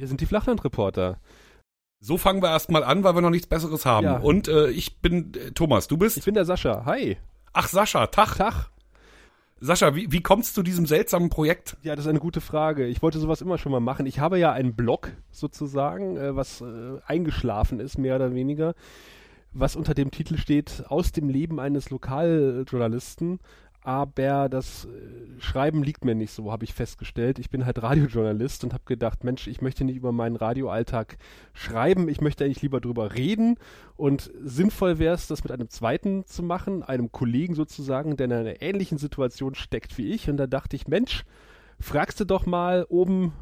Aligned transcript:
Wir 0.00 0.08
sind 0.08 0.22
die 0.22 0.26
Flachlandreporter. 0.26 1.18
So 2.00 2.16
fangen 2.16 2.42
wir 2.42 2.48
erstmal 2.48 2.82
an, 2.82 3.04
weil 3.04 3.14
wir 3.14 3.20
noch 3.20 3.28
nichts 3.28 3.46
Besseres 3.46 3.84
haben. 3.84 4.06
Ja. 4.06 4.16
Und 4.16 4.48
äh, 4.48 4.70
ich 4.70 5.00
bin 5.00 5.34
äh, 5.34 5.50
Thomas, 5.50 5.88
du 5.88 5.98
bist? 5.98 6.16
Ich 6.16 6.24
bin 6.24 6.32
der 6.32 6.46
Sascha. 6.46 6.86
Hi. 6.86 7.18
Ach, 7.52 7.68
Sascha, 7.68 8.06
Tag. 8.06 8.36
Tag. 8.36 8.70
Sascha, 9.60 9.94
wie, 9.94 10.10
wie 10.10 10.22
kommst 10.22 10.56
du 10.56 10.60
zu 10.60 10.62
diesem 10.62 10.86
seltsamen 10.86 11.28
Projekt? 11.28 11.76
Ja, 11.82 11.94
das 11.96 12.06
ist 12.06 12.08
eine 12.08 12.18
gute 12.18 12.40
Frage. 12.40 12.86
Ich 12.86 13.02
wollte 13.02 13.18
sowas 13.18 13.42
immer 13.42 13.58
schon 13.58 13.72
mal 13.72 13.80
machen. 13.80 14.06
Ich 14.06 14.20
habe 14.20 14.38
ja 14.38 14.52
einen 14.52 14.74
Blog 14.74 15.10
sozusagen, 15.32 16.16
äh, 16.16 16.34
was 16.34 16.62
äh, 16.62 16.98
eingeschlafen 17.06 17.78
ist, 17.78 17.98
mehr 17.98 18.16
oder 18.16 18.34
weniger, 18.34 18.74
was 19.52 19.76
unter 19.76 19.92
dem 19.92 20.10
Titel 20.10 20.38
steht, 20.38 20.84
aus 20.88 21.12
dem 21.12 21.28
Leben 21.28 21.60
eines 21.60 21.90
Lokaljournalisten. 21.90 23.38
Aber 23.82 24.48
das 24.50 24.84
äh, 24.84 25.40
Schreiben 25.40 25.82
liegt 25.82 26.04
mir 26.04 26.14
nicht 26.14 26.32
so, 26.32 26.52
habe 26.52 26.64
ich 26.64 26.74
festgestellt. 26.74 27.38
Ich 27.38 27.48
bin 27.48 27.64
halt 27.64 27.82
Radiojournalist 27.82 28.62
und 28.64 28.74
habe 28.74 28.84
gedacht, 28.84 29.24
Mensch, 29.24 29.46
ich 29.46 29.62
möchte 29.62 29.84
nicht 29.84 29.96
über 29.96 30.12
meinen 30.12 30.36
Radioalltag 30.36 31.16
schreiben, 31.54 32.08
ich 32.08 32.20
möchte 32.20 32.44
eigentlich 32.44 32.60
lieber 32.60 32.80
drüber 32.80 33.14
reden. 33.14 33.56
Und 33.96 34.30
sinnvoll 34.42 34.98
wäre 34.98 35.14
es, 35.14 35.28
das 35.28 35.44
mit 35.44 35.52
einem 35.52 35.70
zweiten 35.70 36.26
zu 36.26 36.42
machen, 36.42 36.82
einem 36.82 37.10
Kollegen 37.10 37.54
sozusagen, 37.54 38.16
der 38.16 38.26
in 38.26 38.32
einer 38.32 38.62
ähnlichen 38.62 38.98
Situation 38.98 39.54
steckt 39.54 39.96
wie 39.96 40.12
ich. 40.12 40.28
Und 40.28 40.36
da 40.36 40.46
dachte 40.46 40.76
ich, 40.76 40.86
Mensch, 40.86 41.24
fragst 41.78 42.20
du 42.20 42.26
doch 42.26 42.44
mal 42.44 42.84
oben 42.88 43.32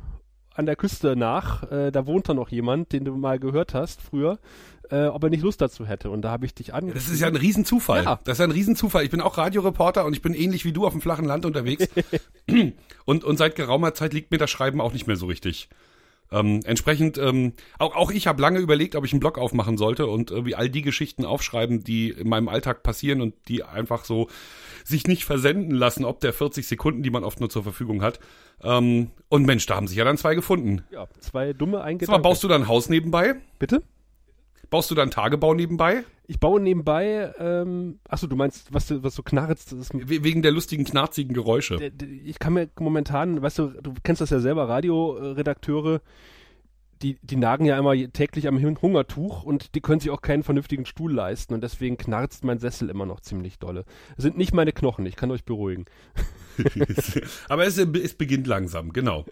an 0.54 0.66
der 0.66 0.76
Küste 0.76 1.14
nach, 1.14 1.70
äh, 1.70 1.92
da 1.92 2.06
wohnt 2.06 2.28
da 2.28 2.34
noch 2.34 2.48
jemand, 2.48 2.92
den 2.92 3.04
du 3.04 3.16
mal 3.16 3.38
gehört 3.38 3.74
hast 3.74 4.02
früher, 4.02 4.40
äh, 4.90 5.06
ob 5.06 5.22
er 5.22 5.30
nicht 5.30 5.42
Lust 5.42 5.60
dazu 5.60 5.86
hätte. 5.86 6.10
Und 6.10 6.22
da 6.22 6.30
habe 6.30 6.46
ich 6.46 6.54
dich 6.54 6.74
an. 6.74 6.92
Das 6.92 7.08
ist 7.08 7.20
ja 7.20 7.26
ein 7.26 7.36
Riesenzufall. 7.36 8.04
Ja. 8.04 8.20
Das 8.24 8.34
ist 8.34 8.38
ja 8.38 8.44
ein 8.44 8.52
Riesenzufall. 8.52 9.04
Ich 9.04 9.10
bin 9.10 9.20
auch 9.20 9.38
Radioreporter 9.38 10.04
und 10.04 10.14
ich 10.14 10.22
bin 10.22 10.34
ähnlich 10.34 10.64
wie 10.64 10.72
du 10.72 10.86
auf 10.86 10.92
dem 10.92 11.00
flachen 11.00 11.24
Land 11.24 11.44
unterwegs. 11.44 11.88
und, 13.04 13.24
und 13.24 13.36
seit 13.36 13.56
geraumer 13.56 13.94
Zeit 13.94 14.12
liegt 14.12 14.30
mir 14.30 14.38
das 14.38 14.50
Schreiben 14.50 14.80
auch 14.80 14.92
nicht 14.92 15.06
mehr 15.06 15.16
so 15.16 15.26
richtig. 15.26 15.68
Ähm, 16.30 16.60
entsprechend, 16.64 17.16
ähm, 17.16 17.54
auch, 17.78 17.96
auch 17.96 18.10
ich 18.10 18.26
habe 18.26 18.42
lange 18.42 18.58
überlegt, 18.58 18.96
ob 18.96 19.04
ich 19.04 19.12
einen 19.12 19.20
Blog 19.20 19.38
aufmachen 19.38 19.78
sollte 19.78 20.06
und 20.06 20.30
irgendwie 20.30 20.54
all 20.54 20.68
die 20.68 20.82
Geschichten 20.82 21.24
aufschreiben, 21.24 21.84
die 21.84 22.10
in 22.10 22.28
meinem 22.28 22.48
Alltag 22.48 22.82
passieren 22.82 23.22
und 23.22 23.34
die 23.48 23.64
einfach 23.64 24.04
so 24.04 24.28
sich 24.84 25.06
nicht 25.06 25.24
versenden 25.24 25.74
lassen, 25.74 26.04
ob 26.04 26.20
der 26.20 26.32
40 26.32 26.66
Sekunden, 26.66 27.02
die 27.02 27.10
man 27.10 27.24
oft 27.24 27.40
nur 27.40 27.48
zur 27.48 27.62
Verfügung 27.62 28.02
hat. 28.02 28.20
Ähm, 28.62 29.10
und 29.28 29.46
Mensch, 29.46 29.64
da 29.66 29.76
haben 29.76 29.88
sich 29.88 29.96
ja 29.96 30.04
dann 30.04 30.18
zwei 30.18 30.34
gefunden. 30.34 30.82
Ja, 30.90 31.06
zwei 31.20 31.52
dumme 31.54 31.78
Sag 31.78 31.86
Eingedanken. 31.86 32.22
mal, 32.22 32.28
baust 32.28 32.42
du 32.44 32.48
da 32.48 32.56
ein 32.56 32.68
Haus 32.68 32.88
nebenbei? 32.90 33.36
Bitte? 33.58 33.82
Baust 34.70 34.90
du 34.90 34.94
da 34.94 35.02
einen 35.02 35.10
Tagebau 35.10 35.54
nebenbei? 35.54 36.04
Ich 36.26 36.38
baue 36.40 36.60
nebenbei, 36.60 37.32
ähm, 37.38 38.00
achso, 38.06 38.26
du 38.26 38.36
meinst, 38.36 38.72
was, 38.72 38.86
du- 38.86 39.02
was 39.02 39.14
so 39.14 39.22
knarzt, 39.22 39.72
ist, 39.72 39.94
We- 39.94 40.22
Wegen 40.24 40.42
der 40.42 40.52
lustigen, 40.52 40.84
knarzigen 40.84 41.32
Geräusche. 41.32 41.76
der- 41.76 41.88
der- 41.90 42.08
ich 42.08 42.38
kann 42.38 42.52
mir 42.52 42.68
momentan, 42.78 43.40
weißt 43.40 43.58
du, 43.58 43.68
du 43.80 43.94
kennst 44.02 44.20
das 44.20 44.28
ja 44.28 44.38
selber, 44.38 44.68
Radioredakteure, 44.68 46.02
die, 47.00 47.16
die 47.22 47.36
nagen 47.36 47.64
ja 47.64 47.78
immer 47.78 47.94
täglich 48.12 48.46
am 48.48 48.60
Hungertuch 48.60 49.44
und 49.44 49.74
die 49.74 49.80
können 49.80 50.00
sich 50.00 50.10
auch 50.10 50.20
keinen 50.20 50.42
vernünftigen 50.42 50.84
Stuhl 50.84 51.14
leisten 51.14 51.54
und 51.54 51.62
deswegen 51.62 51.96
knarzt 51.96 52.44
mein 52.44 52.58
Sessel 52.58 52.90
immer 52.90 53.06
noch 53.06 53.20
ziemlich 53.20 53.58
dolle. 53.58 53.84
Es 54.18 54.24
sind 54.24 54.36
nicht 54.36 54.52
meine 54.52 54.72
Knochen, 54.72 55.06
ich 55.06 55.16
kann 55.16 55.30
euch 55.30 55.44
beruhigen. 55.44 55.86
Aber 57.48 57.64
es, 57.66 57.78
es 57.78 58.14
beginnt 58.14 58.46
langsam, 58.46 58.92
genau. 58.92 59.24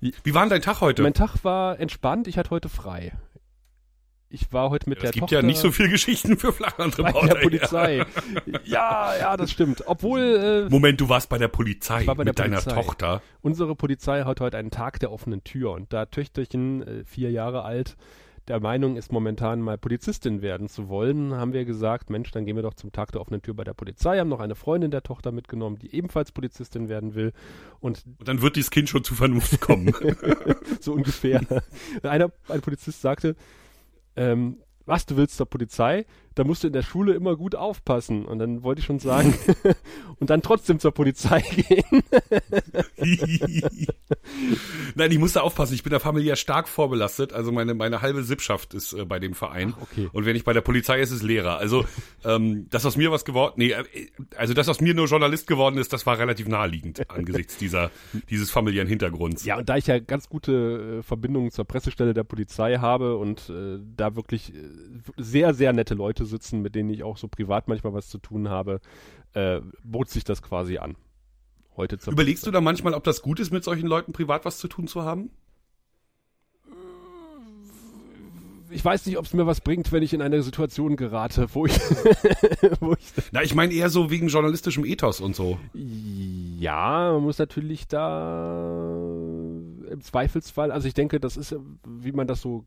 Wie 0.00 0.34
war 0.34 0.42
denn 0.42 0.50
dein 0.50 0.62
Tag 0.62 0.80
heute? 0.80 1.02
Mein 1.02 1.14
Tag 1.14 1.42
war 1.44 1.80
entspannt, 1.80 2.28
ich 2.28 2.38
hatte 2.38 2.50
heute 2.50 2.68
frei. 2.68 3.12
Ich 4.28 4.52
war 4.52 4.70
heute 4.70 4.88
mit 4.88 4.98
es 4.98 5.02
der 5.02 5.10
gibt 5.12 5.20
Tochter 5.22 5.36
ja 5.36 5.42
nicht 5.42 5.58
so 5.58 5.70
viele 5.70 5.88
Geschichten 5.88 6.36
für 6.36 6.48
bei 6.48 6.52
Flachlandreporter. 6.52 7.34
der 7.34 7.40
Polizei. 7.40 8.04
Ja, 8.64 9.16
ja, 9.16 9.36
das 9.36 9.50
stimmt. 9.50 9.84
Obwohl 9.86 10.66
äh, 10.66 10.70
Moment, 10.70 11.00
du 11.00 11.08
warst 11.08 11.28
bei 11.28 11.38
der 11.38 11.48
Polizei 11.48 12.02
Ich 12.02 12.06
war 12.06 12.16
bei 12.16 12.24
der 12.24 12.30
mit 12.30 12.38
deiner 12.38 12.60
Polizei. 12.60 12.82
Tochter. 12.82 13.22
Unsere 13.42 13.76
Polizei 13.76 14.22
hat 14.22 14.40
heute 14.40 14.56
einen 14.56 14.70
Tag 14.70 14.98
der 14.98 15.12
offenen 15.12 15.44
Tür 15.44 15.72
und 15.72 15.92
da 15.92 16.06
Töchterchen, 16.06 16.82
äh, 16.82 17.04
vier 17.04 17.30
Jahre 17.30 17.62
alt, 17.62 17.96
der 18.48 18.60
Meinung 18.60 18.96
ist, 18.96 19.12
momentan 19.12 19.60
mal 19.60 19.76
Polizistin 19.76 20.40
werden 20.40 20.68
zu 20.68 20.88
wollen, 20.88 21.34
haben 21.34 21.52
wir 21.52 21.64
gesagt, 21.64 22.10
Mensch, 22.10 22.30
dann 22.30 22.44
gehen 22.44 22.54
wir 22.54 22.62
doch 22.62 22.74
zum 22.74 22.92
Tag 22.92 23.10
der 23.12 23.20
offenen 23.20 23.42
Tür 23.42 23.54
bei 23.54 23.64
der 23.64 23.74
Polizei, 23.74 24.18
haben 24.18 24.28
noch 24.28 24.40
eine 24.40 24.54
Freundin 24.54 24.90
der 24.90 25.02
Tochter 25.02 25.32
mitgenommen, 25.32 25.78
die 25.78 25.92
ebenfalls 25.94 26.30
Polizistin 26.30 26.88
werden 26.88 27.14
will 27.14 27.32
und 27.80 28.04
Und 28.18 28.28
dann 28.28 28.42
wird 28.42 28.56
dieses 28.56 28.70
Kind 28.70 28.88
schon 28.88 29.02
zu 29.02 29.14
Vernunft 29.14 29.60
kommen. 29.60 29.92
so 30.80 30.92
ungefähr. 30.92 31.40
Einer, 32.02 32.30
ein 32.48 32.60
Polizist 32.60 33.00
sagte, 33.00 33.34
ähm, 34.16 34.62
was, 34.84 35.06
du 35.06 35.16
willst 35.16 35.36
zur 35.36 35.46
Polizei? 35.46 36.06
Da 36.36 36.44
musst 36.44 36.62
du 36.62 36.68
in 36.68 36.72
der 36.72 36.82
Schule 36.82 37.14
immer 37.14 37.34
gut 37.34 37.54
aufpassen. 37.54 38.24
Und 38.26 38.38
dann 38.38 38.62
wollte 38.62 38.80
ich 38.80 38.86
schon 38.86 38.98
sagen, 38.98 39.34
und 40.20 40.30
dann 40.30 40.42
trotzdem 40.42 40.78
zur 40.78 40.92
Polizei 40.92 41.40
gehen. 41.50 42.02
Nein, 44.94 45.10
ich 45.10 45.18
muss 45.18 45.32
da 45.32 45.40
aufpassen. 45.40 45.74
Ich 45.74 45.82
bin 45.82 45.92
da 45.92 45.98
familiär 45.98 46.36
stark 46.36 46.68
vorbelastet. 46.68 47.32
Also 47.32 47.52
meine, 47.52 47.74
meine 47.74 48.02
halbe 48.02 48.22
Sippschaft 48.22 48.74
ist 48.74 48.92
äh, 48.92 49.04
bei 49.04 49.18
dem 49.18 49.34
Verein. 49.34 49.74
Ach, 49.76 49.82
okay. 49.82 50.08
Und 50.12 50.26
wenn 50.26 50.36
ich 50.36 50.44
bei 50.44 50.52
der 50.52 50.60
Polizei 50.60 51.00
ist, 51.00 51.06
ist 51.06 51.16
es 51.16 51.22
Lehrer. 51.22 51.58
Also 51.58 51.84
ähm, 52.24 52.66
das 52.70 52.84
aus 52.84 52.96
mir 52.96 53.10
was 53.10 53.24
geworden, 53.24 53.54
nee, 53.56 53.72
äh, 53.72 53.84
also 54.36 54.54
das 54.54 54.68
aus 54.68 54.80
mir 54.80 54.94
nur 54.94 55.06
Journalist 55.06 55.46
geworden 55.46 55.78
ist, 55.78 55.92
das 55.92 56.06
war 56.06 56.18
relativ 56.18 56.48
naheliegend 56.48 57.08
angesichts 57.10 57.56
dieser 57.56 57.90
dieses 58.30 58.50
familiären 58.50 58.88
Hintergrunds. 58.88 59.44
Ja, 59.44 59.58
und 59.58 59.68
da 59.68 59.76
ich 59.76 59.86
ja 59.86 59.98
ganz 59.98 60.28
gute 60.28 60.98
äh, 60.98 61.02
Verbindungen 61.02 61.50
zur 61.50 61.64
Pressestelle 61.64 62.14
der 62.14 62.24
Polizei 62.24 62.76
habe 62.76 63.16
und 63.16 63.48
äh, 63.48 63.78
da 63.96 64.16
wirklich 64.16 64.54
äh, 64.54 64.58
sehr, 65.16 65.54
sehr 65.54 65.72
nette 65.72 65.94
Leute 65.94 66.25
sitzen, 66.26 66.62
mit 66.62 66.74
denen 66.74 66.90
ich 66.90 67.02
auch 67.02 67.16
so 67.16 67.28
privat 67.28 67.68
manchmal 67.68 67.94
was 67.94 68.08
zu 68.08 68.18
tun 68.18 68.48
habe, 68.48 68.80
äh, 69.34 69.60
bot 69.82 70.08
sich 70.08 70.24
das 70.24 70.42
quasi 70.42 70.78
an. 70.78 70.96
Heute 71.76 71.98
zur 71.98 72.12
Überlegst 72.12 72.46
du 72.46 72.50
da 72.50 72.60
manchmal, 72.60 72.94
ob 72.94 73.04
das 73.04 73.22
gut 73.22 73.38
ist, 73.40 73.52
mit 73.52 73.64
solchen 73.64 73.86
Leuten 73.86 74.12
privat 74.12 74.44
was 74.44 74.58
zu 74.58 74.68
tun 74.68 74.86
zu 74.86 75.02
haben? 75.02 75.30
Ich 78.70 78.84
weiß 78.84 79.06
nicht, 79.06 79.16
ob 79.16 79.24
es 79.24 79.32
mir 79.32 79.46
was 79.46 79.60
bringt, 79.60 79.92
wenn 79.92 80.02
ich 80.02 80.12
in 80.12 80.20
eine 80.20 80.42
Situation 80.42 80.96
gerate, 80.96 81.46
wo 81.54 81.66
ich, 81.66 81.78
wo 82.80 82.94
ich 82.94 83.12
Na, 83.30 83.42
ich 83.42 83.54
meine 83.54 83.72
eher 83.72 83.90
so 83.90 84.10
wegen 84.10 84.28
journalistischem 84.28 84.84
Ethos 84.84 85.20
und 85.20 85.36
so. 85.36 85.58
Ja, 85.72 87.12
man 87.12 87.22
muss 87.22 87.38
natürlich 87.38 87.86
da 87.86 88.88
im 89.90 90.00
Zweifelsfall, 90.00 90.72
also 90.72 90.88
ich 90.88 90.94
denke, 90.94 91.20
das 91.20 91.36
ist, 91.36 91.54
wie 91.86 92.12
man 92.12 92.26
das 92.26 92.40
so 92.40 92.64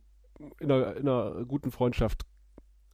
in 0.59 0.71
einer, 0.71 0.95
in 0.95 1.07
einer 1.07 1.45
guten 1.45 1.71
Freundschaft 1.71 2.25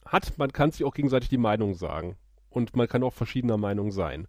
hat, 0.06 0.38
man 0.38 0.52
kann 0.52 0.72
sich 0.72 0.84
auch 0.84 0.94
gegenseitig 0.94 1.28
die 1.28 1.38
Meinung 1.38 1.74
sagen. 1.74 2.16
Und 2.48 2.74
man 2.74 2.88
kann 2.88 3.02
auch 3.02 3.12
verschiedener 3.12 3.58
Meinung 3.58 3.92
sein. 3.92 4.26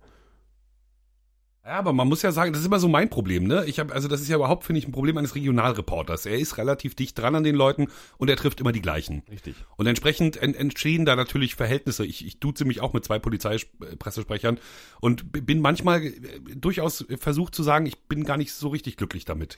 Ja, 1.63 1.79
aber 1.79 1.91
man 1.91 2.07
muss 2.07 2.21
ja 2.21 2.31
sagen, 2.31 2.53
das 2.53 2.61
ist 2.61 2.65
immer 2.65 2.79
so 2.79 2.87
mein 2.87 3.09
Problem, 3.09 3.45
ne? 3.45 3.65
Ich 3.65 3.79
habe 3.79 3.93
also 3.93 4.07
das 4.07 4.21
ist 4.21 4.29
ja 4.29 4.37
überhaupt 4.37 4.63
finde 4.63 4.79
ich 4.79 4.87
ein 4.87 4.93
Problem 4.93 5.17
eines 5.17 5.35
Regionalreporters. 5.35 6.25
Er 6.25 6.37
ist 6.37 6.57
relativ 6.57 6.95
dicht 6.95 7.19
dran 7.19 7.35
an 7.35 7.43
den 7.43 7.55
Leuten 7.55 7.87
und 8.17 8.29
er 8.29 8.37
trifft 8.37 8.61
immer 8.61 8.71
die 8.71 8.81
gleichen. 8.81 9.23
Richtig. 9.29 9.55
Und 9.75 9.85
entsprechend 9.85 10.41
en 10.41 10.55
entstehen 10.55 11.03
da 11.03 11.17
natürlich 11.17 11.55
Verhältnisse. 11.55 12.05
Ich, 12.05 12.25
ich 12.25 12.39
duze 12.39 12.63
mich 12.63 12.79
auch 12.79 12.93
mit 12.93 13.03
zwei 13.03 13.19
Polizeipressesprechern 13.19 14.59
und 15.01 15.33
b- 15.33 15.41
bin 15.41 15.59
manchmal 15.59 16.03
äh, 16.03 16.13
durchaus 16.55 17.05
versucht 17.19 17.53
zu 17.53 17.63
sagen, 17.63 17.85
ich 17.85 17.99
bin 18.07 18.23
gar 18.23 18.37
nicht 18.37 18.53
so 18.53 18.69
richtig 18.69 18.95
glücklich 18.95 19.25
damit. 19.25 19.57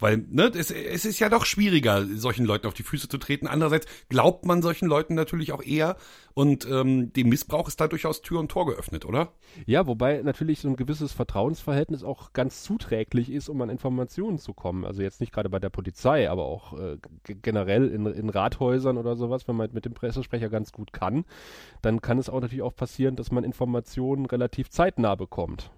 Weil, 0.00 0.24
ne, 0.30 0.50
es, 0.54 0.70
es 0.70 1.04
ist 1.04 1.18
ja 1.20 1.28
doch 1.28 1.44
schwieriger, 1.44 2.06
solchen 2.16 2.44
Leuten 2.44 2.66
auf 2.66 2.74
die 2.74 2.82
Füße 2.82 3.08
zu 3.08 3.18
treten. 3.18 3.46
Andererseits 3.46 3.86
glaubt 4.08 4.44
man 4.46 4.62
solchen 4.62 4.88
Leuten 4.88 5.14
natürlich 5.14 5.52
auch 5.52 5.62
eher 5.62 5.96
und 6.34 6.66
ähm, 6.70 7.12
dem 7.12 7.28
Missbrauch 7.28 7.68
ist 7.68 7.80
da 7.80 7.88
durchaus 7.88 8.22
Tür 8.22 8.40
und 8.40 8.50
Tor 8.50 8.66
geöffnet, 8.66 9.04
oder? 9.04 9.32
Ja, 9.66 9.86
wobei 9.86 10.22
natürlich 10.22 10.60
so 10.60 10.68
ein 10.68 10.76
gewisses 10.76 11.12
Vertrauensverhältnis 11.12 12.02
auch 12.02 12.32
ganz 12.32 12.62
zuträglich 12.62 13.30
ist, 13.30 13.48
um 13.48 13.60
an 13.62 13.68
Informationen 13.68 14.38
zu 14.38 14.54
kommen. 14.54 14.84
Also 14.84 15.02
jetzt 15.02 15.20
nicht 15.20 15.32
gerade 15.32 15.50
bei 15.50 15.58
der 15.58 15.70
Polizei, 15.70 16.30
aber 16.30 16.46
auch 16.46 16.78
äh, 16.78 16.96
generell 17.24 17.88
in, 17.88 18.06
in 18.06 18.30
Rathäusern 18.30 18.96
oder 18.96 19.16
sowas, 19.16 19.48
wenn 19.48 19.56
man 19.56 19.70
mit 19.72 19.84
dem 19.84 19.94
Pressesprecher 19.94 20.48
ganz 20.48 20.72
gut 20.72 20.92
kann, 20.92 21.24
dann 21.82 22.00
kann 22.00 22.18
es 22.18 22.28
auch 22.28 22.40
natürlich 22.40 22.62
auch 22.62 22.74
passieren, 22.74 23.16
dass 23.16 23.30
man 23.30 23.44
Informationen 23.44 24.26
relativ 24.26 24.70
zeitnah 24.70 25.14
bekommt. 25.14 25.70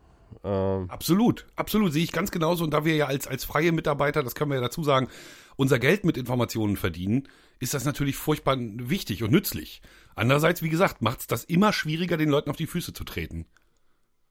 Ähm, 0.45 0.91
Absolut, 0.91 1.47
absolut, 1.57 1.93
sehe 1.93 2.05
ich 2.05 2.13
ganz 2.13 2.31
genauso. 2.31 2.65
Und 2.65 2.73
da 2.73 2.85
wir 2.85 2.97
ja 2.97 3.07
als, 3.07 3.27
als 3.27 3.45
freie 3.45 3.73
Mitarbeiter, 3.73 4.23
das 4.23 4.35
können 4.35 4.51
wir 4.51 4.57
ja 4.57 4.63
dazu 4.63 4.83
sagen, 4.85 5.09
unser 5.57 5.79
Geld 5.79 6.05
mit 6.05 6.17
Informationen 6.17 6.77
verdienen, 6.77 7.29
ist 7.61 7.75
das 7.75 7.85
natürlich 7.85 8.17
furchtbar 8.17 8.57
wichtig 8.59 9.23
und 9.23 9.31
nützlich. 9.31 9.83
Andererseits, 10.15 10.63
wie 10.63 10.69
gesagt, 10.69 11.03
macht 11.03 11.21
es 11.21 11.27
das 11.27 11.45
immer 11.45 11.73
schwieriger, 11.73 12.17
den 12.17 12.29
Leuten 12.29 12.51
auf 12.51 12.57
die 12.57 12.67
Füße 12.67 12.93
zu 12.93 13.05
treten. 13.05 13.47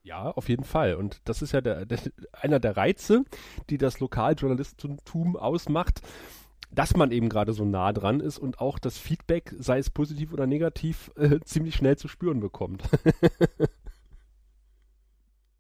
Ja, 0.04 0.32
auf 0.32 0.50
jeden 0.50 0.64
Fall. 0.64 0.96
Und 0.96 1.22
das 1.26 1.42
ist 1.42 1.52
ja 1.52 1.62
der, 1.62 1.86
der, 1.86 2.00
einer 2.34 2.60
der 2.60 2.76
Reize, 2.76 3.24
die 3.70 3.78
das 3.78 4.00
Lokaljournalistentum 4.00 5.36
ausmacht, 5.38 6.02
dass 6.72 6.96
man 6.96 7.12
eben 7.12 7.30
gerade 7.30 7.54
so 7.54 7.66
nah 7.66 7.94
dran 7.94 8.20
ist 8.20 8.40
und 8.40 8.60
auch 8.60 8.80
das 8.80 8.98
Feedback, 8.98 9.54
sei 9.60 9.78
es 9.78 9.90
positiv 9.90 10.34
oder 10.34 10.48
negativ, 10.48 11.12
äh, 11.18 11.40
ziemlich 11.46 11.76
schnell 11.76 11.98
zu 11.98 12.08
spüren 12.08 12.40
bekommt. 12.40 12.84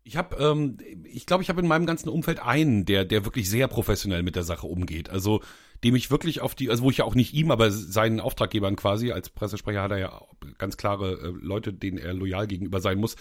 Ich 0.03 0.17
habe, 0.17 0.35
ähm, 0.37 0.77
ich 1.03 1.25
glaube, 1.25 1.43
ich 1.43 1.49
habe 1.49 1.61
in 1.61 1.67
meinem 1.67 1.85
ganzen 1.85 2.09
Umfeld 2.09 2.39
einen, 2.39 2.85
der, 2.85 3.05
der 3.05 3.25
wirklich 3.25 3.49
sehr 3.49 3.67
professionell 3.67 4.23
mit 4.23 4.35
der 4.35 4.43
Sache 4.43 4.67
umgeht. 4.67 5.09
Also 5.09 5.41
dem 5.83 5.95
ich 5.95 6.11
wirklich 6.11 6.41
auf 6.41 6.53
die, 6.55 6.69
also 6.69 6.83
wo 6.83 6.91
ich 6.91 6.97
ja 6.97 7.05
auch 7.05 7.15
nicht 7.15 7.33
ihm, 7.33 7.49
aber 7.49 7.71
seinen 7.71 8.19
Auftraggebern 8.19 8.75
quasi, 8.75 9.11
als 9.11 9.29
Pressesprecher 9.29 9.81
hat 9.81 9.91
er 9.91 9.97
ja 9.97 10.21
ganz 10.57 10.77
klare 10.77 11.13
äh, 11.13 11.33
Leute, 11.41 11.73
denen 11.73 11.97
er 11.97 12.13
loyal 12.13 12.47
gegenüber 12.47 12.81
sein 12.81 12.99
muss. 12.99 13.15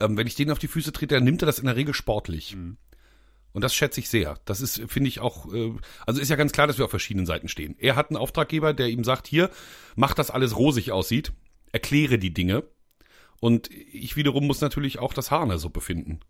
Ähm, 0.00 0.16
wenn 0.16 0.26
ich 0.26 0.34
denen 0.34 0.50
auf 0.50 0.58
die 0.58 0.68
Füße 0.68 0.92
trete, 0.92 1.14
dann 1.14 1.24
nimmt 1.24 1.42
er 1.42 1.46
das 1.46 1.58
in 1.58 1.66
der 1.66 1.76
Regel 1.76 1.94
sportlich. 1.94 2.56
Und 3.52 3.62
das 3.62 3.74
schätze 3.74 4.00
ich 4.00 4.08
sehr. 4.08 4.38
Das 4.44 4.60
ist, 4.60 4.82
finde 4.88 5.08
ich 5.08 5.20
auch, 5.20 5.52
äh, 5.52 5.72
also 6.06 6.20
ist 6.20 6.28
ja 6.28 6.36
ganz 6.36 6.52
klar, 6.52 6.66
dass 6.66 6.78
wir 6.78 6.84
auf 6.84 6.90
verschiedenen 6.90 7.26
Seiten 7.26 7.48
stehen. 7.48 7.76
Er 7.78 7.96
hat 7.96 8.10
einen 8.10 8.18
Auftraggeber, 8.18 8.74
der 8.74 8.88
ihm 8.88 9.04
sagt, 9.04 9.26
hier, 9.26 9.50
mach, 9.96 10.14
dass 10.14 10.30
alles 10.30 10.56
rosig 10.56 10.92
aussieht, 10.92 11.32
erkläre 11.72 12.18
die 12.18 12.34
Dinge. 12.34 12.64
Und 13.42 13.68
ich 13.72 14.14
wiederum 14.14 14.46
muss 14.46 14.60
natürlich 14.60 15.00
auch 15.00 15.12
das 15.12 15.32
Haar 15.32 15.42
in 15.42 15.48
der 15.48 15.58
Suppe 15.58 15.80
finden. 15.80 16.20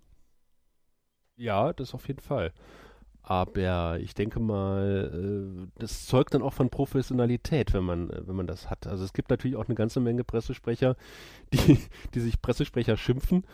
Ja, 1.36 1.74
das 1.74 1.92
auf 1.92 2.08
jeden 2.08 2.22
Fall. 2.22 2.54
Aber 3.22 3.98
ich 4.00 4.14
denke 4.14 4.40
mal, 4.40 5.12
äh, 5.12 5.68
das 5.78 6.06
zeugt 6.06 6.32
dann 6.32 6.40
auch 6.40 6.54
von 6.54 6.70
Professionalität, 6.70 7.74
wenn 7.74 7.84
man, 7.84 8.08
wenn 8.08 8.34
man 8.34 8.46
das 8.46 8.70
hat. 8.70 8.86
Also 8.86 9.04
es 9.04 9.12
gibt 9.12 9.28
natürlich 9.28 9.56
auch 9.56 9.66
eine 9.66 9.74
ganze 9.74 10.00
Menge 10.00 10.24
Pressesprecher, 10.24 10.96
die, 11.52 11.78
die 12.14 12.20
sich 12.20 12.40
Pressesprecher 12.40 12.96
schimpfen, 12.96 13.44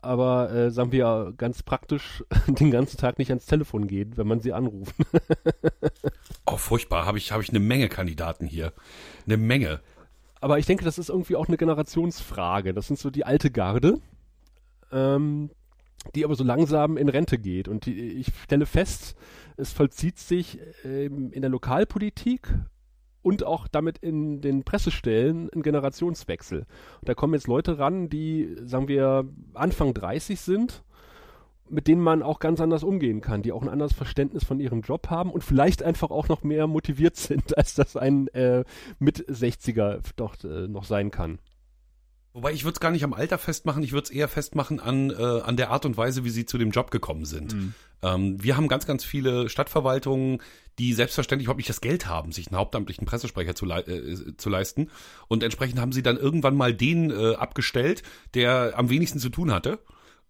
aber 0.00 0.50
äh, 0.50 0.70
sagen 0.72 0.90
wir 0.90 1.34
ganz 1.36 1.62
praktisch 1.62 2.24
den 2.48 2.72
ganzen 2.72 2.96
Tag 2.96 3.20
nicht 3.20 3.30
ans 3.30 3.46
Telefon 3.46 3.86
gehen, 3.86 4.16
wenn 4.16 4.26
man 4.26 4.40
sie 4.40 4.52
anruft. 4.52 4.96
oh, 6.46 6.56
furchtbar. 6.56 7.06
Habe 7.06 7.18
ich, 7.18 7.30
hab 7.30 7.40
ich 7.40 7.50
eine 7.50 7.60
Menge 7.60 7.88
Kandidaten 7.88 8.48
hier. 8.48 8.72
Eine 9.24 9.36
Menge. 9.36 9.82
Aber 10.44 10.58
ich 10.58 10.66
denke, 10.66 10.84
das 10.84 10.98
ist 10.98 11.08
irgendwie 11.08 11.36
auch 11.36 11.48
eine 11.48 11.56
Generationsfrage. 11.56 12.74
Das 12.74 12.88
sind 12.88 12.98
so 12.98 13.08
die 13.08 13.24
alte 13.24 13.50
Garde. 13.50 14.02
Ähm, 14.92 15.48
die 16.14 16.22
aber 16.22 16.34
so 16.34 16.44
langsam 16.44 16.98
in 16.98 17.08
Rente 17.08 17.38
geht. 17.38 17.66
Und 17.66 17.86
die, 17.86 17.94
ich 17.94 18.26
stelle 18.42 18.66
fest, 18.66 19.16
es 19.56 19.72
vollzieht 19.72 20.18
sich 20.18 20.58
ähm, 20.84 21.32
in 21.32 21.40
der 21.40 21.50
Lokalpolitik 21.50 22.52
und 23.22 23.42
auch 23.42 23.68
damit 23.68 23.96
in 23.96 24.42
den 24.42 24.64
Pressestellen 24.64 25.48
ein 25.54 25.62
Generationswechsel. 25.62 26.66
Und 27.00 27.08
da 27.08 27.14
kommen 27.14 27.32
jetzt 27.32 27.46
Leute 27.46 27.78
ran, 27.78 28.10
die, 28.10 28.54
sagen 28.66 28.86
wir, 28.86 29.26
Anfang 29.54 29.94
30 29.94 30.38
sind, 30.38 30.84
mit 31.68 31.88
denen 31.88 32.02
man 32.02 32.22
auch 32.22 32.38
ganz 32.38 32.60
anders 32.60 32.84
umgehen 32.84 33.20
kann, 33.20 33.42
die 33.42 33.52
auch 33.52 33.62
ein 33.62 33.68
anderes 33.68 33.92
Verständnis 33.92 34.44
von 34.44 34.60
ihrem 34.60 34.82
Job 34.82 35.08
haben 35.10 35.30
und 35.30 35.42
vielleicht 35.42 35.82
einfach 35.82 36.10
auch 36.10 36.28
noch 36.28 36.42
mehr 36.42 36.66
motiviert 36.66 37.16
sind, 37.16 37.56
als 37.58 37.74
das 37.74 37.96
ein 37.96 38.28
äh, 38.28 38.64
mit 38.98 39.28
60er 39.28 40.00
doch 40.16 40.36
äh, 40.44 40.68
noch 40.68 40.84
sein 40.84 41.10
kann. 41.10 41.38
Wobei 42.34 42.52
ich 42.52 42.64
würde 42.64 42.74
es 42.74 42.80
gar 42.80 42.90
nicht 42.90 43.04
am 43.04 43.12
Alter 43.12 43.38
festmachen, 43.38 43.84
ich 43.84 43.92
würde 43.92 44.06
es 44.06 44.10
eher 44.10 44.26
festmachen 44.26 44.80
an, 44.80 45.10
äh, 45.10 45.14
an 45.22 45.56
der 45.56 45.70
Art 45.70 45.86
und 45.86 45.96
Weise, 45.96 46.24
wie 46.24 46.30
sie 46.30 46.44
zu 46.44 46.58
dem 46.58 46.72
Job 46.72 46.90
gekommen 46.90 47.26
sind. 47.26 47.54
Mhm. 47.54 47.74
Ähm, 48.02 48.42
wir 48.42 48.56
haben 48.56 48.66
ganz, 48.66 48.86
ganz 48.86 49.04
viele 49.04 49.48
Stadtverwaltungen, 49.48 50.42
die 50.80 50.94
selbstverständlich 50.94 51.46
überhaupt 51.46 51.58
nicht 51.58 51.68
das 51.68 51.80
Geld 51.80 52.08
haben, 52.08 52.32
sich 52.32 52.48
einen 52.48 52.56
hauptamtlichen 52.56 53.06
Pressesprecher 53.06 53.54
zu, 53.54 53.66
le 53.66 53.86
äh, 53.86 54.36
zu 54.36 54.50
leisten. 54.50 54.90
Und 55.28 55.44
entsprechend 55.44 55.80
haben 55.80 55.92
sie 55.92 56.02
dann 56.02 56.16
irgendwann 56.16 56.56
mal 56.56 56.74
den 56.74 57.12
äh, 57.12 57.36
abgestellt, 57.36 58.02
der 58.34 58.74
am 58.76 58.90
wenigsten 58.90 59.20
zu 59.20 59.28
tun 59.28 59.52
hatte. 59.52 59.78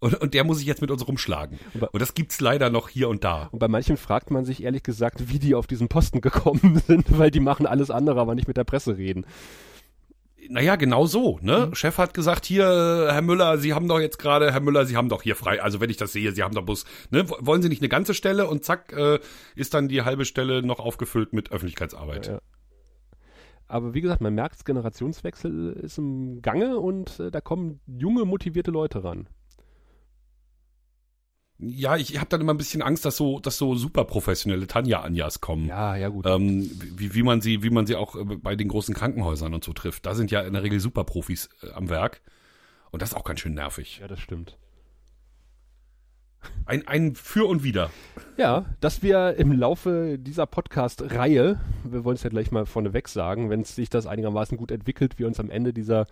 Und, 0.01 0.15
und 0.21 0.35
der 0.35 0.45
muss 0.45 0.59
sich 0.59 0.67
jetzt 0.67 0.83
mit 0.83 0.91
uns 0.91 1.07
rumschlagen. 1.07 1.59
Und 1.93 2.03
das 2.03 2.15
gibt's 2.15 2.41
leider 2.41 2.69
noch 2.69 2.89
hier 2.89 3.09
und 3.09 3.25
da. 3.25 3.49
Und 3.53 3.59
bei 3.59 3.69
manchen 3.69 3.97
fragt 3.97 4.31
man 4.31 4.45
sich 4.45 4.63
ehrlich 4.63 4.83
gesagt, 4.83 5.31
wie 5.31 5.39
die 5.39 5.55
auf 5.55 5.67
diesen 5.67 5.89
Posten 5.89 6.21
gekommen 6.21 6.83
sind, 6.87 7.19
weil 7.19 7.31
die 7.31 7.41
machen 7.41 7.67
alles 7.67 7.91
andere, 7.91 8.21
aber 8.21 8.35
nicht 8.35 8.49
mit 8.49 8.57
der 8.57 8.65
Presse 8.65 8.99
reden 8.99 9.25
naja, 10.49 10.77
genau 10.77 11.07
so, 11.07 11.39
ne? 11.43 11.69
Mhm. 11.69 11.75
Chef 11.75 11.99
hat 11.99 12.15
gesagt, 12.15 12.45
hier, 12.45 12.65
Herr 13.11 13.23
Müller, 13.23 13.59
Sie 13.59 13.75
haben 13.75 13.89
doch 13.89 14.01
jetzt 14.01 14.19
gerade, 14.19 14.53
Herr 14.53 14.61
Müller, 14.61 14.87
Sie 14.87 14.97
haben 14.97 15.09
doch 15.09 15.23
hier 15.23 15.37
frei, 15.37 15.63
also 15.63 15.81
wenn 15.81 15.91
ich 15.91 15.97
das 15.97 16.13
sehe, 16.13 16.33
Sie 16.33 16.43
haben 16.43 16.55
doch 16.55 16.65
Bus, 16.65 16.85
ne? 17.11 17.29
Wollen 17.41 17.63
Sie 17.63 17.69
nicht 17.69 17.83
eine 17.83 17.89
ganze 17.89 18.15
Stelle 18.15 18.47
und 18.47 18.65
zack, 18.65 18.93
äh, 18.93 19.21
ist 19.55 19.75
dann 19.75 19.89
die 19.89 20.03
halbe 20.03 20.25
Stelle 20.25 20.63
noch 20.63 20.81
aufgefüllt 20.81 21.33
mit 21.33 21.53
Öffentlichkeitsarbeit. 21.53 22.27
Ja, 22.27 22.33
ja. 22.35 22.41
Aber 23.67 23.95
wie 23.95 24.03
gesagt, 24.03 24.21
man 24.21 24.35
merkt, 24.35 24.65
Generationswechsel 24.65 25.73
ist 25.73 25.99
im 25.99 26.43
Gange 26.43 26.79
und 26.79 27.19
äh, 27.19 27.31
da 27.31 27.41
kommen 27.41 27.81
junge, 27.87 28.25
motivierte 28.25 28.71
Leute 28.71 29.03
ran 29.03 29.27
ja, 31.69 31.97
ich 31.97 32.19
habe 32.19 32.29
dann 32.29 32.41
immer 32.41 32.55
ein 32.55 32.59
bisschen 32.59 32.83
Angst, 32.83 33.05
dass 33.05 33.17
so, 33.17 33.41
dass 33.41 33.57
so 33.59 33.75
super 33.75 34.05
professionelle 34.05 34.67
Tanja-Anjas 34.67 35.41
kommen. 35.41 35.67
Ja, 35.67 35.97
ja, 35.97 36.09
gut. 36.09 36.27
Ähm, 36.27 36.71
wie, 36.97 37.15
wie 37.15 37.23
man 37.23 37.41
sie, 37.41 37.63
wie 37.63 37.71
man 37.71 37.87
sie 37.87 37.97
auch 37.97 38.17
äh, 38.17 38.25
bei 38.25 38.57
den 38.57 38.69
großen 38.69 38.95
Krankenhäusern 38.95 39.55
und 39.55 39.65
so 39.65 39.73
trifft. 39.73 40.07
Da 40.07 40.15
sind 40.15 40.31
ja 40.31 40.41
in 40.43 40.53
der 40.53 40.63
Regel 40.63 40.81
Superprofis 40.81 41.49
äh, 41.63 41.71
am 41.73 41.89
Werk. 41.89 42.23
Und 42.91 43.03
das 43.03 43.11
ist 43.11 43.17
auch 43.17 43.25
ganz 43.25 43.41
schön 43.41 43.55
nervig. 43.55 43.99
Ja, 44.01 44.09
das 44.09 44.21
stimmt. 44.21 44.57
Ein, 46.67 46.87
ein 46.87 47.15
Für 47.15 47.47
und 47.47 47.65
Wider. 47.65 47.91
Ja, 48.37 48.67
dass 48.81 49.03
wir 49.03 49.37
im 49.37 49.53
Laufe 49.53 50.19
dieser 50.19 50.47
Podcast-Reihe, 50.47 51.61
wir 51.85 52.05
wollen 52.05 52.17
es 52.17 52.23
ja 52.23 52.31
gleich 52.31 52.51
mal 52.51 52.67
vorneweg 52.67 53.09
sagen, 53.09 53.51
wenn 53.51 53.65
sich 53.65 53.91
das 53.91 54.07
einigermaßen 54.07 54.57
gut 54.57 54.71
entwickelt, 54.71 55.19
wir 55.19 55.27
uns 55.27 55.41
am 55.41 55.51
Ende 55.51 55.73
dieser 55.73 56.07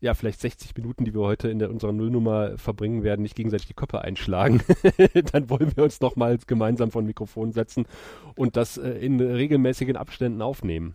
ja, 0.00 0.14
vielleicht 0.14 0.40
60 0.40 0.76
Minuten, 0.76 1.04
die 1.04 1.14
wir 1.14 1.22
heute 1.22 1.48
in 1.48 1.58
der, 1.58 1.70
unserer 1.70 1.92
Nullnummer 1.92 2.58
verbringen 2.58 3.02
werden, 3.02 3.22
nicht 3.22 3.34
gegenseitig 3.34 3.66
die 3.66 3.74
Köpfe 3.74 4.02
einschlagen, 4.02 4.62
dann 5.32 5.48
wollen 5.48 5.74
wir 5.76 5.84
uns 5.84 6.00
nochmal 6.00 6.38
gemeinsam 6.46 6.90
vor 6.90 7.02
ein 7.02 7.06
Mikrofon 7.06 7.52
setzen 7.52 7.86
und 8.34 8.56
das 8.56 8.76
äh, 8.76 8.90
in 8.90 9.20
regelmäßigen 9.20 9.96
Abständen 9.96 10.42
aufnehmen. 10.42 10.94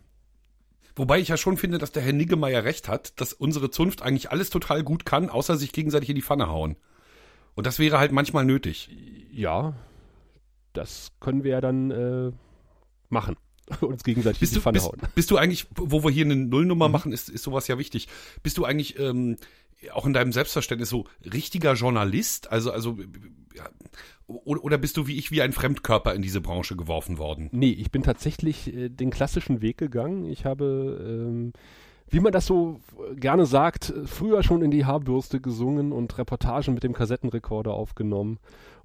Wobei 0.94 1.18
ich 1.18 1.28
ja 1.28 1.36
schon 1.36 1.56
finde, 1.56 1.78
dass 1.78 1.92
der 1.92 2.02
Herr 2.02 2.12
Niggemeier 2.12 2.64
recht 2.64 2.88
hat, 2.88 3.20
dass 3.20 3.32
unsere 3.32 3.70
Zunft 3.70 4.02
eigentlich 4.02 4.30
alles 4.30 4.50
total 4.50 4.82
gut 4.82 5.06
kann, 5.06 5.30
außer 5.30 5.56
sich 5.56 5.72
gegenseitig 5.72 6.10
in 6.10 6.16
die 6.16 6.22
Pfanne 6.22 6.48
hauen. 6.48 6.76
Und 7.54 7.66
das 7.66 7.78
wäre 7.78 7.98
halt 7.98 8.12
manchmal 8.12 8.44
nötig. 8.44 8.90
Ja, 9.32 9.74
das 10.74 11.12
können 11.20 11.44
wir 11.44 11.52
ja 11.52 11.60
dann 11.60 11.90
äh, 11.90 12.32
machen. 13.08 13.36
uns 13.80 14.04
gegenseitig 14.04 14.40
bist 14.40 14.52
in 14.52 14.58
die 14.58 14.62
Pfanne 14.62 14.74
bist, 14.74 14.86
hauen. 14.86 15.00
Bist 15.14 15.30
du 15.30 15.36
eigentlich, 15.36 15.66
wo 15.76 16.02
wir 16.04 16.10
hier 16.10 16.24
eine 16.24 16.36
Nullnummer 16.36 16.88
mhm. 16.88 16.92
machen, 16.92 17.12
ist, 17.12 17.28
ist 17.28 17.42
sowas 17.42 17.68
ja 17.68 17.78
wichtig. 17.78 18.08
Bist 18.42 18.58
du 18.58 18.64
eigentlich 18.64 18.98
ähm, 18.98 19.36
auch 19.92 20.06
in 20.06 20.12
deinem 20.12 20.32
Selbstverständnis 20.32 20.88
so 20.88 21.04
richtiger 21.24 21.74
Journalist? 21.74 22.50
Also, 22.50 22.70
also 22.70 22.98
ja, 23.54 23.68
oder 24.26 24.78
bist 24.78 24.96
du 24.96 25.06
wie 25.06 25.16
ich 25.18 25.30
wie 25.30 25.42
ein 25.42 25.52
Fremdkörper 25.52 26.14
in 26.14 26.22
diese 26.22 26.40
Branche 26.40 26.76
geworfen 26.76 27.18
worden? 27.18 27.48
Nee, 27.52 27.72
ich 27.72 27.90
bin 27.90 28.02
tatsächlich 28.02 28.72
äh, 28.72 28.88
den 28.88 29.10
klassischen 29.10 29.60
Weg 29.60 29.78
gegangen. 29.78 30.24
Ich 30.24 30.44
habe, 30.44 31.28
ähm, 31.28 31.52
wie 32.08 32.20
man 32.20 32.32
das 32.32 32.46
so 32.46 32.80
gerne 33.16 33.46
sagt, 33.46 33.92
früher 34.06 34.42
schon 34.42 34.62
in 34.62 34.70
die 34.70 34.84
Haarbürste 34.84 35.40
gesungen 35.40 35.92
und 35.92 36.16
Reportagen 36.18 36.74
mit 36.74 36.82
dem 36.82 36.92
Kassettenrekorder 36.92 37.72
aufgenommen 37.72 38.38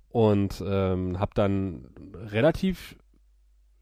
und 0.10 0.64
ähm, 0.66 1.20
habe 1.20 1.32
dann 1.36 1.86
relativ 2.14 2.96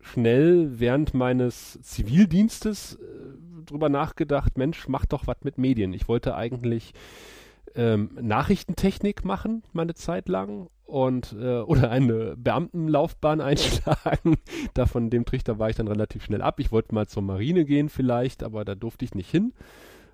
schnell 0.06 0.80
während 0.80 1.14
meines 1.14 1.82
Zivildienstes 1.82 2.96
äh, 2.96 3.66
drüber 3.66 3.90
nachgedacht, 3.90 4.58
Mensch, 4.58 4.88
mach 4.88 5.06
doch 5.06 5.28
was 5.28 5.38
mit 5.44 5.58
Medien. 5.58 5.94
Ich 5.94 6.08
wollte 6.08 6.36
eigentlich 6.36 6.94
ähm, 7.76 8.12
Nachrichtentechnik 8.22 9.26
machen, 9.26 9.64
meine 9.74 9.96
Zeit 9.96 10.30
lang, 10.30 10.70
und 10.86 11.36
äh, 11.40 11.60
oder 11.62 11.90
eine 11.90 12.36
Beamtenlaufbahn 12.38 13.42
einschlagen. 13.42 14.36
da 14.74 14.86
von 14.86 15.10
dem 15.10 15.26
Trichter 15.26 15.60
war 15.60 15.70
ich 15.70 15.76
dann 15.76 15.88
relativ 15.88 16.24
schnell 16.24 16.42
ab. 16.42 16.60
Ich 16.60 16.72
wollte 16.72 16.94
mal 16.94 17.08
zur 17.08 17.24
Marine 17.24 17.66
gehen 17.66 17.90
vielleicht, 17.90 18.44
aber 18.44 18.64
da 18.66 18.76
durfte 18.76 19.06
ich 19.06 19.16
nicht 19.16 19.30
hin. 19.30 19.54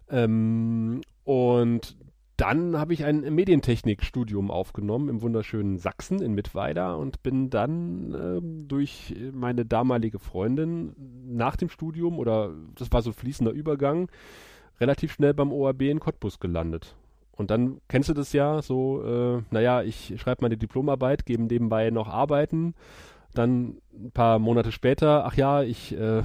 Ähm, 0.09 1.01
und 1.23 1.97
dann 2.41 2.75
habe 2.75 2.91
ich 2.93 3.05
ein 3.05 3.21
Medientechnikstudium 3.35 4.49
aufgenommen 4.49 5.09
im 5.09 5.21
wunderschönen 5.21 5.77
Sachsen 5.77 6.23
in 6.23 6.33
Mittweida 6.33 6.95
und 6.95 7.21
bin 7.21 7.51
dann 7.51 8.15
äh, 8.15 8.41
durch 8.67 9.15
meine 9.31 9.63
damalige 9.63 10.17
Freundin 10.17 10.95
nach 11.23 11.55
dem 11.55 11.69
Studium 11.69 12.17
oder 12.17 12.51
das 12.73 12.91
war 12.91 13.03
so 13.03 13.11
fließender 13.11 13.51
Übergang 13.51 14.09
relativ 14.79 15.13
schnell 15.13 15.35
beim 15.35 15.51
ORB 15.51 15.83
in 15.83 15.99
Cottbus 15.99 16.39
gelandet. 16.39 16.95
Und 17.31 17.51
dann 17.51 17.79
kennst 17.87 18.09
du 18.09 18.15
das 18.15 18.33
ja 18.33 18.63
so, 18.63 19.03
äh, 19.03 19.43
naja, 19.51 19.83
ich 19.83 20.19
schreibe 20.19 20.41
meine 20.41 20.57
Diplomarbeit, 20.57 21.27
gebe 21.27 21.43
nebenbei 21.43 21.91
noch 21.91 22.07
Arbeiten. 22.07 22.73
Dann 23.35 23.77
ein 23.93 24.11
paar 24.11 24.39
Monate 24.39 24.71
später, 24.71 25.25
ach 25.27 25.35
ja, 25.35 25.61
ich 25.61 25.95
äh, 25.95 26.23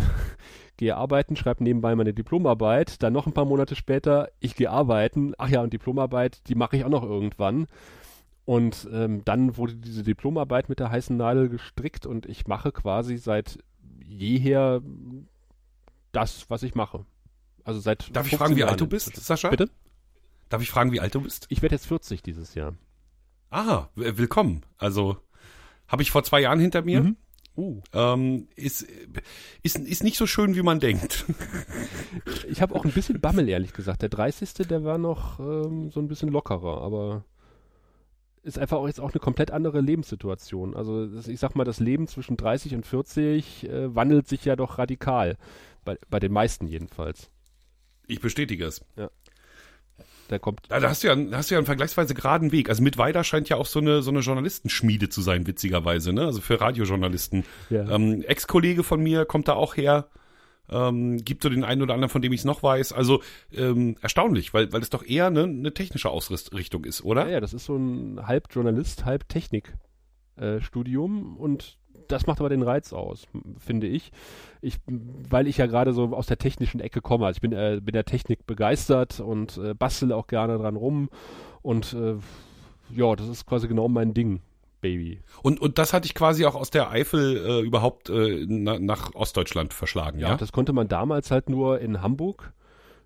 gehe 0.77 0.97
arbeiten, 0.97 1.37
schreibe 1.37 1.65
nebenbei 1.65 1.95
meine 1.95 2.15
Diplomarbeit, 2.15 3.03
dann 3.03 3.13
noch 3.13 3.27
ein 3.27 3.33
paar 3.33 3.45
Monate 3.45 3.77
später, 3.77 4.31
ich 4.41 4.55
gehe 4.55 4.71
arbeiten, 4.71 5.35
ach 5.39 5.49
ja, 5.49 5.63
und 5.63 5.73
Diplomarbeit, 5.73 6.49
die 6.49 6.55
mache 6.55 6.77
ich 6.77 6.85
auch 6.85 6.91
noch 6.91 7.03
irgendwann. 7.03 7.67
Und 8.45 8.89
ähm, 8.93 9.25
dann 9.25 9.57
wurde 9.57 9.75
diese 9.75 10.05
Diplomarbeit 10.05 10.69
mit 10.69 10.79
der 10.79 10.91
heißen 10.91 11.17
Nadel 11.17 11.49
gestrickt 11.49 12.07
und 12.07 12.27
ich 12.27 12.47
mache 12.47 12.71
quasi 12.71 13.17
seit 13.17 13.59
jeher 14.05 14.83
das, 16.13 16.49
was 16.49 16.63
ich 16.63 16.75
mache. 16.75 17.05
Also 17.65 17.81
seit. 17.81 18.15
Darf 18.15 18.27
ich 18.27 18.37
fragen, 18.37 18.55
wie 18.55 18.63
alt 18.63 18.81
du 18.81 18.87
bist, 18.87 19.17
Sascha? 19.17 19.51
Bitte? 19.51 19.69
Darf 20.49 20.63
ich 20.63 20.71
fragen, 20.71 20.93
wie 20.93 21.01
alt 21.01 21.15
du 21.15 21.23
bist? 21.23 21.47
Ich 21.49 21.63
werde 21.63 21.75
jetzt 21.75 21.87
40 21.87 22.23
dieses 22.23 22.55
Jahr. 22.55 22.75
Ah, 23.51 23.87
willkommen. 23.97 24.63
Also 24.79 25.17
habe 25.89 26.03
ich 26.03 26.13
vor 26.13 26.23
zwei 26.23 26.41
Jahren 26.41 26.61
hinter 26.61 26.83
mir. 26.83 27.03
Mhm. 27.03 27.17
Uh. 27.57 27.81
Ähm, 27.93 28.49
ist, 28.55 28.87
ist, 29.63 29.79
ist 29.79 30.05
nicht 30.05 30.19
so 30.19 30.27
schön, 30.27 30.55
wie 30.55 30.63
man 30.63 30.81
denkt. 30.81 31.25
Ich 32.49 32.63
habe 32.63 32.75
auch 32.75 32.85
ein 32.85 32.93
bisschen 32.93 33.21
Bammel, 33.21 33.49
ehrlich 33.49 33.73
gesagt. 33.73 34.03
Der 34.03 34.09
30. 34.09 34.53
der 34.69 34.85
war 34.85 34.99
noch 34.99 35.41
ähm, 35.41 35.91
so 35.91 36.01
ein 36.01 36.09
bisschen 36.09 36.29
lockerer, 36.29 36.81
aber 36.81 37.25
ist 38.43 38.59
einfach 38.59 38.79
auch 38.79 38.87
jetzt 38.87 39.01
auch 39.01 39.11
eine 39.13 39.21
komplett 39.21 39.51
andere 39.51 39.81
Lebenssituation. 39.81 40.77
Also 40.77 41.09
ich 41.27 41.41
sag 41.41 41.57
mal, 41.57 41.65
das 41.65 41.81
Leben 41.81 42.07
zwischen 42.07 42.37
30 42.37 42.75
und 42.77 42.87
40 42.87 43.69
äh, 43.69 43.95
wandelt 43.95 44.29
sich 44.29 44.45
ja 44.45 44.55
doch 44.55 44.79
radikal. 44.79 45.37
Bei, 45.85 45.99
bei 46.09 46.21
den 46.21 46.33
meisten 46.33 46.67
jedenfalls. 46.69 47.31
Ich 48.07 48.21
bestätige 48.21 48.65
es. 48.65 48.85
Ja. 48.97 49.11
Der 50.31 50.39
kommt. 50.39 50.61
Da 50.69 50.83
hast 50.83 51.05
du 51.05 51.09
ja, 51.09 51.17
hast 51.33 51.51
du 51.51 51.55
ja 51.55 51.59
einen 51.59 51.67
vergleichsweise 51.67 52.15
geraden 52.15 52.53
Weg. 52.53 52.69
Also 52.69 52.83
Mittweida 52.83 53.25
scheint 53.25 53.49
ja 53.49 53.57
auch 53.57 53.67
so 53.67 53.79
eine, 53.79 54.03
so 54.03 54.11
eine 54.11 54.21
Journalistenschmiede 54.21 55.09
zu 55.09 55.23
sein, 55.23 55.47
witzigerweise, 55.47 56.13
ne? 56.13 56.27
Also 56.27 56.41
für 56.41 56.61
Radiojournalisten. 56.61 57.45
Ja. 57.71 57.89
Ähm, 57.91 58.23
Ex-Kollege 58.23 58.83
von 58.83 59.01
mir 59.03 59.25
kommt 59.25 59.49
da 59.49 59.55
auch 59.55 59.77
her. 59.77 60.09
Ähm, 60.69 61.19
gibt 61.19 61.45
so 61.45 61.49
den 61.49 61.63
einen 61.63 61.83
oder 61.83 61.95
anderen, 61.95 62.11
von 62.11 62.23
dem 62.23 62.33
ich 62.33 62.41
es 62.41 62.45
noch 62.45 62.61
weiß. 62.63 62.93
Also 62.93 63.23
ähm, 63.53 63.97
erstaunlich, 64.01 64.53
weil, 64.53 64.73
weil 64.73 64.83
es 64.83 64.91
doch 64.91 65.05
eher 65.05 65.29
eine, 65.29 65.45
eine 65.45 65.73
technische 65.73 66.11
Ausrichtung 66.11 66.85
ist, 66.85 67.05
oder? 67.05 67.27
Ja, 67.27 67.35
ja, 67.35 67.41
das 67.41 67.55
ist 67.55 67.67
so 67.67 67.77
ein 67.77 68.27
halb 68.27 68.53
Journalist, 68.53 69.05
halb 69.05 69.29
Technik-Studium 69.29 71.37
und 71.37 71.79
das 72.09 72.27
macht 72.27 72.41
aber 72.41 72.49
den 72.49 72.63
Reiz 72.63 72.93
aus, 72.93 73.27
finde 73.59 73.87
ich. 73.87 74.13
ich. 74.61 74.79
Weil 74.87 75.47
ich 75.47 75.59
ja 75.59 75.67
gerade 75.67 75.93
so 75.93 76.15
aus 76.15 76.27
der 76.27 76.39
technischen 76.39 76.81
Ecke 76.81 77.01
komme. 77.01 77.27
Also 77.27 77.39
ich 77.39 77.41
bin, 77.43 77.53
äh, 77.53 77.81
bin 77.83 77.93
der 77.93 78.05
Technik 78.05 78.47
begeistert 78.47 79.21
und 79.21 79.59
äh, 79.59 79.75
bastel 79.75 80.13
auch 80.13 80.27
gerne 80.27 80.59
dran 80.59 80.77
rum. 80.77 81.09
Und 81.63 81.95
äh, 81.95 82.17
ja, 82.95 83.17
das 83.17 83.29
ist 83.29 83.47
quasi 83.47 83.69
genau 83.69 83.89
mein 83.89 84.15
Ding, 84.15 84.41
Baby. 84.81 85.21
Und, 85.43 85.61
und 85.61 85.79
das 85.79 85.93
hatte 85.93 86.07
ich 86.07 86.15
quasi 86.15 86.45
auch 86.45 86.55
aus 86.55 86.71
der 86.71 86.91
Eifel 86.91 87.37
äh, 87.37 87.61
überhaupt 87.61 88.09
äh, 88.09 88.45
na, 88.49 88.79
nach 88.79 89.15
Ostdeutschland 89.15 89.75
verschlagen, 89.75 90.21
ja? 90.21 90.37
Das 90.37 90.53
konnte 90.53 90.73
man 90.73 90.89
damals 90.89 91.31
halt 91.31 91.49
nur 91.49 91.81
in 91.81 92.03
Hamburg 92.03 92.53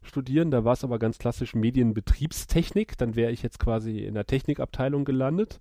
studieren. 0.03 0.51
Da 0.51 0.65
war 0.65 0.73
es 0.73 0.85
aber 0.85 0.99
ganz 0.99 1.19
klassisch 1.19 1.55
Medienbetriebstechnik. 1.55 2.99
Dann 2.99 3.17
wäre 3.17 3.33
ich 3.33 3.43
jetzt 3.43 3.59
quasi 3.59 4.01
in 4.01 4.15
der 4.15 4.27
Technikabteilung 4.27 5.05
gelandet. 5.05 5.61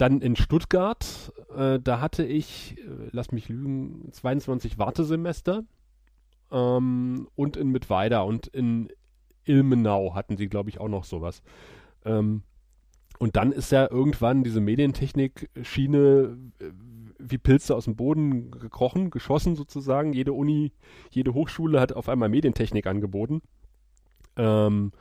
Dann 0.00 0.22
in 0.22 0.34
Stuttgart, 0.34 1.30
äh, 1.54 1.78
da 1.78 2.00
hatte 2.00 2.24
ich, 2.24 2.78
äh, 2.78 3.10
lass 3.12 3.32
mich 3.32 3.50
lügen, 3.50 4.08
22 4.12 4.78
Wartesemester. 4.78 5.62
Ähm, 6.50 7.28
und 7.34 7.58
in 7.58 7.68
Mittweida 7.68 8.22
und 8.22 8.46
in 8.46 8.88
Ilmenau 9.44 10.14
hatten 10.14 10.38
sie, 10.38 10.48
glaube 10.48 10.70
ich, 10.70 10.80
auch 10.80 10.88
noch 10.88 11.04
sowas. 11.04 11.42
Ähm, 12.06 12.44
und 13.18 13.36
dann 13.36 13.52
ist 13.52 13.72
ja 13.72 13.90
irgendwann 13.90 14.42
diese 14.42 14.62
Medientechnik-Schiene 14.62 16.38
äh, 16.60 16.70
wie 17.18 17.36
Pilze 17.36 17.76
aus 17.76 17.84
dem 17.84 17.96
Boden 17.96 18.52
gekrochen, 18.52 19.10
geschossen 19.10 19.54
sozusagen. 19.54 20.14
Jede 20.14 20.32
Uni, 20.32 20.72
jede 21.10 21.34
Hochschule 21.34 21.78
hat 21.78 21.92
auf 21.92 22.08
einmal 22.08 22.30
Medientechnik 22.30 22.86
angeboten. 22.86 23.42
Ähm, 24.36 24.92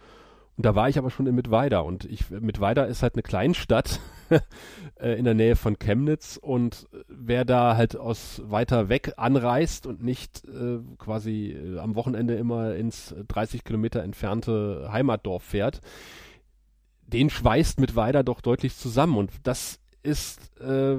da 0.65 0.75
war 0.75 0.89
ich 0.89 0.97
aber 0.97 1.09
schon 1.09 1.25
in 1.25 1.35
Mittweida. 1.35 1.79
Und 1.79 2.05
ich, 2.05 2.29
Mittweida 2.29 2.83
ist 2.83 3.01
halt 3.01 3.15
eine 3.15 3.23
Kleinstadt 3.23 4.01
äh, 4.99 5.13
in 5.13 5.25
der 5.25 5.33
Nähe 5.33 5.55
von 5.55 5.79
Chemnitz. 5.79 6.37
Und 6.37 6.87
wer 7.07 7.45
da 7.45 7.77
halt 7.77 7.95
aus 7.95 8.41
weiter 8.45 8.89
weg 8.89 9.13
anreist 9.17 9.87
und 9.87 10.03
nicht 10.03 10.43
äh, 10.45 10.79
quasi 10.97 11.51
äh, 11.51 11.79
am 11.79 11.95
Wochenende 11.95 12.35
immer 12.35 12.75
ins 12.75 13.15
30 13.27 13.63
Kilometer 13.63 14.03
entfernte 14.03 14.89
Heimatdorf 14.91 15.43
fährt, 15.43 15.79
den 17.07 17.29
schweißt 17.29 17.79
Mittweida 17.79 18.23
doch 18.23 18.41
deutlich 18.41 18.75
zusammen. 18.75 19.17
Und 19.17 19.31
das 19.43 19.79
ist 20.01 20.39
äh, 20.61 20.95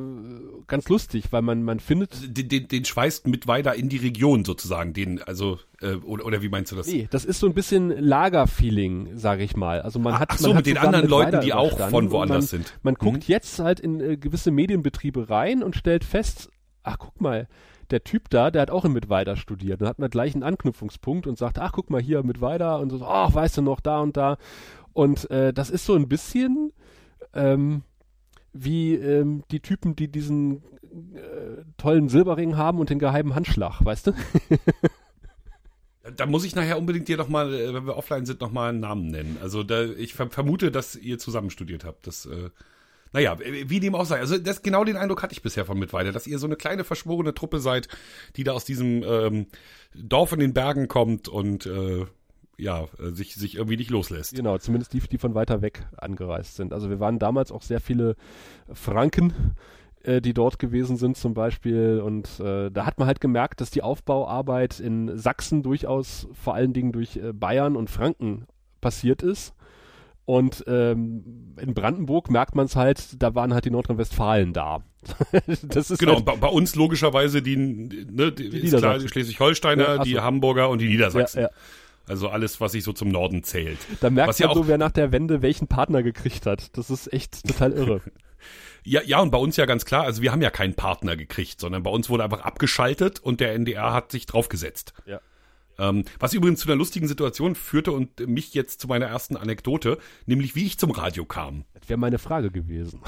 ganz 0.66 0.88
lustig, 0.88 1.24
weil 1.30 1.42
man, 1.42 1.62
man 1.62 1.80
findet 1.80 2.36
Den, 2.36 2.48
den, 2.48 2.68
den 2.68 2.84
schweißt 2.84 3.26
Mittweida 3.26 3.72
in 3.72 3.88
die 3.88 3.96
Region 3.96 4.44
sozusagen, 4.44 4.92
den, 4.92 5.22
also, 5.22 5.58
äh, 5.80 5.94
oder, 5.94 6.26
oder 6.26 6.42
wie 6.42 6.48
meinst 6.50 6.70
du 6.72 6.76
das? 6.76 6.86
Nee, 6.86 7.08
das 7.10 7.24
ist 7.24 7.40
so 7.40 7.46
ein 7.46 7.54
bisschen 7.54 7.88
Lagerfeeling, 7.90 9.16
sage 9.16 9.42
ich 9.42 9.56
mal. 9.56 9.80
Also 9.82 9.98
man 9.98 10.18
hat 10.18 10.30
ach 10.32 10.38
so, 10.38 10.48
man 10.48 10.58
hat 10.58 10.66
mit 10.66 10.74
den 10.74 10.78
anderen 10.78 11.02
mit 11.04 11.10
Leuten, 11.10 11.40
die 11.40 11.52
auch 11.54 11.78
von 11.88 12.10
woanders 12.10 12.36
man, 12.36 12.42
sind. 12.42 12.78
Man 12.82 12.94
guckt 12.94 13.28
Mhm. 13.28 13.32
jetzt 13.32 13.58
halt 13.58 13.80
in 13.80 14.00
äh, 14.00 14.16
gewisse 14.16 14.50
Medienbetriebe 14.50 15.30
rein 15.30 15.62
und 15.62 15.76
stellt 15.76 16.04
fest, 16.04 16.50
ach 16.82 16.98
guck 16.98 17.20
mal, 17.20 17.48
der 17.90 18.04
Typ 18.04 18.28
da, 18.30 18.50
der 18.50 18.62
hat 18.62 18.70
auch 18.70 18.84
in 18.84 18.92
Mittweida 18.92 19.34
studiert 19.34 19.80
und 19.80 19.88
hat 19.88 19.98
man 19.98 20.10
gleich 20.10 20.34
einen 20.34 20.44
Anknüpfungspunkt 20.44 21.26
und 21.26 21.38
sagt, 21.38 21.58
ach 21.58 21.72
guck 21.72 21.90
mal 21.90 22.00
hier 22.00 22.22
Mittweida 22.22 22.76
und 22.76 22.90
so, 22.90 23.04
ach 23.04 23.34
weißt 23.34 23.56
du 23.56 23.62
noch 23.62 23.80
da 23.80 24.00
und 24.00 24.16
da. 24.16 24.36
Und 24.92 25.30
äh, 25.30 25.52
das 25.52 25.70
ist 25.70 25.86
so 25.86 25.94
ein 25.94 26.08
bisschen 26.08 26.72
ähm, 27.34 27.82
wie 28.52 28.94
ähm, 28.94 29.44
die 29.50 29.60
Typen, 29.60 29.96
die 29.96 30.08
diesen 30.08 30.62
äh, 31.14 31.64
tollen 31.76 32.08
Silberring 32.08 32.56
haben 32.56 32.78
und 32.78 32.90
den 32.90 32.98
geheimen 32.98 33.34
Handschlag, 33.34 33.84
weißt 33.84 34.08
du? 34.08 34.12
Da 36.16 36.26
muss 36.26 36.44
ich 36.44 36.54
nachher 36.54 36.78
unbedingt 36.78 37.08
dir 37.08 37.16
noch 37.16 37.28
mal, 37.28 37.52
äh, 37.52 37.74
wenn 37.74 37.86
wir 37.86 37.96
offline 37.96 38.26
sind, 38.26 38.40
noch 38.40 38.50
mal 38.50 38.70
einen 38.70 38.80
Namen 38.80 39.08
nennen. 39.08 39.38
Also 39.42 39.62
da, 39.62 39.84
ich 39.84 40.14
ver 40.14 40.30
vermute, 40.30 40.70
dass 40.70 40.96
ihr 40.96 41.18
zusammen 41.18 41.50
studiert 41.50 41.84
habt. 41.84 42.06
Das, 42.06 42.26
äh, 42.26 42.50
naja, 43.12 43.38
wie 43.40 43.80
dem 43.80 43.94
auch 43.94 44.06
sei. 44.06 44.18
Also 44.18 44.38
das, 44.38 44.62
genau 44.62 44.84
den 44.84 44.96
Eindruck 44.96 45.22
hatte 45.22 45.32
ich 45.32 45.42
bisher 45.42 45.66
von 45.66 45.78
Mittweida, 45.78 46.12
dass 46.12 46.26
ihr 46.26 46.38
so 46.38 46.46
eine 46.46 46.56
kleine 46.56 46.84
verschworene 46.84 47.34
Truppe 47.34 47.60
seid, 47.60 47.88
die 48.36 48.44
da 48.44 48.52
aus 48.52 48.64
diesem 48.64 49.02
ähm, 49.02 49.46
Dorf 49.94 50.32
in 50.32 50.40
den 50.40 50.54
Bergen 50.54 50.88
kommt 50.88 51.28
und 51.28 51.66
äh, 51.66 52.06
ja, 52.62 52.84
äh, 52.98 53.10
sich, 53.10 53.34
sich 53.34 53.56
irgendwie 53.56 53.76
nicht 53.76 53.90
loslässt. 53.90 54.34
Genau, 54.34 54.58
zumindest 54.58 54.92
die, 54.92 55.00
die 55.00 55.18
von 55.18 55.34
weiter 55.34 55.62
weg 55.62 55.86
angereist 55.96 56.56
sind. 56.56 56.72
Also 56.72 56.90
wir 56.90 57.00
waren 57.00 57.18
damals 57.18 57.52
auch 57.52 57.62
sehr 57.62 57.80
viele 57.80 58.16
Franken, 58.72 59.54
äh, 60.02 60.20
die 60.20 60.34
dort 60.34 60.58
gewesen 60.58 60.96
sind 60.96 61.16
zum 61.16 61.34
Beispiel. 61.34 62.00
Und 62.04 62.40
äh, 62.40 62.70
da 62.70 62.86
hat 62.86 62.98
man 62.98 63.06
halt 63.06 63.20
gemerkt, 63.20 63.60
dass 63.60 63.70
die 63.70 63.82
Aufbauarbeit 63.82 64.80
in 64.80 65.16
Sachsen 65.18 65.62
durchaus 65.62 66.28
vor 66.32 66.54
allen 66.54 66.72
Dingen 66.72 66.92
durch 66.92 67.16
äh, 67.16 67.32
Bayern 67.32 67.76
und 67.76 67.90
Franken 67.90 68.46
passiert 68.80 69.22
ist. 69.22 69.54
Und 70.26 70.62
ähm, 70.68 71.56
in 71.60 71.74
Brandenburg 71.74 72.30
merkt 72.30 72.54
man 72.54 72.66
es 72.66 72.76
halt, 72.76 73.20
da 73.20 73.34
waren 73.34 73.52
halt 73.52 73.64
die 73.64 73.70
Nordrhein-Westfalen 73.70 74.52
da. 74.52 74.84
das 75.62 75.90
ist 75.90 75.98
Genau, 75.98 76.16
halt, 76.16 76.24
bei, 76.24 76.36
bei 76.36 76.46
uns 76.48 76.76
logischerweise 76.76 77.42
die, 77.42 77.56
ne, 77.56 78.30
die, 78.30 78.48
klar, 78.48 78.62
Niedersachsen. 78.62 79.00
die 79.02 79.08
Schleswig-Holsteiner, 79.08 79.96
Ja, 79.96 80.04
die. 80.04 80.20
Hamburger 80.20 80.68
und 80.68 80.78
die 80.80 80.84
ja, 80.84 80.90
Niedersachsen. 80.92 81.42
ja. 81.42 81.48
Also 82.10 82.28
alles, 82.28 82.60
was 82.60 82.72
sich 82.72 82.82
so 82.82 82.92
zum 82.92 83.08
Norden 83.08 83.44
zählt. 83.44 83.78
Da 84.00 84.10
merkt 84.10 84.28
Was 84.30 84.38
ja 84.40 84.48
man 84.48 84.56
so, 84.56 84.62
auch- 84.62 84.66
wer 84.66 84.78
nach 84.78 84.90
der 84.90 85.12
Wende 85.12 85.42
welchen 85.42 85.68
Partner 85.68 86.02
gekriegt 86.02 86.44
hat. 86.44 86.76
Das 86.76 86.90
ist 86.90 87.12
echt 87.12 87.46
total 87.46 87.72
irre. 87.72 88.00
Ja, 88.82 89.02
ja, 89.04 89.20
und 89.20 89.30
bei 89.30 89.36
uns 89.36 89.58
ja 89.58 89.66
ganz 89.66 89.84
klar, 89.84 90.04
also 90.04 90.22
wir 90.22 90.32
haben 90.32 90.40
ja 90.40 90.48
keinen 90.48 90.72
Partner 90.72 91.14
gekriegt, 91.14 91.60
sondern 91.60 91.82
bei 91.82 91.90
uns 91.90 92.08
wurde 92.08 92.24
einfach 92.24 92.40
abgeschaltet 92.40 93.20
und 93.20 93.38
der 93.40 93.52
NDR 93.52 93.92
hat 93.92 94.10
sich 94.10 94.24
draufgesetzt. 94.24 94.94
Ja. 95.04 95.20
Ähm, 95.80 96.04
was 96.18 96.34
übrigens 96.34 96.60
zu 96.60 96.68
einer 96.68 96.76
lustigen 96.76 97.08
Situation 97.08 97.54
führte 97.54 97.92
und 97.92 98.20
mich 98.28 98.54
jetzt 98.54 98.80
zu 98.80 98.86
meiner 98.86 99.06
ersten 99.06 99.36
Anekdote, 99.36 99.98
nämlich 100.26 100.54
wie 100.54 100.66
ich 100.66 100.78
zum 100.78 100.90
Radio 100.90 101.24
kam. 101.24 101.64
Das 101.72 101.88
wäre 101.88 101.98
meine 101.98 102.18
Frage 102.18 102.50
gewesen. 102.50 103.00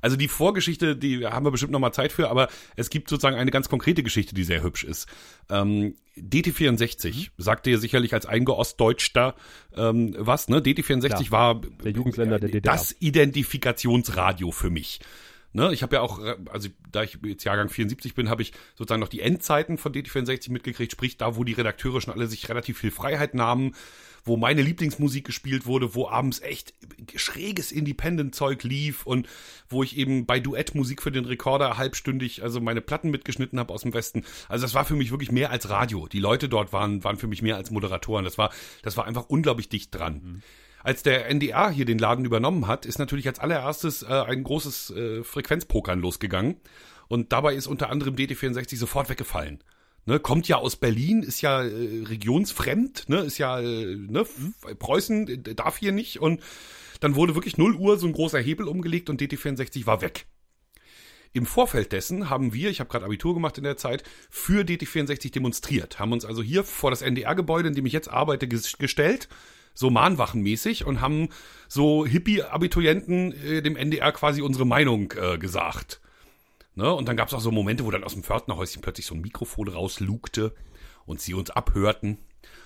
Also 0.00 0.16
die 0.16 0.28
Vorgeschichte, 0.28 0.96
die 0.96 1.26
haben 1.26 1.44
wir 1.44 1.50
bestimmt 1.50 1.72
noch 1.72 1.80
mal 1.80 1.92
Zeit 1.92 2.12
für, 2.12 2.30
aber 2.30 2.48
es 2.76 2.90
gibt 2.90 3.08
sozusagen 3.08 3.36
eine 3.36 3.50
ganz 3.50 3.68
konkrete 3.68 4.04
Geschichte, 4.04 4.32
die 4.32 4.44
sehr 4.44 4.62
hübsch 4.62 4.84
ist. 4.84 5.08
Ähm, 5.50 5.96
DT64 6.16 7.30
sagt 7.38 7.66
dir 7.66 7.78
sicherlich 7.78 8.14
als 8.14 8.24
eingeostdeutschter 8.24 9.34
ähm, 9.76 10.14
was, 10.16 10.48
ne? 10.48 10.60
DT64 10.60 11.08
Klar. 11.08 11.30
war 11.30 11.60
Der 11.82 11.92
Jugendsender 11.92 12.38
der 12.38 12.50
DDR. 12.50 12.72
das 12.72 12.94
Identifikationsradio 13.00 14.52
für 14.52 14.70
mich. 14.70 15.00
Ne, 15.56 15.72
ich 15.72 15.84
habe 15.84 15.94
ja 15.94 16.02
auch, 16.02 16.18
äh, 16.18 16.34
also 16.50 16.68
da 16.90 17.04
ich 17.04 17.16
jetzt 17.22 17.44
Jahrgang 17.44 17.68
74 17.68 18.16
bin, 18.16 18.28
habe 18.28 18.42
ich 18.42 18.52
sozusagen 18.74 19.00
noch 19.00 19.08
die 19.08 19.20
Endzeiten 19.20 19.78
von 19.78 19.92
DT64 19.92 20.50
mitgekriegt, 20.50 20.90
sprich 20.90 21.16
da, 21.16 21.36
wo 21.36 21.44
die 21.44 21.52
Redakteure 21.52 22.00
schon 22.00 22.12
alle 22.12 22.26
sich 22.26 22.48
relativ 22.48 22.78
viel 22.78 22.90
Freiheit 22.90 23.34
nahmen, 23.34 23.76
wo 24.24 24.36
meine 24.36 24.62
Lieblingsmusik 24.62 25.24
gespielt 25.24 25.64
wurde, 25.64 25.94
wo 25.94 26.08
abends 26.08 26.40
echt 26.40 26.74
schräges 27.14 27.70
Independent-Zeug 27.70 28.64
lief 28.64 29.06
und 29.06 29.28
wo 29.68 29.84
ich 29.84 29.96
eben 29.96 30.26
bei 30.26 30.40
Duettmusik 30.40 31.00
für 31.00 31.12
den 31.12 31.24
Rekorder 31.24 31.78
halbstündig 31.78 32.42
also 32.42 32.60
meine 32.60 32.80
Platten 32.80 33.12
mitgeschnitten 33.12 33.60
habe 33.60 33.72
aus 33.72 33.82
dem 33.82 33.94
Westen. 33.94 34.24
Also 34.48 34.64
das 34.64 34.74
war 34.74 34.84
für 34.84 34.96
mich 34.96 35.12
wirklich 35.12 35.30
mehr 35.30 35.50
als 35.50 35.68
Radio. 35.68 36.08
Die 36.08 36.18
Leute 36.18 36.48
dort 36.48 36.72
waren, 36.72 37.04
waren 37.04 37.16
für 37.16 37.28
mich 37.28 37.42
mehr 37.42 37.56
als 37.56 37.70
Moderatoren. 37.70 38.24
Das 38.24 38.38
war, 38.38 38.50
das 38.82 38.96
war 38.96 39.04
einfach 39.04 39.28
unglaublich 39.28 39.68
dicht 39.68 39.94
dran. 39.94 40.42
Als 40.84 41.02
der 41.02 41.26
NDR 41.28 41.70
hier 41.70 41.86
den 41.86 41.98
Laden 41.98 42.26
übernommen 42.26 42.66
hat, 42.68 42.84
ist 42.84 42.98
natürlich 42.98 43.26
als 43.26 43.38
allererstes 43.38 44.02
äh, 44.02 44.06
ein 44.06 44.44
großes 44.44 44.90
äh, 44.90 45.24
Frequenzpokern 45.24 45.98
losgegangen. 45.98 46.56
Und 47.08 47.32
dabei 47.32 47.54
ist 47.54 47.66
unter 47.66 47.88
anderem 47.88 48.14
DT64 48.16 48.76
sofort 48.76 49.08
weggefallen. 49.08 49.64
Ne, 50.04 50.20
kommt 50.20 50.46
ja 50.46 50.56
aus 50.56 50.76
Berlin, 50.76 51.22
ist 51.22 51.40
ja 51.40 51.62
äh, 51.62 52.02
regionsfremd, 52.04 53.08
ne, 53.08 53.20
ist 53.20 53.38
ja, 53.38 53.58
äh, 53.60 53.96
ne, 53.96 54.20
F- 54.20 54.78
Preußen 54.78 55.26
äh, 55.28 55.54
darf 55.54 55.78
hier 55.78 55.92
nicht. 55.92 56.20
Und 56.20 56.42
dann 57.00 57.14
wurde 57.14 57.34
wirklich 57.34 57.56
0 57.56 57.74
Uhr 57.76 57.98
so 57.98 58.06
ein 58.06 58.12
großer 58.12 58.38
Hebel 58.38 58.68
umgelegt 58.68 59.08
und 59.08 59.22
DT64 59.22 59.86
war 59.86 60.02
weg. 60.02 60.26
Im 61.32 61.46
Vorfeld 61.46 61.92
dessen 61.92 62.28
haben 62.28 62.52
wir, 62.52 62.68
ich 62.68 62.80
habe 62.80 62.90
gerade 62.90 63.06
Abitur 63.06 63.32
gemacht 63.32 63.56
in 63.56 63.64
der 63.64 63.78
Zeit, 63.78 64.04
für 64.28 64.62
DT64 64.64 65.32
demonstriert. 65.32 65.98
Haben 65.98 66.12
uns 66.12 66.26
also 66.26 66.42
hier 66.42 66.62
vor 66.62 66.90
das 66.90 67.00
NDR-Gebäude, 67.00 67.68
in 67.68 67.74
dem 67.74 67.86
ich 67.86 67.94
jetzt 67.94 68.08
arbeite, 68.08 68.46
ges 68.46 68.76
gestellt, 68.76 69.28
so 69.74 69.90
mahnwachenmäßig 69.90 70.84
und 70.84 71.00
haben 71.00 71.28
so 71.68 72.06
Hippie-Abiturienten 72.06 73.32
äh, 73.32 73.62
dem 73.62 73.76
NDR 73.76 74.12
quasi 74.12 74.40
unsere 74.40 74.64
Meinung 74.64 75.12
äh, 75.20 75.38
gesagt. 75.38 76.00
Ne? 76.74 76.92
Und 76.92 77.08
dann 77.08 77.16
gab 77.16 77.28
es 77.28 77.34
auch 77.34 77.40
so 77.40 77.50
Momente, 77.50 77.84
wo 77.84 77.90
dann 77.90 78.04
aus 78.04 78.14
dem 78.14 78.22
Pförtnerhäuschen 78.22 78.82
plötzlich 78.82 79.06
so 79.06 79.14
ein 79.14 79.20
Mikrofon 79.20 79.68
rauslugte 79.68 80.54
und 81.06 81.20
sie 81.20 81.34
uns 81.34 81.50
abhörten. 81.50 82.18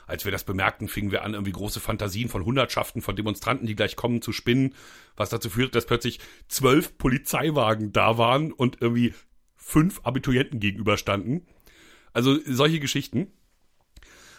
Als 0.07 0.25
wir 0.25 0.33
das 0.33 0.45
bemerkten, 0.45 0.89
fingen 0.89 1.11
wir 1.11 1.23
an, 1.23 1.35
irgendwie 1.35 1.53
große 1.53 1.81
Fantasien 1.81 2.29
von 2.29 2.45
Hundertschaften 2.45 3.03
von 3.03 3.15
Demonstranten, 3.15 3.67
die 3.67 3.77
gleich 3.77 3.95
kommen, 3.95 4.23
zu 4.23 4.33
spinnen, 4.33 4.75
was 5.17 5.29
dazu 5.29 5.51
führte, 5.51 5.73
dass 5.73 5.87
plötzlich 5.87 6.19
zwölf 6.49 6.97
Polizeiwagen 6.97 7.93
da 7.93 8.17
waren 8.17 8.53
und 8.53 8.81
irgendwie 8.81 9.13
fünf 9.55 10.01
Abiturienten 10.05 10.61
gegenüberstanden. 10.61 11.47
Also 12.13 12.39
solche 12.47 12.81
Geschichten. 12.81 13.33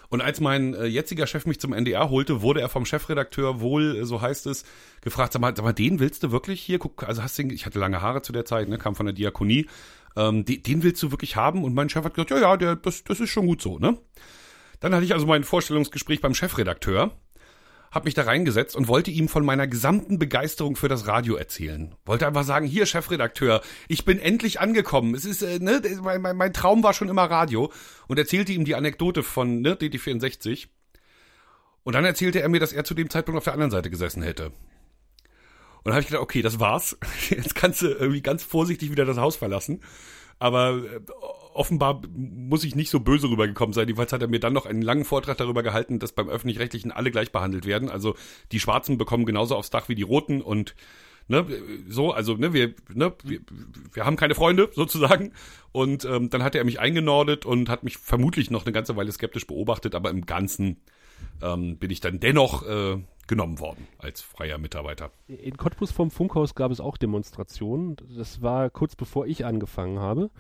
Und 0.10 0.22
als 0.22 0.40
mein 0.40 0.74
äh, 0.74 0.86
jetziger 0.86 1.28
Chef 1.28 1.46
mich 1.46 1.60
zum 1.60 1.72
NDR 1.72 2.10
holte, 2.10 2.42
wurde 2.42 2.62
er 2.62 2.70
vom 2.70 2.86
Chefredakteur 2.86 3.62
wohl, 3.62 3.98
äh, 3.98 4.06
so 4.06 4.22
heißt 4.22 4.48
es, 4.48 4.66
gefragt, 5.02 5.34
sag 5.34 5.42
mal, 5.42 5.56
sag 5.56 5.64
mal, 5.64 5.74
den 5.74 6.00
willst 6.00 6.24
du 6.24 6.32
wirklich 6.32 6.62
hier? 6.62 6.80
Guck, 6.80 7.04
also 7.04 7.22
hast 7.22 7.38
du, 7.38 7.44
ich 7.44 7.66
hatte 7.66 7.80
lange 7.80 8.02
Haare 8.02 8.22
zu 8.22 8.34
der 8.34 8.46
Zeit, 8.46 8.70
ne, 8.70 8.78
kam 8.78 8.96
von 8.96 9.06
der 9.06 9.14
Diakonie. 9.14 9.68
Ähm, 10.16 10.46
den, 10.46 10.64
den 10.64 10.84
willst 10.84 11.02
du 11.04 11.12
wirklich 11.12 11.36
haben? 11.36 11.64
Und 11.64 11.76
mein 11.76 11.90
Chef 11.90 12.04
hat 12.04 12.16
gesagt, 12.16 12.32
ja, 12.32 12.40
ja, 12.40 12.58
der, 12.58 12.76
das, 12.76 13.04
das 13.04 13.20
ist 13.20 13.30
schon 13.30 13.46
gut 13.46 13.62
so, 13.62 13.78
ne? 13.78 13.98
Dann 14.80 14.96
hatte 14.96 15.06
ich 15.06 15.14
also 15.14 15.28
mein 15.28 15.44
Vorstellungsgespräch 15.44 16.22
beim 16.22 16.34
Chefredakteur 16.34 17.12
habe 17.92 18.06
mich 18.06 18.14
da 18.14 18.24
reingesetzt 18.24 18.76
und 18.76 18.88
wollte 18.88 19.12
ihm 19.12 19.28
von 19.28 19.46
meiner 19.46 19.68
gesamten 19.68 20.20
Begeisterung 20.20 20.76
für 20.76 20.88
das 20.88 21.08
Radio 21.08 21.36
erzählen. 21.36 21.96
Wollte 22.06 22.28
einfach 22.28 22.44
sagen, 22.44 22.68
hier 22.68 22.86
Chefredakteur, 22.86 23.62
ich 23.88 24.06
bin 24.06 24.20
endlich 24.20 24.60
angekommen. 24.60 25.16
Es 25.16 25.26
ist, 25.26 25.42
äh, 25.42 25.60
ne, 25.60 25.82
mein, 26.02 26.22
mein, 26.22 26.38
mein 26.38 26.54
Traum 26.54 26.84
war 26.84 26.94
schon 26.94 27.10
immer 27.10 27.24
Radio 27.24 27.72
und 28.08 28.20
erzählte 28.20 28.52
ihm 28.52 28.66
die 28.66 28.76
Anekdote 28.76 29.24
von 29.24 29.62
ne, 29.62 29.76
DT64. 29.76 30.68
Und 31.84 31.94
dann 31.94 32.06
erzählte 32.06 32.42
er 32.42 32.50
mir, 32.50 32.60
dass 32.60 32.74
er 32.74 32.84
zu 32.84 32.94
dem 32.94 33.10
Zeitpunkt 33.10 33.38
auf 33.38 33.46
der 33.46 33.54
anderen 33.54 33.72
Seite 33.72 33.90
gesessen 33.90 34.22
hätte. 34.22 34.48
Und 34.48 35.86
dann 35.86 35.94
habe 35.94 36.02
ich 36.02 36.08
gedacht, 36.08 36.24
okay, 36.24 36.42
das 36.42 36.60
war's. 36.60 36.98
Jetzt 37.30 37.56
kannst 37.56 37.82
du 37.82 37.88
irgendwie 37.88 38.22
ganz 38.22 38.44
vorsichtig 38.44 38.92
wieder 38.92 39.06
das 39.06 39.18
Haus 39.18 39.36
verlassen. 39.36 39.82
Aber 40.38 40.78
äh, 40.78 41.00
offenbar 41.60 42.02
muss 42.16 42.64
ich 42.64 42.76
nicht 42.76 42.90
so 42.90 43.02
böse 43.02 43.30
rübergekommen 43.30 43.74
sein. 43.74 43.88
Jedenfalls 43.88 44.14
hat 44.14 44.22
er 44.22 44.30
mir 44.30 44.40
dann 44.40 44.54
noch 44.54 44.66
einen 44.66 44.82
langen 44.82 45.04
Vortrag 45.04 45.36
darüber 45.38 45.62
gehalten, 45.62 46.00
dass 46.00 46.14
beim 46.14 46.30
Öffentlich-Rechtlichen 46.30 46.94
alle 46.94 47.12
gleich 47.12 47.34
behandelt 47.34 47.66
werden. 47.66 47.90
Also 47.90 48.16
die 48.54 48.62
Schwarzen 48.62 48.98
bekommen 48.98 49.26
genauso 49.26 49.58
aufs 49.58 49.70
Dach 49.70 49.90
wie 49.90 49.96
die 49.96 50.04
Roten 50.04 50.42
und 50.42 50.74
ne, 51.28 51.46
so, 51.90 52.14
also 52.14 52.36
ne, 52.36 52.54
wir, 52.54 52.76
ne, 52.94 53.14
wir, 53.26 53.42
wir 53.92 54.06
haben 54.06 54.16
keine 54.16 54.36
Freunde 54.36 54.70
sozusagen. 54.74 55.34
Und 55.74 56.06
ähm, 56.06 56.30
dann 56.30 56.44
hat 56.44 56.56
er 56.56 56.64
mich 56.64 56.80
eingenordet 56.80 57.46
und 57.46 57.68
hat 57.68 57.84
mich 57.84 57.98
vermutlich 57.98 58.50
noch 58.50 58.66
eine 58.66 58.72
ganze 58.72 58.96
Weile 58.96 59.12
skeptisch 59.12 59.46
beobachtet, 59.46 59.96
aber 59.96 60.12
im 60.12 60.26
Ganzen 60.26 60.78
ähm, 61.42 61.78
bin 61.78 61.92
ich 61.92 62.00
dann 62.00 62.22
dennoch 62.22 62.66
äh, 62.66 63.04
genommen 63.28 63.60
worden 63.60 63.86
als 63.98 64.22
freier 64.22 64.58
Mitarbeiter. 64.58 65.12
In 65.28 65.58
Cottbus 65.58 65.92
vom 65.92 66.10
Funkhaus 66.10 66.56
gab 66.56 66.72
es 66.72 66.80
auch 66.80 66.96
Demonstrationen. 66.96 67.98
Das 68.18 68.42
war 68.42 68.70
kurz 68.70 68.96
bevor 68.96 69.28
ich 69.28 69.46
angefangen 69.46 70.00
habe 70.00 70.32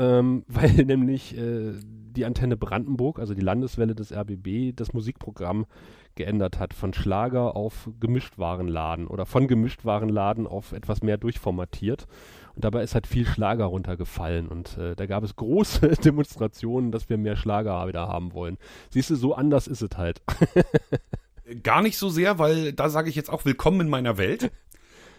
ähm, 0.00 0.44
weil 0.48 0.84
nämlich 0.84 1.36
äh, 1.36 1.74
die 1.84 2.24
Antenne 2.24 2.56
Brandenburg, 2.56 3.20
also 3.20 3.34
die 3.34 3.42
Landeswelle 3.42 3.94
des 3.94 4.12
RBB, 4.12 4.74
das 4.74 4.92
Musikprogramm 4.92 5.66
geändert 6.16 6.58
hat 6.58 6.74
von 6.74 6.92
Schlager 6.92 7.54
auf 7.54 7.88
Gemischtwarenladen 8.00 9.06
oder 9.06 9.26
von 9.26 9.46
Gemischtwarenladen 9.46 10.46
auf 10.46 10.72
etwas 10.72 11.02
mehr 11.02 11.18
durchformatiert. 11.18 12.06
Und 12.56 12.64
dabei 12.64 12.82
ist 12.82 12.94
halt 12.94 13.06
viel 13.06 13.26
Schlager 13.26 13.66
runtergefallen 13.66 14.48
und 14.48 14.76
äh, 14.76 14.96
da 14.96 15.06
gab 15.06 15.22
es 15.22 15.36
große 15.36 15.88
Demonstrationen, 16.04 16.90
dass 16.90 17.08
wir 17.08 17.16
mehr 17.16 17.36
Schlager 17.36 17.86
wieder 17.86 18.08
haben 18.08 18.32
wollen. 18.32 18.58
Siehst 18.90 19.10
du, 19.10 19.14
so 19.14 19.34
anders 19.34 19.68
ist 19.68 19.82
es 19.82 19.96
halt. 19.96 20.20
Gar 21.62 21.82
nicht 21.82 21.98
so 21.98 22.08
sehr, 22.08 22.38
weil 22.38 22.72
da 22.72 22.88
sage 22.88 23.08
ich 23.08 23.16
jetzt 23.16 23.30
auch 23.30 23.44
willkommen 23.44 23.82
in 23.82 23.88
meiner 23.88 24.18
Welt. 24.18 24.50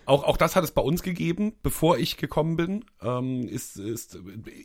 Auch, 0.05 0.23
auch 0.23 0.37
das 0.37 0.55
hat 0.55 0.63
es 0.63 0.71
bei 0.71 0.81
uns 0.81 1.03
gegeben, 1.03 1.53
bevor 1.61 1.97
ich 1.97 2.17
gekommen 2.17 2.57
bin, 2.57 2.85
ähm, 3.01 3.47
ist, 3.47 3.77
ist 3.77 4.17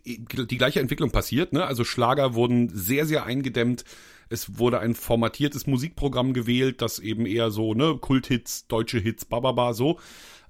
die 0.04 0.58
gleiche 0.58 0.80
Entwicklung 0.80 1.10
passiert. 1.10 1.52
Ne? 1.52 1.64
Also 1.64 1.84
Schlager 1.84 2.34
wurden 2.34 2.70
sehr, 2.70 3.06
sehr 3.06 3.24
eingedämmt. 3.24 3.84
Es 4.28 4.58
wurde 4.58 4.80
ein 4.80 4.94
formatiertes 4.94 5.66
Musikprogramm 5.66 6.32
gewählt, 6.32 6.82
das 6.82 6.98
eben 6.98 7.26
eher 7.26 7.50
so, 7.50 7.74
ne, 7.74 7.96
Kulthits, 8.00 8.66
deutsche 8.66 8.98
Hits, 8.98 9.24
bababa, 9.24 9.72
so. 9.72 10.00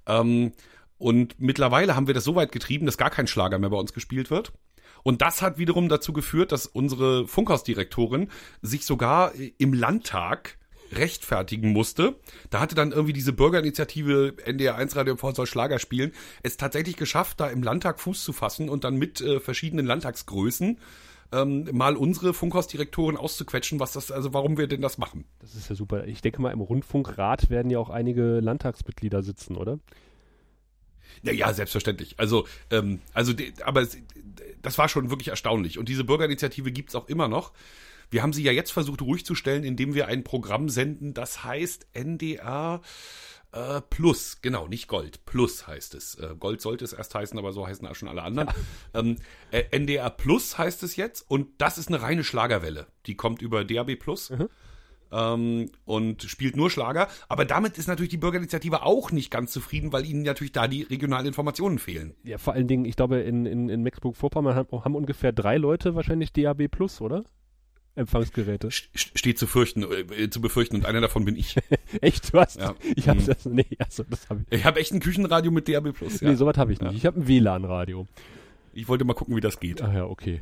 Ähm, 0.07 0.53
und 0.97 1.39
mittlerweile 1.39 1.95
haben 1.95 2.07
wir 2.07 2.15
das 2.15 2.23
so 2.23 2.35
weit 2.35 2.51
getrieben, 2.51 2.85
dass 2.85 2.97
gar 2.97 3.11
kein 3.11 3.27
Schlager 3.27 3.59
mehr 3.59 3.69
bei 3.69 3.77
uns 3.77 3.93
gespielt 3.93 4.31
wird. 4.31 4.51
Und 5.03 5.21
das 5.21 5.41
hat 5.41 5.57
wiederum 5.57 5.89
dazu 5.89 6.11
geführt, 6.11 6.51
dass 6.51 6.65
unsere 6.65 7.27
Funkhausdirektorin 7.27 8.29
sich 8.61 8.85
sogar 8.85 9.33
im 9.57 9.73
Landtag 9.73 10.57
rechtfertigen 10.91 11.71
musste. 11.71 12.15
Da 12.49 12.59
hatte 12.59 12.75
dann 12.75 12.91
irgendwie 12.91 13.13
diese 13.13 13.33
Bürgerinitiative 13.33 14.35
NDR 14.45 14.75
1 14.75 14.95
Radio 14.95 15.15
MV 15.15 15.35
soll 15.35 15.47
Schlager 15.47 15.79
spielen, 15.79 16.11
es 16.43 16.57
tatsächlich 16.57 16.95
geschafft, 16.97 17.39
da 17.39 17.47
im 17.47 17.63
Landtag 17.63 17.99
Fuß 17.99 18.23
zu 18.23 18.33
fassen 18.33 18.69
und 18.69 18.83
dann 18.83 18.97
mit 18.97 19.21
äh, 19.21 19.39
verschiedenen 19.39 19.85
Landtagsgrößen 19.85 20.77
ähm, 21.31 21.67
mal 21.73 21.95
unsere 21.95 22.33
Funkhausdirektoren 22.33 23.17
auszuquetschen, 23.17 23.79
was 23.79 23.93
das, 23.93 24.11
also 24.11 24.33
warum 24.33 24.57
wir 24.57 24.67
denn 24.67 24.81
das 24.81 24.97
machen. 24.97 25.25
Das 25.39 25.55
ist 25.55 25.69
ja 25.69 25.75
super. 25.75 26.07
Ich 26.07 26.21
denke 26.21 26.41
mal, 26.41 26.51
im 26.51 26.61
Rundfunkrat 26.61 27.49
werden 27.49 27.69
ja 27.69 27.79
auch 27.79 27.89
einige 27.89 28.39
Landtagsmitglieder 28.39 29.23
sitzen, 29.23 29.57
oder? 29.57 29.79
Ja, 31.23 31.33
ja, 31.33 31.53
selbstverständlich. 31.53 32.15
Also, 32.17 32.47
ähm, 32.71 32.99
also, 33.13 33.33
aber 33.63 33.85
das 34.61 34.77
war 34.77 34.87
schon 34.87 35.09
wirklich 35.09 35.29
erstaunlich. 35.29 35.77
Und 35.77 35.89
diese 35.89 36.03
Bürgerinitiative 36.03 36.71
gibt's 36.71 36.95
auch 36.95 37.07
immer 37.07 37.27
noch. 37.27 37.51
Wir 38.09 38.23
haben 38.23 38.33
sie 38.33 38.43
ja 38.43 38.51
jetzt 38.51 38.71
versucht 38.71 39.01
ruhig 39.01 39.25
zu 39.25 39.35
stellen, 39.35 39.63
indem 39.63 39.93
wir 39.93 40.07
ein 40.07 40.23
Programm 40.23 40.69
senden, 40.69 41.13
das 41.13 41.43
heißt 41.43 41.87
NDR 41.93 42.81
äh, 43.51 43.81
Plus, 43.89 44.41
genau, 44.41 44.67
nicht 44.67 44.87
Gold, 44.87 45.25
Plus 45.25 45.67
heißt 45.67 45.95
es. 45.95 46.15
Äh, 46.15 46.35
Gold 46.37 46.61
sollte 46.61 46.83
es 46.83 46.93
erst 46.93 47.15
heißen, 47.15 47.37
aber 47.39 47.53
so 47.53 47.65
heißen 47.65 47.87
auch 47.87 47.95
schon 47.95 48.09
alle 48.09 48.23
anderen. 48.23 48.49
Ja. 48.93 48.99
Ähm, 48.99 49.17
äh, 49.51 49.63
NDR 49.71 50.09
Plus 50.09 50.57
heißt 50.57 50.83
es 50.83 50.95
jetzt 50.95 51.29
und 51.29 51.49
das 51.57 51.77
ist 51.77 51.87
eine 51.87 52.01
reine 52.01 52.23
Schlagerwelle. 52.23 52.87
Die 53.05 53.15
kommt 53.15 53.41
über 53.41 53.63
DAB 53.63 53.95
Plus. 53.95 54.29
Mhm. 54.29 54.49
Ähm, 55.09 55.71
und 55.85 56.23
spielt 56.23 56.57
nur 56.57 56.69
Schlager. 56.69 57.07
Aber 57.29 57.45
damit 57.45 57.77
ist 57.77 57.87
natürlich 57.87 58.09
die 58.09 58.17
Bürgerinitiative 58.17 58.83
auch 58.83 59.11
nicht 59.11 59.31
ganz 59.31 59.53
zufrieden, 59.53 59.93
weil 59.93 60.05
ihnen 60.05 60.23
natürlich 60.23 60.51
da 60.51 60.67
die 60.67 60.83
regionalen 60.83 61.25
Informationen 61.25 61.79
fehlen. 61.79 62.13
Ja, 62.23 62.37
vor 62.37 62.53
allen 62.53 62.67
Dingen, 62.67 62.83
ich 62.83 62.97
glaube, 62.97 63.19
in, 63.19 63.45
in, 63.45 63.69
in 63.69 63.83
Mecklenburg-Vorpommern 63.83 64.55
haben, 64.55 64.83
haben 64.83 64.95
ungefähr 64.95 65.31
drei 65.31 65.55
Leute 65.55 65.95
wahrscheinlich 65.95 66.33
DAB 66.33 66.67
Plus, 66.67 66.99
oder? 66.99 67.23
Empfangsgeräte. 67.97 68.69
Steht 68.71 69.37
zu 69.39 69.47
fürchten, 69.47 69.83
äh, 69.83 70.29
zu 70.29 70.41
befürchten 70.41 70.75
und 70.77 70.85
einer 70.85 71.01
davon 71.01 71.25
bin 71.25 71.35
ich. 71.35 71.55
echt? 72.01 72.33
Du 72.33 72.39
hast? 72.39 72.59
Ja. 72.59 72.75
Ich 72.95 73.09
habe 73.09 73.21
mhm. 73.21 73.25
das, 73.25 73.45
nee, 73.45 73.65
also 73.79 74.03
das 74.09 74.29
habe 74.29 74.45
ich. 74.49 74.59
Ich 74.59 74.65
habe 74.65 74.79
echt 74.79 74.93
ein 74.93 74.99
Küchenradio 74.99 75.51
mit 75.51 75.67
DAB+. 75.67 75.87
Ja. 75.87 76.29
Nee, 76.29 76.35
sowas 76.35 76.57
habe 76.57 76.73
ich 76.73 76.79
nicht. 76.79 76.91
Ja. 76.91 76.97
Ich 76.97 77.05
habe 77.05 77.19
ein 77.19 77.27
WLAN-Radio. 77.27 78.07
Ich 78.73 78.87
wollte 78.87 79.05
mal 79.05 79.13
gucken, 79.13 79.35
wie 79.35 79.41
das 79.41 79.59
geht. 79.59 79.81
Ach 79.81 79.93
ja, 79.93 80.05
okay. 80.05 80.41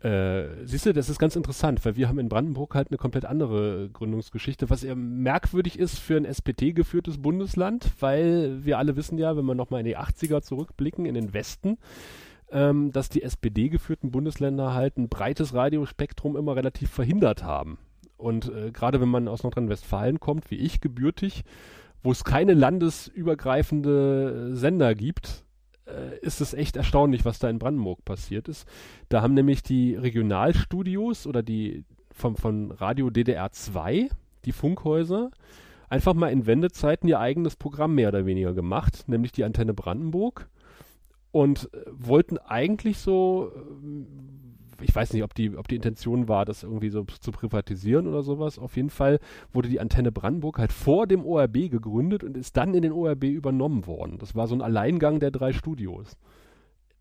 Äh, 0.00 0.66
siehst 0.66 0.84
du, 0.86 0.92
das 0.92 1.08
ist 1.08 1.18
ganz 1.18 1.36
interessant, 1.36 1.84
weil 1.84 1.96
wir 1.96 2.08
haben 2.08 2.18
in 2.18 2.28
Brandenburg 2.28 2.74
halt 2.74 2.90
eine 2.90 2.98
komplett 2.98 3.24
andere 3.24 3.88
Gründungsgeschichte, 3.92 4.68
was 4.68 4.84
eher 4.84 4.94
merkwürdig 4.94 5.78
ist 5.78 5.98
für 5.98 6.16
ein 6.16 6.24
SPD-geführtes 6.26 7.18
Bundesland, 7.18 7.90
weil 8.00 8.64
wir 8.64 8.78
alle 8.78 8.96
wissen 8.96 9.16
ja, 9.18 9.36
wenn 9.36 9.46
wir 9.46 9.54
nochmal 9.54 9.80
in 9.80 9.86
die 9.86 9.96
80er 9.96 10.42
zurückblicken, 10.42 11.06
in 11.06 11.14
den 11.14 11.32
Westen, 11.32 11.78
ähm, 12.50 12.92
dass 12.92 13.08
die 13.08 13.22
SPD-geführten 13.22 14.10
Bundesländer 14.10 14.74
halt 14.74 14.96
ein 14.96 15.08
breites 15.08 15.54
Radiospektrum 15.54 16.36
immer 16.36 16.56
relativ 16.56 16.90
verhindert 16.90 17.42
haben. 17.42 17.78
Und 18.16 18.52
äh, 18.52 18.70
gerade 18.70 19.00
wenn 19.00 19.08
man 19.08 19.28
aus 19.28 19.42
Nordrhein-Westfalen 19.42 20.20
kommt, 20.20 20.50
wie 20.50 20.56
ich, 20.56 20.80
gebürtig, 20.80 21.44
wo 22.02 22.12
es 22.12 22.24
keine 22.24 22.54
landesübergreifende 22.54 24.54
Sender 24.54 24.94
gibt, 24.94 25.44
äh, 25.86 26.18
ist 26.20 26.40
es 26.40 26.54
echt 26.54 26.76
erstaunlich, 26.76 27.24
was 27.24 27.38
da 27.38 27.50
in 27.50 27.58
Brandenburg 27.58 28.04
passiert 28.04 28.48
ist. 28.48 28.66
Da 29.08 29.22
haben 29.22 29.34
nämlich 29.34 29.62
die 29.62 29.94
Regionalstudios 29.94 31.26
oder 31.26 31.42
die 31.42 31.84
vom, 32.12 32.36
von 32.36 32.70
Radio 32.70 33.10
DDR 33.10 33.52
2, 33.52 34.08
die 34.44 34.52
Funkhäuser, 34.52 35.30
einfach 35.88 36.14
mal 36.14 36.28
in 36.28 36.46
Wendezeiten 36.46 37.08
ihr 37.08 37.20
eigenes 37.20 37.56
Programm 37.56 37.94
mehr 37.94 38.08
oder 38.08 38.26
weniger 38.26 38.54
gemacht, 38.54 39.08
nämlich 39.08 39.32
die 39.32 39.44
Antenne 39.44 39.74
Brandenburg 39.74 40.48
und 41.36 41.68
äh, 41.74 41.80
wollten 41.92 42.38
eigentlich 42.38 42.96
so, 42.96 43.52
äh, 43.54 44.84
ich 44.84 44.94
weiß 44.94 45.12
nicht, 45.12 45.22
ob 45.22 45.34
die, 45.34 45.54
ob 45.54 45.68
die 45.68 45.76
Intention 45.76 46.28
war, 46.28 46.46
das 46.46 46.62
irgendwie 46.62 46.88
so 46.88 47.04
zu 47.04 47.30
privatisieren 47.30 48.06
oder 48.06 48.22
sowas. 48.22 48.58
Auf 48.58 48.76
jeden 48.76 48.88
Fall 48.88 49.18
wurde 49.52 49.68
die 49.68 49.78
Antenne 49.78 50.12
Brandenburg 50.12 50.58
halt 50.58 50.72
vor 50.72 51.06
dem 51.06 51.26
ORB 51.26 51.70
gegründet 51.70 52.24
und 52.24 52.38
ist 52.38 52.56
dann 52.56 52.72
in 52.72 52.80
den 52.80 52.92
ORB 52.92 53.24
übernommen 53.24 53.86
worden. 53.86 54.16
Das 54.16 54.34
war 54.34 54.46
so 54.46 54.54
ein 54.54 54.62
Alleingang 54.62 55.20
der 55.20 55.30
drei 55.30 55.52
Studios. 55.52 56.16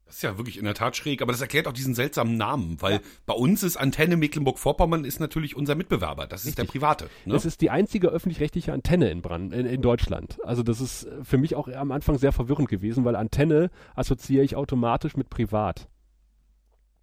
Das 0.06 0.18
ist 0.18 0.22
ja 0.22 0.38
wirklich 0.38 0.58
in 0.58 0.66
der 0.66 0.76
Tat 0.76 0.96
schräg, 0.96 1.24
aber 1.24 1.32
das 1.32 1.42
erklärt 1.42 1.68
auch 1.68 1.74
diesen 1.74 1.96
seltsamen 1.96 2.38
Namen, 2.38 2.80
weil 2.80 2.94
ja. 2.94 3.00
bei 3.26 3.34
uns 3.34 3.64
ist 3.64 3.76
Antenne 3.76 4.18
Mecklenburg-Vorpommern 4.18 5.04
ist 5.04 5.20
natürlich 5.20 5.56
unser 5.56 5.74
Mitbewerber. 5.74 6.28
Das 6.28 6.42
ist 6.42 6.50
Richtig. 6.50 6.66
der 6.68 6.72
private. 6.72 7.06
Ne? 7.26 7.34
Das 7.34 7.44
ist 7.44 7.62
die 7.62 7.72
einzige 7.72 8.10
öffentlich-rechtliche 8.10 8.72
Antenne 8.72 9.10
in, 9.10 9.24
Brand, 9.24 9.52
in, 9.52 9.66
in, 9.66 9.82
Deutschland. 9.82 10.38
Also 10.44 10.62
das 10.62 10.80
ist 10.80 11.08
für 11.24 11.38
mich 11.38 11.56
auch 11.56 11.68
am 11.68 11.92
Anfang 11.92 12.20
sehr 12.20 12.32
verwirrend 12.32 12.70
gewesen, 12.70 13.04
weil 13.04 13.16
Antenne 13.16 13.72
assoziiere 13.96 14.44
ich 14.44 14.56
automatisch 14.56 15.18
mit 15.18 15.32
privat. 15.32 15.88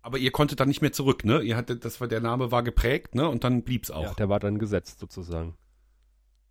Aber 0.02 0.18
ihr 0.18 0.30
konntet 0.30 0.60
dann 0.60 0.68
nicht 0.68 0.82
mehr 0.82 0.92
zurück, 0.92 1.24
ne? 1.24 1.42
Ihr 1.42 1.56
hattet, 1.56 1.84
das 1.84 2.00
war 2.00 2.08
der 2.08 2.20
Name 2.20 2.50
war 2.50 2.62
geprägt, 2.62 3.14
ne? 3.14 3.28
Und 3.28 3.44
dann 3.44 3.62
blieb's 3.62 3.90
auch. 3.90 4.02
Ja, 4.02 4.14
der 4.14 4.28
war 4.28 4.40
dann 4.40 4.58
gesetzt 4.58 4.98
sozusagen. 5.00 5.54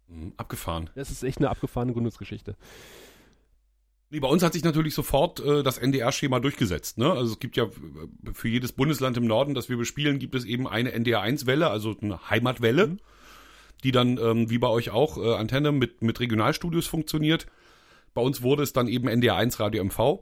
Mhm, 0.07 0.33
abgefahren. 0.37 0.89
Das 0.95 1.11
ist 1.11 1.23
echt 1.23 1.39
eine 1.39 1.49
abgefahrene 1.49 1.93
Gründungsgeschichte. 1.93 2.55
Nee, 4.11 4.19
bei 4.19 4.27
uns 4.27 4.43
hat 4.43 4.51
sich 4.51 4.65
natürlich 4.65 4.93
sofort 4.93 5.39
äh, 5.39 5.63
das 5.63 5.77
NDR-Schema 5.77 6.41
durchgesetzt. 6.41 6.97
Ne? 6.97 7.09
Also 7.09 7.31
es 7.31 7.39
gibt 7.39 7.55
ja 7.55 7.67
für 8.33 8.47
jedes 8.49 8.73
Bundesland 8.73 9.15
im 9.15 9.25
Norden, 9.25 9.53
das 9.53 9.69
wir 9.69 9.77
bespielen, 9.77 10.19
gibt 10.19 10.35
es 10.35 10.43
eben 10.43 10.67
eine 10.67 10.91
NDR-1-Welle, 10.91 11.69
also 11.69 11.95
eine 12.01 12.29
Heimatwelle, 12.29 12.87
mhm. 12.87 12.99
die 13.85 13.93
dann, 13.93 14.17
ähm, 14.17 14.49
wie 14.49 14.57
bei 14.57 14.67
euch 14.67 14.89
auch, 14.89 15.17
äh, 15.17 15.35
Antenne 15.35 15.71
mit, 15.71 16.01
mit 16.01 16.19
Regionalstudios 16.19 16.87
funktioniert. 16.87 17.47
Bei 18.13 18.21
uns 18.21 18.41
wurde 18.41 18.63
es 18.63 18.73
dann 18.73 18.89
eben 18.89 19.07
NDR1 19.07 19.61
Radio 19.61 19.85
MV. 19.85 20.19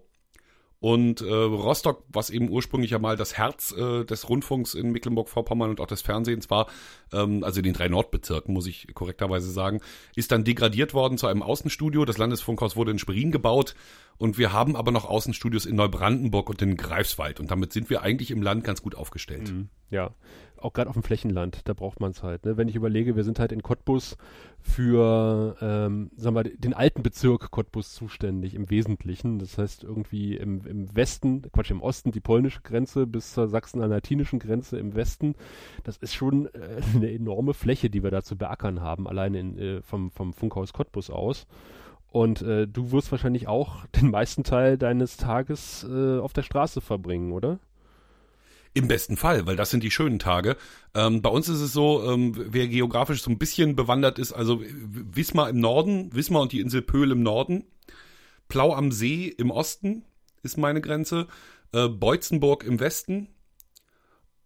Und 0.80 1.20
äh, 1.20 1.26
Rostock, 1.34 2.06
was 2.08 2.30
eben 2.30 2.50
ursprünglich 2.50 2.92
ja 2.92 3.00
mal 3.00 3.18
das 3.18 3.38
Herz 3.38 3.74
äh, 3.74 4.06
des 4.06 4.30
Rundfunks 4.30 4.74
in 4.74 4.92
Mecklenburg-Vorpommern 4.92 5.70
und 5.70 5.82
auch 5.82 5.88
des 5.88 6.02
Fernsehens 6.02 6.50
war, 6.50 6.68
ähm, 7.12 7.44
also 7.44 7.62
den 7.62 7.74
drei 7.74 7.90
Nordbezirken, 7.90 8.54
muss 8.54 8.66
ich 8.66 8.88
korrekterweise 8.94 9.52
sagen, 9.52 9.82
ist 10.16 10.32
dann 10.32 10.46
degradiert 10.46 10.94
worden 10.94 11.18
zu 11.18 11.28
einem 11.28 11.44
Außenstudio. 11.44 12.06
Das 12.06 12.18
Landesfunkhaus 12.18 12.78
wurde 12.78 12.92
in 12.92 13.00
Schwerin 13.00 13.32
gebaut 13.32 13.76
und 14.20 14.38
wir 14.38 14.52
haben 14.52 14.76
aber 14.76 14.92
noch 14.92 15.06
Außenstudios 15.06 15.66
in 15.66 15.78
Neubrandenburg 15.78 16.50
und 16.50 16.62
in 16.62 16.76
Greifswald. 16.76 17.40
Und 17.40 17.52
damit 17.52 17.72
sind 17.72 17.90
wir 17.90 18.02
eigentlich 18.02 18.32
im 18.32 18.42
Land 18.42 18.66
ganz 18.66 18.82
gut 18.82 18.94
aufgestellt. 18.94 19.50
Mhm, 19.50 19.70
ja, 19.90 20.12
auch 20.58 20.74
gerade 20.74 20.90
auf 20.90 20.96
dem 20.96 21.04
Flächenland, 21.04 21.62
da 21.64 21.74
braucht 21.74 22.02
man 22.02 22.12
es 22.12 22.22
halt. 22.22 22.44
Ne? 22.44 22.58
Wenn 22.58 22.68
ich 22.68 22.76
überlege, 22.76 23.16
wir 23.16 23.24
sind 23.24 23.40
halt 23.40 23.54
in 23.54 23.64
Cottbus 23.64 24.18
für, 24.60 25.56
ähm, 25.62 26.12
sagen 26.18 26.36
wir, 26.36 26.44
den 26.44 26.74
alten 26.74 27.02
Bezirk 27.02 27.50
Cottbus 27.50 27.94
zuständig 27.94 28.56
im 28.56 28.70
Wesentlichen. 28.70 29.40
Das 29.40 29.58
heißt 29.58 29.86
irgendwie 29.86 30.36
im, 30.36 30.66
im 30.68 30.94
Westen, 30.94 31.44
Quatsch, 31.54 31.72
im 31.72 31.82
Osten 31.82 32.12
die 32.12 32.20
polnische 32.20 32.60
Grenze 32.62 33.08
bis 33.08 33.34
zur 33.34 33.48
sachsen-anhaltinischen 33.48 34.40
Grenze 34.40 34.78
im 34.78 34.96
Westen. 34.96 35.36
Das 35.86 35.96
ist 35.96 36.14
schon 36.14 36.48
äh, 36.48 36.82
eine 36.94 37.10
enorme 37.10 37.54
Fläche, 37.54 37.90
die 37.90 38.04
wir 38.04 38.12
da 38.12 38.22
zu 38.22 38.38
beackern 38.38 38.82
haben, 38.82 39.08
allein 39.08 39.34
in, 39.34 39.58
äh, 39.58 39.82
vom, 39.82 40.12
vom 40.12 40.34
Funkhaus 40.34 40.74
Cottbus 40.74 41.10
aus. 41.10 41.48
Und 42.12 42.42
äh, 42.42 42.68
du 42.68 42.92
wirst 42.92 43.12
wahrscheinlich 43.12 43.48
auch 43.48 43.86
den 43.96 44.10
meisten 44.12 44.44
Teil 44.44 44.78
deines 44.78 45.18
Tages 45.18 45.86
äh, 45.90 46.20
auf 46.20 46.34
der 46.34 46.44
Straße 46.44 46.82
verbringen, 46.82 47.32
oder? 47.32 47.60
Im 48.76 48.88
besten 48.88 49.18
Fall, 49.18 49.48
weil 49.48 49.56
das 49.56 49.72
sind 49.72 49.84
die 49.84 49.90
schönen 49.90 50.20
Tage. 50.20 50.56
Ähm, 50.94 51.24
bei 51.24 51.30
uns 51.30 51.50
ist 51.50 51.60
es 51.60 51.74
so, 51.74 52.04
ähm, 52.04 52.34
wer 52.38 52.68
geografisch 52.68 53.24
so 53.24 53.32
ein 53.32 53.40
bisschen 53.40 53.76
bewandert 53.76 54.20
ist, 54.20 54.32
also 54.32 54.62
Wismar 54.62 55.50
im 55.50 55.60
Norden, 55.60 56.14
Wismar 56.14 56.44
und 56.44 56.52
die 56.52 56.60
Insel 56.60 56.84
Pöhl 56.84 57.12
im 57.12 57.24
Norden, 57.24 57.66
Plau 58.48 58.74
am 58.74 58.92
See 58.92 59.28
im 59.28 59.50
Osten 59.50 60.06
ist 60.44 60.58
meine 60.58 60.82
Grenze, 60.82 61.28
äh, 61.72 61.88
Beutzenburg 61.88 62.64
im 62.64 62.80
Westen, 62.80 63.28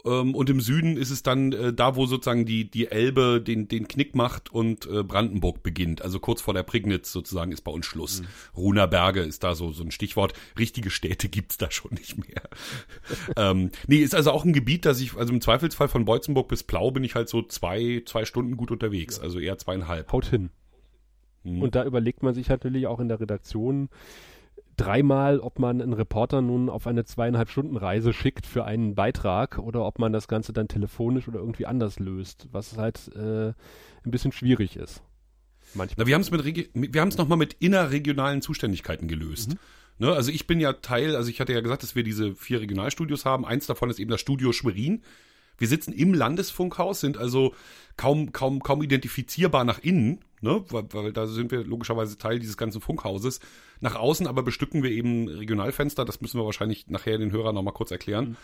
ähm, 0.05 0.35
und 0.35 0.49
im 0.49 0.59
Süden 0.59 0.97
ist 0.97 1.11
es 1.11 1.23
dann 1.23 1.53
äh, 1.53 1.73
da, 1.73 1.95
wo 1.95 2.05
sozusagen 2.05 2.45
die, 2.45 2.69
die 2.69 2.87
Elbe 2.91 3.41
den, 3.41 3.67
den 3.67 3.87
Knick 3.87 4.15
macht 4.15 4.51
und 4.51 4.85
äh, 4.85 5.03
Brandenburg 5.03 5.63
beginnt. 5.63 6.01
Also 6.01 6.19
kurz 6.19 6.41
vor 6.41 6.53
der 6.53 6.63
Prignitz 6.63 7.11
sozusagen 7.11 7.51
ist 7.51 7.61
bei 7.61 7.71
uns 7.71 7.85
Schluss. 7.85 8.21
Mhm. 8.21 8.25
Runer 8.57 8.87
Berge 8.87 9.21
ist 9.21 9.43
da 9.43 9.55
so, 9.55 9.71
so 9.71 9.83
ein 9.83 9.91
Stichwort. 9.91 10.33
Richtige 10.59 10.89
Städte 10.89 11.29
gibt's 11.29 11.57
da 11.57 11.71
schon 11.71 11.91
nicht 11.93 12.17
mehr. 12.17 12.43
ähm, 13.37 13.71
nee, 13.87 13.97
ist 13.97 14.15
also 14.15 14.31
auch 14.31 14.43
ein 14.43 14.53
Gebiet, 14.53 14.85
dass 14.85 14.99
ich, 14.99 15.15
also 15.15 15.31
im 15.31 15.41
Zweifelsfall 15.41 15.87
von 15.87 16.05
Beutzenburg 16.05 16.49
bis 16.49 16.63
Plau 16.63 16.91
bin 16.91 17.03
ich 17.03 17.15
halt 17.15 17.29
so 17.29 17.41
zwei, 17.41 18.03
zwei 18.05 18.25
Stunden 18.25 18.57
gut 18.57 18.71
unterwegs. 18.71 19.17
Ja. 19.17 19.23
Also 19.23 19.39
eher 19.39 19.57
zweieinhalb. 19.57 20.11
Haut 20.11 20.25
hin. 20.25 20.49
Mhm. 21.43 21.61
Und 21.61 21.75
da 21.75 21.85
überlegt 21.85 22.23
man 22.23 22.33
sich 22.33 22.49
natürlich 22.49 22.87
auch 22.87 22.99
in 22.99 23.07
der 23.07 23.19
Redaktion, 23.19 23.89
dreimal, 24.77 25.39
ob 25.39 25.59
man 25.59 25.81
einen 25.81 25.93
Reporter 25.93 26.41
nun 26.41 26.69
auf 26.69 26.87
eine 26.87 27.05
zweieinhalb 27.05 27.49
Stunden 27.49 27.77
Reise 27.77 28.13
schickt 28.13 28.45
für 28.45 28.65
einen 28.65 28.95
Beitrag 28.95 29.57
oder 29.59 29.85
ob 29.85 29.99
man 29.99 30.13
das 30.13 30.27
Ganze 30.27 30.53
dann 30.53 30.67
telefonisch 30.67 31.27
oder 31.27 31.39
irgendwie 31.39 31.65
anders 31.65 31.99
löst, 31.99 32.47
was 32.51 32.77
halt 32.77 33.09
äh, 33.15 33.49
ein 33.49 34.11
bisschen 34.11 34.31
schwierig 34.31 34.75
ist. 34.75 35.01
Manchmal. 35.73 36.03
Na, 36.03 36.07
wir 36.07 36.15
haben 36.15 36.21
es 36.21 36.31
mit 36.31 36.43
wir 36.73 37.01
haben 37.01 37.09
es 37.09 37.17
nochmal 37.17 37.37
mit 37.37 37.53
innerregionalen 37.59 38.41
Zuständigkeiten 38.41 39.07
gelöst. 39.07 39.51
Mhm. 39.51 39.59
Ne, 39.99 40.11
also 40.11 40.31
ich 40.31 40.47
bin 40.47 40.59
ja 40.59 40.73
Teil, 40.73 41.15
also 41.15 41.29
ich 41.29 41.39
hatte 41.39 41.53
ja 41.53 41.61
gesagt, 41.61 41.83
dass 41.83 41.95
wir 41.95 42.03
diese 42.03 42.35
vier 42.35 42.61
Regionalstudios 42.61 43.25
haben. 43.25 43.45
Eins 43.45 43.67
davon 43.67 43.89
ist 43.89 43.99
eben 43.99 44.09
das 44.09 44.21
Studio 44.21 44.51
Schwerin. 44.51 45.03
Wir 45.63 45.69
sitzen 45.69 45.93
im 45.93 46.13
Landesfunkhaus, 46.13 46.99
sind 46.99 47.17
also 47.17 47.55
kaum, 47.95 48.33
kaum, 48.33 48.61
kaum 48.61 48.83
identifizierbar 48.83 49.63
nach 49.63 49.79
innen, 49.79 50.19
ne? 50.41 50.61
weil, 50.67 50.83
weil 50.91 51.13
da 51.13 51.25
sind 51.25 51.51
wir 51.51 51.63
logischerweise 51.63 52.17
Teil 52.17 52.37
dieses 52.37 52.57
ganzen 52.57 52.81
Funkhauses. 52.81 53.39
Nach 53.79 53.95
außen 53.95 54.27
aber 54.27 54.43
bestücken 54.43 54.83
wir 54.83 54.91
eben 54.91 55.29
Regionalfenster, 55.29 56.03
das 56.03 56.19
müssen 56.19 56.37
wir 56.37 56.43
wahrscheinlich 56.43 56.87
nachher 56.87 57.17
den 57.17 57.31
Hörern 57.31 57.55
nochmal 57.55 57.73
kurz 57.73 57.91
erklären. 57.91 58.31
Mhm. 58.31 58.35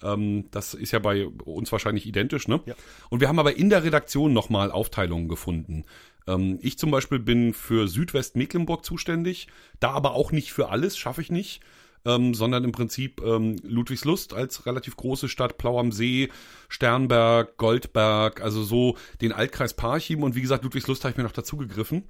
Ähm, 0.00 0.44
das 0.52 0.74
ist 0.74 0.92
ja 0.92 1.00
bei 1.00 1.26
uns 1.26 1.72
wahrscheinlich 1.72 2.06
identisch, 2.06 2.46
ne? 2.46 2.60
Ja. 2.66 2.74
Und 3.08 3.20
wir 3.20 3.26
haben 3.26 3.40
aber 3.40 3.56
in 3.56 3.68
der 3.68 3.82
Redaktion 3.82 4.32
nochmal 4.32 4.70
Aufteilungen 4.70 5.26
gefunden. 5.26 5.86
Ähm, 6.28 6.60
ich 6.62 6.78
zum 6.78 6.92
Beispiel 6.92 7.18
bin 7.18 7.52
für 7.52 7.88
Südwestmecklenburg 7.88 8.84
zuständig, 8.84 9.48
da 9.80 9.90
aber 9.90 10.12
auch 10.14 10.30
nicht 10.30 10.52
für 10.52 10.68
alles, 10.68 10.96
schaffe 10.96 11.20
ich 11.20 11.32
nicht 11.32 11.62
ähm, 12.04 12.34
sondern 12.34 12.64
im 12.64 12.72
Prinzip 12.72 13.20
ähm, 13.22 13.56
Ludwigslust 13.62 14.32
als 14.32 14.66
relativ 14.66 14.96
große 14.96 15.28
Stadt, 15.28 15.58
Plau 15.58 15.78
am 15.78 15.92
See, 15.92 16.28
Sternberg, 16.68 17.56
Goldberg, 17.56 18.40
also 18.40 18.62
so 18.62 18.96
den 19.20 19.32
Altkreis 19.32 19.74
Parchim 19.74 20.22
und 20.22 20.34
wie 20.34 20.42
gesagt, 20.42 20.64
Ludwigslust 20.64 21.04
habe 21.04 21.12
ich 21.12 21.16
mir 21.16 21.24
noch 21.24 21.32
dazu 21.32 21.56
gegriffen. 21.56 22.04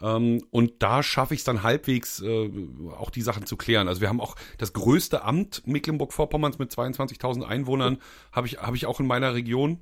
Ähm, 0.00 0.42
und 0.50 0.74
da 0.78 1.02
schaffe 1.02 1.34
ich 1.34 1.40
es 1.40 1.44
dann 1.44 1.62
halbwegs, 1.62 2.20
äh, 2.20 2.50
auch 2.96 3.10
die 3.10 3.22
Sachen 3.22 3.46
zu 3.46 3.56
klären. 3.56 3.88
Also 3.88 4.00
wir 4.00 4.08
haben 4.08 4.20
auch 4.20 4.36
das 4.58 4.72
größte 4.72 5.24
Amt 5.24 5.66
Mecklenburg-Vorpommerns 5.66 6.58
mit 6.58 6.70
22.000 6.70 7.42
Einwohnern, 7.42 7.98
habe 8.32 8.46
ich, 8.46 8.58
hab 8.58 8.74
ich 8.74 8.86
auch 8.86 9.00
in 9.00 9.06
meiner 9.06 9.34
Region. 9.34 9.80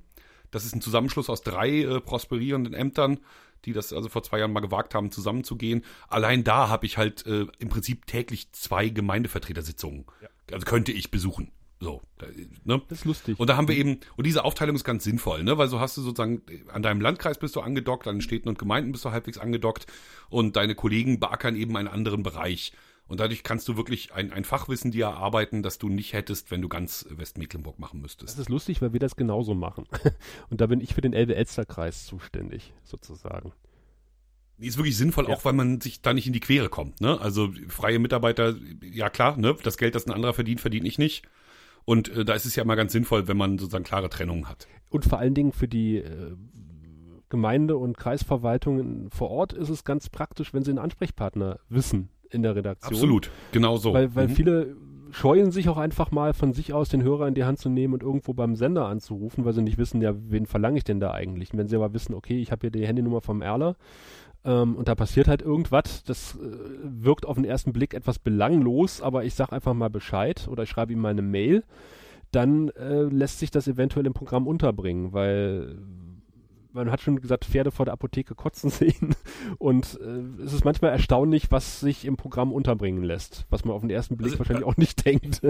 Das 0.51 0.65
ist 0.65 0.75
ein 0.75 0.81
Zusammenschluss 0.81 1.29
aus 1.29 1.43
drei 1.43 1.83
äh, 1.83 2.01
prosperierenden 2.01 2.73
Ämtern 2.73 3.21
die 3.67 3.73
das 3.73 3.93
also 3.93 4.09
vor 4.09 4.23
zwei 4.23 4.39
Jahren 4.39 4.53
mal 4.53 4.61
gewagt 4.61 4.95
haben, 4.95 5.11
zusammenzugehen. 5.11 5.85
Allein 6.09 6.45
da 6.45 6.69
habe 6.69 6.87
ich 6.87 6.97
halt 6.97 7.27
äh, 7.27 7.47
im 7.59 7.69
Prinzip 7.69 8.07
täglich 8.07 8.53
zwei 8.53 8.89
Gemeindevertretersitzungen. 8.89 10.07
Ja. 10.23 10.29
Also 10.53 10.65
könnte 10.65 10.93
ich 10.93 11.11
besuchen. 11.11 11.51
So, 11.79 12.01
ne? 12.65 12.81
Das 12.89 13.01
ist 13.01 13.05
lustig. 13.05 13.39
Und 13.39 13.51
da 13.51 13.59
haben 13.59 13.69
wir 13.69 13.77
eben, 13.77 14.01
und 14.17 14.27
diese 14.27 14.45
Aufteilung 14.45 14.77
ist 14.77 14.85
ganz 14.85 15.05
sinnvoll, 15.05 15.45
ne? 15.45 15.59
Weil 15.59 15.69
so 15.69 15.79
hast 15.79 15.97
du 15.99 16.01
sozusagen, 16.01 16.41
an 16.69 16.83
deinem 16.83 17.03
Landkreis 17.03 17.39
bist 17.39 17.55
du 17.55 17.61
angedockt, 17.61 18.09
an 18.09 18.17
den 18.17 18.23
Städten 18.23 18.49
und 18.49 18.59
Gemeinden 18.59 18.93
bist 18.93 19.05
du 19.05 19.11
halbwegs 19.11 19.37
angedockt 19.37 19.87
und 20.31 20.57
deine 20.57 20.75
Kollegen 20.75 21.21
beackern 21.21 21.55
eben 21.55 21.77
einen 21.77 21.89
anderen 21.89 22.23
Bereich. 22.23 22.73
Und 23.09 23.21
dadurch 23.21 23.45
kannst 23.45 23.69
du 23.69 23.77
wirklich 23.77 24.13
ein, 24.15 24.33
ein 24.33 24.45
Fachwissen 24.45 24.91
dir 24.91 25.07
erarbeiten, 25.07 25.63
das 25.63 25.79
du 25.79 25.89
nicht 25.89 26.13
hättest, 26.13 26.51
wenn 26.51 26.61
du 26.61 26.69
ganz 26.69 27.07
Westmecklenburg 27.11 27.79
machen 27.79 28.01
müsstest. 28.01 28.33
Das 28.33 28.39
ist 28.39 28.49
lustig, 28.49 28.83
weil 28.83 28.93
wir 28.93 29.01
das 29.01 29.15
genauso 29.15 29.55
machen. 29.55 29.87
Und 30.51 30.61
da 30.61 30.67
bin 30.67 30.81
ich 30.81 30.95
für 30.95 31.03
den 31.03 31.13
Elbe-Elster-Kreis 31.13 32.07
zuständig, 32.07 32.73
sozusagen. 32.83 33.53
Ist 34.59 34.79
wirklich 34.79 34.97
sinnvoll, 34.97 35.29
ja. 35.29 35.35
auch 35.35 35.45
weil 35.45 35.53
man 35.53 35.81
sich 35.81 36.01
da 36.01 36.15
nicht 36.15 36.27
in 36.27 36.33
die 36.33 36.41
Quere 36.41 36.69
kommt. 36.69 37.01
Ne? 37.01 37.21
Also 37.21 37.53
freie 37.69 37.99
Mitarbeiter, 37.99 38.55
ja 38.83 39.11
klar, 39.11 39.37
ne? 39.37 39.55
das 39.63 39.77
Geld, 39.77 39.95
das 39.95 40.07
ein 40.07 40.13
anderer 40.13 40.33
verdient, 40.33 40.61
verdiene 40.61 40.89
ich 40.89 40.99
nicht. 40.99 41.25
Und 41.85 42.09
äh, 42.09 42.25
da 42.25 42.35
ist 42.35 42.47
es 42.47 42.57
ja 42.57 42.65
immer 42.65 42.75
ganz 42.75 42.93
sinnvoll, 42.93 43.29
wenn 43.29 43.37
man 43.37 43.59
sozusagen 43.59 43.85
klare 43.85 44.09
Trennungen 44.09 44.49
hat. 44.49 44.67
Und 44.89 45.05
vor 45.05 45.19
allen 45.19 45.35
Dingen 45.35 45.53
für 45.53 45.69
die 45.69 45.99
äh, 45.99 46.37
Gemeinde- 47.29 47.77
und 47.77 47.97
Kreisverwaltungen 47.97 49.11
vor 49.11 49.31
Ort 49.31 49.53
ist 49.53 49.69
es 49.69 49.85
ganz 49.85 50.09
praktisch, 50.09 50.55
wenn 50.55 50.65
sie 50.65 50.71
einen 50.71 50.79
Ansprechpartner 50.79 51.61
wissen, 51.69 52.09
in 52.31 52.43
der 52.43 52.57
Redaktion. 52.57 52.93
Absolut, 52.93 53.31
genau 53.53 53.77
so. 53.77 53.93
Weil, 53.95 54.15
weil 54.15 54.29
mhm. 54.29 54.33
viele 54.33 54.77
scheuen 55.11 55.51
sich 55.51 55.69
auch 55.69 55.79
einfach 55.79 56.11
mal 56.11 56.35
von 56.35 56.53
sich 56.53 56.73
aus 56.73 56.89
den 56.89 57.03
Hörer 57.03 57.29
in 57.29 57.35
die 57.35 57.45
Hand 57.45 57.59
zu 57.59 57.69
nehmen 57.69 57.95
und 57.95 58.03
irgendwo 58.03 58.35
beim 58.35 58.55
Sender 58.55 58.87
anzurufen, 58.87 59.45
weil 59.45 59.53
sie 59.53 59.63
nicht 59.63 59.79
wissen, 59.79 60.03
ja, 60.03 60.13
wen 60.15 60.47
verlange 60.47 60.79
ich 60.79 60.85
denn 60.85 61.01
da 61.01 61.13
eigentlich? 61.13 61.53
Und 61.53 61.59
wenn 61.59 61.69
sie 61.69 61.77
aber 61.77 61.95
wissen, 61.95 62.15
okay, 62.15 62.39
ich 62.39 62.53
habe 62.53 62.61
hier 62.63 62.71
die 62.71 62.87
Handynummer 62.87 63.21
vom 63.21 63.41
Erler 63.41 63.77
ähm, 64.45 64.77
und 64.77 64.89
da 64.89 64.95
passiert 64.95 65.29
halt 65.29 65.43
irgendwas, 65.43 66.05
das 66.05 66.35
äh, 66.35 66.39
wirkt 66.83 67.25
auf 67.25 67.37
den 67.37 67.45
ersten 67.45 67.73
Blick 67.73 67.95
etwas 67.95 68.19
belanglos, 68.19 69.01
aber 69.01 69.25
ich 69.25 69.35
sage 69.35 69.53
einfach 69.53 69.75
mal 69.75 69.91
Bescheid 69.91 70.49
oder 70.51 70.65
ich 70.65 70.69
schreibe 70.69 70.93
ihm 70.93 71.01
mal 71.01 71.11
eine 71.11 71.23
Mail, 71.23 71.65
dann 72.33 72.69
äh, 72.71 73.05
lässt 73.05 73.39
sich 73.39 73.51
das 73.51 73.69
eventuell 73.69 74.07
im 74.07 74.13
Programm 74.13 74.47
unterbringen, 74.47 75.13
weil 75.13 75.79
man 76.77 76.91
hat 76.91 77.01
schon 77.01 77.21
gesagt, 77.21 77.47
Pferde 77.47 77.73
vor 77.73 77.87
der 77.87 77.95
Apotheke 77.95 78.35
kotzen 78.35 78.71
sehen. 78.71 79.17
Und 79.59 79.99
äh, 80.01 80.43
es 80.45 80.53
ist 80.53 80.65
manchmal 80.65 80.93
erstaunlich, 80.93 81.51
was 81.51 81.81
sich 81.81 82.05
im 82.05 82.17
Programm 82.17 82.53
unterbringen 82.53 83.03
lässt, 83.03 83.47
was 83.51 83.65
man 83.65 83.75
auf 83.75 83.81
den 83.81 83.91
ersten 83.91 84.17
Blick 84.17 84.33
also, 84.33 84.39
wahrscheinlich 84.39 84.65
äh, 84.65 84.69
auch 84.69 84.77
nicht 84.77 85.05
denkt. 85.05 85.41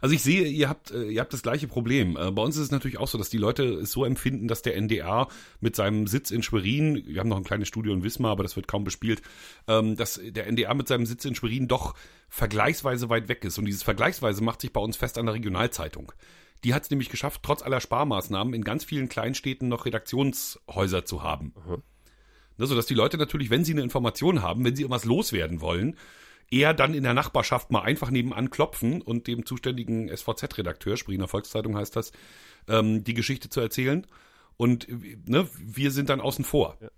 Also 0.00 0.14
ich 0.14 0.22
sehe, 0.22 0.44
ihr 0.44 0.68
habt, 0.68 0.90
äh, 0.92 1.04
ihr 1.04 1.20
habt 1.20 1.32
das 1.32 1.42
gleiche 1.42 1.66
Problem. 1.66 2.16
Äh, 2.16 2.30
bei 2.30 2.42
uns 2.42 2.56
ist 2.56 2.64
es 2.64 2.70
natürlich 2.70 2.98
auch 2.98 3.08
so, 3.08 3.18
dass 3.18 3.30
die 3.30 3.38
Leute 3.38 3.64
es 3.64 3.90
so 3.90 4.04
empfinden, 4.04 4.46
dass 4.46 4.62
der 4.62 4.76
NDR 4.76 5.28
mit 5.60 5.74
seinem 5.74 6.06
Sitz 6.06 6.30
in 6.30 6.42
Schwerin, 6.42 7.02
wir 7.06 7.20
haben 7.20 7.28
noch 7.28 7.38
ein 7.38 7.44
kleines 7.44 7.68
Studio 7.68 7.92
in 7.92 8.04
Wismar, 8.04 8.32
aber 8.32 8.42
das 8.42 8.54
wird 8.54 8.68
kaum 8.68 8.84
bespielt, 8.84 9.22
ähm, 9.66 9.96
dass 9.96 10.20
der 10.22 10.46
NDR 10.46 10.74
mit 10.74 10.86
seinem 10.86 11.06
Sitz 11.06 11.24
in 11.24 11.34
Schwerin 11.34 11.66
doch 11.66 11.94
vergleichsweise 12.28 13.08
weit 13.08 13.28
weg 13.28 13.44
ist. 13.44 13.58
Und 13.58 13.64
dieses 13.64 13.82
vergleichsweise 13.82 14.42
macht 14.44 14.60
sich 14.60 14.72
bei 14.72 14.80
uns 14.80 14.96
fest 14.96 15.18
an 15.18 15.26
der 15.26 15.34
Regionalzeitung. 15.34 16.12
Die 16.64 16.74
hat 16.74 16.84
es 16.84 16.90
nämlich 16.90 17.08
geschafft, 17.08 17.40
trotz 17.42 17.62
aller 17.62 17.80
Sparmaßnahmen 17.80 18.54
in 18.54 18.62
ganz 18.62 18.84
vielen 18.84 19.08
Kleinstädten 19.08 19.68
noch 19.68 19.84
Redaktionshäuser 19.84 21.04
zu 21.04 21.22
haben. 21.22 21.54
Mhm. 21.66 21.82
Ne, 22.58 22.66
sodass 22.66 22.86
die 22.86 22.94
Leute 22.94 23.16
natürlich, 23.16 23.50
wenn 23.50 23.64
sie 23.64 23.72
eine 23.72 23.82
Information 23.82 24.42
haben, 24.42 24.64
wenn 24.64 24.76
sie 24.76 24.82
irgendwas 24.82 25.04
loswerden 25.04 25.60
wollen, 25.60 25.96
eher 26.50 26.74
dann 26.74 26.94
in 26.94 27.02
der 27.02 27.14
Nachbarschaft 27.14 27.70
mal 27.70 27.80
einfach 27.80 28.10
nebenan 28.10 28.50
klopfen 28.50 29.00
und 29.00 29.26
dem 29.26 29.46
zuständigen 29.46 30.14
SVZ-Redakteur, 30.14 30.96
Springer 30.96 31.28
Volkszeitung 31.28 31.76
heißt 31.76 31.96
das, 31.96 32.12
ähm, 32.68 33.04
die 33.04 33.14
Geschichte 33.14 33.48
zu 33.48 33.60
erzählen. 33.60 34.06
Und 34.58 34.86
ne, 35.26 35.48
wir 35.58 35.90
sind 35.90 36.10
dann 36.10 36.20
außen 36.20 36.44
vor. 36.44 36.76
Ja. 36.80 36.88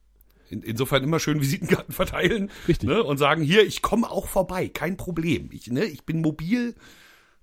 In, 0.51 0.63
insofern 0.63 1.05
immer 1.05 1.21
schön 1.21 1.41
Visitenkarten 1.41 1.95
verteilen. 1.95 2.51
Ne, 2.83 3.03
und 3.03 3.17
sagen, 3.17 3.43
hier, 3.43 3.65
ich 3.65 3.81
komme 3.81 4.11
auch 4.11 4.27
vorbei, 4.27 4.69
kein 4.69 4.97
Problem. 4.97 5.51
Ich, 5.53 5.69
ne, 5.69 5.85
ich 5.85 6.05
bin 6.05 6.21
mobil, 6.21 6.75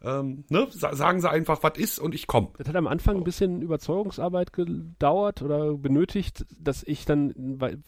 ähm, 0.03 0.45
ne, 0.49 0.67
sagen 0.71 1.21
sie 1.21 1.29
einfach, 1.29 1.61
was 1.63 1.77
ist 1.77 1.99
und 1.99 2.15
ich 2.15 2.27
komme. 2.27 2.49
Das 2.57 2.67
hat 2.67 2.75
am 2.75 2.87
Anfang 2.87 3.17
ein 3.17 3.23
bisschen 3.23 3.61
Überzeugungsarbeit 3.61 4.53
gedauert 4.53 5.41
oder 5.41 5.73
benötigt, 5.73 6.45
dass 6.59 6.83
ich 6.83 7.05
dann, 7.05 7.33
weil, 7.35 7.79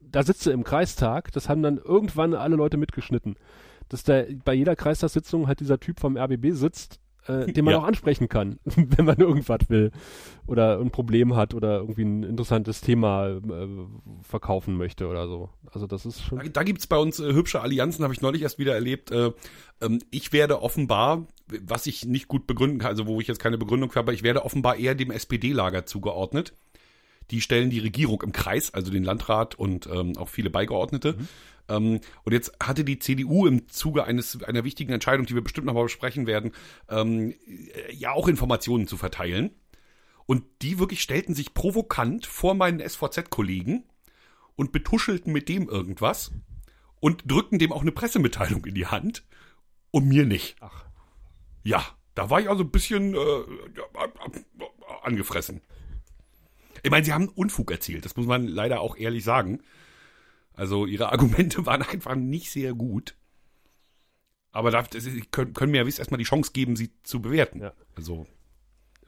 da 0.00 0.22
sitze 0.22 0.50
im 0.52 0.64
Kreistag, 0.64 1.30
das 1.32 1.48
haben 1.48 1.62
dann 1.62 1.78
irgendwann 1.78 2.34
alle 2.34 2.56
Leute 2.56 2.76
mitgeschnitten. 2.76 3.36
dass 3.88 4.04
da 4.04 4.22
bei 4.44 4.54
jeder 4.54 4.76
Kreistagssitzung 4.76 5.48
halt 5.48 5.60
dieser 5.60 5.80
Typ 5.80 5.98
vom 6.00 6.16
RBB 6.16 6.52
sitzt, 6.52 7.00
äh, 7.26 7.52
den 7.52 7.64
man 7.64 7.72
ja. 7.72 7.80
auch 7.80 7.84
ansprechen 7.84 8.28
kann, 8.28 8.58
wenn 8.64 9.04
man 9.04 9.18
irgendwas 9.18 9.68
will 9.68 9.90
oder 10.46 10.78
ein 10.78 10.90
Problem 10.90 11.36
hat 11.36 11.54
oder 11.54 11.78
irgendwie 11.78 12.04
ein 12.04 12.22
interessantes 12.22 12.80
Thema 12.80 13.28
äh, 13.28 13.40
verkaufen 14.22 14.76
möchte 14.76 15.08
oder 15.08 15.28
so. 15.28 15.50
Also 15.70 15.86
das 15.86 16.06
ist 16.06 16.22
schon. 16.22 16.38
Da, 16.38 16.44
da 16.44 16.62
gibt's 16.62 16.86
bei 16.86 16.96
uns 16.96 17.20
äh, 17.20 17.32
hübsche 17.32 17.60
Allianzen, 17.60 18.02
habe 18.02 18.14
ich 18.14 18.20
neulich 18.20 18.42
erst 18.42 18.58
wieder 18.58 18.74
erlebt. 18.74 19.10
Äh, 19.10 19.32
ähm, 19.80 20.00
ich 20.10 20.32
werde 20.32 20.62
offenbar, 20.62 21.26
was 21.62 21.86
ich 21.86 22.04
nicht 22.06 22.28
gut 22.28 22.46
begründen 22.46 22.78
kann, 22.78 22.90
also 22.90 23.06
wo 23.06 23.20
ich 23.20 23.28
jetzt 23.28 23.40
keine 23.40 23.58
Begründung 23.58 23.94
habe, 23.94 24.14
ich 24.14 24.22
werde 24.22 24.44
offenbar 24.44 24.76
eher 24.76 24.94
dem 24.94 25.10
SPD-Lager 25.10 25.86
zugeordnet. 25.86 26.54
Die 27.30 27.40
stellen 27.40 27.70
die 27.70 27.78
Regierung 27.78 28.22
im 28.22 28.32
Kreis, 28.32 28.74
also 28.74 28.90
den 28.90 29.04
Landrat 29.04 29.54
und 29.54 29.86
ähm, 29.86 30.16
auch 30.16 30.28
viele 30.28 30.50
Beigeordnete. 30.50 31.14
Mhm. 31.14 31.28
Ähm, 31.68 32.00
und 32.24 32.32
jetzt 32.32 32.52
hatte 32.62 32.84
die 32.84 32.98
CDU 32.98 33.46
im 33.46 33.68
Zuge 33.68 34.04
eines 34.04 34.42
einer 34.42 34.64
wichtigen 34.64 34.92
Entscheidung, 34.92 35.26
die 35.26 35.34
wir 35.34 35.42
bestimmt 35.42 35.66
noch 35.66 35.74
mal 35.74 35.84
besprechen 35.84 36.26
werden, 36.26 36.52
ähm, 36.88 37.34
ja 37.92 38.12
auch 38.12 38.28
Informationen 38.28 38.86
zu 38.86 38.96
verteilen. 38.96 39.50
Und 40.26 40.44
die 40.62 40.78
wirklich 40.78 41.02
stellten 41.02 41.34
sich 41.34 41.54
provokant 41.54 42.26
vor 42.26 42.54
meinen 42.54 42.86
SVZ-Kollegen 42.86 43.84
und 44.54 44.72
betuschelten 44.72 45.32
mit 45.32 45.48
dem 45.48 45.68
irgendwas 45.68 46.32
und 47.00 47.30
drückten 47.30 47.58
dem 47.58 47.72
auch 47.72 47.80
eine 47.80 47.92
Pressemitteilung 47.92 48.64
in 48.66 48.74
die 48.74 48.86
Hand 48.86 49.24
und 49.90 50.06
mir 50.06 50.26
nicht. 50.26 50.56
Ach. 50.60 50.84
Ja, 51.62 51.84
da 52.14 52.30
war 52.30 52.40
ich 52.40 52.48
also 52.48 52.62
ein 52.62 52.70
bisschen 52.70 53.14
äh, 53.14 53.18
angefressen. 55.02 55.62
Ich 56.82 56.90
meine, 56.90 57.04
sie 57.04 57.12
haben 57.12 57.28
Unfug 57.28 57.70
erzielt, 57.70 58.04
das 58.04 58.16
muss 58.16 58.26
man 58.26 58.46
leider 58.46 58.80
auch 58.80 58.96
ehrlich 58.96 59.24
sagen. 59.24 59.60
Also 60.54 60.86
ihre 60.86 61.12
Argumente 61.12 61.64
waren 61.66 61.82
einfach 61.82 62.14
nicht 62.14 62.50
sehr 62.50 62.74
gut. 62.74 63.16
Aber 64.52 64.70
da, 64.70 64.84
können, 65.30 65.54
können 65.54 65.72
mir 65.72 65.78
ja 65.78 65.84
erstmal 65.84 66.18
die 66.18 66.24
Chance 66.24 66.50
geben, 66.52 66.76
sie 66.76 66.90
zu 67.02 67.22
bewerten. 67.22 67.60
Ja. 67.60 67.72
Also. 67.94 68.26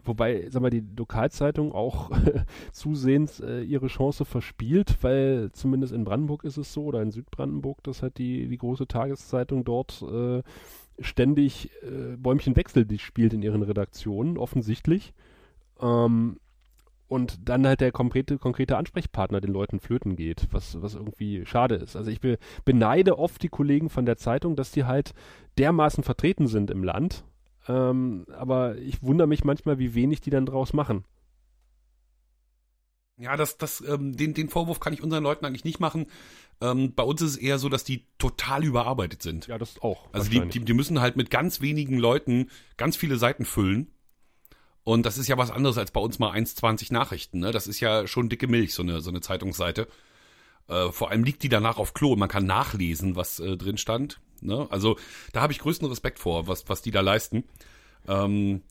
Wobei, 0.04 0.48
sag 0.50 0.62
mal, 0.62 0.70
die 0.70 0.84
Lokalzeitung 0.96 1.72
auch 1.72 2.10
zusehends 2.72 3.40
äh, 3.40 3.62
ihre 3.62 3.86
Chance 3.86 4.24
verspielt, 4.24 4.98
weil 5.02 5.50
zumindest 5.52 5.92
in 5.92 6.04
Brandenburg 6.04 6.44
ist 6.44 6.56
es 6.56 6.72
so, 6.72 6.84
oder 6.84 7.02
in 7.02 7.12
Südbrandenburg, 7.12 7.82
dass 7.84 8.02
halt 8.02 8.18
die, 8.18 8.48
die 8.48 8.58
große 8.58 8.88
Tageszeitung 8.88 9.64
dort 9.64 10.02
äh, 10.02 10.42
ständig 11.00 11.70
äh, 11.82 12.16
Bäumchenwechsel 12.16 12.84
die 12.84 12.98
spielt 12.98 13.32
in 13.32 13.42
ihren 13.42 13.62
Redaktionen, 13.62 14.38
offensichtlich. 14.38 15.12
Ähm, 15.80 16.38
und 17.12 17.46
dann 17.46 17.66
halt 17.66 17.82
der 17.82 17.92
konkrete, 17.92 18.38
konkrete 18.38 18.78
Ansprechpartner 18.78 19.42
den 19.42 19.52
Leuten 19.52 19.80
flöten 19.80 20.16
geht, 20.16 20.48
was, 20.50 20.80
was 20.80 20.94
irgendwie 20.94 21.44
schade 21.44 21.74
ist. 21.74 21.94
Also 21.94 22.10
ich 22.10 22.20
be, 22.20 22.38
beneide 22.64 23.18
oft 23.18 23.42
die 23.42 23.50
Kollegen 23.50 23.90
von 23.90 24.06
der 24.06 24.16
Zeitung, 24.16 24.56
dass 24.56 24.70
die 24.70 24.84
halt 24.84 25.12
dermaßen 25.58 26.02
vertreten 26.02 26.46
sind 26.46 26.70
im 26.70 26.82
Land. 26.82 27.24
Ähm, 27.68 28.24
aber 28.34 28.78
ich 28.78 29.02
wundere 29.02 29.28
mich 29.28 29.44
manchmal, 29.44 29.78
wie 29.78 29.94
wenig 29.94 30.22
die 30.22 30.30
dann 30.30 30.46
draus 30.46 30.72
machen. 30.72 31.04
Ja, 33.18 33.36
das, 33.36 33.58
das, 33.58 33.84
ähm, 33.86 34.16
den, 34.16 34.32
den 34.32 34.48
Vorwurf 34.48 34.80
kann 34.80 34.94
ich 34.94 35.02
unseren 35.02 35.22
Leuten 35.22 35.44
eigentlich 35.44 35.64
nicht 35.64 35.80
machen. 35.80 36.06
Ähm, 36.62 36.94
bei 36.94 37.02
uns 37.02 37.20
ist 37.20 37.32
es 37.32 37.36
eher 37.36 37.58
so, 37.58 37.68
dass 37.68 37.84
die 37.84 38.06
total 38.16 38.64
überarbeitet 38.64 39.20
sind. 39.20 39.48
Ja, 39.48 39.58
das 39.58 39.82
auch. 39.82 40.08
Also 40.14 40.30
die, 40.30 40.48
die, 40.48 40.60
die 40.60 40.72
müssen 40.72 41.02
halt 41.02 41.16
mit 41.16 41.30
ganz 41.30 41.60
wenigen 41.60 41.98
Leuten 41.98 42.48
ganz 42.78 42.96
viele 42.96 43.18
Seiten 43.18 43.44
füllen 43.44 43.92
und 44.84 45.06
das 45.06 45.18
ist 45.18 45.28
ja 45.28 45.38
was 45.38 45.50
anderes 45.50 45.78
als 45.78 45.90
bei 45.90 46.00
uns 46.00 46.18
mal 46.18 46.32
1,20 46.32 46.92
Nachrichten. 46.92 47.38
Ne? 47.38 47.52
Das 47.52 47.66
ist 47.66 47.80
ja 47.80 48.06
schon 48.06 48.28
dicke 48.28 48.48
Milch, 48.48 48.74
so 48.74 48.82
eine, 48.82 49.00
so 49.00 49.10
eine 49.10 49.20
Zeitungsseite. 49.20 49.86
Äh, 50.68 50.90
vor 50.90 51.10
allem 51.10 51.24
liegt 51.24 51.42
die 51.42 51.48
danach 51.48 51.78
auf 51.78 51.94
Klo 51.94 52.12
und 52.12 52.18
man 52.18 52.28
kann 52.28 52.46
nachlesen, 52.46 53.14
was 53.14 53.38
äh, 53.38 53.56
drin 53.56 53.78
stand. 53.78 54.20
Ne? 54.40 54.66
Also 54.70 54.96
da 55.32 55.40
habe 55.40 55.52
ich 55.52 55.60
größten 55.60 55.88
Respekt 55.88 56.18
vor, 56.18 56.48
was, 56.48 56.68
was 56.68 56.82
die 56.82 56.90
da 56.90 57.00
leisten. 57.00 57.44
Ähm, 58.08 58.62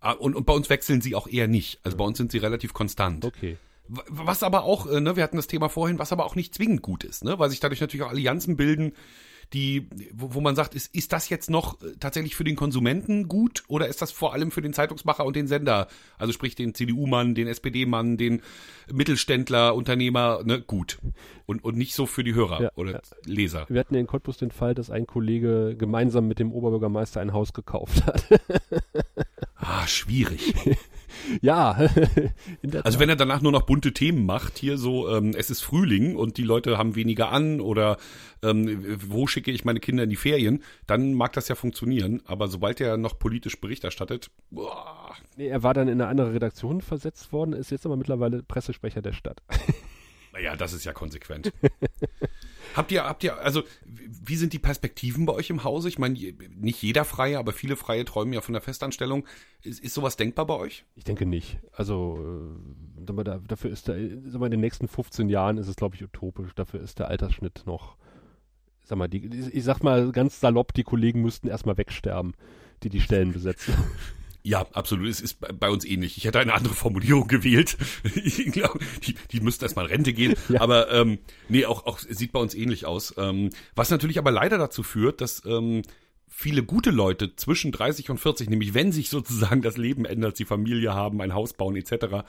ah, 0.00 0.12
und, 0.12 0.34
und 0.34 0.46
bei 0.46 0.52
uns 0.52 0.68
wechseln 0.68 1.00
sie 1.00 1.14
auch 1.14 1.28
eher 1.28 1.46
nicht. 1.46 1.80
Also 1.84 1.96
bei 1.96 2.04
uns 2.04 2.18
sind 2.18 2.32
sie 2.32 2.38
relativ 2.38 2.72
konstant. 2.72 3.24
Okay. 3.24 3.56
Was 3.86 4.42
aber 4.42 4.64
auch, 4.64 4.86
äh, 4.86 5.00
ne, 5.00 5.16
wir 5.16 5.22
hatten 5.22 5.36
das 5.36 5.46
Thema 5.46 5.68
vorhin, 5.68 5.98
was 5.98 6.12
aber 6.12 6.24
auch 6.24 6.34
nicht 6.34 6.54
zwingend 6.54 6.82
gut 6.82 7.04
ist, 7.04 7.24
ne? 7.24 7.38
weil 7.38 7.50
sich 7.50 7.60
dadurch 7.60 7.80
natürlich 7.80 8.04
auch 8.04 8.10
Allianzen 8.10 8.56
bilden, 8.56 8.94
die, 9.52 9.88
wo, 10.12 10.34
wo 10.34 10.40
man 10.40 10.56
sagt, 10.56 10.74
ist, 10.74 10.94
ist 10.94 11.12
das 11.12 11.28
jetzt 11.28 11.50
noch 11.50 11.80
äh, 11.82 11.92
tatsächlich 12.00 12.34
für 12.34 12.44
den 12.44 12.56
Konsumenten 12.56 13.28
gut 13.28 13.64
oder 13.68 13.88
ist 13.88 14.02
das 14.02 14.12
vor 14.12 14.32
allem 14.32 14.50
für 14.50 14.62
den 14.62 14.72
Zeitungsmacher 14.72 15.24
und 15.24 15.36
den 15.36 15.46
Sender, 15.46 15.88
also 16.18 16.32
sprich 16.32 16.54
den 16.54 16.74
CDU-Mann, 16.74 17.34
den 17.34 17.48
SPD-Mann, 17.48 18.16
den 18.16 18.42
Mittelständler, 18.92 19.74
Unternehmer, 19.74 20.42
ne, 20.44 20.60
gut 20.60 20.98
und, 21.46 21.64
und 21.64 21.76
nicht 21.76 21.94
so 21.94 22.06
für 22.06 22.24
die 22.24 22.34
Hörer 22.34 22.62
ja, 22.62 22.70
oder 22.76 22.92
ja. 22.92 23.00
Leser. 23.24 23.66
Wir 23.68 23.80
hatten 23.80 23.94
in 23.94 24.06
Cottbus 24.06 24.38
den 24.38 24.50
Fall, 24.50 24.74
dass 24.74 24.90
ein 24.90 25.06
Kollege 25.06 25.76
gemeinsam 25.76 26.28
mit 26.28 26.38
dem 26.38 26.52
Oberbürgermeister 26.52 27.20
ein 27.20 27.32
Haus 27.32 27.52
gekauft 27.52 28.06
hat. 28.06 28.24
ah, 29.56 29.86
schwierig. 29.86 30.54
ja. 31.40 31.72
also 32.82 32.98
wenn 32.98 33.08
er 33.08 33.16
danach 33.16 33.42
nur 33.42 33.52
noch 33.52 33.62
bunte 33.62 33.92
Themen 33.92 34.24
macht, 34.24 34.58
hier 34.58 34.78
so, 34.78 35.08
ähm, 35.08 35.34
es 35.36 35.50
ist 35.50 35.60
Frühling 35.60 36.16
und 36.16 36.36
die 36.36 36.42
Leute 36.42 36.78
haben 36.78 36.94
weniger 36.94 37.30
an 37.30 37.60
oder 37.60 37.98
ähm, 38.42 38.84
wo 39.08 39.26
schicke 39.26 39.50
ich 39.50 39.64
meine 39.64 39.80
Kinder 39.80 40.04
in 40.04 40.10
die 40.10 40.16
Ferien, 40.16 40.62
dann 40.86 41.14
mag 41.14 41.32
das 41.32 41.48
ja 41.48 41.54
funktionieren. 41.54 42.22
Aber 42.24 42.48
sobald 42.48 42.80
er 42.80 42.96
noch 42.96 43.18
politisch 43.18 43.60
Bericht 43.60 43.84
erstattet, 43.84 44.30
boah. 44.50 45.14
Nee, 45.36 45.48
er 45.48 45.62
war 45.62 45.74
dann 45.74 45.88
in 45.88 46.00
eine 46.00 46.08
andere 46.08 46.34
Redaktion 46.34 46.80
versetzt 46.80 47.32
worden, 47.32 47.52
ist 47.52 47.70
jetzt 47.70 47.86
aber 47.86 47.96
mittlerweile 47.96 48.42
Pressesprecher 48.42 49.02
der 49.02 49.12
Stadt. 49.12 49.42
Naja, 50.32 50.56
das 50.56 50.72
ist 50.72 50.84
ja 50.84 50.92
konsequent. 50.92 51.52
habt 52.74 52.90
ihr, 52.90 53.04
habt 53.04 53.22
ihr, 53.22 53.36
also, 53.38 53.64
wie 53.84 54.36
sind 54.36 54.54
die 54.54 54.58
Perspektiven 54.58 55.26
bei 55.26 55.34
euch 55.34 55.50
im 55.50 55.62
Hause? 55.62 55.88
Ich 55.88 55.98
meine, 55.98 56.14
nicht 56.14 56.82
jeder 56.82 57.04
Freie, 57.04 57.38
aber 57.38 57.52
viele 57.52 57.76
Freie 57.76 58.06
träumen 58.06 58.32
ja 58.32 58.40
von 58.40 58.54
der 58.54 58.62
Festanstellung. 58.62 59.26
Ist, 59.62 59.80
ist 59.80 59.92
sowas 59.92 60.16
denkbar 60.16 60.46
bei 60.46 60.54
euch? 60.54 60.86
Ich 60.96 61.04
denke 61.04 61.26
nicht. 61.26 61.58
Also, 61.72 62.18
äh, 63.06 63.24
dafür 63.46 63.70
ist 63.70 63.88
mal, 63.88 64.46
in 64.46 64.52
den 64.52 64.60
nächsten 64.60 64.88
15 64.88 65.28
Jahren 65.28 65.58
ist 65.58 65.68
es, 65.68 65.76
glaube 65.76 65.96
ich, 65.96 66.02
utopisch. 66.02 66.54
Dafür 66.54 66.80
ist 66.80 66.98
der 66.98 67.08
Altersschnitt 67.08 67.64
noch, 67.66 67.96
sag 68.92 68.98
mal, 68.98 69.08
die, 69.08 69.50
ich 69.52 69.64
sag 69.64 69.82
mal 69.82 70.12
ganz 70.12 70.38
salopp, 70.38 70.74
die 70.74 70.82
Kollegen 70.82 71.22
müssten 71.22 71.48
erstmal 71.48 71.78
wegsterben, 71.78 72.34
die 72.82 72.90
die 72.90 73.00
Stellen 73.00 73.32
besetzen. 73.32 73.74
Ja, 74.44 74.66
absolut. 74.72 75.06
Es 75.06 75.20
ist 75.20 75.38
bei 75.60 75.70
uns 75.70 75.84
ähnlich. 75.84 76.16
Ich 76.16 76.24
hätte 76.24 76.40
eine 76.40 76.52
andere 76.52 76.74
Formulierung 76.74 77.28
gewählt. 77.28 77.76
ich 78.16 78.50
glaube, 78.50 78.80
die, 79.06 79.14
die 79.30 79.38
müssten 79.38 79.64
erstmal 79.64 79.86
Rente 79.86 80.12
gehen. 80.12 80.34
Ja. 80.48 80.60
Aber 80.60 80.90
ähm, 80.90 81.20
nee, 81.48 81.64
auch, 81.64 81.86
auch 81.86 82.00
sieht 82.00 82.32
bei 82.32 82.40
uns 82.40 82.52
ähnlich 82.52 82.84
aus. 82.84 83.14
Ähm, 83.18 83.50
was 83.76 83.90
natürlich 83.90 84.18
aber 84.18 84.32
leider 84.32 84.58
dazu 84.58 84.82
führt, 84.82 85.20
dass 85.20 85.44
ähm, 85.46 85.82
viele 86.26 86.64
gute 86.64 86.90
Leute 86.90 87.36
zwischen 87.36 87.70
30 87.70 88.10
und 88.10 88.18
40, 88.18 88.50
nämlich 88.50 88.74
wenn 88.74 88.90
sich 88.90 89.10
sozusagen 89.10 89.62
das 89.62 89.76
Leben 89.76 90.06
ändert, 90.06 90.36
sie 90.36 90.44
Familie 90.44 90.92
haben, 90.92 91.20
ein 91.20 91.34
Haus 91.34 91.52
bauen 91.52 91.76
etc., 91.76 92.24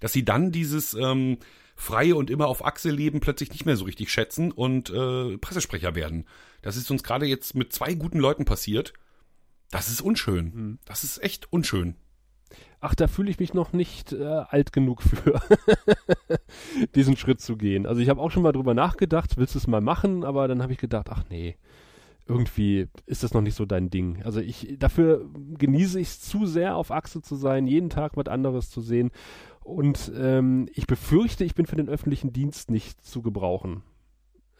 dass 0.00 0.12
sie 0.12 0.26
dann 0.26 0.52
dieses 0.52 0.92
ähm, 0.92 1.38
freie 1.76 2.16
und 2.16 2.30
immer 2.30 2.48
auf 2.48 2.64
Achse 2.64 2.90
leben 2.90 3.20
plötzlich 3.20 3.50
nicht 3.50 3.66
mehr 3.66 3.76
so 3.76 3.84
richtig 3.84 4.10
schätzen 4.10 4.50
und 4.50 4.90
äh, 4.90 5.38
Pressesprecher 5.38 5.94
werden. 5.94 6.26
Das 6.62 6.76
ist 6.76 6.90
uns 6.90 7.02
gerade 7.02 7.26
jetzt 7.26 7.54
mit 7.54 7.72
zwei 7.72 7.94
guten 7.94 8.18
Leuten 8.18 8.44
passiert 8.44 8.92
das 9.70 9.88
ist 9.88 10.00
unschön. 10.00 10.52
Hm. 10.52 10.78
Das 10.84 11.04
ist 11.04 11.22
echt 11.22 11.52
unschön. 11.52 11.96
Ach, 12.80 12.94
da 12.94 13.08
fühle 13.08 13.30
ich 13.30 13.40
mich 13.40 13.54
noch 13.54 13.72
nicht 13.72 14.12
äh, 14.12 14.24
alt 14.24 14.72
genug 14.72 15.02
für, 15.02 15.40
diesen 16.94 17.16
Schritt 17.16 17.40
zu 17.40 17.56
gehen. 17.56 17.86
Also 17.86 18.00
ich 18.00 18.08
habe 18.08 18.20
auch 18.20 18.30
schon 18.30 18.42
mal 18.42 18.52
drüber 18.52 18.74
nachgedacht, 18.74 19.36
willst 19.36 19.54
du 19.54 19.58
es 19.58 19.66
mal 19.66 19.80
machen, 19.80 20.24
aber 20.24 20.46
dann 20.46 20.62
habe 20.62 20.72
ich 20.72 20.78
gedacht, 20.78 21.08
ach 21.10 21.24
nee, 21.28 21.56
irgendwie 22.26 22.88
ist 23.06 23.22
das 23.22 23.34
noch 23.34 23.40
nicht 23.40 23.54
so 23.54 23.64
dein 23.66 23.90
Ding. 23.90 24.22
Also 24.22 24.40
ich 24.40 24.76
dafür 24.78 25.28
genieße 25.58 26.00
ich 26.00 26.08
es 26.08 26.20
zu 26.20 26.46
sehr, 26.46 26.76
auf 26.76 26.90
Achse 26.90 27.22
zu 27.22 27.36
sein, 27.36 27.66
jeden 27.66 27.90
Tag 27.90 28.16
was 28.16 28.26
anderes 28.26 28.70
zu 28.70 28.80
sehen. 28.80 29.10
Und 29.62 30.12
ähm, 30.16 30.68
ich 30.74 30.86
befürchte, 30.86 31.44
ich 31.44 31.54
bin 31.54 31.66
für 31.66 31.76
den 31.76 31.88
öffentlichen 31.88 32.32
Dienst 32.32 32.70
nicht 32.70 33.04
zu 33.04 33.22
gebrauchen. 33.22 33.82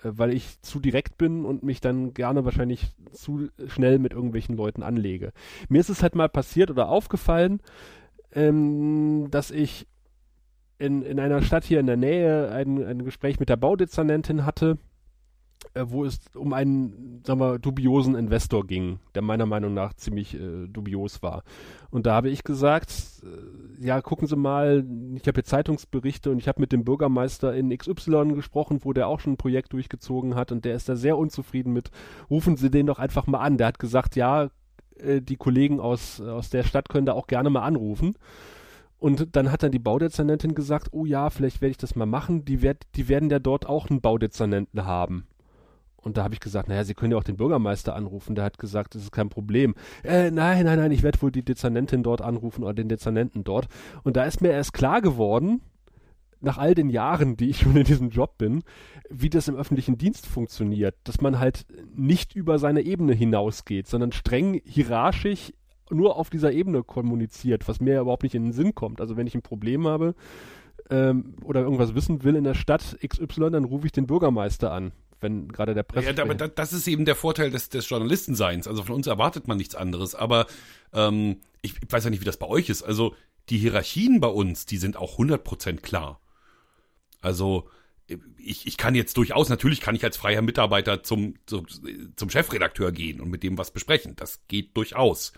Äh, 0.02 0.12
weil 0.14 0.32
ich 0.32 0.60
zu 0.62 0.80
direkt 0.80 1.18
bin 1.18 1.44
und 1.44 1.62
mich 1.62 1.80
dann 1.80 2.14
gerne 2.14 2.44
wahrscheinlich 2.44 2.92
zu 3.12 3.48
schnell 3.66 3.98
mit 3.98 4.12
irgendwelchen 4.12 4.56
Leuten 4.56 4.82
anlege. 4.82 5.32
Mir 5.68 5.80
ist 5.80 5.90
es 5.90 6.02
halt 6.02 6.14
mal 6.14 6.28
passiert 6.28 6.70
oder 6.70 6.88
aufgefallen, 6.88 7.60
ähm, 8.32 9.28
dass 9.30 9.50
ich 9.50 9.86
in, 10.78 11.02
in 11.02 11.18
einer 11.18 11.42
Stadt 11.42 11.64
hier 11.64 11.80
in 11.80 11.86
der 11.86 11.96
Nähe 11.96 12.50
ein, 12.50 12.84
ein 12.84 13.04
Gespräch 13.04 13.40
mit 13.40 13.48
der 13.48 13.56
Baudezernentin 13.56 14.44
hatte 14.44 14.78
wo 15.74 16.04
es 16.04 16.20
um 16.34 16.52
einen, 16.52 17.22
sagen 17.26 17.40
wir, 17.40 17.58
dubiosen 17.58 18.14
Investor 18.14 18.66
ging, 18.66 18.98
der 19.14 19.22
meiner 19.22 19.46
Meinung 19.46 19.74
nach 19.74 19.94
ziemlich 19.94 20.34
äh, 20.34 20.66
dubios 20.68 21.22
war. 21.22 21.42
Und 21.90 22.06
da 22.06 22.14
habe 22.14 22.30
ich 22.30 22.44
gesagt, 22.44 22.90
äh, 23.22 23.84
ja, 23.84 24.00
gucken 24.00 24.26
Sie 24.26 24.36
mal, 24.36 24.84
ich 25.14 25.26
habe 25.26 25.36
hier 25.36 25.44
Zeitungsberichte 25.44 26.30
und 26.30 26.38
ich 26.38 26.48
habe 26.48 26.60
mit 26.60 26.72
dem 26.72 26.84
Bürgermeister 26.84 27.54
in 27.54 27.76
XY 27.76 28.34
gesprochen, 28.34 28.80
wo 28.82 28.92
der 28.92 29.08
auch 29.08 29.20
schon 29.20 29.34
ein 29.34 29.38
Projekt 29.38 29.72
durchgezogen 29.72 30.34
hat 30.34 30.52
und 30.52 30.64
der 30.64 30.76
ist 30.76 30.88
da 30.88 30.96
sehr 30.96 31.18
unzufrieden 31.18 31.72
mit. 31.72 31.90
Rufen 32.30 32.56
Sie 32.56 32.70
den 32.70 32.86
doch 32.86 32.98
einfach 32.98 33.26
mal 33.26 33.40
an. 33.40 33.58
Der 33.58 33.66
hat 33.66 33.78
gesagt, 33.78 34.16
ja, 34.16 34.48
äh, 34.98 35.20
die 35.20 35.36
Kollegen 35.36 35.80
aus, 35.80 36.20
aus 36.20 36.50
der 36.50 36.62
Stadt 36.62 36.88
können 36.88 37.06
da 37.06 37.12
auch 37.12 37.26
gerne 37.26 37.50
mal 37.50 37.62
anrufen. 37.62 38.14
Und 38.98 39.36
dann 39.36 39.52
hat 39.52 39.62
dann 39.62 39.72
die 39.72 39.78
Baudezernentin 39.78 40.54
gesagt, 40.54 40.88
oh 40.92 41.04
ja, 41.04 41.28
vielleicht 41.28 41.60
werde 41.60 41.72
ich 41.72 41.76
das 41.76 41.96
mal 41.96 42.06
machen. 42.06 42.46
Die, 42.46 42.62
werd, 42.62 42.84
die 42.94 43.08
werden 43.08 43.28
ja 43.28 43.38
dort 43.38 43.66
auch 43.66 43.90
einen 43.90 44.00
Baudezernenten 44.00 44.86
haben. 44.86 45.26
Und 46.06 46.16
da 46.16 46.22
habe 46.22 46.34
ich 46.34 46.40
gesagt, 46.40 46.68
naja, 46.68 46.84
Sie 46.84 46.94
können 46.94 47.10
ja 47.10 47.18
auch 47.18 47.24
den 47.24 47.36
Bürgermeister 47.36 47.96
anrufen. 47.96 48.36
Der 48.36 48.44
hat 48.44 48.60
gesagt, 48.60 48.94
das 48.94 49.02
ist 49.02 49.10
kein 49.10 49.28
Problem. 49.28 49.74
Äh, 50.04 50.30
nein, 50.30 50.64
nein, 50.64 50.78
nein, 50.78 50.92
ich 50.92 51.02
werde 51.02 51.20
wohl 51.20 51.32
die 51.32 51.44
Dezernentin 51.44 52.04
dort 52.04 52.22
anrufen 52.22 52.62
oder 52.62 52.74
den 52.74 52.88
Dezernenten 52.88 53.42
dort. 53.42 53.66
Und 54.04 54.16
da 54.16 54.22
ist 54.22 54.40
mir 54.40 54.52
erst 54.52 54.72
klar 54.72 55.00
geworden, 55.00 55.62
nach 56.40 56.58
all 56.58 56.76
den 56.76 56.90
Jahren, 56.90 57.36
die 57.36 57.50
ich 57.50 57.58
schon 57.62 57.76
in 57.76 57.82
diesem 57.82 58.10
Job 58.10 58.38
bin, 58.38 58.62
wie 59.10 59.30
das 59.30 59.48
im 59.48 59.56
öffentlichen 59.56 59.98
Dienst 59.98 60.28
funktioniert, 60.28 60.94
dass 61.02 61.20
man 61.20 61.40
halt 61.40 61.66
nicht 61.96 62.36
über 62.36 62.60
seine 62.60 62.82
Ebene 62.82 63.12
hinausgeht, 63.12 63.88
sondern 63.88 64.12
streng 64.12 64.60
hierarchisch 64.64 65.52
nur 65.90 66.18
auf 66.18 66.30
dieser 66.30 66.52
Ebene 66.52 66.84
kommuniziert, 66.84 67.66
was 67.66 67.80
mir 67.80 67.94
ja 67.94 68.02
überhaupt 68.02 68.22
nicht 68.22 68.36
in 68.36 68.44
den 68.44 68.52
Sinn 68.52 68.76
kommt. 68.76 69.00
Also 69.00 69.16
wenn 69.16 69.26
ich 69.26 69.34
ein 69.34 69.42
Problem 69.42 69.88
habe 69.88 70.14
ähm, 70.88 71.34
oder 71.42 71.62
irgendwas 71.62 71.96
wissen 71.96 72.22
will 72.22 72.36
in 72.36 72.44
der 72.44 72.54
Stadt 72.54 72.96
XY, 73.04 73.50
dann 73.50 73.64
rufe 73.64 73.86
ich 73.86 73.92
den 73.92 74.06
Bürgermeister 74.06 74.70
an 74.70 74.92
wenn 75.20 75.48
gerade 75.48 75.74
der 75.74 75.82
Presse. 75.82 76.12
Ja, 76.12 76.22
aber 76.22 76.34
das 76.34 76.72
ist 76.72 76.86
eben 76.88 77.04
der 77.04 77.16
Vorteil 77.16 77.50
des, 77.50 77.68
des 77.68 77.88
Journalistenseins. 77.88 78.68
Also 78.68 78.82
von 78.82 78.94
uns 78.94 79.06
erwartet 79.06 79.48
man 79.48 79.56
nichts 79.56 79.74
anderes. 79.74 80.14
Aber 80.14 80.46
ähm, 80.92 81.40
ich, 81.62 81.74
ich 81.82 81.90
weiß 81.92 82.04
ja 82.04 82.10
nicht, 82.10 82.20
wie 82.20 82.26
das 82.26 82.36
bei 82.36 82.46
euch 82.46 82.68
ist. 82.68 82.82
Also 82.82 83.14
die 83.48 83.58
Hierarchien 83.58 84.20
bei 84.20 84.28
uns, 84.28 84.66
die 84.66 84.78
sind 84.78 84.96
auch 84.96 85.18
100% 85.18 85.80
klar. 85.80 86.20
Also 87.20 87.68
ich, 88.36 88.66
ich 88.66 88.76
kann 88.76 88.94
jetzt 88.94 89.16
durchaus, 89.16 89.48
natürlich 89.48 89.80
kann 89.80 89.96
ich 89.96 90.04
als 90.04 90.16
freier 90.16 90.42
Mitarbeiter 90.42 91.02
zum, 91.02 91.34
zum, 91.46 91.66
zum 92.16 92.30
Chefredakteur 92.30 92.92
gehen 92.92 93.20
und 93.20 93.30
mit 93.30 93.42
dem 93.42 93.58
was 93.58 93.72
besprechen. 93.72 94.14
Das 94.16 94.40
geht 94.48 94.76
durchaus. 94.76 95.32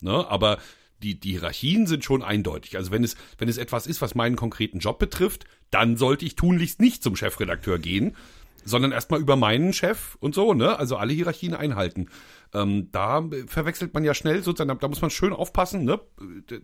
Ne? 0.00 0.26
Aber 0.28 0.58
die, 1.02 1.18
die 1.18 1.32
Hierarchien 1.32 1.86
sind 1.86 2.04
schon 2.04 2.22
eindeutig. 2.22 2.76
Also 2.76 2.90
wenn 2.90 3.04
es, 3.04 3.16
wenn 3.38 3.48
es 3.48 3.58
etwas 3.58 3.86
ist, 3.86 4.02
was 4.02 4.14
meinen 4.14 4.36
konkreten 4.36 4.78
Job 4.78 4.98
betrifft, 4.98 5.44
dann 5.70 5.96
sollte 5.96 6.24
ich 6.24 6.36
tunlichst 6.36 6.80
nicht 6.80 7.02
zum 7.02 7.16
Chefredakteur 7.16 7.78
gehen, 7.78 8.16
sondern 8.64 8.92
erstmal 8.92 9.20
über 9.20 9.36
meinen 9.36 9.72
Chef 9.72 10.16
und 10.20 10.34
so, 10.34 10.54
ne? 10.54 10.78
Also 10.78 10.96
alle 10.96 11.12
Hierarchien 11.12 11.54
einhalten. 11.54 12.08
Ähm, 12.52 12.88
da 12.92 13.22
verwechselt 13.46 13.94
man 13.94 14.04
ja 14.04 14.14
schnell 14.14 14.42
sozusagen, 14.42 14.78
da 14.78 14.88
muss 14.88 15.00
man 15.00 15.10
schön 15.10 15.32
aufpassen, 15.32 15.84
ne? 15.84 16.00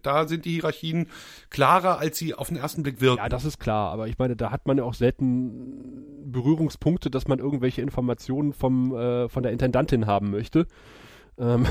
Da 0.03 0.27
sind 0.29 0.45
die 0.45 0.53
Hierarchien 0.53 1.09
klarer, 1.51 1.99
als 1.99 2.19
sie 2.19 2.35
auf 2.35 2.49
den 2.49 2.57
ersten 2.57 2.83
Blick 2.83 3.01
wirken. 3.01 3.19
Ja, 3.19 3.29
das 3.29 3.45
ist 3.45 3.59
klar, 3.59 3.93
aber 3.93 4.09
ich 4.09 4.19
meine, 4.19 4.37
da 4.37 4.51
hat 4.51 4.67
man 4.67 4.79
ja 4.79 4.85
auch 4.85 4.95
selten 4.95 6.31
Berührungspunkte, 6.31 7.11
dass 7.11 7.29
man 7.29 7.39
irgendwelche 7.39 7.83
Informationen 7.83 8.53
vom, 8.53 8.95
äh, 8.95 9.29
von 9.29 9.43
der 9.43 9.53
Intendantin 9.53 10.07
haben 10.07 10.31
möchte 10.31 10.67
ähm, 11.41 11.67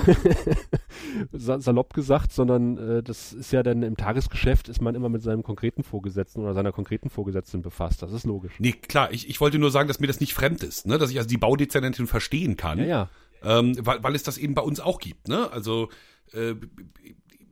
salopp 1.32 1.94
gesagt, 1.94 2.34
sondern 2.34 2.78
äh, 2.78 3.04
das 3.04 3.34
ist 3.34 3.52
ja 3.52 3.64
dann 3.64 3.84
im 3.84 3.96
Tagesgeschäft 3.96 4.68
ist 4.68 4.82
man 4.82 4.96
immer 4.96 5.10
mit 5.10 5.22
seinem 5.22 5.44
konkreten 5.44 5.84
Vorgesetzten 5.84 6.42
oder 6.42 6.54
seiner 6.54 6.72
konkreten 6.72 7.10
Vorgesetzten 7.10 7.62
befasst. 7.62 8.02
Das 8.02 8.12
ist 8.12 8.26
logisch. 8.26 8.54
Nee, 8.60 8.74
klar, 8.74 9.12
ich, 9.12 9.30
ich 9.30 9.40
wollte 9.40 9.60
nur 9.60 9.72
sagen, 9.72 9.88
dass 9.88 10.00
mir 10.00 10.08
das 10.08 10.20
nicht 10.20 10.34
fremd 10.34 10.64
ist, 10.64 10.88
ne? 10.88 10.98
dass 10.98 11.12
ich 11.12 11.18
also 11.18 11.30
die 11.30 11.38
Baudezernentin 11.38 12.08
verstehen 12.08 12.58
kann. 12.58 12.80
Ja, 12.80 12.86
ja. 12.86 13.10
Ähm, 13.42 13.76
weil, 13.86 14.04
weil 14.04 14.16
es 14.16 14.24
das 14.24 14.38
eben 14.38 14.56
bei 14.56 14.62
uns 14.62 14.80
auch 14.80 15.00
gibt. 15.00 15.28
Ne? 15.28 15.50
Also 15.52 15.90
äh, 16.34 16.56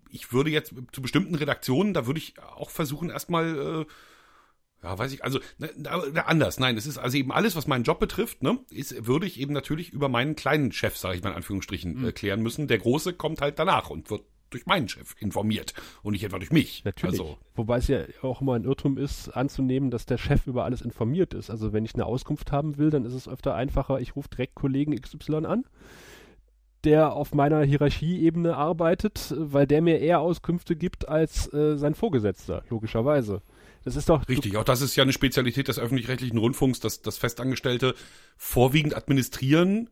ich 0.09 0.33
würde 0.33 0.49
jetzt 0.49 0.73
zu 0.91 1.01
bestimmten 1.01 1.35
Redaktionen, 1.35 1.93
da 1.93 2.07
würde 2.07 2.19
ich 2.19 2.33
auch 2.55 2.69
versuchen, 2.69 3.09
erstmal 3.09 3.85
äh, 3.85 3.85
ja, 4.83 4.97
weiß 4.97 5.11
ich, 5.11 5.23
also 5.23 5.39
ne, 5.57 5.71
anders. 6.25 6.59
Nein, 6.59 6.77
es 6.77 6.85
ist 6.85 6.97
also 6.97 7.17
eben 7.17 7.31
alles, 7.31 7.55
was 7.55 7.67
meinen 7.67 7.83
Job 7.83 7.99
betrifft, 7.99 8.43
ne, 8.43 8.59
ist, 8.69 9.07
würde 9.07 9.25
ich 9.25 9.39
eben 9.39 9.53
natürlich 9.53 9.91
über 9.91 10.07
meinen 10.09 10.35
kleinen 10.35 10.71
Chef, 10.71 10.97
sage 10.97 11.17
ich 11.17 11.23
mal 11.23 11.31
in 11.31 11.35
Anführungsstrichen, 11.37 11.99
mhm. 11.99 12.07
äh, 12.07 12.11
klären 12.11 12.41
müssen. 12.41 12.67
Der 12.67 12.77
große 12.77 13.13
kommt 13.13 13.41
halt 13.41 13.59
danach 13.59 13.89
und 13.89 14.09
wird 14.09 14.21
durch 14.49 14.65
meinen 14.65 14.87
Chef 14.87 15.15
informiert 15.19 15.73
und 16.03 16.13
nicht 16.13 16.23
etwa 16.23 16.37
durch 16.37 16.51
mich. 16.51 16.83
Natürlich. 16.85 17.19
Also, 17.19 17.37
Wobei 17.55 17.77
es 17.77 17.87
ja 17.87 18.01
auch 18.21 18.41
immer 18.41 18.53
ein 18.53 18.63
Irrtum 18.63 18.97
ist, 18.97 19.29
anzunehmen, 19.29 19.91
dass 19.91 20.05
der 20.05 20.17
Chef 20.17 20.47
über 20.47 20.63
alles 20.63 20.81
informiert 20.81 21.33
ist. 21.33 21.49
Also 21.49 21.73
wenn 21.73 21.85
ich 21.85 21.95
eine 21.95 22.05
Auskunft 22.05 22.51
haben 22.51 22.77
will, 22.77 22.89
dann 22.89 23.05
ist 23.05 23.13
es 23.13 23.27
öfter 23.27 23.55
einfacher, 23.55 23.99
ich 23.99 24.15
rufe 24.15 24.29
direkt 24.29 24.55
Kollegen 24.55 24.95
XY 24.95 25.45
an, 25.45 25.65
der 26.83 27.13
auf 27.13 27.33
meiner 27.33 27.61
Hierarchieebene 27.63 28.55
arbeitet, 28.55 29.33
weil 29.37 29.67
der 29.67 29.81
mir 29.81 29.99
eher 29.99 30.21
Auskünfte 30.21 30.75
gibt 30.75 31.09
als 31.09 31.51
äh, 31.53 31.75
sein 31.75 31.95
Vorgesetzter, 31.95 32.63
logischerweise. 32.69 33.41
Das 33.87 33.95
ist 33.95 34.09
doch. 34.09 34.27
Richtig, 34.27 34.57
auch 34.57 34.65
das 34.65 34.81
ist 34.81 34.97
ja 34.97 35.03
eine 35.03 35.13
Spezialität 35.13 35.69
des 35.69 35.79
öffentlich-rechtlichen 35.79 36.37
Rundfunks, 36.37 36.81
dass, 36.81 37.01
dass 37.01 37.17
Festangestellte 37.17 37.95
vorwiegend 38.35 38.93
administrieren, 38.97 39.89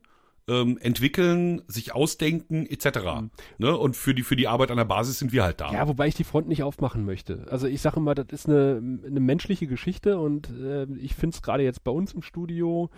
ähm, 0.48 0.76
entwickeln, 0.82 1.62
sich 1.66 1.94
ausdenken, 1.94 2.66
etc. 2.66 2.98
Mhm. 2.98 3.30
Ne? 3.56 3.74
Und 3.74 3.96
für 3.96 4.12
die, 4.12 4.22
für 4.22 4.36
die 4.36 4.48
Arbeit 4.48 4.70
an 4.70 4.76
der 4.76 4.84
Basis 4.84 5.18
sind 5.18 5.32
wir 5.32 5.44
halt 5.44 5.62
da. 5.62 5.72
Ja, 5.72 5.88
wobei 5.88 6.08
ich 6.08 6.14
die 6.14 6.24
Front 6.24 6.46
nicht 6.46 6.62
aufmachen 6.62 7.06
möchte. 7.06 7.46
Also 7.50 7.68
ich 7.68 7.80
sage 7.80 7.96
immer, 7.96 8.14
das 8.14 8.26
ist 8.32 8.50
eine, 8.50 8.82
eine 9.06 9.20
menschliche 9.20 9.66
Geschichte 9.66 10.18
und 10.18 10.50
äh, 10.50 10.84
ich 11.00 11.14
finde 11.14 11.34
es 11.34 11.40
gerade 11.40 11.62
jetzt 11.62 11.82
bei 11.82 11.90
uns 11.90 12.12
im 12.12 12.20
Studio 12.20 12.90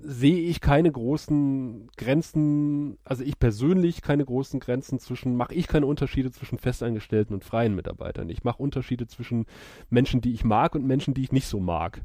sehe 0.00 0.38
ich 0.38 0.60
keine 0.60 0.90
großen 0.90 1.88
Grenzen, 1.96 2.98
also 3.04 3.22
ich 3.22 3.38
persönlich 3.38 4.02
keine 4.02 4.24
großen 4.24 4.60
Grenzen 4.60 4.98
zwischen, 4.98 5.36
mache 5.36 5.54
ich 5.54 5.66
keine 5.66 5.86
Unterschiede 5.86 6.30
zwischen 6.30 6.58
Festangestellten 6.58 7.34
und 7.34 7.44
freien 7.44 7.74
Mitarbeitern. 7.74 8.28
Ich 8.28 8.44
mache 8.44 8.62
Unterschiede 8.62 9.06
zwischen 9.06 9.46
Menschen, 9.90 10.20
die 10.20 10.32
ich 10.32 10.44
mag 10.44 10.74
und 10.74 10.84
Menschen, 10.84 11.14
die 11.14 11.22
ich 11.22 11.32
nicht 11.32 11.46
so 11.46 11.60
mag. 11.60 12.02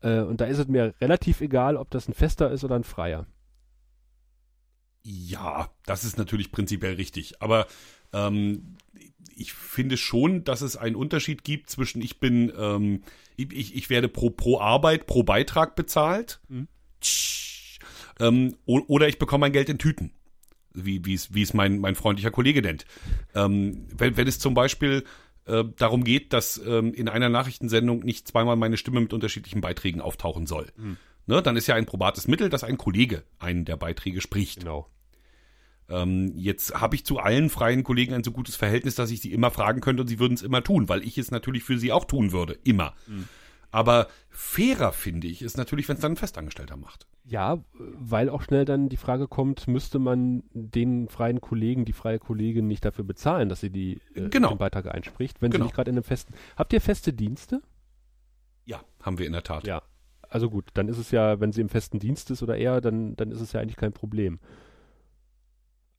Äh, 0.00 0.20
und 0.20 0.40
da 0.40 0.46
ist 0.46 0.58
es 0.58 0.68
mir 0.68 0.94
relativ 1.00 1.40
egal, 1.40 1.76
ob 1.76 1.90
das 1.90 2.08
ein 2.08 2.14
Fester 2.14 2.50
ist 2.50 2.64
oder 2.64 2.76
ein 2.76 2.84
Freier. 2.84 3.26
Ja, 5.02 5.70
das 5.86 6.04
ist 6.04 6.18
natürlich 6.18 6.52
prinzipiell 6.52 6.94
richtig. 6.94 7.40
Aber 7.40 7.66
ähm, 8.12 8.76
ich 9.34 9.54
finde 9.54 9.96
schon, 9.96 10.44
dass 10.44 10.60
es 10.60 10.76
einen 10.76 10.96
Unterschied 10.96 11.42
gibt 11.42 11.70
zwischen 11.70 12.02
ich 12.02 12.20
bin, 12.20 12.52
ähm, 12.56 13.02
ich, 13.36 13.74
ich 13.74 13.88
werde 13.88 14.08
pro, 14.08 14.30
pro 14.30 14.60
Arbeit, 14.60 15.06
pro 15.06 15.22
Beitrag 15.22 15.74
bezahlt. 15.74 16.40
Mhm 16.48 16.68
ähm, 18.18 18.56
oder 18.66 19.08
ich 19.08 19.18
bekomme 19.18 19.42
mein 19.42 19.52
Geld 19.52 19.68
in 19.68 19.78
Tüten, 19.78 20.12
wie 20.74 21.04
wie 21.04 21.14
es 21.14 21.34
wie 21.34 21.42
es 21.42 21.54
mein 21.54 21.78
mein 21.78 21.94
freundlicher 21.94 22.30
Kollege 22.30 22.62
nennt. 22.62 22.84
Ähm, 23.34 23.86
wenn, 23.96 24.16
wenn 24.16 24.28
es 24.28 24.38
zum 24.38 24.54
Beispiel 24.54 25.04
äh, 25.46 25.64
darum 25.76 26.04
geht, 26.04 26.32
dass 26.32 26.60
ähm, 26.64 26.92
in 26.94 27.08
einer 27.08 27.28
Nachrichtensendung 27.28 28.00
nicht 28.00 28.28
zweimal 28.28 28.56
meine 28.56 28.76
Stimme 28.76 29.00
mit 29.00 29.12
unterschiedlichen 29.12 29.60
Beiträgen 29.60 30.00
auftauchen 30.00 30.46
soll, 30.46 30.68
mhm. 30.76 30.96
ne, 31.26 31.42
dann 31.42 31.56
ist 31.56 31.66
ja 31.66 31.74
ein 31.74 31.86
probates 31.86 32.28
Mittel, 32.28 32.48
dass 32.48 32.64
ein 32.64 32.78
Kollege 32.78 33.24
einen 33.38 33.64
der 33.64 33.76
Beiträge 33.76 34.20
spricht. 34.20 34.60
Genau. 34.60 34.90
Ähm, 35.88 36.32
jetzt 36.36 36.80
habe 36.80 36.94
ich 36.94 37.04
zu 37.04 37.18
allen 37.18 37.50
freien 37.50 37.82
Kollegen 37.82 38.14
ein 38.14 38.22
so 38.22 38.30
gutes 38.30 38.54
Verhältnis, 38.54 38.94
dass 38.94 39.10
ich 39.10 39.20
sie 39.20 39.32
immer 39.32 39.50
fragen 39.50 39.80
könnte 39.80 40.02
und 40.02 40.08
sie 40.08 40.20
würden 40.20 40.34
es 40.34 40.42
immer 40.42 40.62
tun, 40.62 40.88
weil 40.88 41.02
ich 41.02 41.18
es 41.18 41.30
natürlich 41.32 41.64
für 41.64 41.78
sie 41.78 41.90
auch 41.90 42.04
tun 42.04 42.32
würde, 42.32 42.56
immer. 42.62 42.94
Mhm. 43.06 43.28
Aber 43.70 44.08
fairer 44.28 44.92
finde 44.92 45.28
ich 45.28 45.42
ist 45.42 45.56
natürlich, 45.56 45.88
wenn 45.88 45.96
es 45.96 46.02
dann 46.02 46.12
ein 46.12 46.16
Festangestellter 46.16 46.76
macht. 46.76 47.06
Ja, 47.24 47.62
weil 47.74 48.28
auch 48.28 48.42
schnell 48.42 48.64
dann 48.64 48.88
die 48.88 48.96
Frage 48.96 49.28
kommt, 49.28 49.68
müsste 49.68 49.98
man 49.98 50.42
den 50.52 51.08
freien 51.08 51.40
Kollegen, 51.40 51.84
die 51.84 51.92
freie 51.92 52.18
Kollegin 52.18 52.66
nicht 52.66 52.84
dafür 52.84 53.04
bezahlen, 53.04 53.48
dass 53.48 53.60
sie 53.60 53.70
die, 53.70 54.00
äh, 54.14 54.28
genau. 54.28 54.48
den 54.48 54.58
Beitrag 54.58 54.92
einspricht, 54.92 55.40
wenn 55.40 55.50
genau. 55.50 55.64
sie 55.64 55.66
nicht 55.68 55.74
gerade 55.76 55.90
in 55.90 55.96
einem 55.96 56.04
festen. 56.04 56.34
Habt 56.56 56.72
ihr 56.72 56.80
feste 56.80 57.12
Dienste? 57.12 57.62
Ja, 58.64 58.82
haben 59.02 59.18
wir 59.18 59.26
in 59.26 59.32
der 59.32 59.44
Tat. 59.44 59.66
Ja. 59.66 59.82
Also 60.28 60.48
gut, 60.48 60.70
dann 60.74 60.88
ist 60.88 60.98
es 60.98 61.10
ja, 61.10 61.40
wenn 61.40 61.52
sie 61.52 61.60
im 61.60 61.68
festen 61.68 61.98
Dienst 61.98 62.30
ist 62.30 62.42
oder 62.42 62.56
eher, 62.56 62.80
dann, 62.80 63.16
dann 63.16 63.30
ist 63.30 63.40
es 63.40 63.52
ja 63.52 63.60
eigentlich 63.60 63.76
kein 63.76 63.92
Problem. 63.92 64.38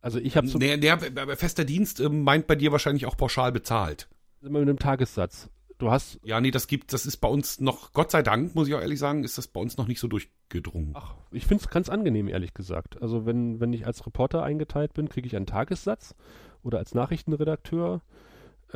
Also 0.02 0.20
ich 0.20 0.36
habe 0.36 0.48
so. 0.48 0.58
Nee, 0.58 0.78
nee, 0.78 0.92
fester 1.36 1.64
Dienst 1.64 2.00
äh, 2.00 2.10
meint 2.10 2.48
bei 2.48 2.56
dir 2.56 2.72
wahrscheinlich 2.72 3.06
auch 3.06 3.16
pauschal 3.16 3.52
bezahlt. 3.52 4.10
Immer 4.42 4.60
mit 4.60 4.70
einem 4.70 4.80
Tagessatz. 4.80 5.50
Du 5.82 5.90
hast. 5.90 6.20
Ja, 6.24 6.40
nee, 6.40 6.52
das 6.52 6.68
gibt, 6.68 6.94
das 6.94 7.08
ist 7.08 7.18
bei 7.18 7.28
uns 7.28 7.60
noch, 7.60 7.92
Gott 7.94 8.12
sei 8.12 8.22
Dank, 8.22 8.54
muss 8.54 8.68
ich 8.68 8.76
auch 8.76 8.82
ehrlich 8.82 9.00
sagen, 9.00 9.24
ist 9.24 9.40
das 9.40 9.48
bei 9.48 9.60
uns 9.60 9.78
noch 9.78 9.88
nicht 9.88 10.00
so 10.00 10.08
durchgedrungen. 10.08 10.92
Ach, 10.94 11.16
ich 11.32 11.48
finde 11.48 11.64
es 11.64 11.72
ganz 11.72 11.90
angenehm, 11.90 12.28
ehrlich 12.28 12.54
gesagt. 12.54 13.02
Also 13.02 13.26
wenn, 13.26 13.60
wenn 13.60 13.74
ich 13.74 13.88
als 13.88 14.06
Reporter 14.06 14.44
eingeteilt 14.44 14.94
bin, 14.94 15.10
kriege 15.10 15.26
ich 15.26 15.36
einen 15.36 15.48
Tagessatz 15.48 16.14
oder 16.62 16.78
als 16.78 16.94
Nachrichtenredakteur. 16.94 18.02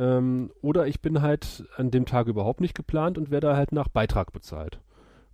Ähm, 0.00 0.50
oder 0.62 0.88
ich 0.88 1.00
bin 1.00 1.22
halt 1.22 1.68
an 1.76 1.92
dem 1.92 2.06
Tag 2.06 2.26
überhaupt 2.26 2.60
nicht 2.60 2.74
geplant 2.74 3.18
und 3.18 3.30
werde 3.30 3.54
halt 3.54 3.70
nach 3.70 3.86
Beitrag 3.86 4.32
bezahlt. 4.32 4.80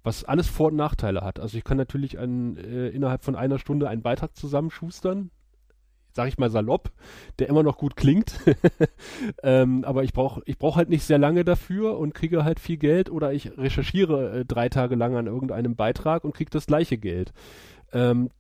Was 0.03 0.25
alles 0.25 0.49
Vor- 0.49 0.69
und 0.69 0.77
Nachteile 0.77 1.23
hat. 1.23 1.41
Also 1.41 1.57
ich 1.57 1.65
kann 1.65 1.79
natürlich 1.79 2.19
ein, 2.19 2.59
äh, 2.59 2.89
innerhalb 2.89 3.25
von 3.25 3.35
einer 3.35 3.59
Stunde 3.59 3.89
einen 3.89 4.03
Beitrag 4.03 4.37
zusammenschustern, 4.37 5.31
sag 6.13 6.29
ich 6.29 6.39
mal 6.39 6.51
salopp, 6.51 6.91
der 7.39 7.49
immer 7.49 7.63
noch 7.63 7.79
gut 7.79 7.97
klingt. 7.97 8.35
ähm, 9.43 9.85
aber 9.85 10.05
ich 10.05 10.13
brauche 10.13 10.43
ich 10.47 10.59
brauch 10.59 10.77
halt 10.77 10.89
nicht 10.89 11.05
sehr 11.05 11.19
lange 11.19 11.45
dafür 11.45 11.99
und 11.99 12.15
kriege 12.15 12.45
halt 12.45 12.61
viel 12.61 12.77
Geld 12.77 13.11
oder 13.11 13.33
ich 13.33 13.57
recherchiere 13.57 14.41
äh, 14.41 14.45
drei 14.45 14.69
Tage 14.69 14.95
lang 14.95 15.17
an 15.17 15.27
irgendeinem 15.27 15.75
Beitrag 15.75 16.25
und 16.25 16.35
kriege 16.35 16.51
das 16.51 16.67
gleiche 16.67 16.99
Geld. 16.99 17.33
Ähm, 17.93 18.31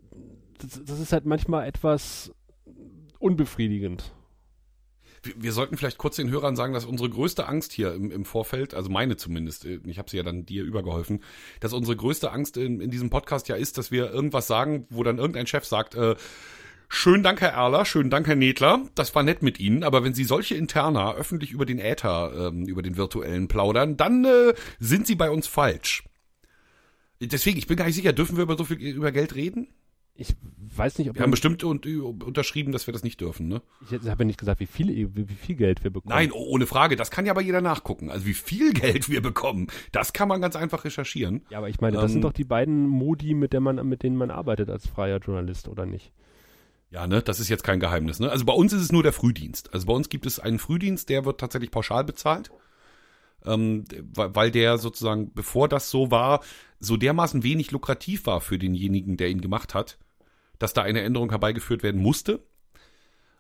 das, 0.59 0.83
das 0.85 1.01
ist 1.01 1.13
halt 1.13 1.25
manchmal 1.25 1.67
etwas 1.67 2.33
unbefriedigend. 3.19 4.13
Wir, 5.37 5.53
sollten 5.53 5.77
vielleicht 5.77 5.99
kurz 5.99 6.17
den 6.17 6.31
Hörern 6.31 6.57
sagen, 6.57 6.73
dass 6.73 6.85
unsere 6.85 7.09
größte 7.09 7.47
Angst 7.47 7.73
hier 7.73 7.95
im, 7.95 8.11
im 8.11 8.25
Vorfeld, 8.25 8.75
also 8.75 8.91
meine 8.91 9.17
zumindest, 9.17 9.65
äh, 9.65 9.79
ich 9.87 9.99
habe 9.99 10.11
sie 10.11 10.17
ja 10.17 10.25
dann 10.25 10.45
dir 10.45 10.65
übergeholfen, 10.65 11.23
dass 11.61 11.73
unsere 11.73 11.97
größte 11.97 12.33
Angst 12.33 12.57
in, 12.57 12.81
in 12.81 12.91
diesem 12.91 13.09
Podcast 13.09 13.47
ja 13.49 13.55
ist, 13.55 13.79
dass 13.79 13.93
wir 13.93 14.11
irgendwas 14.11 14.49
sagen, 14.49 14.87
wo 14.91 15.05
dann 15.05 15.19
irgendein 15.19 15.47
Chef 15.47 15.65
sagt, 15.65 15.95
äh, 15.95 16.17
Schönen 16.95 17.23
Dank, 17.23 17.41
Herr 17.41 17.55
Erler, 17.55 17.87
schönen 17.87 18.11
Dank, 18.11 18.27
Herr 18.27 18.37
Nedler. 18.37 18.83
Das 18.95 19.15
war 19.15 19.23
nett 19.23 19.43
mit 19.43 19.59
Ihnen, 19.59 19.83
aber 19.83 20.05
wenn 20.05 20.13
Sie 20.13 20.25
solche 20.25 20.57
Interna 20.57 21.15
öffentlich 21.15 21.51
über 21.51 21.65
den 21.65 21.79
Äther, 21.79 22.49
ähm, 22.53 22.67
über 22.67 22.83
den 22.83 22.99
virtuellen 22.99 23.49
plaudern, 23.49 23.97
dann 23.97 24.27
äh, 24.27 24.53
sind 24.79 25.07
Sie 25.07 25.15
bei 25.15 25.31
uns 25.31 25.47
falsch. 25.47 26.05
Deswegen, 27.19 27.57
ich 27.57 27.67
bin 27.67 27.79
gar 27.79 27.87
nicht 27.87 27.95
sicher, 27.95 28.13
dürfen 28.13 28.37
wir 28.37 28.43
über 28.43 28.59
so 28.59 28.65
viel 28.65 28.77
über 28.77 29.11
Geld 29.11 29.35
reden? 29.35 29.69
Ich 30.15 30.35
weiß 30.77 30.99
nicht, 30.99 31.09
ob 31.09 31.17
Wir 31.17 31.23
haben 31.23 31.31
bestimmt 31.31 31.65
und, 31.65 31.87
unterschrieben, 31.87 32.73
dass 32.73 32.87
wir 32.87 32.93
das 32.93 33.03
nicht 33.03 33.23
dürfen, 33.23 33.49
ne? 33.49 33.63
Ich 33.91 33.93
habe 34.07 34.23
ja 34.23 34.27
nicht 34.27 34.39
gesagt, 34.39 34.61
wie 34.61 34.67
viel, 34.67 34.89
wie, 35.17 35.29
wie 35.31 35.35
viel 35.35 35.57
Geld 35.57 35.83
wir 35.85 35.91
bekommen. 35.91 36.15
Nein, 36.15 36.31
oh- 36.31 36.47
ohne 36.51 36.67
Frage. 36.67 36.97
Das 36.97 37.11
kann 37.11 37.25
ja 37.25 37.33
aber 37.33 37.41
jeder 37.41 37.63
nachgucken. 37.63 38.11
Also 38.11 38.27
wie 38.27 38.35
viel 38.35 38.75
Geld 38.75 39.09
wir 39.09 39.23
bekommen, 39.23 39.69
das 39.93 40.13
kann 40.13 40.29
man 40.29 40.43
ganz 40.43 40.57
einfach 40.57 40.85
recherchieren. 40.85 41.41
Ja, 41.49 41.57
aber 41.57 41.71
ich 41.71 41.81
meine, 41.81 41.97
das 41.97 42.11
Ähm, 42.11 42.13
sind 42.13 42.21
doch 42.23 42.35
die 42.35 42.45
beiden 42.45 42.87
Modi, 42.87 43.33
mit, 43.33 43.55
der 43.55 43.61
man, 43.61 43.77
mit 43.89 44.03
denen 44.03 44.17
man 44.17 44.31
arbeitet 44.31 44.69
als 44.69 44.87
freier 44.87 45.17
Journalist, 45.21 45.69
oder 45.69 45.87
nicht? 45.87 46.13
Ja, 46.93 47.07
ne, 47.07 47.23
das 47.23 47.41
ist 47.41 47.49
jetzt 47.49 47.65
kein 47.65 47.81
Geheimnis, 47.81 48.21
ne? 48.21 48.31
Also 48.31 48.45
bei 48.45 48.53
uns 48.53 48.75
ist 48.75 48.83
es 48.83 48.93
nur 48.93 49.03
der 49.03 49.15
Frühdienst. 49.15 49.73
Also 49.73 49.87
bei 49.87 49.95
uns 49.95 50.11
gibt 50.11 50.27
es 50.27 50.39
einen 50.39 50.59
Frühdienst, 50.59 51.09
der 51.09 51.25
wird 51.25 51.41
tatsächlich 51.41 51.71
pauschal 51.71 52.05
bezahlt. 52.05 52.51
Ähm, 53.47 53.85
weil 54.15 54.51
der 54.51 54.77
sozusagen, 54.77 55.33
bevor 55.33 55.69
das 55.69 55.91
so 55.91 56.11
war, 56.11 56.45
so 56.81 56.99
dermaßen 56.99 57.43
wenig 57.43 57.71
lukrativ 57.71 58.27
war 58.27 58.43
für 58.43 58.59
denjenigen, 58.59 59.17
der 59.17 59.31
ihn 59.31 59.41
gemacht 59.41 59.73
hat, 59.75 59.99
dass 60.59 60.75
da 60.75 60.83
eine 60.83 61.01
Änderung 61.01 61.31
herbeigeführt 61.31 61.83
werden 61.83 62.01
musste. 62.01 62.45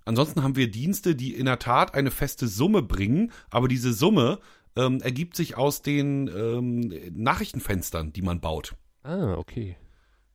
Ansonsten 0.07 0.42
haben 0.42 0.57
wir 0.57 0.70
Dienste, 0.70 1.14
die 1.14 1.34
in 1.34 1.44
der 1.44 1.59
Tat 1.59 1.94
eine 1.94 2.11
feste 2.11 2.48
Summe 2.48 2.82
bringen, 2.82 3.32
aber 3.50 3.68
diese 3.68 3.92
Summe 3.92 4.40
ähm, 4.76 5.00
ergibt 5.03 5.36
sich 5.36 5.59
aus 5.59 5.82
den 5.82 6.26
ähm, 6.26 6.92
Nachrichtenfenstern, 7.12 8.14
die 8.14 8.22
man 8.22 8.40
baut. 8.40 8.74
Ah, 9.03 9.34
okay. 9.34 9.76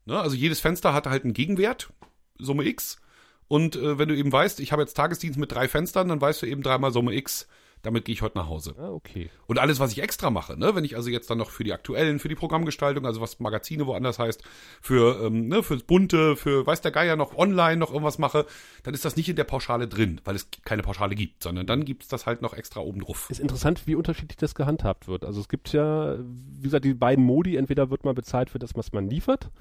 Ne? 0.05 0.19
Also 0.19 0.35
jedes 0.35 0.59
Fenster 0.59 0.93
hat 0.93 1.07
halt 1.07 1.23
einen 1.23 1.33
Gegenwert, 1.33 1.91
Summe 2.37 2.63
X. 2.65 3.01
Und 3.47 3.75
äh, 3.75 3.97
wenn 3.97 4.09
du 4.09 4.15
eben 4.15 4.31
weißt, 4.31 4.59
ich 4.59 4.71
habe 4.71 4.81
jetzt 4.81 4.95
Tagesdienst 4.95 5.39
mit 5.39 5.51
drei 5.51 5.67
Fenstern, 5.67 6.09
dann 6.09 6.21
weißt 6.21 6.41
du 6.41 6.45
eben 6.45 6.63
dreimal 6.63 6.91
Summe 6.91 7.13
X. 7.13 7.47
Damit 7.83 8.05
gehe 8.05 8.13
ich 8.13 8.21
heute 8.21 8.37
nach 8.37 8.47
Hause. 8.47 8.73
Ah, 8.79 8.89
okay. 8.89 9.29
Und 9.45 9.59
alles, 9.59 9.79
was 9.79 9.91
ich 9.91 10.01
extra 10.01 10.29
mache, 10.29 10.57
ne, 10.57 10.73
wenn 10.73 10.83
ich 10.83 10.95
also 10.95 11.09
jetzt 11.09 11.29
dann 11.29 11.37
noch 11.37 11.51
für 11.51 11.63
die 11.63 11.73
aktuellen, 11.73 12.19
für 12.19 12.27
die 12.27 12.35
Programmgestaltung, 12.35 13.05
also 13.05 13.21
was 13.21 13.39
Magazine 13.39 13.85
woanders 13.85 14.17
heißt, 14.17 14.43
für 14.81 15.23
ähm, 15.23 15.47
ne, 15.47 15.61
fürs 15.61 15.83
Bunte, 15.83 16.35
für 16.35 16.65
weiß 16.65 16.81
der 16.81 16.91
Geier 16.91 17.15
noch 17.15 17.37
online 17.37 17.77
noch 17.77 17.91
irgendwas 17.91 18.17
mache, 18.17 18.45
dann 18.83 18.93
ist 18.93 19.05
das 19.05 19.15
nicht 19.15 19.29
in 19.29 19.35
der 19.35 19.43
Pauschale 19.43 19.87
drin, 19.87 20.19
weil 20.25 20.35
es 20.35 20.49
keine 20.65 20.81
Pauschale 20.81 21.15
gibt, 21.15 21.43
sondern 21.43 21.67
dann 21.67 21.85
gibt's 21.85 22.07
das 22.07 22.25
halt 22.25 22.41
noch 22.41 22.53
extra 22.53 22.79
oben 22.79 23.01
drauf. 23.01 23.29
Ist 23.29 23.39
interessant, 23.39 23.85
wie 23.85 23.95
unterschiedlich 23.95 24.37
das 24.37 24.55
gehandhabt 24.55 25.07
wird. 25.07 25.23
Also 25.23 25.39
es 25.39 25.47
gibt 25.47 25.71
ja, 25.71 26.17
wie 26.17 26.63
gesagt, 26.63 26.83
die 26.83 26.95
beiden 26.95 27.23
Modi, 27.23 27.55
entweder 27.57 27.91
wird 27.91 28.03
man 28.03 28.15
bezahlt 28.15 28.49
für 28.49 28.59
das, 28.59 28.75
was 28.75 28.91
man 28.91 29.07
liefert, 29.07 29.51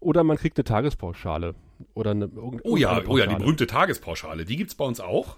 oder 0.00 0.24
man 0.24 0.36
kriegt 0.36 0.58
eine 0.58 0.64
Tagespauschale. 0.64 1.54
Oder 1.94 2.12
eine, 2.12 2.24
irgend- 2.26 2.62
Oh 2.64 2.76
ja, 2.76 2.96
irgendeine 2.96 3.08
oh 3.12 3.18
ja, 3.18 3.26
die 3.26 3.36
berühmte 3.36 3.66
Tagespauschale, 3.66 4.44
die 4.44 4.56
gibt's 4.56 4.74
bei 4.74 4.84
uns 4.84 5.00
auch. 5.00 5.36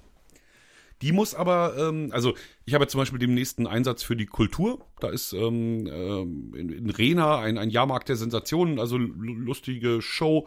Die 1.03 1.13
muss 1.13 1.35
aber, 1.35 1.75
ähm, 1.77 2.11
also 2.13 2.35
ich 2.65 2.75
habe 2.75 2.87
zum 2.87 3.01
Beispiel 3.01 3.19
den 3.19 3.35
nächsten 3.35 3.67
Einsatz 3.67 4.03
für 4.03 4.17
die 4.17 4.27
Kultur. 4.27 4.85
Da 5.01 5.09
ist 5.09 5.33
ähm, 5.33 5.87
ähm, 5.87 6.55
in, 6.57 6.71
in 6.71 6.89
Rena 6.91 7.41
ein, 7.41 7.59
ein 7.59 7.69
Jahrmarkt 7.71 8.09
der 8.09 8.17
Sensationen, 8.17 8.79
also 8.79 8.97
lu- 8.97 9.35
lustige 9.35 10.01
Show. 10.01 10.47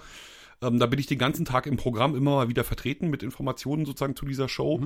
Ähm, 0.62 0.80
da 0.80 0.86
bin 0.88 1.00
ich 1.00 1.06
den 1.06 1.20
ganzen 1.20 1.46
Tag 1.46 1.68
im 1.68 1.78
Programm 1.78 2.16
immer 2.16 2.32
mal 2.36 2.50
wieder 2.50 2.64
vertreten 2.64 3.10
mit 3.10 3.22
Informationen 3.24 3.86
sozusagen 3.86 4.16
zu 4.16 4.26
dieser 4.26 4.48
Show. 4.50 4.82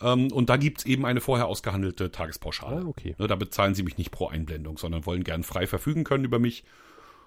Ähm, 0.00 0.32
und 0.32 0.48
da 0.48 0.56
gibt's 0.56 0.86
eben 0.86 1.04
eine 1.04 1.20
vorher 1.20 1.48
ausgehandelte 1.48 2.10
Tagespauschale. 2.10 2.82
Ah, 2.82 2.88
okay. 2.88 3.14
Ne, 3.18 3.26
da 3.26 3.34
bezahlen 3.36 3.74
sie 3.74 3.82
mich 3.82 3.98
nicht 3.98 4.12
pro 4.12 4.28
Einblendung, 4.28 4.78
sondern 4.78 5.04
wollen 5.04 5.24
gern 5.24 5.42
frei 5.42 5.66
verfügen 5.66 6.04
können 6.04 6.24
über 6.24 6.38
mich. 6.38 6.64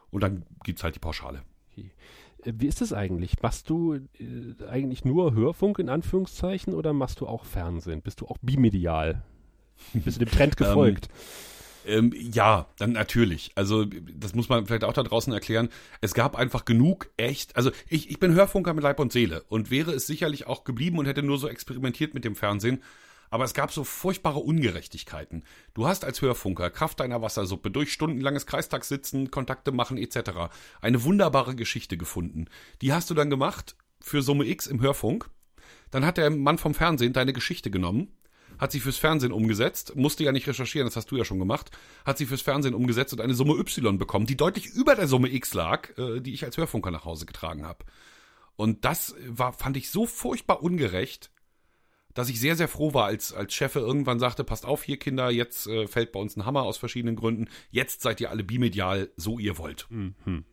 Und 0.09 0.21
dann 0.23 0.43
gibt's 0.63 0.83
halt 0.83 0.95
die 0.95 0.99
Pauschale. 0.99 1.43
Okay. 1.71 1.91
Wie 2.45 2.67
ist 2.67 2.81
es 2.81 2.93
eigentlich? 2.93 3.41
Machst 3.41 3.69
du 3.69 3.93
äh, 3.93 4.65
eigentlich 4.69 5.05
nur 5.05 5.33
Hörfunk 5.33 5.79
in 5.79 5.89
Anführungszeichen 5.89 6.73
oder 6.73 6.93
machst 6.93 7.19
du 7.21 7.27
auch 7.27 7.45
Fernsehen? 7.45 8.01
Bist 8.01 8.21
du 8.21 8.27
auch 8.27 8.37
bimedial? 8.41 9.23
Bist 9.93 10.19
du 10.19 10.25
dem 10.25 10.31
Trend 10.31 10.57
gefolgt? 10.57 11.09
Ähm, 11.85 12.13
ja, 12.15 12.67
dann 12.77 12.93
natürlich. 12.93 13.51
Also 13.55 13.85
das 13.85 14.33
muss 14.35 14.49
man 14.49 14.65
vielleicht 14.65 14.83
auch 14.83 14.93
da 14.93 15.03
draußen 15.03 15.33
erklären. 15.33 15.69
Es 16.01 16.13
gab 16.13 16.35
einfach 16.35 16.65
genug 16.65 17.09
echt. 17.17 17.55
Also 17.55 17.71
ich, 17.89 18.09
ich 18.09 18.19
bin 18.19 18.33
Hörfunker 18.33 18.73
mit 18.73 18.83
Leib 18.83 18.99
und 18.99 19.11
Seele 19.11 19.43
und 19.49 19.71
wäre 19.71 19.91
es 19.91 20.07
sicherlich 20.07 20.47
auch 20.47 20.63
geblieben 20.63 20.97
und 20.97 21.05
hätte 21.05 21.23
nur 21.23 21.37
so 21.37 21.47
experimentiert 21.47 22.13
mit 22.13 22.23
dem 22.25 22.35
Fernsehen. 22.35 22.81
Aber 23.33 23.45
es 23.45 23.55
gab 23.55 23.71
so 23.71 23.83
furchtbare 23.83 24.37
Ungerechtigkeiten. 24.37 25.43
Du 25.73 25.87
hast 25.87 26.05
als 26.05 26.21
Hörfunker 26.21 26.69
Kraft 26.69 26.99
deiner 26.99 27.23
Wassersuppe 27.23 27.71
durch 27.71 27.91
stundenlanges 27.91 28.45
Kreistagssitzen, 28.45 29.31
Kontakte 29.31 29.71
machen 29.71 29.97
etc. 29.97 30.53
eine 30.81 31.03
wunderbare 31.03 31.55
Geschichte 31.55 31.97
gefunden. 31.97 32.45
Die 32.83 32.93
hast 32.93 33.09
du 33.09 33.15
dann 33.15 33.31
gemacht 33.31 33.75
für 33.99 34.21
Summe 34.21 34.45
X 34.45 34.67
im 34.67 34.81
Hörfunk. 34.81 35.31
Dann 35.89 36.05
hat 36.05 36.17
der 36.17 36.29
Mann 36.29 36.59
vom 36.59 36.75
Fernsehen 36.75 37.11
deine 37.13 37.33
Geschichte 37.33 37.71
genommen 37.71 38.09
hat 38.59 38.71
sie 38.71 38.79
fürs 38.79 38.99
Fernsehen 38.99 39.31
umgesetzt, 39.33 39.95
musste 39.95 40.23
ja 40.23 40.31
nicht 40.31 40.47
recherchieren, 40.47 40.85
das 40.85 40.95
hast 40.95 41.09
du 41.09 41.17
ja 41.17 41.25
schon 41.25 41.39
gemacht, 41.39 41.71
hat 42.05 42.19
sie 42.19 42.27
fürs 42.27 42.43
Fernsehen 42.43 42.75
umgesetzt 42.75 43.11
und 43.11 43.19
eine 43.19 43.33
Summe 43.33 43.55
Y 43.55 43.97
bekommen, 43.97 44.27
die 44.27 44.37
deutlich 44.37 44.67
über 44.67 44.93
der 44.93 45.07
Summe 45.07 45.33
X 45.33 45.55
lag, 45.55 45.89
äh, 45.97 46.19
die 46.19 46.35
ich 46.35 46.45
als 46.45 46.55
Hörfunker 46.55 46.91
nach 46.91 47.03
Hause 47.03 47.25
getragen 47.25 47.65
habe. 47.65 47.83
Und 48.55 48.85
das 48.85 49.15
war, 49.27 49.53
fand 49.53 49.75
ich 49.75 49.89
so 49.89 50.05
furchtbar 50.05 50.61
ungerecht, 50.61 51.31
dass 52.13 52.29
ich 52.29 52.39
sehr, 52.39 52.55
sehr 52.55 52.67
froh 52.67 52.93
war, 52.93 53.05
als, 53.05 53.33
als 53.33 53.53
Chef 53.53 53.75
irgendwann 53.75 54.19
sagte, 54.19 54.43
passt 54.43 54.65
auf 54.65 54.83
hier 54.83 54.97
Kinder, 54.97 55.29
jetzt 55.29 55.67
äh, 55.67 55.87
fällt 55.87 56.11
bei 56.11 56.19
uns 56.19 56.35
ein 56.35 56.45
Hammer 56.45 56.63
aus 56.63 56.77
verschiedenen 56.77 57.15
Gründen, 57.15 57.47
jetzt 57.71 58.01
seid 58.01 58.21
ihr 58.21 58.29
alle 58.29 58.43
bimedial, 58.43 59.09
so 59.15 59.39
ihr 59.39 59.57
wollt. 59.57 59.87
Mhm. 59.89 60.45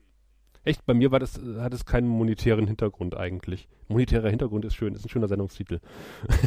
Echt, 0.62 0.84
bei 0.84 0.94
mir 0.94 1.10
war 1.10 1.18
das, 1.18 1.38
äh, 1.38 1.60
hat 1.60 1.72
es 1.72 1.84
keinen 1.86 2.08
monetären 2.08 2.66
Hintergrund 2.66 3.16
eigentlich. 3.16 3.68
Monetärer 3.88 4.28
Hintergrund 4.28 4.64
ist 4.64 4.74
schön, 4.74 4.94
ist 4.94 5.04
ein 5.04 5.08
schöner 5.08 5.28
Sendungstitel. 5.28 5.80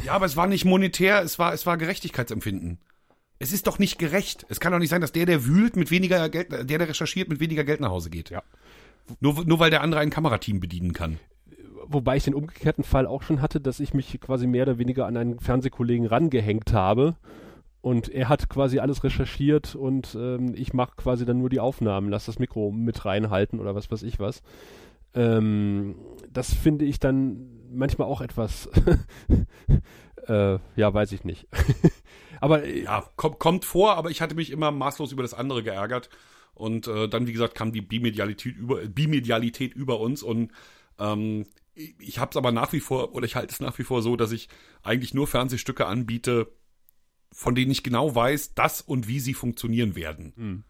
Ja, 0.05 0.14
aber 0.14 0.26
es 0.26 0.38
war 0.38 0.47
nicht 0.47 0.66
monetär, 0.66 1.22
es 1.22 1.39
war, 1.39 1.53
es 1.53 1.66
war 1.66 1.78
Gerechtigkeitsempfinden. 1.78 2.80
Es 3.39 3.51
ist 3.51 3.68
doch 3.68 3.80
nicht 3.80 3.97
gerecht. 3.97 4.45
Es 4.49 4.59
kann 4.59 4.72
doch 4.72 4.80
nicht 4.80 4.89
sein, 4.89 5.01
dass 5.01 5.11
der, 5.11 5.26
der 5.26 5.45
wühlt, 5.45 5.76
mit 5.76 5.91
weniger 5.91 6.30
Geld, 6.30 6.51
der, 6.51 6.64
der 6.64 6.88
recherchiert, 6.88 7.28
mit 7.28 7.39
weniger 7.39 7.64
Geld 7.64 7.82
nach 7.82 7.89
Hause 7.89 8.09
geht. 8.09 8.30
Ja. 8.30 8.43
Nur, 9.20 9.43
nur 9.45 9.59
weil 9.59 9.70
der 9.70 9.82
andere 9.82 9.99
ein 9.99 10.09
Kamerateam 10.09 10.59
bedienen 10.59 10.93
kann. 10.93 11.20
Wobei 11.88 12.17
ich 12.17 12.23
den 12.23 12.34
umgekehrten 12.34 12.84
Fall 12.84 13.07
auch 13.07 13.21
schon 13.21 13.41
hatte, 13.41 13.59
dass 13.59 13.79
ich 13.79 13.93
mich 13.93 14.19
quasi 14.21 14.47
mehr 14.47 14.63
oder 14.63 14.77
weniger 14.77 15.05
an 15.05 15.17
einen 15.17 15.39
Fernsehkollegen 15.39 16.05
rangehängt 16.05 16.73
habe. 16.73 17.15
Und 17.81 18.07
er 18.07 18.29
hat 18.29 18.47
quasi 18.47 18.79
alles 18.79 19.03
recherchiert 19.03 19.75
und 19.75 20.15
ähm, 20.17 20.53
ich 20.55 20.73
mache 20.73 20.95
quasi 20.95 21.25
dann 21.25 21.39
nur 21.39 21.49
die 21.49 21.59
Aufnahmen, 21.59 22.09
lass 22.09 22.27
das 22.27 22.39
Mikro 22.39 22.71
mit 22.71 23.03
reinhalten 23.03 23.59
oder 23.59 23.75
was 23.75 23.91
weiß 23.91 24.03
ich 24.03 24.19
was. 24.19 24.41
Ähm, 25.13 25.95
das 26.31 26.53
finde 26.53 26.86
ich 26.86 26.99
dann 26.99 27.49
manchmal 27.69 28.07
auch 28.07 28.21
etwas, 28.21 28.69
äh, 30.27 30.59
ja, 30.75 30.93
weiß 30.93 31.11
ich 31.11 31.25
nicht. 31.25 31.47
Aber 32.39 32.63
äh, 32.63 32.84
Ja, 32.84 33.03
kommt, 33.17 33.39
kommt 33.39 33.65
vor, 33.65 33.95
aber 33.95 34.09
ich 34.11 34.21
hatte 34.21 34.36
mich 34.36 34.51
immer 34.51 34.71
maßlos 34.71 35.11
über 35.11 35.23
das 35.23 35.34
andere 35.34 35.63
geärgert. 35.63 36.09
Und 36.55 36.88
äh, 36.88 37.07
dann, 37.09 37.27
wie 37.27 37.34
gesagt, 37.34 37.55
kam 37.55 37.71
die 37.71 37.81
Bimedialität 37.81 38.55
über, 38.55 38.77
Bimedialität 38.86 39.73
über 39.73 39.99
uns 39.99 40.23
und 40.23 40.51
ähm, 40.99 41.45
ich, 41.76 41.95
ich 41.99 42.19
habe 42.19 42.32
es 42.32 42.38
aber 42.38 42.51
nach 42.51 42.74
wie 42.74 42.80
vor, 42.80 43.13
oder 43.13 43.26
ich 43.26 43.36
halte 43.36 43.53
es 43.53 43.59
nach 43.59 43.78
wie 43.80 43.84
vor 43.84 44.01
so, 44.01 44.15
dass 44.15 44.32
ich 44.32 44.49
eigentlich 44.82 45.13
nur 45.13 45.28
Fernsehstücke 45.28 45.86
anbiete, 45.86 46.51
von 47.32 47.55
denen 47.55 47.71
ich 47.71 47.84
genau 47.84 48.13
weiß, 48.13 48.53
dass 48.53 48.82
und 48.82 49.07
wie 49.07 49.19
sie 49.19 49.34
funktionieren 49.34 49.95
werden. 49.95 50.34
Hm. 50.36 50.63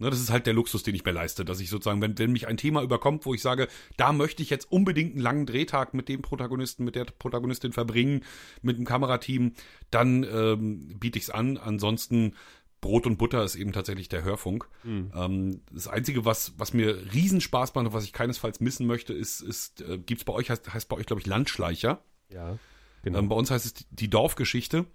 Ne, 0.00 0.08
das 0.08 0.18
ist 0.18 0.30
halt 0.30 0.46
der 0.46 0.54
Luxus, 0.54 0.82
den 0.82 0.94
ich 0.94 1.04
mir 1.04 1.10
leiste, 1.10 1.44
dass 1.44 1.60
ich 1.60 1.68
sozusagen, 1.68 2.00
wenn, 2.00 2.18
wenn 2.18 2.32
mich 2.32 2.48
ein 2.48 2.56
Thema 2.56 2.82
überkommt, 2.82 3.26
wo 3.26 3.34
ich 3.34 3.42
sage, 3.42 3.68
da 3.98 4.14
möchte 4.14 4.42
ich 4.42 4.48
jetzt 4.48 4.72
unbedingt 4.72 5.12
einen 5.12 5.20
langen 5.20 5.44
Drehtag 5.44 5.92
mit 5.92 6.08
dem 6.08 6.22
Protagonisten, 6.22 6.84
mit 6.84 6.94
der 6.94 7.04
Protagonistin 7.04 7.74
verbringen, 7.74 8.24
mit 8.62 8.78
dem 8.78 8.86
Kamerateam, 8.86 9.52
dann 9.90 10.24
ähm, 10.24 10.98
biete 10.98 11.18
ich 11.18 11.24
es 11.24 11.30
an. 11.30 11.58
Ansonsten 11.58 12.34
Brot 12.80 13.06
und 13.06 13.18
Butter 13.18 13.44
ist 13.44 13.56
eben 13.56 13.72
tatsächlich 13.72 14.08
der 14.08 14.24
Hörfunk. 14.24 14.68
Hm. 14.82 15.12
Ähm, 15.14 15.60
das 15.70 15.88
Einzige, 15.88 16.24
was, 16.24 16.54
was 16.56 16.72
mir 16.72 17.12
Riesenspaß 17.12 17.74
macht 17.74 17.86
und 17.86 17.92
was 17.92 18.04
ich 18.04 18.12
keinesfalls 18.12 18.60
missen 18.60 18.86
möchte, 18.86 19.12
ist, 19.12 19.40
ist 19.40 19.82
äh, 19.82 19.98
gibt's 19.98 20.24
bei 20.24 20.32
euch, 20.32 20.50
heißt, 20.50 20.72
heißt 20.72 20.88
bei 20.88 20.96
euch, 20.96 21.06
glaube 21.06 21.20
ich, 21.20 21.26
Landschleicher. 21.26 22.02
ja, 22.32 22.58
genau. 23.02 23.18
Ähm, 23.18 23.28
bei 23.28 23.36
uns 23.36 23.50
heißt 23.50 23.66
es 23.66 23.74
die, 23.74 23.84
die 23.90 24.10
Dorfgeschichte. 24.10 24.86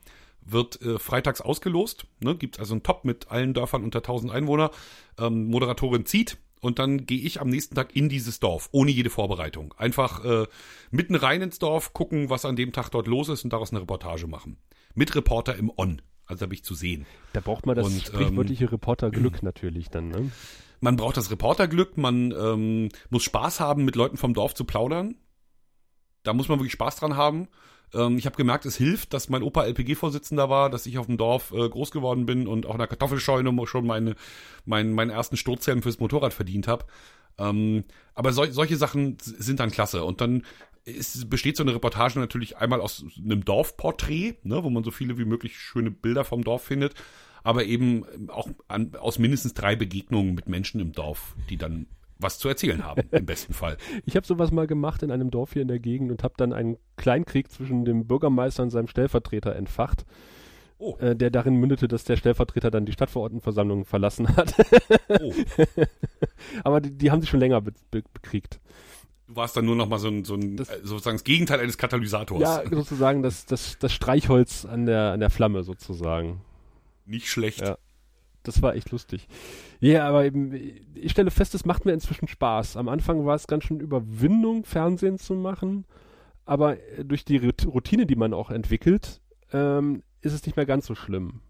Wird 0.48 0.80
äh, 0.82 1.00
freitags 1.00 1.42
ausgelost. 1.42 2.06
Ne? 2.20 2.36
Gibt 2.36 2.60
also 2.60 2.76
einen 2.76 2.84
Top 2.84 3.04
mit 3.04 3.32
allen 3.32 3.56
Dörfern 3.56 3.84
unter 3.84 4.00
1000 4.00 4.32
Einwohner. 4.32 4.72
Ähm, 5.18 5.46
Moderatorin 5.48 6.06
zieht 6.06 6.38
und 6.62 6.80
dann 6.80 7.06
gehe 7.06 7.20
ich 7.20 7.42
am 7.42 7.50
nächsten 7.50 7.76
Tag 7.76 7.96
in 7.96 8.10
dieses 8.10 8.40
Dorf, 8.40 8.70
ohne 8.72 8.90
jede 8.90 9.12
Vorbereitung. 9.12 9.74
Einfach 9.78 10.26
äh, 10.26 10.48
mitten 10.90 11.16
rein 11.16 11.44
ins 11.44 11.60
Dorf, 11.60 11.94
gucken, 11.94 12.30
was 12.30 12.46
an 12.46 12.56
dem 12.56 12.74
Tag 12.74 12.90
dort 12.90 13.08
los 13.08 13.30
ist 13.30 13.44
und 13.44 13.54
daraus 13.54 13.72
eine 13.72 13.82
Reportage 13.82 14.26
machen. 14.26 14.58
Mit 14.96 15.14
Reporter 15.16 15.56
im 15.56 15.72
On. 15.78 16.02
Also 16.26 16.42
da 16.42 16.46
bin 16.48 16.56
ich 16.56 16.64
zu 16.64 16.76
sehen. 16.76 17.06
da 17.34 17.40
braucht 17.40 17.66
man 17.66 17.76
das 17.76 17.86
und, 17.86 17.94
ähm, 17.94 18.02
sprichwörtliche 18.02 18.72
Reporterglück 18.72 19.44
natürlich 19.44 19.90
dann, 19.90 20.10
ne? 20.10 20.32
Man 20.82 20.98
braucht 20.98 21.18
das 21.18 21.32
Reporterglück, 21.32 21.98
man 21.98 22.32
ähm, 22.32 22.90
muss 23.10 23.24
Spaß 23.24 23.60
haben, 23.60 23.86
mit 23.86 23.96
Leuten 23.96 24.18
vom 24.18 24.34
Dorf 24.34 24.54
zu 24.54 24.66
plaudern. 24.66 25.16
Da 26.24 26.34
muss 26.34 26.50
man 26.50 26.60
wirklich 26.60 26.74
Spaß 26.74 26.98
dran 26.98 27.16
haben. 27.16 27.48
Ähm, 27.94 28.18
ich 28.18 28.26
habe 28.26 28.36
gemerkt, 28.36 28.66
es 28.66 28.76
hilft, 28.76 29.14
dass 29.14 29.30
mein 29.30 29.44
Opa 29.44 29.64
LPG-Vorsitzender 29.66 30.50
war, 30.50 30.70
dass 30.70 30.86
ich 30.86 30.98
auf 30.98 31.06
dem 31.06 31.18
Dorf 31.18 31.52
äh, 31.52 31.70
groß 31.70 31.92
geworden 31.92 32.26
bin 32.26 32.48
und 32.48 32.66
auch 32.66 32.74
in 32.74 32.80
der 32.80 32.88
Kartoffelscheune 32.88 33.54
schon 33.68 33.86
meine, 33.86 34.16
mein, 34.66 34.94
meinen 34.94 35.12
ersten 35.12 35.38
Sturzhelm 35.38 35.82
fürs 35.82 36.00
Motorrad 36.00 36.34
verdient 36.34 36.68
habe. 36.68 36.86
Ähm, 37.38 37.84
aber 38.14 38.32
sol 38.32 38.52
solche 38.52 38.78
Sachen 38.78 39.18
sind 39.20 39.60
dann 39.60 39.72
klasse. 39.72 40.04
Und 40.04 40.22
dann 40.22 40.44
ist, 40.86 41.30
besteht 41.30 41.58
so 41.58 41.64
eine 41.64 41.74
Reportage 41.74 42.20
natürlich 42.20 42.58
einmal 42.58 42.80
aus 42.80 43.04
einem 43.18 43.44
Dorfporträt, 43.44 44.36
ne, 44.44 44.64
wo 44.64 44.70
man 44.70 44.84
so 44.84 44.92
viele 44.92 45.18
wie 45.18 45.26
möglich 45.26 45.58
schöne 45.58 45.92
Bilder 45.92 46.24
vom 46.24 46.44
Dorf 46.44 46.64
findet. 46.64 46.94
aber 47.44 47.66
eben 47.66 48.30
auch 48.30 48.50
an, 48.68 48.96
aus 48.96 49.20
mindestens 49.20 49.54
drei 49.54 49.76
Begegnungen 49.76 50.34
mit 50.34 50.48
Menschen 50.48 50.80
im 50.80 50.94
Dorf, 50.94 51.36
die 51.50 51.58
dann 51.58 51.86
was 52.18 52.40
zu 52.40 52.48
erzählen 52.48 52.84
haben, 52.84 53.04
im 53.12 53.26
besten 53.26 53.54
Fall. 53.54 53.78
Ich 54.06 54.16
habe 54.16 54.26
sowas 54.26 54.52
mal 54.52 54.68
gemacht 54.68 55.04
in 55.04 55.12
einem 55.12 55.32
Dorf 55.32 55.54
hier 55.54 55.62
in 55.62 55.68
der 55.68 55.80
Gegend 55.80 56.12
und 56.12 56.24
habe 56.24 56.36
dann 56.38 56.54
einen 56.54 56.78
Kleinkrieg 56.98 57.52
zwischen 57.52 57.86
dem 57.86 58.08
Bürgermeister 58.08 58.64
und 58.64 58.70
seinem 58.70 58.88
Stellvertreter 58.88 59.56
entfacht. 59.56 60.06
Oh. 60.78 60.98
Äh, 61.00 61.16
der 61.16 61.30
darin 61.30 61.56
mündete, 61.56 61.88
dass 61.88 62.04
der 62.04 62.18
Stellvertreter 62.18 62.70
dann 62.70 62.86
die 62.86 62.92
Stadtverordnetenversammlung 62.92 63.86
verlassen 63.86 64.36
hat. 64.36 64.54
oh. 65.22 65.34
Aber 66.64 66.82
die, 66.82 66.92
die, 66.92 67.12
haben 67.12 67.22
sich 67.22 67.30
schon 67.30 67.40
länger 67.40 67.62
be 67.62 67.74
be 67.92 68.04
bekriegt. 68.14 68.60
Du 69.28 69.36
warst 69.36 69.58
dann 69.58 69.66
nur 69.66 69.76
noch 69.76 69.88
mal 69.88 69.98
so 69.98 70.08
ein, 70.08 70.24
so 70.24 70.36
ein 70.36 70.58
das, 70.58 70.70
äh, 70.70 70.80
sozusagen 70.84 71.18
das 71.18 71.24
Gegenteil 71.24 71.60
eines 71.60 71.78
Katalysators. 71.78 72.42
Ja, 72.42 72.64
sozusagen 72.70 73.24
das, 73.24 73.46
das, 73.46 73.78
das 73.80 73.92
Streichholz 73.92 74.66
an 74.66 74.86
der, 74.86 75.14
an 75.14 75.20
der 75.20 75.30
Flamme 75.32 75.64
sozusagen. 75.64 76.42
Nicht 77.06 77.28
schlecht. 77.28 77.62
Ja. 77.62 77.78
Das 78.44 78.62
war 78.62 78.76
echt 78.76 78.92
lustig. 78.92 79.28
Ja, 79.80 80.08
aber 80.08 80.26
eben, 80.26 80.54
ich 80.94 81.12
stelle 81.12 81.32
fest, 81.32 81.56
es 81.56 81.66
macht 81.66 81.86
mir 81.86 81.94
inzwischen 81.94 82.28
Spaß. 82.28 82.78
Am 82.78 82.88
Anfang 82.88 83.26
war 83.26 83.36
es 83.36 83.48
ganz 83.48 83.64
schön 83.64 83.80
Überwindung, 83.80 84.64
Fernsehen 84.64 85.18
zu 85.18 85.34
machen. 85.34 85.86
Aber 86.46 86.78
äh, 86.78 87.04
durch 87.04 87.26
die 87.26 87.38
Routine, 87.38 88.06
die 88.06 88.16
man 88.16 88.34
auch 88.34 88.52
entwickelt, 88.52 89.22
ähm, 89.52 90.04
ist 90.22 90.34
es 90.34 90.46
nicht 90.46 90.56
mehr 90.56 90.68
ganz 90.68 90.86
so 90.86 90.94
schlimm. 90.94 91.42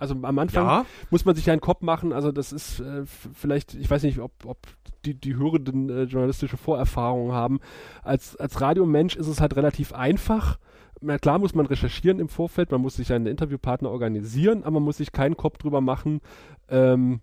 Also 0.00 0.14
am 0.22 0.38
Anfang 0.38 0.66
ja. 0.66 0.86
muss 1.10 1.24
man 1.24 1.34
sich 1.34 1.50
einen 1.50 1.60
Kopf 1.60 1.82
machen, 1.82 2.12
also 2.12 2.32
das 2.32 2.52
ist 2.52 2.80
äh, 2.80 3.04
vielleicht, 3.04 3.74
ich 3.74 3.90
weiß 3.90 4.02
nicht, 4.02 4.18
ob, 4.18 4.32
ob 4.46 4.58
die, 5.04 5.14
die 5.14 5.36
Hörenden 5.36 5.90
äh, 5.90 6.02
journalistische 6.04 6.56
Vorerfahrungen 6.56 7.32
haben. 7.32 7.60
Als, 8.02 8.34
als 8.36 8.60
Radiomensch 8.60 9.16
ist 9.16 9.26
es 9.26 9.40
halt 9.40 9.56
relativ 9.56 9.92
einfach. 9.92 10.58
Na 11.02 11.18
klar 11.18 11.38
muss 11.38 11.54
man 11.54 11.66
recherchieren 11.66 12.18
im 12.18 12.28
Vorfeld, 12.28 12.70
man 12.72 12.80
muss 12.80 12.96
sich 12.96 13.12
einen 13.12 13.26
Interviewpartner 13.26 13.90
organisieren, 13.90 14.62
aber 14.62 14.72
man 14.72 14.84
muss 14.84 14.98
sich 14.98 15.12
keinen 15.12 15.36
Kopf 15.36 15.58
drüber 15.58 15.80
machen, 15.80 16.20
ähm, 16.68 17.20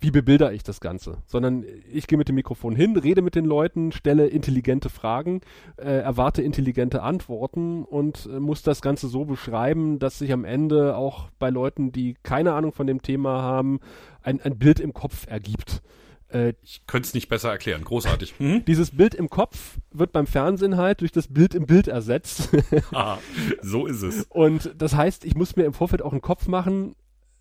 wie 0.00 0.10
bebilder 0.10 0.52
ich 0.52 0.62
das 0.62 0.80
Ganze, 0.80 1.18
sondern 1.26 1.64
ich 1.92 2.06
gehe 2.06 2.18
mit 2.18 2.28
dem 2.28 2.36
Mikrofon 2.36 2.76
hin, 2.76 2.96
rede 2.96 3.22
mit 3.22 3.34
den 3.34 3.44
Leuten, 3.44 3.92
stelle 3.92 4.28
intelligente 4.28 4.90
Fragen, 4.90 5.40
äh, 5.76 6.00
erwarte 6.00 6.42
intelligente 6.42 7.02
Antworten 7.02 7.84
und 7.84 8.26
äh, 8.26 8.38
muss 8.38 8.62
das 8.62 8.80
Ganze 8.80 9.08
so 9.08 9.24
beschreiben, 9.24 9.98
dass 9.98 10.18
sich 10.18 10.32
am 10.32 10.44
Ende 10.44 10.96
auch 10.96 11.30
bei 11.38 11.50
Leuten, 11.50 11.90
die 11.90 12.14
keine 12.22 12.54
Ahnung 12.54 12.72
von 12.72 12.86
dem 12.86 13.02
Thema 13.02 13.42
haben, 13.42 13.80
ein, 14.22 14.40
ein 14.40 14.58
Bild 14.58 14.80
im 14.80 14.94
Kopf 14.94 15.26
ergibt. 15.28 15.82
Äh, 16.28 16.54
ich 16.62 16.86
könnte 16.86 17.06
es 17.06 17.14
nicht 17.14 17.28
besser 17.28 17.50
erklären. 17.50 17.82
Großartig. 17.84 18.34
Mhm. 18.38 18.64
Dieses 18.66 18.96
Bild 18.96 19.14
im 19.14 19.30
Kopf 19.30 19.78
wird 19.90 20.12
beim 20.12 20.26
Fernsehen 20.26 20.76
halt 20.76 21.00
durch 21.00 21.12
das 21.12 21.28
Bild 21.28 21.54
im 21.54 21.66
Bild 21.66 21.88
ersetzt. 21.88 22.50
ah, 22.92 23.18
so 23.62 23.86
ist 23.86 24.02
es. 24.02 24.26
Und 24.28 24.74
das 24.76 24.94
heißt, 24.94 25.24
ich 25.24 25.34
muss 25.34 25.56
mir 25.56 25.64
im 25.64 25.72
Vorfeld 25.72 26.02
auch 26.02 26.12
einen 26.12 26.22
Kopf 26.22 26.46
machen, 26.46 26.94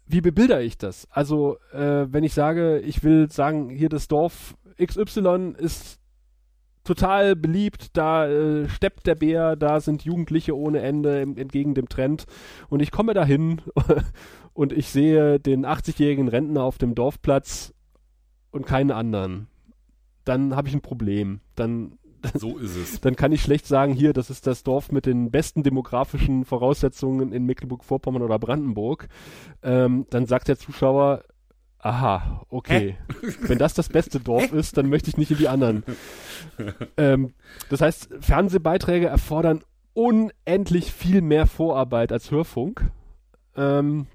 wie 0.08 0.22
bebilder 0.22 0.62
ich 0.62 0.78
das? 0.78 1.08
Also, 1.12 1.58
äh, 1.74 2.06
wenn 2.10 2.24
ich 2.24 2.34
sage, 2.34 2.80
ich 2.80 3.04
will 3.04 3.30
sagen, 3.32 3.70
hier 3.70 3.90
das 3.90 4.08
Dorf 4.08 4.56
XY 4.82 5.56
ist 5.58 6.00
total 6.84 7.36
beliebt, 7.36 7.98
da 7.98 8.28
äh, 8.28 8.70
steppt 8.70 9.06
der 9.08 9.16
Bär, 9.16 9.56
da 9.58 9.82
sind 9.82 10.06
Jugendliche 10.06 10.58
ohne 10.58 10.80
Ende 10.80 11.22
im, 11.22 11.38
entgegen 11.38 11.74
dem 11.74 11.90
Trend 11.90 12.26
und 12.70 12.82
ich 12.82 12.92
komme 12.92 13.14
dahin 13.14 13.62
und 14.54 14.72
ich 14.72 14.88
sehe 14.88 15.40
den 15.40 15.66
80-jährigen 15.66 16.30
Rentner 16.30 16.64
auf 16.64 16.78
dem 16.78 16.96
Dorfplatz 16.96 17.74
und 18.52 18.66
keinen 18.66 18.92
anderen. 18.92 19.48
Dann 20.24 20.56
habe 20.56 20.70
ich 20.70 20.74
ein 20.74 20.82
Problem. 20.82 21.42
Dann 21.56 21.97
so 22.34 22.58
ist 22.58 22.76
es. 22.76 23.02
Dann 23.02 23.16
kann 23.16 23.32
ich 23.32 23.42
schlecht 23.42 23.66
sagen, 23.66 23.94
hier, 23.94 24.14
das 24.14 24.30
ist 24.30 24.48
das 24.48 24.64
Dorf 24.64 24.92
mit 24.92 25.06
den 25.06 25.32
besten 25.32 25.64
demografischen 25.64 26.46
Voraussetzungen 26.46 27.32
in 27.32 27.46
Mecklenburg-Vorpommern 27.46 28.22
oder 28.22 28.40
Brandenburg. 28.40 29.08
Ähm, 29.64 30.06
dann 30.10 30.26
sagt 30.26 30.48
der 30.48 30.58
Zuschauer, 30.58 31.24
aha, 31.80 32.46
okay. 32.50 32.98
Hä? 33.22 33.34
Wenn 33.42 33.58
das 33.58 33.74
das 33.74 33.90
beste 33.90 34.20
Dorf 34.24 34.52
Hä? 34.52 34.58
ist, 34.58 34.78
dann 34.78 34.90
möchte 34.90 35.10
ich 35.10 35.18
nicht 35.18 35.32
in 35.32 35.38
die 35.38 35.48
anderen. 35.48 35.84
ähm, 36.98 37.34
das 37.70 37.82
heißt, 37.82 38.10
Fernsehbeiträge 38.20 39.08
erfordern 39.08 39.64
unendlich 39.94 40.92
viel 40.92 41.22
mehr 41.22 41.48
Vorarbeit 41.48 42.12
als 42.12 42.30
Hörfunk. 42.32 42.92
Ähm, 43.56 44.08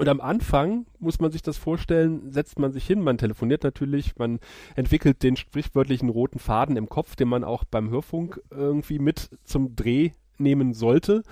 und 0.00 0.08
am 0.08 0.22
Anfang 0.22 0.86
muss 0.98 1.20
man 1.20 1.30
sich 1.30 1.42
das 1.42 1.58
vorstellen, 1.58 2.32
setzt 2.32 2.58
man 2.58 2.72
sich 2.72 2.86
hin, 2.86 3.02
man 3.02 3.18
telefoniert 3.18 3.64
natürlich, 3.64 4.16
man 4.16 4.40
entwickelt 4.74 5.22
den 5.22 5.36
sprichwörtlichen 5.36 6.08
roten 6.08 6.38
Faden 6.38 6.78
im 6.78 6.88
Kopf, 6.88 7.16
den 7.16 7.28
man 7.28 7.44
auch 7.44 7.64
beim 7.64 7.90
Hörfunk 7.90 8.40
irgendwie 8.50 8.98
mit 8.98 9.28
zum 9.44 9.76
Dreh 9.76 10.12
nehmen 10.38 10.72
sollte. 10.72 11.22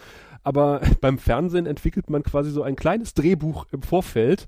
Aber 0.43 0.83
beim 1.01 1.16
Fernsehen 1.16 1.64
entwickelt 1.64 2.11
man 2.11 2.23
quasi 2.23 2.51
so 2.51 2.62
ein 2.62 2.77
kleines 2.77 3.14
Drehbuch 3.14 3.64
im 3.73 3.81
Vorfeld 3.81 4.47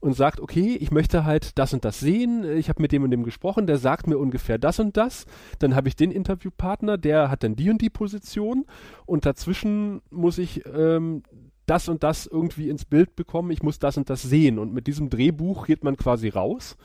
und 0.00 0.14
sagt, 0.14 0.40
okay, 0.40 0.76
ich 0.80 0.90
möchte 0.90 1.24
halt 1.24 1.56
das 1.56 1.72
und 1.72 1.84
das 1.84 2.00
sehen, 2.00 2.44
ich 2.56 2.70
habe 2.70 2.82
mit 2.82 2.90
dem 2.90 3.04
und 3.04 3.12
dem 3.12 3.22
gesprochen, 3.22 3.68
der 3.68 3.78
sagt 3.78 4.08
mir 4.08 4.18
ungefähr 4.18 4.58
das 4.58 4.80
und 4.80 4.96
das, 4.96 5.26
dann 5.60 5.76
habe 5.76 5.86
ich 5.86 5.94
den 5.94 6.10
Interviewpartner, 6.10 6.98
der 6.98 7.30
hat 7.30 7.44
dann 7.44 7.54
die 7.54 7.70
und 7.70 7.80
die 7.80 7.90
Position 7.90 8.64
und 9.06 9.26
dazwischen 9.26 10.00
muss 10.10 10.38
ich 10.38 10.64
ähm, 10.66 11.22
das 11.70 11.88
und 11.88 12.02
das 12.02 12.26
irgendwie 12.26 12.68
ins 12.68 12.84
Bild 12.84 13.14
bekommen, 13.16 13.50
ich 13.50 13.62
muss 13.62 13.78
das 13.78 13.96
und 13.96 14.10
das 14.10 14.22
sehen. 14.22 14.58
Und 14.58 14.74
mit 14.74 14.86
diesem 14.86 15.08
Drehbuch 15.08 15.66
geht 15.66 15.84
man 15.84 15.96
quasi 15.96 16.28
raus 16.28 16.76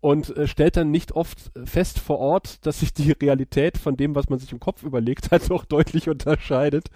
und 0.00 0.36
äh, 0.36 0.46
stellt 0.46 0.76
dann 0.76 0.90
nicht 0.90 1.12
oft 1.12 1.50
fest 1.64 1.98
vor 1.98 2.18
Ort, 2.18 2.66
dass 2.66 2.80
sich 2.80 2.92
die 2.92 3.12
Realität 3.12 3.78
von 3.78 3.96
dem, 3.96 4.14
was 4.14 4.28
man 4.28 4.38
sich 4.38 4.52
im 4.52 4.60
Kopf 4.60 4.82
überlegt 4.82 5.30
hat, 5.30 5.50
auch 5.50 5.64
deutlich 5.64 6.08
unterscheidet. 6.08 6.88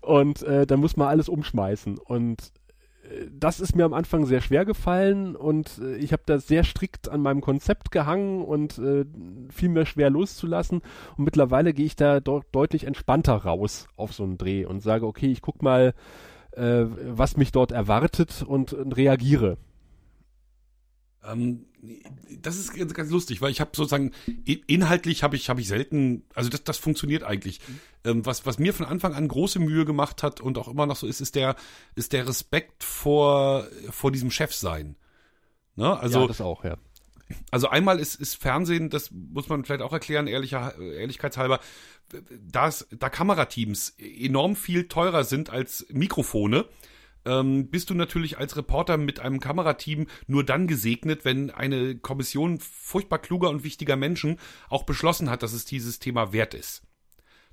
Und 0.00 0.42
äh, 0.42 0.66
dann 0.66 0.80
muss 0.80 0.96
man 0.96 1.08
alles 1.08 1.28
umschmeißen. 1.28 1.98
Und 1.98 2.52
äh, 3.02 3.26
das 3.32 3.60
ist 3.60 3.74
mir 3.76 3.84
am 3.84 3.94
Anfang 3.94 4.26
sehr 4.26 4.40
schwer 4.40 4.64
gefallen 4.64 5.36
und 5.36 5.78
äh, 5.78 5.96
ich 5.96 6.12
habe 6.12 6.22
da 6.26 6.38
sehr 6.38 6.64
strikt 6.64 7.08
an 7.08 7.20
meinem 7.22 7.40
Konzept 7.40 7.90
gehangen 7.90 8.44
und 8.44 8.78
äh, 8.78 9.04
viel 9.50 9.68
mehr 9.68 9.86
schwer 9.86 10.10
loszulassen. 10.10 10.82
Und 11.16 11.24
mittlerweile 11.24 11.72
gehe 11.72 11.86
ich 11.86 11.96
da 11.96 12.20
de 12.20 12.40
deutlich 12.52 12.84
entspannter 12.84 13.34
raus 13.34 13.86
auf 13.96 14.12
so 14.12 14.24
einen 14.24 14.38
Dreh 14.38 14.64
und 14.64 14.80
sage, 14.80 15.06
okay, 15.06 15.30
ich 15.30 15.42
guck 15.42 15.62
mal, 15.62 15.94
äh, 16.58 16.86
was 17.16 17.36
mich 17.36 17.52
dort 17.52 17.72
erwartet 17.72 18.44
und, 18.46 18.72
und 18.72 18.96
reagiere. 18.96 19.56
Ähm, 21.24 21.66
das 22.40 22.56
ist 22.56 22.74
ganz, 22.74 22.92
ganz 22.94 23.10
lustig, 23.10 23.40
weil 23.40 23.50
ich 23.50 23.60
habe 23.60 23.70
sozusagen 23.74 24.12
inhaltlich 24.44 25.22
habe 25.22 25.36
ich 25.36 25.48
habe 25.48 25.60
ich 25.60 25.68
selten, 25.68 26.24
also 26.34 26.50
das, 26.50 26.64
das 26.64 26.78
funktioniert 26.78 27.22
eigentlich. 27.22 27.60
Ähm, 28.04 28.26
was 28.26 28.46
was 28.46 28.58
mir 28.58 28.74
von 28.74 28.86
Anfang 28.86 29.14
an 29.14 29.28
große 29.28 29.60
Mühe 29.60 29.84
gemacht 29.84 30.22
hat 30.22 30.40
und 30.40 30.58
auch 30.58 30.68
immer 30.68 30.86
noch 30.86 30.96
so 30.96 31.06
ist, 31.06 31.20
ist 31.20 31.34
der 31.34 31.56
ist 31.94 32.12
der 32.12 32.26
Respekt 32.26 32.82
vor 32.82 33.66
vor 33.90 34.10
diesem 34.10 34.30
Chefsein. 34.30 34.96
Ne? 35.76 35.98
Also 35.98 36.22
ja, 36.22 36.26
das 36.26 36.40
auch, 36.40 36.64
ja. 36.64 36.76
Also 37.50 37.68
einmal 37.68 37.98
ist, 37.98 38.14
ist 38.14 38.36
Fernsehen, 38.36 38.90
das 38.90 39.10
muss 39.10 39.48
man 39.48 39.64
vielleicht 39.64 39.82
auch 39.82 39.92
erklären, 39.92 40.26
ehrlicher, 40.26 40.78
ehrlichkeitshalber, 40.78 41.60
dass 42.40 42.88
da 42.90 43.10
Kamerateams 43.10 43.96
enorm 43.98 44.56
viel 44.56 44.88
teurer 44.88 45.24
sind 45.24 45.50
als 45.50 45.86
Mikrofone, 45.90 46.66
ähm, 47.24 47.68
bist 47.68 47.90
du 47.90 47.94
natürlich 47.94 48.38
als 48.38 48.56
Reporter 48.56 48.96
mit 48.96 49.20
einem 49.20 49.40
Kamerateam 49.40 50.06
nur 50.26 50.44
dann 50.44 50.66
gesegnet, 50.66 51.24
wenn 51.24 51.50
eine 51.50 51.96
Kommission 51.96 52.58
furchtbar 52.58 53.18
kluger 53.18 53.50
und 53.50 53.64
wichtiger 53.64 53.96
Menschen 53.96 54.38
auch 54.68 54.84
beschlossen 54.84 55.28
hat, 55.28 55.42
dass 55.42 55.52
es 55.52 55.64
dieses 55.64 55.98
Thema 55.98 56.32
wert 56.32 56.54
ist. 56.54 56.82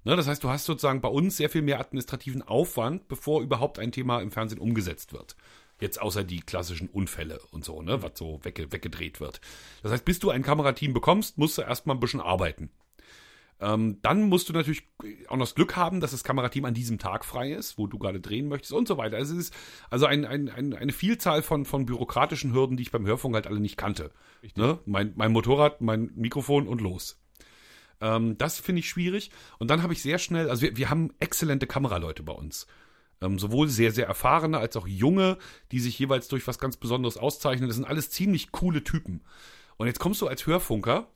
Ne, 0.06 0.16
das 0.16 0.28
heißt, 0.28 0.44
du 0.44 0.50
hast 0.50 0.66
sozusagen 0.66 1.02
bei 1.02 1.10
uns 1.10 1.36
sehr 1.36 1.50
viel 1.50 1.64
mehr 1.64 1.80
administrativen 1.80 2.44
Aufwand, 2.44 3.08
bevor 3.08 3.42
überhaupt 3.42 3.80
ein 3.80 3.92
Thema 3.92 4.22
im 4.22 4.32
Fernsehen 4.32 4.60
umgesetzt 4.60 5.14
wird. 5.14 5.36
Jetzt 5.80 6.02
außer 6.02 6.24
die 6.24 6.40
klassischen 6.40 6.88
Unfälle 6.88 7.40
und 7.52 7.66
so, 7.66 7.82
ne, 7.82 8.02
was 8.02 8.12
so 8.16 8.40
wegge 8.44 8.72
weggedreht 8.72 9.20
wird. 9.20 9.42
Das 9.84 9.92
heißt, 9.92 10.06
bis 10.06 10.20
du 10.20 10.30
ein 10.30 10.44
Kamerateam 10.44 10.94
bekommst, 10.94 11.38
musst 11.38 11.58
du 11.58 11.64
erstmal 11.64 11.98
ein 11.98 12.00
bisschen 12.00 12.22
arbeiten. 12.22 12.70
Ähm, 13.60 14.00
dann 14.02 14.24
musst 14.24 14.50
du 14.50 14.54
natürlich 14.54 14.84
auch 15.28 15.38
noch 15.38 15.46
das 15.46 15.56
Glück 15.56 15.76
haben, 15.76 16.02
dass 16.02 16.12
das 16.12 16.26
Kamerateam 16.26 16.66
an 16.66 16.74
diesem 16.74 16.98
Tag 16.98 17.24
frei 17.24 17.54
ist, 17.54 17.78
wo 17.78 17.88
du 17.88 17.98
gerade 17.98 18.20
drehen 18.20 18.50
möchtest 18.50 18.74
und 18.74 18.88
so 18.88 18.98
weiter. 18.98 19.16
Also 19.16 19.34
es 19.34 19.48
ist 19.48 19.54
also 19.90 20.06
ein, 20.06 20.26
ein, 20.26 20.50
ein, 20.50 20.74
eine 20.74 20.92
Vielzahl 20.92 21.42
von, 21.42 21.64
von 21.64 21.86
bürokratischen 21.86 22.54
Hürden, 22.54 22.76
die 22.76 22.84
ich 22.84 22.92
beim 22.92 23.06
Hörfunk 23.06 23.36
halt 23.36 23.48
alle 23.48 23.62
nicht 23.62 23.78
kannte. 23.78 24.12
Ne? 24.56 24.80
Mein, 24.86 25.14
mein 25.16 25.32
Motorrad, 25.32 25.80
mein 25.80 26.12
Mikrofon 26.16 26.68
und 26.68 26.82
los. 26.82 27.18
Ähm, 28.02 28.38
das 28.38 28.60
finde 28.60 28.80
ich 28.80 28.90
schwierig. 28.90 29.32
Und 29.58 29.70
dann 29.70 29.84
habe 29.84 29.94
ich 29.94 30.02
sehr 30.02 30.20
schnell, 30.20 30.50
also 30.50 30.64
wir, 30.64 30.76
wir 30.76 30.90
haben 30.90 31.14
exzellente 31.20 31.66
Kameraleute 31.66 32.24
bei 32.24 32.34
uns. 32.34 32.68
Ähm, 33.22 33.40
sowohl 33.40 33.70
sehr, 33.70 33.92
sehr 33.92 34.08
erfahrene 34.08 34.58
als 34.58 34.76
auch 34.76 34.88
junge, 34.88 35.38
die 35.72 35.80
sich 35.80 35.98
jeweils 35.98 36.28
durch 36.28 36.48
was 36.48 36.60
ganz 36.60 36.78
Besonderes 36.78 37.18
auszeichnen. 37.18 37.68
Das 37.70 37.78
sind 37.78 37.86
alles 37.86 38.10
ziemlich 38.10 38.52
coole 38.52 38.84
Typen. 38.84 39.22
Und 39.78 39.88
jetzt 39.88 40.00
kommst 40.00 40.22
du 40.22 40.28
als 40.28 40.46
Hörfunker 40.46 41.08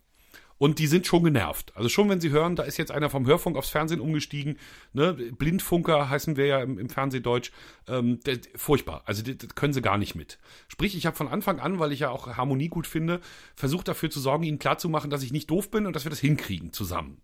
und 0.60 0.78
die 0.78 0.88
sind 0.88 1.08
schon 1.08 1.24
genervt. 1.24 1.72
Also 1.76 1.88
schon, 1.88 2.10
wenn 2.10 2.20
sie 2.20 2.30
hören, 2.30 2.58
da 2.58 2.64
ist 2.64 2.78
jetzt 2.78 2.91
einer 2.91 3.10
vom 3.10 3.26
Hörfunk 3.26 3.58
aufs 3.58 3.70
Fernsehen 3.70 4.02
umgestiegen, 4.02 4.58
ne? 4.91 5.14
Blindfunker 5.14 6.10
heißen 6.10 6.36
wir 6.36 6.45
ja 6.45 6.62
im, 6.62 6.78
im 6.78 6.89
Fernsehdeutsch, 6.89 7.52
ähm, 7.88 8.20
der, 8.26 8.39
furchtbar. 8.56 9.02
Also 9.06 9.24
das, 9.24 9.38
das 9.38 9.56
können 9.56 9.74
sie 9.74 9.82
gar 9.82 9.97
nicht 9.97 10.16
mit. 10.16 10.38
Sprich, 10.68 10.95
ich 10.97 11.06
habe 11.06 11.16
von 11.16 11.30
Anfang 11.30 11.60
an, 11.62 11.80
weil 11.80 11.93
ich 11.93 12.02
ja 12.02 12.10
auch 12.10 12.36
Harmonie 12.36 12.68
gut 12.68 12.88
finde, 12.88 13.22
versucht 13.56 13.88
dafür 13.88 14.10
zu 14.10 14.20
sorgen, 14.20 14.43
ihnen 14.43 14.60
klarzumachen, 14.60 15.10
dass 15.10 15.24
ich 15.24 15.32
nicht 15.32 15.50
doof 15.50 15.72
bin 15.72 15.88
und 15.88 15.95
dass 15.95 16.04
wir 16.04 16.10
das 16.10 16.20
hinkriegen 16.20 16.74
zusammen. 16.74 17.22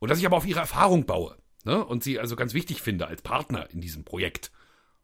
Und 0.00 0.10
dass 0.10 0.18
ich 0.18 0.26
aber 0.26 0.36
auf 0.36 0.46
ihre 0.46 0.60
Erfahrung 0.60 1.06
baue. 1.06 1.36
Ne? 1.64 1.84
Und 1.84 2.02
sie 2.02 2.18
also 2.18 2.36
ganz 2.36 2.54
wichtig 2.54 2.82
finde 2.82 3.06
als 3.06 3.22
Partner 3.22 3.68
in 3.70 3.80
diesem 3.80 4.04
Projekt. 4.04 4.50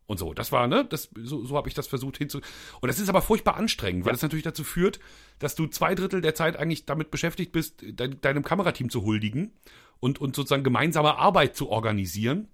und 0.06 0.18
so. 0.18 0.32
Das 0.32 0.52
war, 0.52 0.66
ne, 0.66 0.86
das, 0.88 1.10
so, 1.22 1.44
so 1.44 1.56
habe 1.56 1.68
ich 1.68 1.74
das 1.74 1.86
versucht 1.86 2.16
hinzu. 2.16 2.40
Und 2.80 2.88
das 2.88 2.98
ist 2.98 3.08
aber 3.08 3.22
furchtbar 3.22 3.56
anstrengend, 3.56 4.04
weil 4.04 4.12
das 4.12 4.22
natürlich 4.22 4.44
dazu 4.44 4.64
führt, 4.64 4.98
dass 5.38 5.54
du 5.54 5.66
zwei 5.66 5.94
Drittel 5.94 6.22
der 6.22 6.34
Zeit 6.34 6.56
eigentlich 6.56 6.86
damit 6.86 7.10
beschäftigt 7.10 7.52
bist, 7.52 7.82
de 7.82 8.14
deinem 8.14 8.42
Kamerateam 8.42 8.88
zu 8.88 9.02
huldigen 9.02 9.52
und, 10.00 10.18
und 10.20 10.34
sozusagen 10.34 10.64
gemeinsame 10.64 11.16
Arbeit 11.16 11.56
zu 11.56 11.68
organisieren 11.68 12.48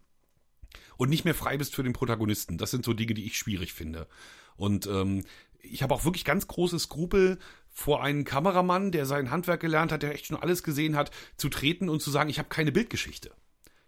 und 0.96 1.10
nicht 1.10 1.24
mehr 1.24 1.34
frei 1.34 1.56
bist 1.56 1.74
für 1.74 1.84
den 1.84 1.92
Protagonisten. 1.92 2.58
Das 2.58 2.72
sind 2.72 2.84
so 2.84 2.92
Dinge, 2.92 3.14
die 3.14 3.24
ich 3.24 3.38
schwierig 3.38 3.72
finde. 3.72 4.08
Und 4.56 4.86
ähm, 4.86 5.24
ich 5.62 5.82
habe 5.82 5.94
auch 5.94 6.04
wirklich 6.04 6.24
ganz 6.24 6.46
große 6.46 6.78
Skrupel, 6.78 7.38
vor 7.70 8.04
einen 8.04 8.24
Kameramann, 8.24 8.92
der 8.92 9.04
sein 9.04 9.32
Handwerk 9.32 9.60
gelernt 9.60 9.90
hat, 9.90 10.02
der 10.04 10.14
echt 10.14 10.26
schon 10.26 10.36
alles 10.36 10.62
gesehen 10.62 10.94
hat, 10.94 11.10
zu 11.36 11.48
treten 11.48 11.88
und 11.88 12.00
zu 12.00 12.10
sagen, 12.10 12.30
ich 12.30 12.38
habe 12.38 12.48
keine 12.48 12.70
Bildgeschichte. 12.70 13.32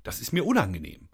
Das 0.07 0.21
ist 0.21 0.33
mir 0.33 0.47
unangenehm. 0.47 1.09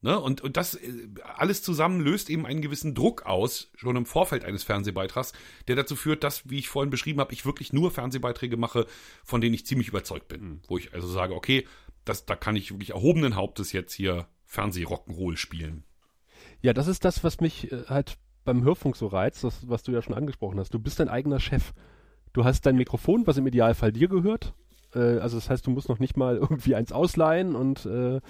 Ne? 0.00 0.18
Und, 0.18 0.40
und 0.40 0.56
das 0.56 0.74
äh, 0.74 1.08
alles 1.22 1.62
zusammen 1.62 2.00
löst 2.00 2.30
eben 2.30 2.46
einen 2.46 2.62
gewissen 2.62 2.94
Druck 2.94 3.26
aus, 3.26 3.70
schon 3.74 3.96
im 3.96 4.06
Vorfeld 4.06 4.44
eines 4.44 4.62
Fernsehbeitrags, 4.62 5.32
der 5.68 5.76
dazu 5.76 5.96
führt, 5.96 6.22
dass, 6.24 6.48
wie 6.48 6.58
ich 6.58 6.68
vorhin 6.68 6.90
beschrieben 6.90 7.20
habe, 7.20 7.32
ich 7.32 7.44
wirklich 7.44 7.72
nur 7.72 7.90
Fernsehbeiträge 7.90 8.56
mache, 8.56 8.86
von 9.24 9.40
denen 9.40 9.54
ich 9.54 9.66
ziemlich 9.66 9.88
überzeugt 9.88 10.28
bin. 10.28 10.42
Mhm. 10.42 10.60
Wo 10.68 10.78
ich 10.78 10.94
also 10.94 11.08
sage, 11.08 11.34
okay, 11.34 11.66
das, 12.04 12.24
da 12.24 12.36
kann 12.36 12.56
ich 12.56 12.70
wirklich 12.70 12.90
erhobenen 12.90 13.36
Hauptes 13.36 13.72
jetzt 13.72 13.92
hier 13.92 14.28
Fernsehrock'n'Roll 14.48 15.36
spielen. 15.36 15.84
Ja, 16.62 16.72
das 16.72 16.86
ist 16.86 17.04
das, 17.04 17.24
was 17.24 17.40
mich 17.40 17.70
äh, 17.72 17.84
halt 17.86 18.16
beim 18.44 18.62
Hörfunk 18.62 18.96
so 18.96 19.08
reizt, 19.08 19.44
das, 19.44 19.68
was 19.68 19.82
du 19.82 19.92
ja 19.92 20.02
schon 20.02 20.14
angesprochen 20.14 20.58
hast. 20.58 20.72
Du 20.72 20.78
bist 20.78 21.00
dein 21.00 21.08
eigener 21.08 21.40
Chef. 21.40 21.74
Du 22.32 22.44
hast 22.44 22.64
dein 22.64 22.76
Mikrofon, 22.76 23.26
was 23.26 23.36
im 23.36 23.46
Idealfall 23.46 23.92
dir 23.92 24.08
gehört. 24.08 24.54
Äh, 24.94 25.18
also 25.18 25.36
das 25.36 25.50
heißt, 25.50 25.66
du 25.66 25.70
musst 25.70 25.88
noch 25.88 25.98
nicht 25.98 26.16
mal 26.16 26.36
irgendwie 26.40 26.74
eins 26.74 26.92
ausleihen 26.92 27.54
und 27.54 27.86
äh, 27.86 28.20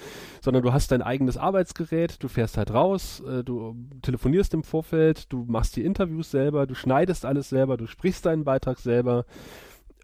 sondern 0.40 0.62
du 0.62 0.72
hast 0.72 0.92
dein 0.92 1.02
eigenes 1.02 1.36
Arbeitsgerät, 1.36 2.22
du 2.22 2.28
fährst 2.28 2.56
halt 2.56 2.72
raus, 2.72 3.22
äh, 3.26 3.44
du 3.44 3.76
telefonierst 4.02 4.54
im 4.54 4.62
Vorfeld, 4.62 5.32
du 5.32 5.44
machst 5.48 5.76
die 5.76 5.84
Interviews 5.84 6.30
selber, 6.30 6.66
du 6.66 6.74
schneidest 6.74 7.24
alles 7.24 7.48
selber, 7.48 7.76
du 7.76 7.86
sprichst 7.86 8.26
deinen 8.26 8.44
Beitrag 8.44 8.78
selber 8.78 9.24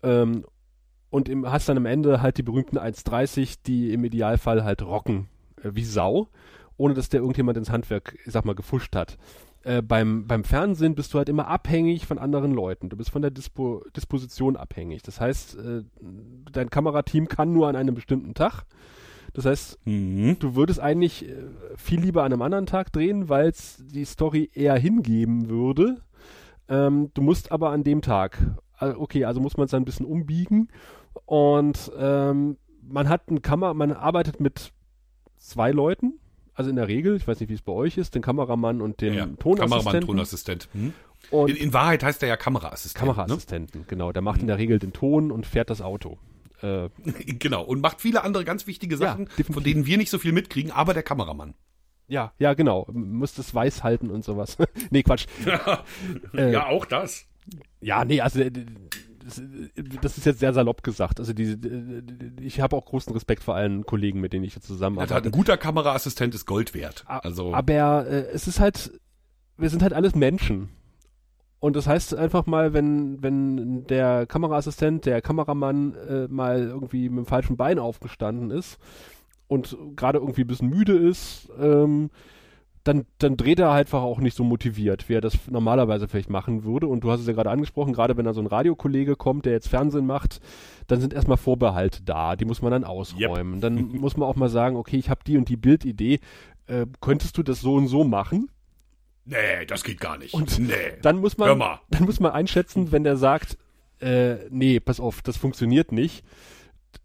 ähm, 0.03 0.44
und 1.11 1.28
im, 1.28 1.50
hast 1.50 1.68
dann 1.68 1.76
am 1.76 1.86
Ende 1.86 2.22
halt 2.22 2.38
die 2.38 2.42
berühmten 2.42 2.78
1,30, 2.78 3.59
die 3.66 3.92
im 3.92 4.05
Idealfall 4.05 4.64
halt 4.64 4.82
rocken 4.82 5.28
äh, 5.62 5.70
wie 5.74 5.84
Sau, 5.84 6.28
ohne 6.76 6.94
dass 6.94 7.09
der 7.09 7.20
irgendjemand 7.20 7.59
ins 7.59 7.70
Handwerk, 7.70 8.16
ich 8.24 8.32
sag 8.32 8.44
mal, 8.44 8.55
gefuscht 8.55 8.96
hat. 8.96 9.18
Äh, 9.64 9.80
beim, 9.80 10.26
beim 10.26 10.44
Fernsehen 10.44 10.94
bist 10.94 11.14
du 11.14 11.18
halt 11.18 11.28
immer 11.28 11.46
abhängig 11.46 12.06
von 12.06 12.18
anderen 12.18 12.52
Leuten. 12.52 12.88
Du 12.88 12.96
bist 12.96 13.10
von 13.10 13.22
der 13.22 13.30
Dispo 13.30 13.84
Disposition 13.96 14.56
abhängig. 14.56 15.02
Das 15.02 15.20
heißt, 15.20 15.56
äh, 15.56 15.82
dein 16.50 16.70
Kamerateam 16.70 17.28
kann 17.28 17.52
nur 17.52 17.68
an 17.68 17.76
einem 17.76 17.94
bestimmten 17.94 18.34
Tag. 18.34 18.64
Das 19.34 19.46
heißt, 19.46 19.78
mhm. 19.86 20.36
du 20.40 20.56
würdest 20.56 20.80
eigentlich 20.80 21.28
äh, 21.28 21.34
viel 21.76 22.00
lieber 22.00 22.24
an 22.24 22.32
einem 22.32 22.42
anderen 22.42 22.66
Tag 22.66 22.92
drehen, 22.92 23.28
weil 23.28 23.48
es 23.48 23.82
die 23.86 24.04
Story 24.04 24.50
eher 24.52 24.76
hingeben 24.76 25.48
würde. 25.48 26.02
Ähm, 26.68 27.10
du 27.14 27.22
musst 27.22 27.52
aber 27.52 27.70
an 27.70 27.84
dem 27.84 28.02
Tag, 28.02 28.38
okay, 28.80 29.24
also 29.24 29.40
muss 29.40 29.56
man 29.56 29.66
es 29.66 29.70
dann 29.70 29.82
ein 29.82 29.86
bisschen 29.86 30.06
umbiegen 30.06 30.68
und 31.24 31.90
ähm, 31.98 32.56
man 32.82 33.08
hat 33.08 33.30
ein 33.30 33.42
Kamera, 33.42 33.74
man 33.74 33.92
arbeitet 33.92 34.40
mit 34.40 34.72
zwei 35.38 35.70
Leuten, 35.70 36.18
also 36.55 36.70
in 36.70 36.76
der 36.76 36.88
Regel, 36.88 37.16
ich 37.16 37.26
weiß 37.26 37.40
nicht, 37.40 37.48
wie 37.48 37.55
es 37.55 37.62
bei 37.62 37.72
euch 37.72 37.96
ist, 37.98 38.14
den 38.14 38.22
Kameramann 38.22 38.80
und 38.80 39.00
den 39.00 39.14
ja, 39.14 39.26
Tonassistenten. 39.26 39.68
Kameramann, 39.70 40.07
Tonassistent. 40.07 40.68
Hm? 40.72 40.92
In, 41.30 41.57
in, 41.57 41.72
Wahrheit 41.72 42.03
heißt 42.03 42.22
er 42.22 42.28
ja 42.28 42.36
Kameraassistent. 42.36 42.98
Kameraassistenten, 42.98 43.80
ne? 43.82 43.86
genau. 43.88 44.12
Der 44.12 44.22
macht 44.22 44.36
hm. 44.36 44.42
in 44.42 44.46
der 44.48 44.59
Regel 44.59 44.78
den 44.78 44.92
Ton 44.92 45.30
und 45.30 45.46
fährt 45.46 45.70
das 45.70 45.80
Auto. 45.80 46.18
Äh, 46.62 46.88
genau, 47.38 47.62
und 47.62 47.80
macht 47.80 48.00
viele 48.00 48.24
andere 48.24 48.44
ganz 48.44 48.66
wichtige 48.66 48.96
Sachen, 48.96 49.28
ja, 49.36 49.44
von 49.44 49.62
denen 49.62 49.86
wir 49.86 49.98
nicht 49.98 50.11
so 50.11 50.18
viel 50.18 50.32
mitkriegen, 50.32 50.72
aber 50.72 50.94
der 50.94 51.03
Kameramann. 51.03 51.55
Ja, 52.09 52.32
ja, 52.38 52.55
genau. 52.55 52.86
Muss 52.92 53.34
das 53.34 53.55
weiß 53.55 53.82
halten 53.82 54.11
und 54.11 54.24
sowas. 54.24 54.59
nee, 54.90 55.03
Quatsch. 55.03 55.26
Ja, 55.46 55.84
äh, 56.34 56.53
ja, 56.53 56.66
auch 56.66 56.84
das. 56.84 57.26
Ja, 57.80 58.05
nee, 58.05 58.20
also 58.20 58.40
äh, 58.40 58.53
das 59.24 60.18
ist 60.18 60.26
jetzt 60.26 60.40
sehr 60.40 60.52
salopp 60.52 60.82
gesagt. 60.82 61.20
Also 61.20 61.32
die, 61.32 61.58
ich 62.40 62.60
habe 62.60 62.76
auch 62.76 62.84
großen 62.84 63.12
Respekt 63.12 63.42
vor 63.42 63.54
allen 63.54 63.84
Kollegen, 63.84 64.20
mit 64.20 64.32
denen 64.32 64.44
ich 64.44 64.60
zusammenarbeite. 64.60 65.14
Ja, 65.14 65.20
ein 65.20 65.30
guter 65.30 65.56
Kameraassistent 65.56 66.34
ist 66.34 66.46
Gold 66.46 66.74
wert. 66.74 67.04
Also. 67.06 67.54
Aber 67.54 68.06
äh, 68.06 68.26
es 68.32 68.48
ist 68.48 68.60
halt, 68.60 68.92
wir 69.56 69.70
sind 69.70 69.82
halt 69.82 69.92
alles 69.92 70.14
Menschen. 70.14 70.70
Und 71.60 71.76
das 71.76 71.86
heißt 71.86 72.14
einfach 72.16 72.46
mal, 72.46 72.72
wenn, 72.72 73.22
wenn 73.22 73.86
der 73.86 74.26
Kameraassistent, 74.26 75.06
der 75.06 75.22
Kameramann 75.22 75.94
äh, 75.94 76.26
mal 76.28 76.58
irgendwie 76.58 77.08
mit 77.08 77.18
dem 77.18 77.26
falschen 77.26 77.56
Bein 77.56 77.78
aufgestanden 77.78 78.50
ist 78.50 78.78
und 79.46 79.76
gerade 79.94 80.18
irgendwie 80.18 80.40
ein 80.40 80.48
bisschen 80.48 80.70
müde 80.70 80.96
ist, 80.96 81.48
ähm, 81.60 82.10
dann, 82.84 83.06
dann 83.18 83.36
dreht 83.36 83.60
er 83.60 83.70
halt 83.70 83.86
einfach 83.86 84.02
auch 84.02 84.18
nicht 84.18 84.36
so 84.36 84.42
motiviert, 84.42 85.08
wie 85.08 85.14
er 85.14 85.20
das 85.20 85.38
normalerweise 85.48 86.08
vielleicht 86.08 86.30
machen 86.30 86.64
würde. 86.64 86.86
Und 86.88 87.04
du 87.04 87.10
hast 87.10 87.20
es 87.20 87.26
ja 87.26 87.32
gerade 87.32 87.50
angesprochen, 87.50 87.92
gerade 87.92 88.16
wenn 88.16 88.24
da 88.24 88.32
so 88.32 88.40
ein 88.40 88.46
Radiokollege 88.46 89.16
kommt, 89.16 89.46
der 89.46 89.52
jetzt 89.52 89.68
Fernsehen 89.68 90.06
macht, 90.06 90.40
dann 90.88 91.00
sind 91.00 91.12
erstmal 91.12 91.36
Vorbehalte 91.36 92.02
da, 92.02 92.34
die 92.34 92.44
muss 92.44 92.62
man 92.62 92.72
dann 92.72 92.84
ausräumen. 92.84 93.54
Yep. 93.54 93.60
Dann 93.62 93.88
muss 94.00 94.16
man 94.16 94.28
auch 94.28 94.36
mal 94.36 94.48
sagen, 94.48 94.76
okay, 94.76 94.96
ich 94.96 95.10
habe 95.10 95.20
die 95.26 95.36
und 95.36 95.48
die 95.48 95.56
Bildidee, 95.56 96.20
äh, 96.66 96.86
könntest 97.00 97.38
du 97.38 97.42
das 97.42 97.60
so 97.60 97.74
und 97.74 97.86
so 97.86 98.04
machen? 98.04 98.50
Nee, 99.24 99.64
das 99.68 99.84
geht 99.84 100.00
gar 100.00 100.18
nicht. 100.18 100.34
Und 100.34 100.58
nee. 100.58 100.74
dann 101.02 101.18
muss 101.18 101.38
man, 101.38 101.58
dann 101.90 102.04
muss 102.04 102.18
man 102.18 102.32
einschätzen, 102.32 102.90
wenn 102.90 103.04
der 103.04 103.16
sagt, 103.16 103.56
äh, 104.00 104.48
nee, 104.50 104.80
pass 104.80 104.98
auf, 104.98 105.22
das 105.22 105.36
funktioniert 105.36 105.92
nicht 105.92 106.24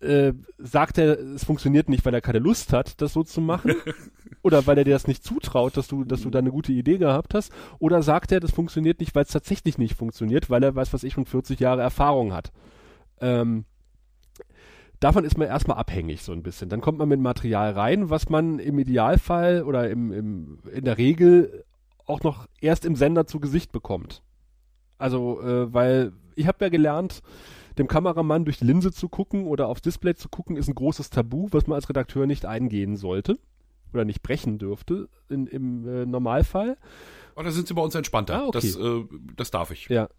äh, 0.01 0.33
sagt 0.57 0.97
er, 0.97 1.19
es 1.19 1.43
funktioniert 1.43 1.89
nicht, 1.89 2.05
weil 2.05 2.13
er 2.13 2.21
keine 2.21 2.39
Lust 2.39 2.73
hat, 2.73 3.01
das 3.01 3.13
so 3.13 3.23
zu 3.23 3.41
machen? 3.41 3.75
oder 4.43 4.65
weil 4.67 4.77
er 4.77 4.83
dir 4.83 4.93
das 4.93 5.07
nicht 5.07 5.23
zutraut, 5.23 5.75
dass 5.77 5.87
du, 5.87 6.03
dass 6.03 6.21
du 6.21 6.29
da 6.29 6.39
eine 6.39 6.51
gute 6.51 6.71
Idee 6.71 6.97
gehabt 6.97 7.33
hast? 7.33 7.51
Oder 7.79 8.01
sagt 8.03 8.31
er, 8.31 8.39
das 8.39 8.51
funktioniert 8.51 8.99
nicht, 8.99 9.15
weil 9.15 9.23
es 9.23 9.31
tatsächlich 9.31 9.77
nicht 9.77 9.95
funktioniert, 9.95 10.49
weil 10.49 10.63
er 10.63 10.75
weiß, 10.75 10.93
was 10.93 11.03
ich 11.03 11.13
schon 11.13 11.25
40 11.25 11.59
Jahre 11.59 11.81
Erfahrung 11.81 12.33
hat? 12.33 12.51
Ähm, 13.19 13.65
davon 14.99 15.25
ist 15.25 15.37
man 15.37 15.47
erstmal 15.47 15.77
abhängig 15.77 16.23
so 16.23 16.31
ein 16.31 16.43
bisschen. 16.43 16.69
Dann 16.69 16.81
kommt 16.81 16.97
man 16.97 17.09
mit 17.09 17.19
Material 17.19 17.71
rein, 17.71 18.09
was 18.09 18.29
man 18.29 18.59
im 18.59 18.79
Idealfall 18.79 19.63
oder 19.63 19.89
im, 19.89 20.11
im, 20.11 20.59
in 20.71 20.85
der 20.85 20.97
Regel 20.97 21.65
auch 22.05 22.21
noch 22.21 22.47
erst 22.61 22.85
im 22.85 22.95
Sender 22.95 23.27
zu 23.27 23.39
Gesicht 23.39 23.71
bekommt. 23.71 24.21
Also, 24.97 25.41
äh, 25.41 25.73
weil 25.73 26.13
ich 26.35 26.47
habe 26.47 26.65
ja 26.65 26.69
gelernt, 26.69 27.21
dem 27.77 27.87
Kameramann 27.87 28.45
durch 28.45 28.57
die 28.57 28.65
Linse 28.65 28.91
zu 28.91 29.09
gucken 29.09 29.45
oder 29.45 29.67
aufs 29.67 29.81
Display 29.81 30.15
zu 30.15 30.29
gucken, 30.29 30.57
ist 30.57 30.67
ein 30.67 30.75
großes 30.75 31.09
Tabu, 31.09 31.47
was 31.51 31.67
man 31.67 31.75
als 31.75 31.89
Redakteur 31.89 32.25
nicht 32.25 32.45
eingehen 32.45 32.97
sollte 32.97 33.37
oder 33.93 34.05
nicht 34.05 34.21
brechen 34.21 34.57
dürfte 34.57 35.09
in, 35.29 35.47
im 35.47 35.87
äh, 35.87 36.05
Normalfall. 36.05 36.77
Oh, 37.35 37.43
da 37.43 37.51
sind 37.51 37.67
sie 37.67 37.73
bei 37.73 37.81
uns 37.81 37.95
entspannter. 37.95 38.41
Ah, 38.41 38.47
okay. 38.47 38.59
das, 38.59 38.75
äh, 38.75 39.03
das 39.35 39.51
darf 39.51 39.71
ich. 39.71 39.87
Ja. 39.89 40.09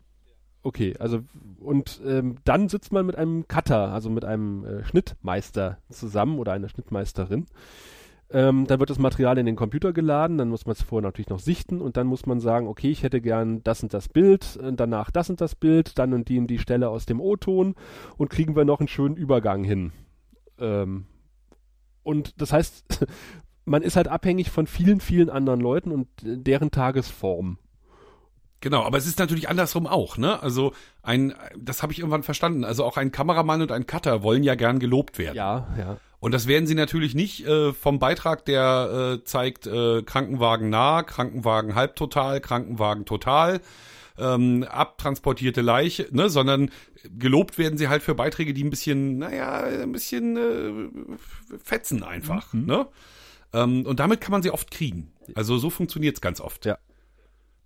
Okay, 0.63 0.95
also 0.99 1.21
und 1.61 2.01
ähm, 2.05 2.37
dann 2.45 2.69
sitzt 2.69 2.93
man 2.93 3.07
mit 3.07 3.17
einem 3.17 3.47
Cutter, 3.47 3.93
also 3.93 4.11
mit 4.11 4.25
einem 4.25 4.65
äh, 4.65 4.85
Schnittmeister 4.85 5.79
zusammen 5.89 6.39
oder 6.39 6.53
einer 6.53 6.69
Schnittmeisterin 6.69 7.47
ähm, 8.31 8.67
dann 8.67 8.79
wird 8.79 8.91
das 8.91 8.99
Material 8.99 9.39
in 9.39 9.47
den 9.47 9.57
Computer 9.57 9.93
geladen, 9.93 10.37
dann 10.37 10.51
muss 10.51 10.67
man 10.67 10.75
es 10.75 10.83
vorher 10.83 11.07
natürlich 11.09 11.31
noch 11.31 11.39
sichten 11.39 11.81
und 11.81 11.97
dann 11.97 12.07
muss 12.07 12.27
man 12.27 12.41
sagen, 12.41 12.67
okay, 12.67 12.91
ich 12.91 13.03
hätte 13.03 13.21
gern 13.21 13.63
das 13.63 13.83
und 13.83 13.95
das 13.95 14.09
Bild, 14.09 14.59
äh, 14.63 14.73
danach 14.73 15.11
das 15.11 15.31
und 15.31 15.41
das 15.41 15.55
Bild, 15.55 15.99
dann 15.99 16.13
und 16.13 16.29
die 16.29 16.39
und 16.39 16.49
die 16.49 16.59
Stelle 16.59 16.91
aus 16.91 17.07
dem 17.07 17.21
O-Ton 17.21 17.75
und 18.19 18.29
kriegen 18.29 18.55
wir 18.55 18.65
noch 18.65 18.81
einen 18.81 18.89
schönen 18.89 19.17
Übergang 19.17 19.65
hin. 19.65 19.93
Ähm, 20.59 21.07
und 22.03 22.41
das 22.41 22.53
heißt, 22.53 23.07
man 23.65 23.83
ist 23.83 23.97
halt 23.97 24.09
abhängig 24.09 24.51
von 24.51 24.67
vielen, 24.67 25.01
vielen 25.01 25.31
anderen 25.31 25.61
Leuten 25.61 25.93
und 25.93 26.09
deren 26.23 26.71
Tagesform. 26.71 27.59
Genau, 28.61 28.83
aber 28.83 28.99
es 28.99 29.07
ist 29.07 29.19
natürlich 29.19 29.49
andersrum 29.49 29.87
auch, 29.87 30.17
ne? 30.17 30.43
Also 30.43 30.73
ein, 31.03 31.35
das 31.57 31.83
habe 31.83 31.93
ich 31.93 32.01
irgendwann 32.01 32.25
verstanden. 32.25 32.65
Also 32.65 32.85
auch 32.85 32.97
ein 32.97 33.13
Kameramann 33.13 33.63
und 33.63 33.71
ein 33.71 33.87
Cutter 33.87 34.23
wollen 34.23 34.43
ja 34.43 34.57
gern 34.57 34.81
gelobt 34.81 35.19
werden. 35.19 35.37
Ja, 35.37 35.69
ja. 35.79 35.97
Und 36.21 36.35
das 36.35 36.49
werden 36.49 36.67
sie 36.67 36.75
natürlich 36.75 37.15
nicht 37.15 37.47
äh, 37.47 37.73
vom 37.73 38.01
Beitrag, 38.01 38.45
der 38.45 39.19
äh, 39.21 39.25
zeigt 39.25 39.69
äh, 39.69 40.03
Krankenwagen 40.03 40.69
nah, 40.69 41.05
Krankenwagen 41.05 41.77
halbtotal, 41.77 42.41
Krankenwagen 42.41 43.05
total, 43.05 43.61
ähm, 44.19 44.65
abtransportierte 44.65 45.61
Leiche, 45.61 46.09
ne, 46.11 46.29
sondern 46.29 46.73
gelobt 47.17 47.57
werden 47.57 47.79
sie 47.79 47.87
halt 47.87 48.03
für 48.03 48.17
Beiträge, 48.17 48.53
die 48.53 48.65
ein 48.65 48.71
bisschen, 48.71 49.19
naja, 49.19 49.63
ein 49.63 49.93
bisschen 49.93 50.37
äh, 50.37 51.59
fetzen 51.63 52.03
einfach, 52.03 52.53
mhm. 52.53 52.67
ne? 52.67 52.87
Ähm, 53.53 53.87
und 53.87 54.01
damit 54.01 54.21
kann 54.21 54.33
man 54.33 54.43
sie 54.43 54.51
oft 54.51 54.73
kriegen. 54.73 55.13
Also 55.35 55.57
so 55.57 55.71
funktioniert's 55.71 56.21
ganz 56.21 56.41
oft. 56.41 56.67
Ja. 56.67 56.79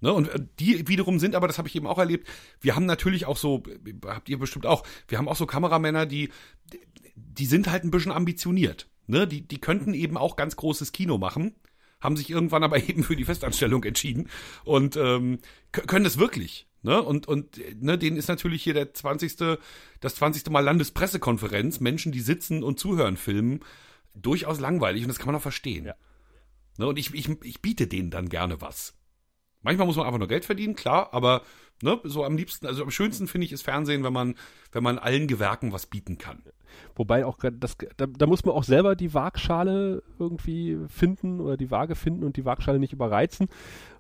Ne, 0.02 0.12
und 0.12 0.28
äh, 0.28 0.40
die 0.58 0.88
wiederum 0.88 1.20
sind, 1.20 1.36
aber 1.36 1.46
das 1.46 1.58
habe 1.58 1.68
ich 1.68 1.76
eben 1.76 1.86
auch 1.86 1.98
erlebt, 1.98 2.28
wir 2.60 2.74
haben 2.74 2.86
natürlich 2.86 3.24
auch 3.24 3.36
so, 3.36 3.62
habt 4.04 4.28
ihr 4.28 4.36
bestimmt 4.36 4.66
auch, 4.66 4.84
wir 5.06 5.16
haben 5.16 5.28
auch 5.28 5.36
so 5.36 5.46
Kameramänner, 5.46 6.06
die, 6.06 6.30
die 7.14 7.46
sind 7.46 7.70
halt 7.70 7.84
ein 7.84 7.92
bisschen 7.92 8.10
ambitioniert. 8.10 8.88
Ne? 9.06 9.28
Die, 9.28 9.46
die 9.46 9.60
könnten 9.60 9.94
eben 9.94 10.16
auch 10.16 10.34
ganz 10.34 10.56
großes 10.56 10.90
Kino 10.90 11.18
machen, 11.18 11.54
haben 12.00 12.16
sich 12.16 12.30
irgendwann 12.30 12.64
aber 12.64 12.78
eben 12.88 13.04
für 13.04 13.14
die 13.14 13.24
Festanstellung 13.24 13.84
entschieden 13.84 14.28
und 14.64 14.96
ähm, 14.96 15.38
können 15.70 16.04
es 16.04 16.18
wirklich. 16.18 16.66
Ne? 16.82 17.00
Und, 17.00 17.28
und 17.28 17.60
ne, 17.80 17.96
denen 17.96 18.16
ist 18.16 18.26
natürlich 18.26 18.64
hier 18.64 18.74
der 18.74 18.92
20. 18.92 19.36
das 20.00 20.16
20. 20.16 20.50
Mal 20.50 20.64
Landespressekonferenz, 20.64 21.78
Menschen, 21.78 22.10
die 22.10 22.20
sitzen 22.20 22.64
und 22.64 22.80
zuhören, 22.80 23.16
filmen, 23.16 23.60
durchaus 24.16 24.58
langweilig 24.58 25.02
und 25.02 25.08
das 25.08 25.18
kann 25.18 25.26
man 25.26 25.36
auch 25.36 25.42
verstehen. 25.42 25.84
Ja. 25.84 25.94
Ne, 26.76 26.88
und 26.88 26.98
ich, 26.98 27.14
ich, 27.14 27.28
ich 27.44 27.62
biete 27.62 27.86
denen 27.86 28.10
dann 28.10 28.28
gerne 28.28 28.60
was. 28.60 28.94
Manchmal 29.62 29.86
muss 29.86 29.96
man 29.96 30.06
einfach 30.06 30.18
nur 30.18 30.28
Geld 30.28 30.44
verdienen, 30.44 30.74
klar, 30.74 31.08
aber 31.12 31.42
ne, 31.82 32.00
so 32.04 32.24
am 32.24 32.36
liebsten, 32.36 32.66
also 32.66 32.82
am 32.82 32.90
schönsten 32.90 33.28
finde 33.28 33.46
ich 33.46 33.52
ist 33.52 33.62
Fernsehen, 33.62 34.04
wenn 34.04 34.12
man, 34.12 34.36
wenn 34.72 34.82
man 34.82 34.98
allen 34.98 35.28
Gewerken 35.28 35.72
was 35.72 35.86
bieten 35.86 36.18
kann. 36.18 36.42
Wobei 36.94 37.24
auch 37.24 37.38
das, 37.38 37.76
da, 37.96 38.06
da 38.06 38.26
muss 38.26 38.44
man 38.44 38.54
auch 38.54 38.64
selber 38.64 38.96
die 38.96 39.14
Waagschale 39.14 40.02
irgendwie 40.18 40.78
finden 40.88 41.40
oder 41.40 41.56
die 41.56 41.70
Waage 41.70 41.94
finden 41.94 42.24
und 42.24 42.36
die 42.36 42.44
Waagschale 42.44 42.78
nicht 42.78 42.92
überreizen, 42.92 43.48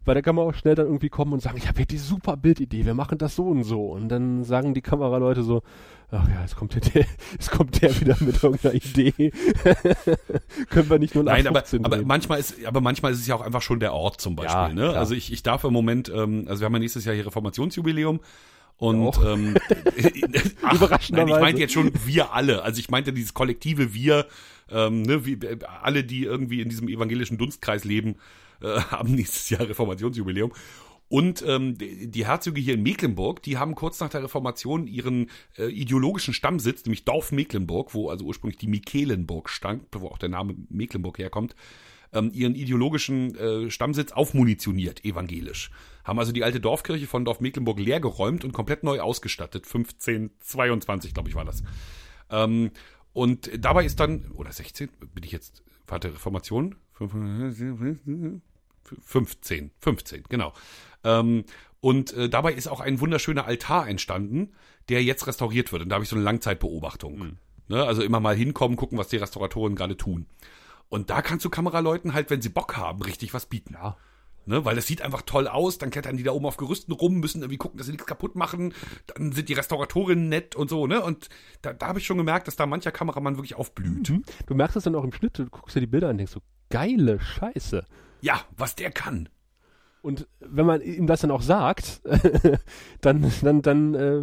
weil 0.04 0.14
da 0.14 0.22
kann 0.22 0.34
man 0.34 0.46
auch 0.46 0.54
schnell 0.54 0.74
dann 0.74 0.86
irgendwie 0.86 1.08
kommen 1.08 1.32
und 1.32 1.40
sagen, 1.40 1.56
ich 1.56 1.68
habe 1.68 1.78
hier 1.78 1.86
die 1.86 1.98
super 1.98 2.36
Bildidee, 2.36 2.84
wir 2.84 2.94
machen 2.94 3.18
das 3.18 3.36
so 3.36 3.46
und 3.46 3.64
so. 3.64 3.86
Und 3.86 4.08
dann 4.08 4.44
sagen 4.44 4.74
die 4.74 4.82
Kameraleute 4.82 5.42
so, 5.42 5.62
ach 6.10 6.28
ja, 6.28 6.42
jetzt 6.42 6.56
kommt 6.56 6.74
der, 6.74 7.04
jetzt 7.32 7.50
kommt 7.50 7.80
der 7.80 7.98
wieder 8.00 8.16
mit 8.20 8.42
irgendeiner 8.42 8.74
Idee. 8.74 9.12
Können 10.70 10.90
wir 10.90 10.98
nicht 10.98 11.14
nur 11.14 11.24
Nein, 11.24 11.46
aber, 11.46 11.64
aber 11.82 12.02
manchmal 12.02 12.40
ist, 12.40 12.64
aber 12.64 12.80
manchmal 12.80 13.12
ist 13.12 13.20
es 13.20 13.26
ja 13.26 13.34
auch 13.34 13.42
einfach 13.42 13.62
schon 13.62 13.80
der 13.80 13.94
Ort 13.94 14.20
zum 14.20 14.36
Beispiel. 14.36 14.54
Ja, 14.54 14.72
ne? 14.74 14.90
Also 14.90 15.14
ich, 15.14 15.32
ich 15.32 15.42
darf 15.42 15.64
im 15.64 15.72
Moment, 15.72 16.10
ähm, 16.14 16.44
also 16.48 16.60
wir 16.60 16.66
haben 16.66 16.74
ja 16.74 16.80
nächstes 16.80 17.04
Jahr 17.04 17.14
hier 17.14 17.26
Reformationsjubiläum 17.26 18.20
und 18.82 19.16
ja, 19.16 19.34
ähm, 19.34 19.54
ach, 20.62 21.08
nein, 21.10 21.28
ich 21.28 21.38
meinte 21.38 21.60
jetzt 21.60 21.72
schon 21.72 21.92
wir 22.04 22.32
alle. 22.32 22.62
Also 22.62 22.80
ich 22.80 22.90
meinte 22.90 23.12
dieses 23.12 23.32
kollektive 23.32 23.94
Wir, 23.94 24.26
ähm, 24.68 25.02
ne, 25.02 25.24
wie, 25.24 25.38
alle, 25.82 26.02
die 26.02 26.24
irgendwie 26.24 26.60
in 26.60 26.68
diesem 26.68 26.88
evangelischen 26.88 27.38
Dunstkreis 27.38 27.84
leben, 27.84 28.16
äh, 28.60 28.66
haben 28.90 29.14
nächstes 29.14 29.50
Jahr 29.50 29.68
Reformationsjubiläum. 29.68 30.52
Und 31.08 31.44
ähm, 31.46 31.78
die 31.78 32.26
Herzöge 32.26 32.60
hier 32.60 32.74
in 32.74 32.82
Mecklenburg, 32.82 33.40
die 33.44 33.56
haben 33.56 33.76
kurz 33.76 34.00
nach 34.00 34.08
der 34.08 34.24
Reformation 34.24 34.88
ihren 34.88 35.30
äh, 35.56 35.66
ideologischen 35.66 36.34
Stammsitz, 36.34 36.84
nämlich 36.84 37.04
Dorf 37.04 37.30
Mecklenburg, 37.30 37.94
wo 37.94 38.10
also 38.10 38.24
ursprünglich 38.24 38.58
die 38.58 38.66
Michelenburg 38.66 39.48
stand, 39.48 39.84
wo 39.92 40.08
auch 40.08 40.18
der 40.18 40.30
Name 40.30 40.56
Mecklenburg 40.70 41.18
herkommt, 41.18 41.54
ähm, 42.12 42.32
ihren 42.34 42.56
ideologischen 42.56 43.36
äh, 43.36 43.70
Stammsitz 43.70 44.10
aufmunitioniert, 44.10 45.04
evangelisch. 45.04 45.70
Haben 46.04 46.18
also 46.18 46.32
die 46.32 46.44
alte 46.44 46.60
Dorfkirche 46.60 47.06
von 47.06 47.24
Dorf 47.24 47.40
Mecklenburg 47.40 47.78
leergeräumt 47.78 48.44
und 48.44 48.52
komplett 48.52 48.82
neu 48.82 49.00
ausgestattet. 49.00 49.66
1522, 49.66 51.14
glaube 51.14 51.28
ich, 51.28 51.34
war 51.34 51.44
das. 51.44 51.62
Ähm, 52.30 52.70
und 53.12 53.50
dabei 53.58 53.84
ist 53.84 54.00
dann, 54.00 54.30
oder 54.32 54.52
16, 54.52 54.88
bin 55.14 55.24
ich 55.24 55.32
jetzt, 55.32 55.62
warte, 55.86 56.12
Reformation? 56.12 56.76
15, 59.00 59.70
15, 59.78 60.24
genau. 60.28 60.52
Ähm, 61.04 61.44
und 61.80 62.12
äh, 62.14 62.28
dabei 62.28 62.52
ist 62.52 62.68
auch 62.68 62.80
ein 62.80 63.00
wunderschöner 63.00 63.44
Altar 63.44 63.88
entstanden, 63.88 64.52
der 64.88 65.02
jetzt 65.02 65.26
restauriert 65.26 65.72
wird. 65.72 65.82
Und 65.82 65.88
da 65.88 65.94
habe 65.94 66.04
ich 66.04 66.08
so 66.08 66.16
eine 66.16 66.24
Langzeitbeobachtung. 66.24 67.18
Mhm. 67.18 67.36
Ne? 67.68 67.84
Also 67.84 68.02
immer 68.02 68.20
mal 68.20 68.36
hinkommen, 68.36 68.76
gucken, 68.76 68.98
was 68.98 69.08
die 69.08 69.16
Restauratoren 69.16 69.74
gerade 69.74 69.96
tun. 69.96 70.26
Und 70.88 71.10
da 71.10 71.22
kannst 71.22 71.44
du 71.44 71.50
Kameraleuten 71.50 72.14
halt, 72.14 72.30
wenn 72.30 72.42
sie 72.42 72.50
Bock 72.50 72.76
haben, 72.76 73.02
richtig 73.02 73.34
was 73.34 73.46
bieten. 73.46 73.74
Ja. 73.74 73.96
Ne, 74.44 74.64
weil 74.64 74.74
das 74.74 74.88
sieht 74.88 75.02
einfach 75.02 75.22
toll 75.22 75.46
aus, 75.46 75.78
dann 75.78 75.90
klettern 75.90 76.16
die 76.16 76.24
da 76.24 76.32
oben 76.32 76.46
auf 76.46 76.56
Gerüsten 76.56 76.90
rum, 76.90 77.20
müssen 77.20 77.42
irgendwie 77.42 77.58
gucken, 77.58 77.78
dass 77.78 77.86
sie 77.86 77.92
nichts 77.92 78.06
kaputt 78.06 78.34
machen, 78.34 78.74
dann 79.06 79.30
sind 79.30 79.48
die 79.48 79.52
Restauratorinnen 79.52 80.28
nett 80.28 80.56
und 80.56 80.68
so, 80.68 80.88
ne? 80.88 81.00
Und 81.00 81.28
da, 81.62 81.72
da 81.72 81.86
habe 81.86 82.00
ich 82.00 82.06
schon 82.06 82.18
gemerkt, 82.18 82.48
dass 82.48 82.56
da 82.56 82.66
mancher 82.66 82.90
Kameramann 82.90 83.36
wirklich 83.36 83.54
aufblüht. 83.54 84.10
Mhm. 84.10 84.24
Du 84.46 84.54
merkst 84.56 84.76
es 84.76 84.82
dann 84.82 84.96
auch 84.96 85.04
im 85.04 85.12
Schnitt, 85.12 85.38
du 85.38 85.46
guckst 85.46 85.76
dir 85.76 85.80
die 85.80 85.86
Bilder 85.86 86.08
an 86.08 86.14
und 86.14 86.18
denkst 86.18 86.32
so, 86.32 86.40
geile 86.70 87.20
Scheiße. 87.20 87.86
Ja, 88.20 88.40
was 88.56 88.74
der 88.74 88.90
kann. 88.90 89.28
Und 90.02 90.26
wenn 90.40 90.66
man 90.66 90.82
ihm 90.82 91.06
das 91.06 91.20
dann 91.20 91.30
auch 91.30 91.42
sagt, 91.42 92.02
dann, 93.00 93.32
dann, 93.42 93.62
dann 93.62 93.94
äh, 93.94 94.22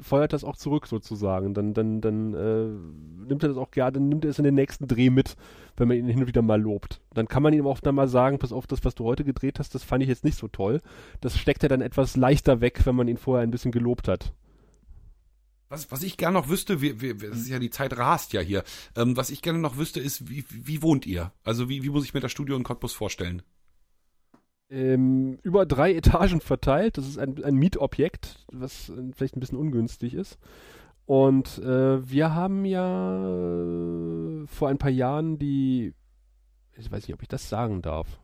feuert 0.00 0.32
das 0.32 0.44
auch 0.44 0.56
zurück 0.56 0.86
sozusagen. 0.86 1.54
Dann, 1.54 1.74
dann, 1.74 2.00
dann 2.00 2.34
äh, 2.34 3.26
nimmt 3.28 3.42
er 3.42 3.48
das 3.48 3.58
auch 3.58 3.70
gerne, 3.70 3.92
dann 3.92 4.08
nimmt 4.08 4.24
er 4.24 4.30
es 4.30 4.38
in 4.38 4.44
den 4.44 4.54
nächsten 4.54 4.86
Dreh 4.86 5.10
mit, 5.10 5.36
wenn 5.76 5.88
man 5.88 5.96
ihn 5.96 6.08
hin 6.08 6.20
und 6.20 6.26
wieder 6.26 6.42
mal 6.42 6.60
lobt. 6.60 7.00
Dann 7.14 7.28
kann 7.28 7.42
man 7.42 7.52
ihm 7.52 7.66
auch 7.66 7.80
dann 7.80 7.94
mal 7.94 8.08
sagen, 8.08 8.38
pass 8.38 8.52
auf, 8.52 8.66
das, 8.66 8.84
was 8.84 8.94
du 8.94 9.04
heute 9.04 9.24
gedreht 9.24 9.58
hast, 9.58 9.74
das 9.74 9.84
fand 9.84 10.02
ich 10.02 10.08
jetzt 10.08 10.24
nicht 10.24 10.38
so 10.38 10.48
toll. 10.48 10.80
Das 11.20 11.36
steckt 11.36 11.62
er 11.62 11.68
dann 11.68 11.80
etwas 11.80 12.16
leichter 12.16 12.60
weg, 12.60 12.84
wenn 12.84 12.96
man 12.96 13.08
ihn 13.08 13.18
vorher 13.18 13.42
ein 13.42 13.50
bisschen 13.50 13.72
gelobt 13.72 14.08
hat. 14.08 14.32
Was, 15.68 15.90
was 15.90 16.04
ich 16.04 16.16
gerne 16.16 16.38
noch 16.38 16.48
wüsste, 16.48 16.80
wir, 16.80 17.00
wir, 17.00 17.16
das 17.16 17.38
ist 17.38 17.48
ja 17.48 17.58
die 17.58 17.70
Zeit 17.70 17.96
rast 17.96 18.32
ja 18.32 18.40
hier. 18.40 18.62
Ähm, 18.94 19.16
was 19.16 19.30
ich 19.30 19.42
gerne 19.42 19.58
noch 19.58 19.76
wüsste, 19.78 19.98
ist, 19.98 20.28
wie, 20.28 20.44
wie 20.48 20.82
wohnt 20.82 21.06
ihr? 21.06 21.32
Also 21.42 21.68
wie, 21.68 21.82
wie 21.82 21.90
muss 21.90 22.04
ich 22.04 22.14
mir 22.14 22.20
das 22.20 22.30
Studio 22.30 22.56
in 22.56 22.62
Cottbus 22.62 22.92
vorstellen? 22.92 23.42
Ähm, 24.70 25.38
über 25.42 25.66
drei 25.66 25.94
Etagen 25.94 26.40
verteilt. 26.40 26.96
Das 26.98 27.06
ist 27.06 27.18
ein, 27.18 27.44
ein 27.44 27.56
Mietobjekt, 27.56 28.46
was 28.52 28.88
äh, 28.88 28.94
vielleicht 29.14 29.36
ein 29.36 29.40
bisschen 29.40 29.58
ungünstig 29.58 30.14
ist. 30.14 30.38
Und 31.06 31.58
äh, 31.58 32.08
wir 32.08 32.34
haben 32.34 32.64
ja 32.64 33.24
äh, 33.24 34.46
vor 34.46 34.68
ein 34.68 34.78
paar 34.78 34.90
Jahren 34.90 35.38
die, 35.38 35.94
ich 36.76 36.90
weiß 36.90 37.06
nicht, 37.06 37.14
ob 37.14 37.22
ich 37.22 37.28
das 37.28 37.48
sagen 37.48 37.80
darf. 37.80 38.18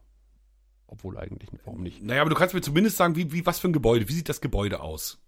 Obwohl 0.88 1.16
eigentlich, 1.16 1.48
warum 1.64 1.82
nicht? 1.82 2.02
Naja, 2.02 2.20
aber 2.20 2.30
du 2.30 2.36
kannst 2.36 2.54
mir 2.54 2.60
zumindest 2.60 2.98
sagen, 2.98 3.16
wie, 3.16 3.32
wie 3.32 3.46
was 3.46 3.60
für 3.60 3.68
ein 3.68 3.72
Gebäude, 3.72 4.08
wie 4.08 4.12
sieht 4.12 4.28
das 4.28 4.42
Gebäude 4.42 4.80
aus? 4.80 5.20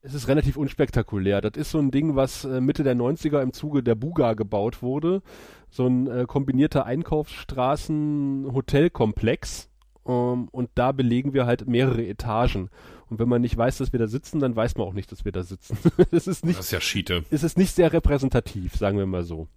Es 0.00 0.12
ist 0.12 0.26
relativ 0.28 0.56
unspektakulär. 0.56 1.40
Das 1.40 1.56
ist 1.56 1.70
so 1.70 1.78
ein 1.78 1.90
Ding, 1.90 2.16
was 2.16 2.44
äh, 2.44 2.60
Mitte 2.60 2.82
der 2.82 2.94
90er 2.94 3.40
im 3.42 3.52
Zuge 3.52 3.82
der 3.82 3.94
Buga 3.94 4.34
gebaut 4.34 4.82
wurde. 4.82 5.22
So 5.70 5.86
ein 5.86 6.06
äh, 6.08 6.24
kombinierter 6.26 6.84
Einkaufsstraßen-Hotelkomplex 6.84 9.70
um, 10.04 10.14
ähm, 10.14 10.48
und 10.52 10.70
da 10.74 10.92
belegen 10.92 11.32
wir 11.32 11.46
halt 11.46 11.66
mehrere 11.66 12.06
Etagen. 12.06 12.70
Und 13.08 13.18
wenn 13.18 13.28
man 13.28 13.42
nicht 13.42 13.56
weiß, 13.56 13.78
dass 13.78 13.92
wir 13.92 14.00
da 14.00 14.06
sitzen, 14.06 14.40
dann 14.40 14.56
weiß 14.56 14.76
man 14.76 14.86
auch 14.86 14.92
nicht, 14.92 15.10
dass 15.12 15.24
wir 15.24 15.32
da 15.32 15.42
sitzen. 15.42 15.76
das 16.10 16.26
ist 16.26 16.44
nicht. 16.44 16.58
Das 16.58 16.66
ist 16.66 16.72
ja 16.72 16.80
Schiete. 16.80 17.24
Es 17.30 17.42
ist 17.42 17.58
nicht 17.58 17.74
sehr 17.74 17.92
repräsentativ, 17.92 18.76
sagen 18.76 18.98
wir 18.98 19.06
mal 19.06 19.24
so. 19.24 19.48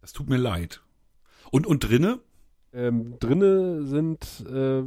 Das 0.00 0.12
tut 0.12 0.28
mir 0.28 0.36
leid. 0.36 0.82
Und, 1.50 1.66
und 1.66 1.80
drinne? 1.80 2.20
Ähm, 2.72 3.14
drinne 3.20 3.84
sind 3.84 4.44
äh, 4.50 4.82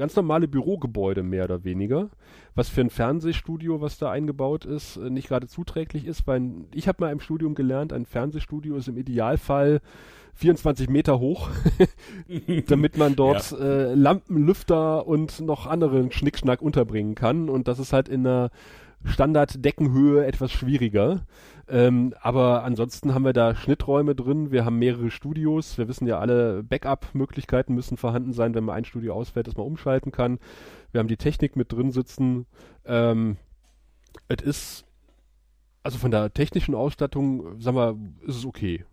ganz 0.00 0.16
normale 0.16 0.48
Bürogebäude 0.48 1.22
mehr 1.22 1.44
oder 1.44 1.62
weniger, 1.64 2.08
was 2.54 2.70
für 2.70 2.80
ein 2.80 2.88
Fernsehstudio, 2.88 3.82
was 3.82 3.98
da 3.98 4.10
eingebaut 4.10 4.64
ist, 4.64 4.96
äh, 4.96 5.10
nicht 5.10 5.28
gerade 5.28 5.46
zuträglich 5.46 6.06
ist, 6.06 6.26
weil 6.26 6.50
ich 6.74 6.88
habe 6.88 7.04
mal 7.04 7.12
im 7.12 7.20
Studium 7.20 7.54
gelernt, 7.54 7.92
ein 7.92 8.06
Fernsehstudio 8.06 8.76
ist 8.76 8.88
im 8.88 8.96
Idealfall 8.96 9.82
24 10.34 10.88
Meter 10.88 11.18
hoch, 11.18 11.50
damit 12.68 12.96
man 12.96 13.16
dort 13.16 13.50
ja. 13.52 13.58
äh, 13.58 13.94
Lampen, 13.94 14.46
Lüfter 14.46 15.06
und 15.06 15.40
noch 15.40 15.66
anderen 15.66 16.12
Schnickschnack 16.12 16.62
unterbringen 16.62 17.14
kann. 17.14 17.48
Und 17.48 17.68
das 17.68 17.78
ist 17.78 17.92
halt 17.92 18.08
in 18.08 18.26
einer 18.26 18.50
Standard-Deckenhöhe 19.04 20.26
etwas 20.26 20.52
schwieriger. 20.52 21.26
Ähm, 21.68 22.14
aber 22.20 22.64
ansonsten 22.64 23.14
haben 23.14 23.24
wir 23.24 23.32
da 23.32 23.54
Schnitträume 23.54 24.14
drin, 24.14 24.50
wir 24.50 24.64
haben 24.64 24.78
mehrere 24.78 25.10
Studios, 25.10 25.78
wir 25.78 25.86
wissen 25.86 26.06
ja 26.06 26.18
alle, 26.18 26.64
Backup-Möglichkeiten 26.64 27.74
müssen 27.74 27.96
vorhanden 27.96 28.32
sein, 28.32 28.54
wenn 28.54 28.64
mal 28.64 28.74
ein 28.74 28.84
Studio 28.84 29.14
ausfällt, 29.14 29.46
dass 29.46 29.56
man 29.56 29.66
umschalten 29.66 30.10
kann. 30.10 30.40
Wir 30.90 30.98
haben 30.98 31.08
die 31.08 31.16
Technik 31.16 31.54
mit 31.54 31.72
drin 31.72 31.92
sitzen. 31.92 32.46
Ähm, 32.84 33.36
es 34.26 34.42
ist, 34.42 34.84
also 35.84 35.98
von 35.98 36.10
der 36.10 36.34
technischen 36.34 36.74
Ausstattung, 36.74 37.60
sagen 37.60 37.76
wir, 37.76 37.96
ist 38.26 38.36
es 38.36 38.44
okay. 38.44 38.84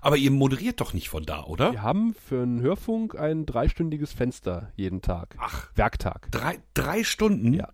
Aber 0.00 0.16
ihr 0.16 0.30
moderiert 0.30 0.80
doch 0.80 0.92
nicht 0.92 1.08
von 1.08 1.24
da, 1.24 1.44
oder? 1.44 1.72
Wir 1.72 1.82
haben 1.82 2.14
für 2.14 2.42
einen 2.42 2.60
Hörfunk 2.60 3.18
ein 3.18 3.46
dreistündiges 3.46 4.12
Fenster 4.12 4.72
jeden 4.76 5.02
Tag. 5.02 5.36
Ach. 5.38 5.70
Werktag. 5.74 6.30
Drei, 6.30 6.58
drei 6.74 7.02
Stunden? 7.04 7.54
Ja. 7.54 7.70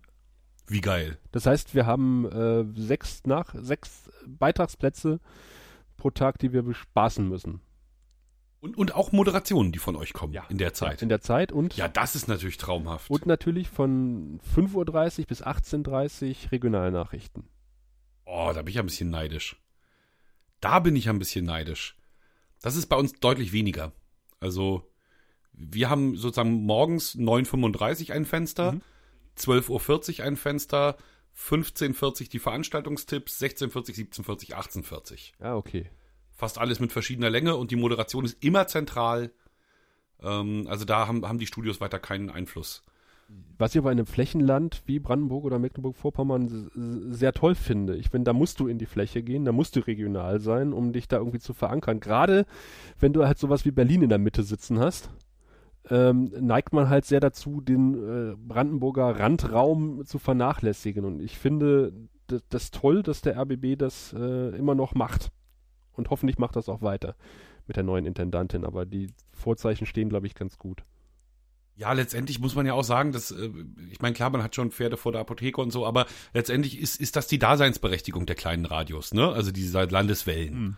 Wie 0.67 0.81
geil. 0.81 1.17
Das 1.31 1.45
heißt, 1.45 1.75
wir 1.75 1.85
haben 1.85 2.25
äh, 2.25 2.65
sechs 2.79 3.23
nach 3.25 3.53
sechs 3.55 4.09
Beitragsplätze 4.25 5.19
pro 5.97 6.09
Tag, 6.09 6.39
die 6.39 6.53
wir 6.53 6.63
bespaßen 6.63 7.27
müssen. 7.27 7.61
Und, 8.61 8.77
und 8.77 8.95
auch 8.95 9.11
Moderationen, 9.11 9.73
die 9.73 9.79
von 9.79 9.97
euch 9.97 10.13
kommen 10.13 10.31
ja. 10.31 10.45
in 10.47 10.57
der 10.57 10.73
Zeit. 10.73 11.01
Ja, 11.01 11.03
in 11.03 11.09
der 11.09 11.19
Zeit 11.19 11.51
und. 11.51 11.75
Ja, 11.75 11.89
das 11.89 12.15
ist 12.15 12.29
natürlich 12.29 12.57
traumhaft. 12.57 13.09
Und 13.09 13.25
natürlich 13.25 13.67
von 13.69 14.39
5.30 14.55 15.19
Uhr 15.19 15.25
bis 15.25 15.43
18.30 15.43 16.45
Uhr 16.45 16.51
Regionalnachrichten. 16.53 17.43
Oh, 18.25 18.51
da 18.55 18.61
bin 18.61 18.69
ich 18.69 18.79
ein 18.79 18.85
bisschen 18.85 19.09
neidisch. 19.09 19.57
Da 20.61 20.79
bin 20.79 20.95
ich 20.95 21.09
ein 21.09 21.19
bisschen 21.19 21.43
neidisch. 21.43 21.97
Das 22.63 22.77
ist 22.77 22.87
bei 22.87 22.95
uns 22.95 23.11
deutlich 23.19 23.51
weniger. 23.51 23.91
Also, 24.39 24.89
wir 25.51 25.89
haben 25.89 26.15
sozusagen 26.15 26.63
morgens 26.63 27.13
9.35 27.13 28.09
Uhr 28.09 28.15
ein 28.15 28.25
Fenster, 28.25 28.71
mhm. 28.71 28.81
12.40 29.37 30.19
Uhr 30.19 30.25
ein 30.25 30.37
Fenster, 30.37 30.97
15.40 31.37 32.29
die 32.29 32.39
Veranstaltungstipps, 32.39 33.41
16.40, 33.41 34.23
17.40, 34.23 34.53
18.40. 34.53 35.33
Ja, 35.41 35.57
okay. 35.57 35.89
Fast 36.31 36.57
alles 36.57 36.79
mit 36.79 36.93
verschiedener 36.93 37.29
Länge 37.29 37.57
und 37.57 37.69
die 37.69 37.75
Moderation 37.75 38.23
ist 38.23 38.41
immer 38.41 38.65
zentral. 38.65 39.33
Ähm, 40.21 40.65
also 40.69 40.85
da 40.85 41.05
haben, 41.05 41.27
haben 41.27 41.39
die 41.39 41.47
Studios 41.47 41.81
weiter 41.81 41.99
keinen 41.99 42.29
Einfluss. 42.29 42.83
Was 43.57 43.75
ich 43.75 43.79
aber 43.79 43.91
in 43.91 43.99
einem 43.99 44.07
Flächenland 44.07 44.81
wie 44.85 44.99
Brandenburg 44.99 45.45
oder 45.45 45.59
Mecklenburg-Vorpommern 45.59 47.11
sehr 47.11 47.33
toll 47.33 47.55
finde. 47.55 47.95
Ich 47.95 48.09
finde, 48.09 48.25
da 48.25 48.33
musst 48.33 48.59
du 48.59 48.67
in 48.67 48.77
die 48.77 48.85
Fläche 48.85 49.23
gehen, 49.23 49.45
da 49.45 49.51
musst 49.51 49.75
du 49.75 49.79
regional 49.81 50.39
sein, 50.39 50.73
um 50.73 50.91
dich 50.91 51.07
da 51.07 51.17
irgendwie 51.17 51.39
zu 51.39 51.53
verankern. 51.53 51.99
Gerade 51.99 52.45
wenn 52.99 53.13
du 53.13 53.25
halt 53.25 53.37
sowas 53.37 53.63
wie 53.63 53.71
Berlin 53.71 54.01
in 54.01 54.09
der 54.09 54.17
Mitte 54.17 54.43
sitzen 54.43 54.79
hast 54.79 55.11
ähm, 55.89 56.31
neigt 56.39 56.73
man 56.73 56.89
halt 56.89 57.05
sehr 57.05 57.19
dazu, 57.19 57.61
den 57.61 57.93
äh, 57.93 58.35
Brandenburger 58.37 59.19
Randraum 59.19 60.05
zu 60.05 60.17
vernachlässigen. 60.17 61.03
Und 61.05 61.19
ich 61.19 61.37
finde 61.37 61.93
das 62.49 62.71
toll, 62.71 63.03
dass 63.03 63.21
der 63.21 63.37
RBB 63.37 63.77
das 63.77 64.13
äh, 64.17 64.55
immer 64.55 64.75
noch 64.75 64.95
macht. 64.95 65.31
Und 65.93 66.09
hoffentlich 66.09 66.37
macht 66.37 66.55
das 66.55 66.69
auch 66.69 66.81
weiter. 66.81 67.15
mit 67.67 67.77
der 67.77 67.83
neuen 67.83 68.05
Intendantin. 68.05 68.65
Aber 68.65 68.85
die 68.85 69.07
Vorzeichen 69.31 69.85
stehen, 69.85 70.09
glaube 70.09 70.27
ich, 70.27 70.35
ganz 70.35 70.57
gut. 70.57 70.83
Ja, 71.75 71.91
letztendlich 71.93 72.39
muss 72.39 72.55
man 72.55 72.65
ja 72.65 72.73
auch 72.73 72.83
sagen, 72.83 73.11
dass, 73.11 73.31
äh, 73.31 73.49
ich 73.89 74.01
meine, 74.01 74.13
klar, 74.13 74.29
man 74.29 74.43
hat 74.43 74.55
schon 74.55 74.71
Pferde 74.71 74.97
vor 74.97 75.11
der 75.11 75.21
Apotheke 75.21 75.59
und 75.59 75.71
so, 75.71 75.85
aber 75.85 76.05
letztendlich 76.33 76.79
ist, 76.79 77.01
ist 77.01 77.15
das 77.15 77.27
die 77.27 77.39
Daseinsberechtigung 77.39 78.25
der 78.25 78.35
kleinen 78.35 78.65
Radios, 78.65 79.13
ne? 79.13 79.29
Also 79.29 79.51
diese 79.51 79.83
Landeswellen. 79.85 80.53
Hm. 80.53 80.77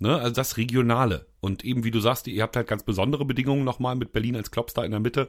Ne? 0.00 0.16
Also 0.16 0.34
das 0.34 0.56
Regionale. 0.56 1.26
Und 1.40 1.64
eben, 1.64 1.84
wie 1.84 1.90
du 1.90 2.00
sagst, 2.00 2.26
ihr 2.28 2.42
habt 2.42 2.56
halt 2.56 2.68
ganz 2.68 2.84
besondere 2.84 3.24
Bedingungen 3.24 3.64
nochmal 3.64 3.96
mit 3.96 4.12
Berlin 4.12 4.36
als 4.36 4.50
Klops 4.50 4.74
da 4.74 4.84
in 4.84 4.92
der 4.92 5.00
Mitte. 5.00 5.28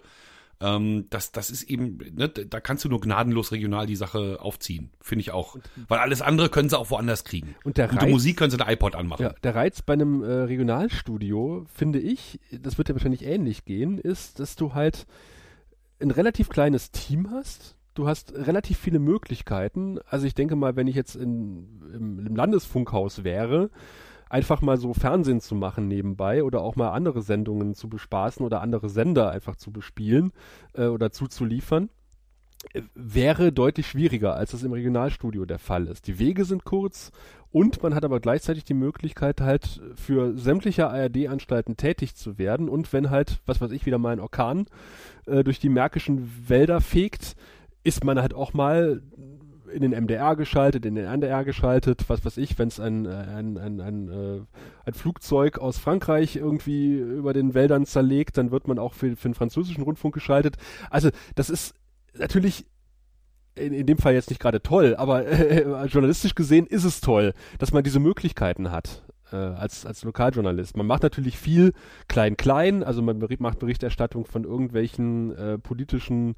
Ähm, 0.61 1.05
das, 1.09 1.31
das 1.31 1.49
ist 1.49 1.63
eben, 1.63 1.99
ne, 2.13 2.27
da 2.27 2.59
kannst 2.59 2.83
du 2.83 2.89
nur 2.89 2.99
gnadenlos 2.99 3.51
regional 3.51 3.85
die 3.85 3.95
Sache 3.95 4.39
aufziehen, 4.41 4.89
finde 5.01 5.21
ich 5.21 5.31
auch. 5.31 5.57
Weil 5.87 5.99
alles 5.99 6.21
andere 6.21 6.49
können 6.49 6.69
sie 6.69 6.77
auch 6.77 6.89
woanders 6.89 7.23
kriegen. 7.23 7.55
Und 7.63 7.77
der 7.77 7.87
Gute 7.87 8.03
Reiz, 8.03 8.11
Musik 8.11 8.37
können 8.37 8.51
sie 8.51 8.59
eine 8.59 8.73
iPod 8.73 8.95
anmachen. 8.95 9.23
Ja, 9.23 9.33
der 9.43 9.55
Reiz 9.55 9.81
bei 9.81 9.93
einem 9.93 10.21
äh, 10.21 10.27
Regionalstudio, 10.27 11.65
finde 11.73 11.99
ich, 11.99 12.39
das 12.51 12.77
wird 12.77 12.89
ja 12.89 12.95
wahrscheinlich 12.95 13.23
ähnlich 13.23 13.63
gehen, 13.63 13.97
ist, 13.97 14.39
dass 14.39 14.55
du 14.55 14.73
halt 14.73 15.07
ein 16.01 16.11
relativ 16.11 16.49
kleines 16.49 16.91
Team 16.91 17.31
hast. 17.31 17.77
Du 17.93 18.07
hast 18.07 18.33
relativ 18.33 18.77
viele 18.77 18.99
Möglichkeiten. 18.99 19.99
Also 20.07 20.25
ich 20.25 20.35
denke 20.35 20.55
mal, 20.55 20.75
wenn 20.75 20.87
ich 20.87 20.95
jetzt 20.95 21.15
in, 21.15 21.81
im, 21.93 22.25
im 22.25 22.35
Landesfunkhaus 22.35 23.23
wäre, 23.23 23.69
einfach 24.29 24.61
mal 24.61 24.77
so 24.77 24.93
Fernsehen 24.93 25.41
zu 25.41 25.55
machen 25.55 25.87
nebenbei 25.87 26.43
oder 26.43 26.61
auch 26.61 26.75
mal 26.75 26.91
andere 26.91 27.21
Sendungen 27.21 27.73
zu 27.73 27.89
bespaßen 27.89 28.45
oder 28.45 28.61
andere 28.61 28.89
Sender 28.89 29.31
einfach 29.31 29.55
zu 29.55 29.71
bespielen 29.71 30.31
äh, 30.73 30.85
oder 30.85 31.11
zuzuliefern, 31.11 31.89
äh, 32.73 32.83
wäre 32.93 33.51
deutlich 33.51 33.87
schwieriger, 33.87 34.35
als 34.35 34.51
das 34.51 34.63
im 34.63 34.71
Regionalstudio 34.71 35.45
der 35.45 35.59
Fall 35.59 35.87
ist. 35.87 36.07
Die 36.07 36.19
Wege 36.19 36.45
sind 36.45 36.63
kurz 36.63 37.11
und 37.51 37.81
man 37.81 37.95
hat 37.95 38.05
aber 38.05 38.19
gleichzeitig 38.19 38.63
die 38.63 38.75
Möglichkeit, 38.75 39.41
halt 39.41 39.81
für 39.95 40.37
sämtliche 40.37 40.87
ARD-Anstalten 40.87 41.77
tätig 41.77 42.15
zu 42.15 42.37
werden 42.37 42.69
und 42.69 42.93
wenn 42.93 43.09
halt, 43.09 43.39
was 43.47 43.59
weiß 43.59 43.71
ich, 43.71 43.87
wieder 43.87 43.97
mal 43.97 44.13
ein 44.13 44.19
Orkan 44.19 44.67
äh, 45.25 45.43
durch 45.43 45.59
die 45.59 45.69
märkischen 45.69 46.47
Wälder 46.47 46.81
fegt, 46.81 47.35
ist 47.83 48.03
man 48.03 48.21
halt 48.21 48.35
auch 48.35 48.53
mal 48.53 49.01
in 49.73 49.81
den 49.81 49.91
MDR 49.91 50.35
geschaltet, 50.35 50.85
in 50.85 50.95
den 50.95 51.05
NDR 51.05 51.43
geschaltet, 51.43 52.05
was 52.07 52.23
weiß 52.25 52.37
ich, 52.37 52.57
wenn 52.59 52.67
es 52.67 52.79
ein, 52.79 53.07
ein, 53.07 53.57
ein, 53.57 53.81
ein, 53.81 54.09
äh, 54.09 54.41
ein 54.85 54.93
Flugzeug 54.93 55.59
aus 55.59 55.77
Frankreich 55.77 56.35
irgendwie 56.35 56.97
über 56.97 57.33
den 57.33 57.53
Wäldern 57.53 57.85
zerlegt, 57.85 58.37
dann 58.37 58.51
wird 58.51 58.67
man 58.67 58.79
auch 58.79 58.93
für, 58.93 59.15
für 59.15 59.29
den 59.29 59.35
französischen 59.35 59.83
Rundfunk 59.83 60.13
geschaltet. 60.13 60.57
Also 60.89 61.09
das 61.35 61.49
ist 61.49 61.75
natürlich 62.17 62.65
in, 63.55 63.73
in 63.73 63.85
dem 63.85 63.97
Fall 63.97 64.13
jetzt 64.13 64.29
nicht 64.29 64.41
gerade 64.41 64.61
toll, 64.61 64.95
aber 64.97 65.25
äh, 65.27 65.85
journalistisch 65.85 66.35
gesehen 66.35 66.67
ist 66.67 66.83
es 66.83 67.01
toll, 67.01 67.33
dass 67.57 67.71
man 67.71 67.83
diese 67.83 67.99
Möglichkeiten 67.99 68.71
hat. 68.71 69.03
Äh, 69.31 69.35
als, 69.35 69.85
als 69.85 70.03
Lokaljournalist. 70.03 70.75
Man 70.75 70.87
macht 70.87 71.03
natürlich 71.03 71.37
viel 71.37 71.73
klein-klein, 72.07 72.83
also 72.83 73.03
man 73.03 73.23
macht 73.37 73.59
Berichterstattung 73.59 74.25
von 74.25 74.43
irgendwelchen 74.43 75.35
äh, 75.35 75.59
politischen 75.59 76.35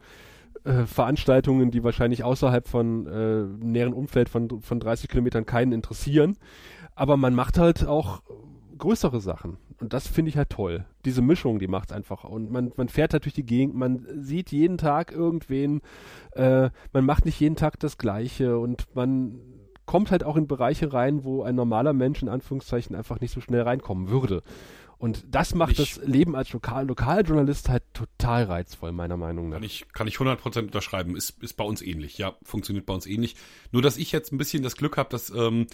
äh, 0.64 0.86
Veranstaltungen, 0.86 1.72
die 1.72 1.84
wahrscheinlich 1.84 2.24
außerhalb 2.24 2.68
von 2.68 3.08
äh, 3.08 3.44
näheren 3.66 3.94
Umfeld 3.94 4.30
von, 4.30 4.62
von 4.62 4.80
30 4.80 5.10
Kilometern 5.10 5.46
keinen 5.46 5.72
interessieren. 5.72 6.38
Aber 6.96 7.18
man 7.18 7.34
macht 7.34 7.58
halt 7.58 7.86
auch 7.86 8.22
größere 8.78 9.22
Sachen. 9.22 9.58
Und 9.80 9.94
das 9.94 10.08
finde 10.08 10.30
ich 10.30 10.38
halt 10.38 10.50
toll. 10.50 10.86
Diese 11.06 11.22
Mischung, 11.22 11.58
die 11.58 11.68
macht 11.68 11.90
es 11.90 11.96
einfach. 11.96 12.24
Und 12.24 12.52
man, 12.52 12.72
man 12.76 12.90
fährt 12.90 13.14
halt 13.14 13.26
durch 13.26 13.34
die 13.34 13.46
Gegend, 13.46 13.76
man 13.76 14.06
sieht 14.20 14.52
jeden 14.52 14.78
Tag 14.78 15.12
irgendwen, 15.12 15.82
äh, 16.34 16.70
man 16.94 17.06
macht 17.06 17.26
nicht 17.26 17.40
jeden 17.40 17.56
Tag 17.56 17.80
das 17.80 17.98
Gleiche 17.98 18.60
und 18.60 18.86
man 18.94 19.40
kommt 19.86 20.12
halt 20.12 20.24
auch 20.24 20.36
in 20.38 20.48
Bereiche 20.48 20.94
rein, 20.94 21.24
wo 21.24 21.42
ein 21.42 21.56
normaler 21.56 21.94
Mensch 21.94 22.22
in 22.22 22.30
Anführungszeichen 22.30 22.96
einfach 22.96 23.20
nicht 23.20 23.34
so 23.34 23.42
schnell 23.42 23.62
reinkommen 23.62 24.10
würde. 24.10 24.44
Und 25.02 25.26
das 25.32 25.56
macht 25.56 25.72
ich, 25.72 25.78
das 25.78 26.06
Leben 26.06 26.36
als 26.36 26.54
Lokal 26.54 26.86
Lokaljournalist 26.86 27.70
halt 27.70 27.84
total 27.92 28.44
reizvoll, 28.44 28.92
meiner 28.92 29.18
Meinung 29.18 29.50
nach. 29.50 29.56
Kann 29.56 29.64
ich, 29.64 29.88
kann 29.94 30.08
ich 30.08 30.18
100% 30.18 30.60
unterschreiben. 30.60 31.16
Ist, 31.16 31.42
ist 31.42 31.54
bei 31.54 31.64
uns 31.64 31.82
ähnlich. 31.82 32.20
Ja, 32.20 32.38
funktioniert 32.44 32.86
bei 32.86 32.94
uns 32.94 33.08
ähnlich. 33.08 33.36
Nur, 33.72 33.82
dass 33.82 33.98
ich 33.98 34.12
jetzt 34.12 34.32
ein 34.32 34.38
bisschen 34.38 34.62
das 34.62 34.76
Glück 34.76 34.98
habe, 34.98 35.10
dass 35.10 35.32
ähm, 35.32 35.66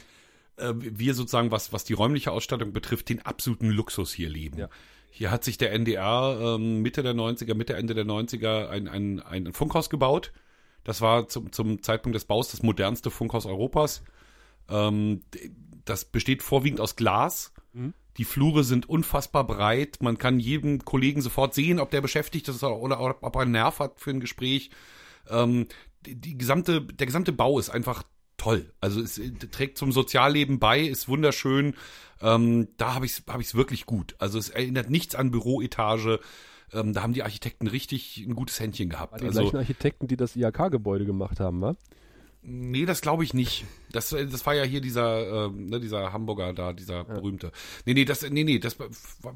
äh, 0.56 0.74
wir 0.78 1.14
sozusagen, 1.14 1.52
was, 1.52 1.74
was 1.74 1.84
die 1.84 1.92
räumliche 1.92 2.32
Ausstattung 2.32 2.72
betrifft, 2.72 3.10
den 3.10 3.22
absoluten 3.22 3.70
Luxus 3.70 4.14
hier 4.14 4.30
leben. 4.30 4.60
Ja. 4.60 4.70
Hier 5.10 5.30
hat 5.30 5.44
sich 5.44 5.58
der 5.58 5.74
NDR 5.74 6.56
ähm, 6.56 6.82
Mitte 6.82 7.04
der 7.04 7.14
90er, 7.14 7.54
Mitte, 7.54 7.76
Ende 7.76 7.96
der 7.96 8.06
90er 8.06 8.70
ein, 8.70 8.88
ein, 8.88 9.20
ein 9.20 9.52
Funkhaus 9.52 9.90
gebaut. 9.90 10.32
Das 10.86 11.02
war 11.02 11.28
zum, 11.28 11.52
zum 11.52 11.84
Zeitpunkt 11.84 12.16
des 12.16 12.24
Baus 12.24 12.52
das 12.52 12.64
modernste 12.64 13.12
Funkhaus 13.12 13.46
Europas. 13.46 14.04
Ähm, 14.70 15.20
das 15.84 16.06
besteht 16.06 16.44
vorwiegend 16.44 16.80
aus 16.80 16.96
Glas. 16.96 17.52
Mhm. 17.74 17.94
Die 18.18 18.26
Flure 18.26 18.63
sind 18.63 18.89
unfassbar 18.89 19.45
breit. 19.45 19.97
Man 20.01 20.18
kann 20.18 20.39
jedem 20.39 20.84
Kollegen 20.84 21.22
sofort 21.22 21.53
sehen, 21.53 21.80
ob 21.80 21.91
der 21.91 22.01
beschäftigt 22.01 22.47
ist 22.47 22.63
oder 22.63 22.99
ob 23.22 23.36
er 23.36 23.41
einen 23.41 23.51
Nerv 23.51 23.80
hat 23.80 23.99
für 23.99 24.11
ein 24.11 24.20
Gespräch. 24.20 24.72
Ähm, 25.30 25.68
die, 26.05 26.15
die, 26.15 26.38
gesamte, 26.38 26.82
der 26.82 27.05
gesamte 27.05 27.32
Bau 27.32 27.59
ist 27.59 27.70
einfach 27.70 28.03
toll. 28.38 28.72
Also 28.80 29.01
es 29.01 29.20
trägt 29.51 29.78
zum 29.78 29.91
Sozialleben 29.91 30.59
bei, 30.59 30.82
ist 30.82 31.07
wunderschön. 31.07 31.76
Ähm, 32.22 32.70
da 32.78 32.95
habe 32.95 33.05
ich 33.05 33.13
es 33.13 33.24
hab 33.28 33.39
ich's 33.39 33.55
wirklich 33.55 33.86
gut. 33.86 34.15
Also 34.20 34.39
es 34.39 34.49
erinnert 34.49 34.89
nichts 34.89 35.15
an 35.15 35.32
Büroetage. 35.32 36.20
Ähm, 36.74 36.93
da 36.93 37.01
haben 37.01 37.13
die 37.13 37.24
Architekten 37.24 37.68
richtig 37.68 38.26
ein 38.28 38.36
gutes 38.36 38.59
Händchen 38.59 38.89
gehabt. 38.89 39.13
War 39.13 39.20
die 39.20 39.28
also, 39.28 39.41
gleichen 39.41 39.57
Architekten, 39.57 40.07
die 40.07 40.18
das 40.18 40.36
IHK-Gebäude 40.36 41.05
gemacht 41.05 41.39
haben, 41.39 41.61
wa? 41.61 41.76
Nee, 42.50 42.86
das 42.86 43.02
glaube 43.02 43.26
ich 43.26 43.34
nicht. 43.34 43.66
Das, 43.91 44.12
das 44.12 44.45
war 44.45 44.56
ja 44.56 44.64
hier 44.64 44.80
dieser, 44.80 45.48
äh, 45.48 45.50
ne, 45.50 45.82
dieser 45.82 46.14
Hamburger 46.14 46.54
da, 46.54 46.72
dieser 46.72 47.00
ja. 47.00 47.04
berühmte. 47.04 47.52
Nee, 47.84 47.93
nee, 47.93 48.06
das, 48.06 48.22
nee, 48.22 48.45
nee, 48.45 48.58
das, 48.58 48.78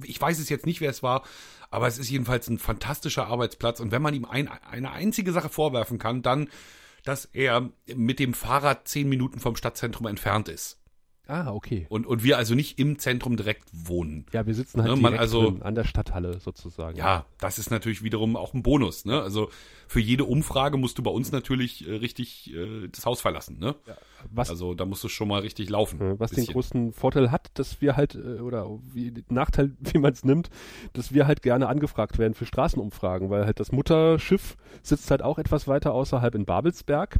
ich 0.03 0.21
weiß 0.21 0.39
es 0.39 0.47
jetzt 0.47 0.65
nicht, 0.65 0.79
wer 0.79 0.89
es 0.89 1.03
war, 1.03 1.23
aber 1.69 1.87
es 1.87 1.97
ist 1.97 2.09
jedenfalls 2.09 2.47
ein 2.47 2.57
fantastischer 2.57 3.27
Arbeitsplatz. 3.27 3.81
Und 3.81 3.91
wenn 3.91 4.01
man 4.01 4.13
ihm 4.13 4.23
ein, 4.23 4.47
eine 4.47 4.91
einzige 4.91 5.33
Sache 5.33 5.49
vorwerfen 5.49 5.99
kann, 5.99 6.21
dann, 6.21 6.47
dass 7.03 7.25
er 7.25 7.69
mit 7.93 8.19
dem 8.19 8.33
Fahrrad 8.33 8.87
zehn 8.87 9.09
Minuten 9.09 9.41
vom 9.41 9.57
Stadtzentrum 9.57 10.07
entfernt 10.07 10.47
ist. 10.47 10.80
Ah, 11.27 11.53
okay. 11.53 11.85
Und, 11.89 12.05
und 12.05 12.23
wir 12.23 12.37
also 12.37 12.55
nicht 12.55 12.79
im 12.79 12.99
Zentrum 12.99 13.37
direkt 13.37 13.69
wohnen. 13.71 14.25
Ja, 14.33 14.45
wir 14.45 14.53
sitzen 14.53 14.81
halt 14.81 14.95
ne, 14.95 15.01
direkt 15.01 15.19
also, 15.19 15.51
drin, 15.51 15.61
an 15.61 15.75
der 15.75 15.83
Stadthalle 15.83 16.39
sozusagen. 16.39 16.97
Ja, 16.97 17.25
das 17.39 17.57
ist 17.57 17.71
natürlich 17.71 18.03
wiederum 18.03 18.35
auch 18.35 18.53
ein 18.53 18.63
Bonus. 18.63 19.05
Ne? 19.05 19.21
Also 19.21 19.49
für 19.87 19.99
jede 19.99 20.25
Umfrage 20.25 20.77
musst 20.77 20.97
du 20.97 21.03
bei 21.03 21.11
uns 21.11 21.31
natürlich 21.31 21.87
äh, 21.87 21.93
richtig 21.93 22.53
äh, 22.53 22.87
das 22.89 23.05
Haus 23.05 23.21
verlassen. 23.21 23.59
Ne? 23.59 23.75
Ja, 23.87 23.95
was, 24.31 24.49
also 24.49 24.73
da 24.73 24.85
musst 24.85 25.03
du 25.03 25.09
schon 25.09 25.27
mal 25.27 25.41
richtig 25.41 25.69
laufen. 25.69 26.19
Was 26.19 26.31
den 26.31 26.45
großen 26.45 26.91
Vorteil 26.91 27.31
hat, 27.31 27.49
dass 27.53 27.81
wir 27.81 27.95
halt, 27.95 28.15
äh, 28.15 28.39
oder 28.39 28.67
wie 28.91 29.13
Nachteil, 29.29 29.75
wie 29.79 29.99
man 29.99 30.13
es 30.13 30.25
nimmt, 30.25 30.49
dass 30.93 31.13
wir 31.13 31.27
halt 31.27 31.41
gerne 31.43 31.67
angefragt 31.67 32.17
werden 32.17 32.33
für 32.33 32.45
Straßenumfragen, 32.45 33.29
weil 33.29 33.45
halt 33.45 33.59
das 33.59 33.71
Mutterschiff 33.71 34.57
sitzt 34.83 35.11
halt 35.11 35.21
auch 35.21 35.37
etwas 35.37 35.67
weiter 35.67 35.93
außerhalb 35.93 36.35
in 36.35 36.45
Babelsberg. 36.45 37.19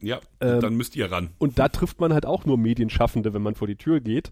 Ja, 0.00 0.20
ähm, 0.40 0.60
dann 0.60 0.74
müsst 0.74 0.96
ihr 0.96 1.10
ran. 1.10 1.30
Und 1.38 1.58
da 1.58 1.68
trifft 1.68 2.00
man 2.00 2.12
halt 2.12 2.26
auch 2.26 2.44
nur 2.44 2.58
Medienschaffende, 2.58 3.32
wenn 3.32 3.42
man 3.42 3.54
vor 3.54 3.66
die 3.66 3.76
Tür 3.76 4.00
geht. 4.00 4.30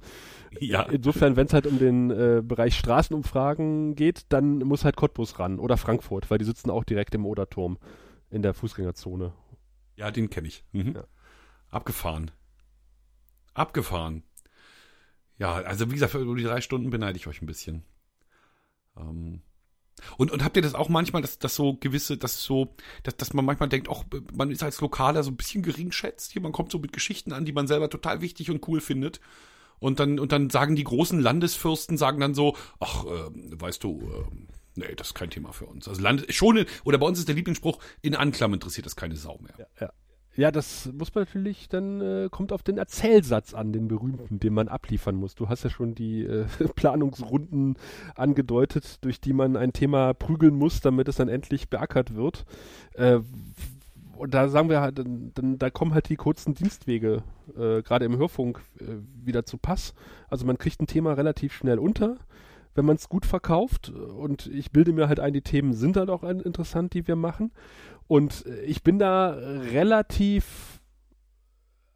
Ja. 0.58 0.82
Insofern, 0.82 1.36
wenn 1.36 1.46
es 1.46 1.54
halt 1.54 1.66
um 1.66 1.78
den 1.78 2.10
äh, 2.10 2.42
Bereich 2.44 2.76
Straßenumfragen 2.76 3.94
geht, 3.94 4.26
dann 4.28 4.58
muss 4.58 4.84
halt 4.84 4.96
Cottbus 4.96 5.38
ran 5.38 5.58
oder 5.58 5.76
Frankfurt, 5.76 6.30
weil 6.30 6.38
die 6.38 6.44
sitzen 6.44 6.70
auch 6.70 6.84
direkt 6.84 7.14
im 7.14 7.24
Oderturm 7.24 7.78
in 8.30 8.42
der 8.42 8.52
Fußgängerzone. 8.52 9.32
Ja, 9.96 10.10
den 10.10 10.28
kenne 10.28 10.48
ich. 10.48 10.64
Mhm. 10.72 10.94
Ja. 10.94 11.04
Abgefahren. 11.70 12.30
Abgefahren. 13.54 14.24
Ja, 15.38 15.54
also 15.54 15.88
wie 15.88 15.94
gesagt, 15.94 16.12
für 16.12 16.36
die 16.36 16.42
drei 16.42 16.60
Stunden 16.60 16.90
beneide 16.90 17.16
ich 17.16 17.26
euch 17.26 17.40
ein 17.40 17.46
bisschen. 17.46 17.84
Ähm, 18.96 19.40
und, 20.16 20.30
und 20.30 20.44
habt 20.44 20.56
ihr 20.56 20.62
das 20.62 20.74
auch 20.74 20.88
manchmal, 20.88 21.22
dass, 21.22 21.38
dass 21.38 21.54
so 21.54 21.74
gewisse, 21.74 22.16
dass 22.16 22.42
so, 22.42 22.74
dass, 23.02 23.16
dass 23.16 23.32
man 23.32 23.44
manchmal 23.44 23.68
denkt, 23.68 23.88
auch 23.88 24.04
man 24.32 24.50
ist 24.50 24.62
als 24.62 24.80
Lokaler 24.80 25.22
so 25.22 25.30
ein 25.30 25.36
bisschen 25.36 25.62
gering 25.62 25.92
schätzt. 25.92 26.32
Hier, 26.32 26.42
man 26.42 26.52
kommt 26.52 26.72
so 26.72 26.78
mit 26.78 26.92
Geschichten 26.92 27.32
an, 27.32 27.44
die 27.44 27.52
man 27.52 27.66
selber 27.66 27.90
total 27.90 28.20
wichtig 28.20 28.50
und 28.50 28.66
cool 28.68 28.80
findet. 28.80 29.20
Und 29.78 29.98
dann, 29.98 30.18
und 30.18 30.30
dann 30.32 30.50
sagen 30.50 30.76
die 30.76 30.84
großen 30.84 31.20
Landesfürsten, 31.20 31.96
sagen 31.96 32.20
dann 32.20 32.34
so, 32.34 32.56
ach, 32.80 33.06
äh, 33.06 33.30
weißt 33.32 33.82
du, 33.82 34.00
äh, 34.00 34.46
nee, 34.74 34.94
das 34.94 35.08
ist 35.08 35.14
kein 35.14 35.30
Thema 35.30 35.52
für 35.52 35.66
uns. 35.66 35.88
Also 35.88 36.02
Land, 36.02 36.26
schon, 36.28 36.58
in, 36.58 36.66
oder 36.84 36.98
bei 36.98 37.06
uns 37.06 37.18
ist 37.18 37.28
der 37.28 37.34
Lieblingsspruch, 37.34 37.78
in 38.02 38.14
Anklam 38.14 38.52
interessiert 38.52 38.86
das 38.86 38.94
keine 38.94 39.16
Sau 39.16 39.38
mehr. 39.38 39.54
Ja, 39.58 39.86
ja. 39.86 39.92
Ja, 40.36 40.52
das 40.52 40.90
muss 40.92 41.14
man 41.14 41.24
natürlich 41.24 41.68
dann, 41.68 42.00
äh, 42.00 42.28
kommt 42.30 42.52
auf 42.52 42.62
den 42.62 42.78
Erzählsatz 42.78 43.52
an, 43.52 43.72
den 43.72 43.88
berühmten, 43.88 44.38
den 44.38 44.54
man 44.54 44.68
abliefern 44.68 45.16
muss. 45.16 45.34
Du 45.34 45.48
hast 45.48 45.64
ja 45.64 45.70
schon 45.70 45.94
die 45.94 46.24
äh, 46.24 46.46
Planungsrunden 46.76 47.76
angedeutet, 48.14 48.98
durch 49.04 49.20
die 49.20 49.32
man 49.32 49.56
ein 49.56 49.72
Thema 49.72 50.14
prügeln 50.14 50.54
muss, 50.54 50.80
damit 50.80 51.08
es 51.08 51.16
dann 51.16 51.28
endlich 51.28 51.68
beackert 51.68 52.14
wird. 52.14 52.44
Äh, 52.94 53.20
und 54.16 54.34
da 54.34 54.48
sagen 54.48 54.68
wir 54.68 54.82
halt, 54.82 54.98
dann, 54.98 55.32
dann, 55.34 55.58
da 55.58 55.70
kommen 55.70 55.94
halt 55.94 56.08
die 56.10 56.16
kurzen 56.16 56.54
Dienstwege, 56.54 57.22
äh, 57.56 57.82
gerade 57.82 58.04
im 58.04 58.18
Hörfunk, 58.18 58.60
äh, 58.78 58.84
wieder 59.24 59.44
zu 59.44 59.56
Pass. 59.56 59.94
Also 60.28 60.46
man 60.46 60.58
kriegt 60.58 60.80
ein 60.80 60.86
Thema 60.86 61.14
relativ 61.14 61.54
schnell 61.54 61.78
unter 61.78 62.18
wenn 62.74 62.84
man 62.84 62.96
es 62.96 63.08
gut 63.08 63.26
verkauft. 63.26 63.90
Und 63.90 64.46
ich 64.46 64.70
bilde 64.70 64.92
mir 64.92 65.08
halt 65.08 65.20
ein, 65.20 65.32
die 65.32 65.42
Themen 65.42 65.72
sind 65.72 65.96
halt 65.96 66.10
auch 66.10 66.22
interessant, 66.22 66.94
die 66.94 67.06
wir 67.06 67.16
machen. 67.16 67.52
Und 68.06 68.46
äh, 68.46 68.62
ich 68.62 68.82
bin 68.82 68.98
da 68.98 69.30
relativ 69.30 70.80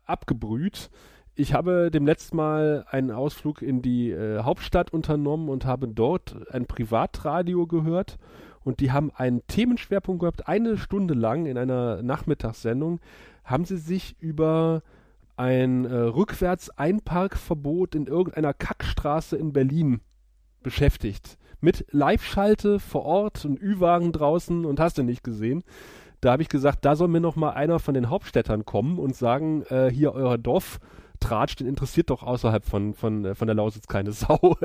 abgebrüht 0.05 0.91
ich 1.37 1.53
habe 1.53 1.91
dem 1.91 2.07
letzten 2.07 2.37
Mal 2.37 2.85
einen 2.89 3.11
Ausflug 3.11 3.61
in 3.61 3.83
die 3.83 4.11
äh, 4.11 4.43
Hauptstadt 4.43 4.93
unternommen 4.93 5.49
und 5.49 5.65
habe 5.65 5.89
dort 5.89 6.37
ein 6.53 6.67
Privatradio 6.67 7.67
gehört 7.67 8.19
und 8.63 8.79
die 8.79 8.93
haben 8.93 9.11
einen 9.11 9.45
Themenschwerpunkt 9.49 10.21
gehabt. 10.21 10.47
Eine 10.47 10.79
Stunde 10.79 11.15
lang 11.15 11.47
in 11.47 11.59
einer 11.59 12.03
Nachmittagssendung 12.03 13.01
haben 13.43 13.65
sie 13.65 13.79
sich 13.79 14.15
über 14.21 14.83
ein 15.37 15.87
äh, 15.87 15.93
Rückwärts-Einparkverbot 15.93 17.97
in 17.97 18.07
irgendeiner 18.07 18.55
Kackstraße 18.55 19.37
in 19.37 19.53
Berlin 19.53 20.03
beschäftigt. 20.65 21.39
Mit 21.61 21.87
Live-Schalte 21.93 22.81
vor 22.81 23.05
Ort 23.05 23.45
und 23.45 23.63
Ü-Wagen 23.63 24.11
draußen 24.11 24.65
und 24.65 24.81
hast 24.81 24.99
du 24.99 25.05
nicht 25.05 25.23
gesehen. 25.23 25.63
Da 26.21 26.33
habe 26.33 26.43
ich 26.43 26.49
gesagt, 26.49 26.85
da 26.85 26.97
soll 26.97 27.09
mir 27.09 27.21
noch 27.21 27.37
mal 27.37 27.51
einer 27.51 27.79
von 27.79 27.95
den 27.95 28.11
Hauptstädtern 28.11 28.65
kommen 28.65 28.99
und 28.99 29.15
sagen, 29.15 29.63
äh, 29.69 29.91
hier 29.91 30.13
euer 30.13 30.39
Dorf 30.39 30.81
Tratsch, 31.21 31.57
den 31.57 31.67
interessiert 31.67 32.11
doch 32.11 32.23
außerhalb 32.23 32.65
von, 32.65 32.95
von, 32.95 33.25
äh, 33.25 33.35
von 33.35 33.47
der 33.47 33.55
Lausitz 33.55 33.87
keine 33.87 34.13
Sau. 34.13 34.57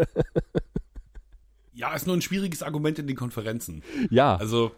ja, 1.73 1.93
ist 1.93 2.07
nur 2.07 2.15
ein 2.17 2.21
schwieriges 2.21 2.63
Argument 2.63 2.97
in 2.97 3.07
den 3.07 3.15
Konferenzen. 3.15 3.83
Ja. 4.09 4.35
Also 4.37 4.71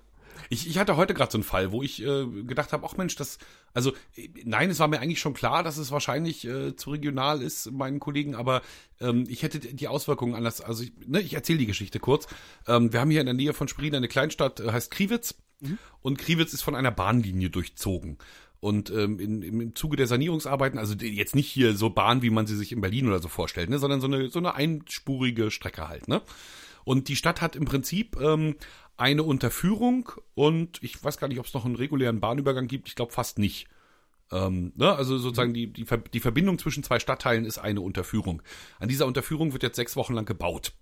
ich, 0.49 0.67
ich 0.67 0.77
hatte 0.77 0.97
heute 0.97 1.13
gerade 1.13 1.31
so 1.31 1.37
einen 1.37 1.43
Fall, 1.43 1.71
wo 1.71 1.83
ich 1.83 2.01
äh, 2.01 2.25
gedacht 2.43 2.73
habe, 2.73 2.85
ach 2.87 2.97
Mensch, 2.97 3.15
das, 3.15 3.37
also 3.73 3.91
äh, 4.15 4.29
nein, 4.43 4.69
es 4.69 4.79
war 4.79 4.87
mir 4.87 4.99
eigentlich 4.99 5.19
schon 5.19 5.33
klar, 5.33 5.63
dass 5.63 5.77
es 5.77 5.91
wahrscheinlich 5.91 6.45
äh, 6.45 6.75
zu 6.75 6.91
regional 6.91 7.41
ist, 7.41 7.71
meinen 7.71 7.99
Kollegen, 7.99 8.35
aber 8.35 8.61
ähm, 8.99 9.25
ich 9.27 9.43
hätte 9.43 9.59
die 9.59 9.87
Auswirkungen 9.87 10.35
anders, 10.35 10.61
also 10.61 10.83
ich, 10.83 10.93
ne, 11.05 11.21
ich 11.21 11.33
erzähle 11.33 11.59
die 11.59 11.65
Geschichte 11.65 11.99
kurz. 11.99 12.27
Ähm, 12.67 12.93
wir 12.93 12.99
haben 12.99 13.11
hier 13.11 13.21
in 13.21 13.27
der 13.27 13.35
Nähe 13.35 13.53
von 13.53 13.67
Sprien 13.67 13.95
eine 13.95 14.07
Kleinstadt, 14.07 14.59
äh, 14.59 14.71
heißt 14.71 14.91
Kriwitz, 14.91 15.35
mhm. 15.59 15.77
und 16.01 16.17
Kriwitz 16.17 16.53
ist 16.53 16.61
von 16.61 16.75
einer 16.75 16.91
Bahnlinie 16.91 17.49
durchzogen. 17.49 18.17
Und 18.59 18.91
ähm, 18.91 19.19
in, 19.19 19.41
im 19.41 19.75
Zuge 19.75 19.97
der 19.97 20.05
Sanierungsarbeiten, 20.05 20.77
also 20.77 20.93
jetzt 20.93 21.35
nicht 21.35 21.49
hier 21.49 21.75
so 21.75 21.89
Bahn, 21.89 22.21
wie 22.21 22.29
man 22.29 22.45
sie 22.45 22.55
sich 22.55 22.71
in 22.71 22.79
Berlin 22.79 23.07
oder 23.07 23.19
so 23.19 23.27
vorstellt, 23.27 23.71
ne, 23.71 23.79
sondern 23.79 24.01
so 24.01 24.07
eine, 24.07 24.29
so 24.29 24.37
eine 24.37 24.53
einspurige 24.53 25.49
Strecke 25.49 25.87
halt, 25.87 26.07
ne? 26.07 26.21
Und 26.83 27.07
die 27.07 27.15
Stadt 27.15 27.41
hat 27.41 27.55
im 27.55 27.65
Prinzip 27.65 28.19
ähm, 28.19 28.55
eine 29.01 29.23
Unterführung 29.23 30.11
und 30.35 30.81
ich 30.83 31.03
weiß 31.03 31.17
gar 31.17 31.27
nicht, 31.27 31.39
ob 31.39 31.47
es 31.47 31.55
noch 31.55 31.65
einen 31.65 31.75
regulären 31.75 32.19
Bahnübergang 32.19 32.67
gibt. 32.67 32.87
Ich 32.87 32.95
glaube 32.95 33.11
fast 33.11 33.39
nicht. 33.39 33.67
Ähm, 34.31 34.73
ne? 34.75 34.93
Also 34.93 35.17
sozusagen 35.17 35.55
die, 35.55 35.73
die, 35.73 35.85
die 36.13 36.19
Verbindung 36.19 36.59
zwischen 36.59 36.83
zwei 36.83 36.99
Stadtteilen 36.99 37.43
ist 37.43 37.57
eine 37.57 37.81
Unterführung. 37.81 38.43
An 38.79 38.89
dieser 38.89 39.07
Unterführung 39.07 39.53
wird 39.53 39.63
jetzt 39.63 39.75
sechs 39.75 39.95
Wochen 39.95 40.13
lang 40.13 40.25
gebaut. 40.25 40.73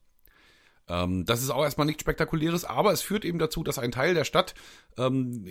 Ähm, 0.90 1.24
das 1.26 1.42
ist 1.42 1.50
auch 1.50 1.64
erstmal 1.64 1.88
nichts 1.88 2.02
Spektakuläres, 2.02 2.66
aber 2.66 2.92
es 2.92 3.02
führt 3.02 3.24
eben 3.24 3.40
dazu, 3.40 3.64
dass 3.64 3.80
ein 3.80 3.92
Teil 3.92 4.14
der 4.14 4.26
Stadt 4.26 4.54
ähm, 4.98 5.46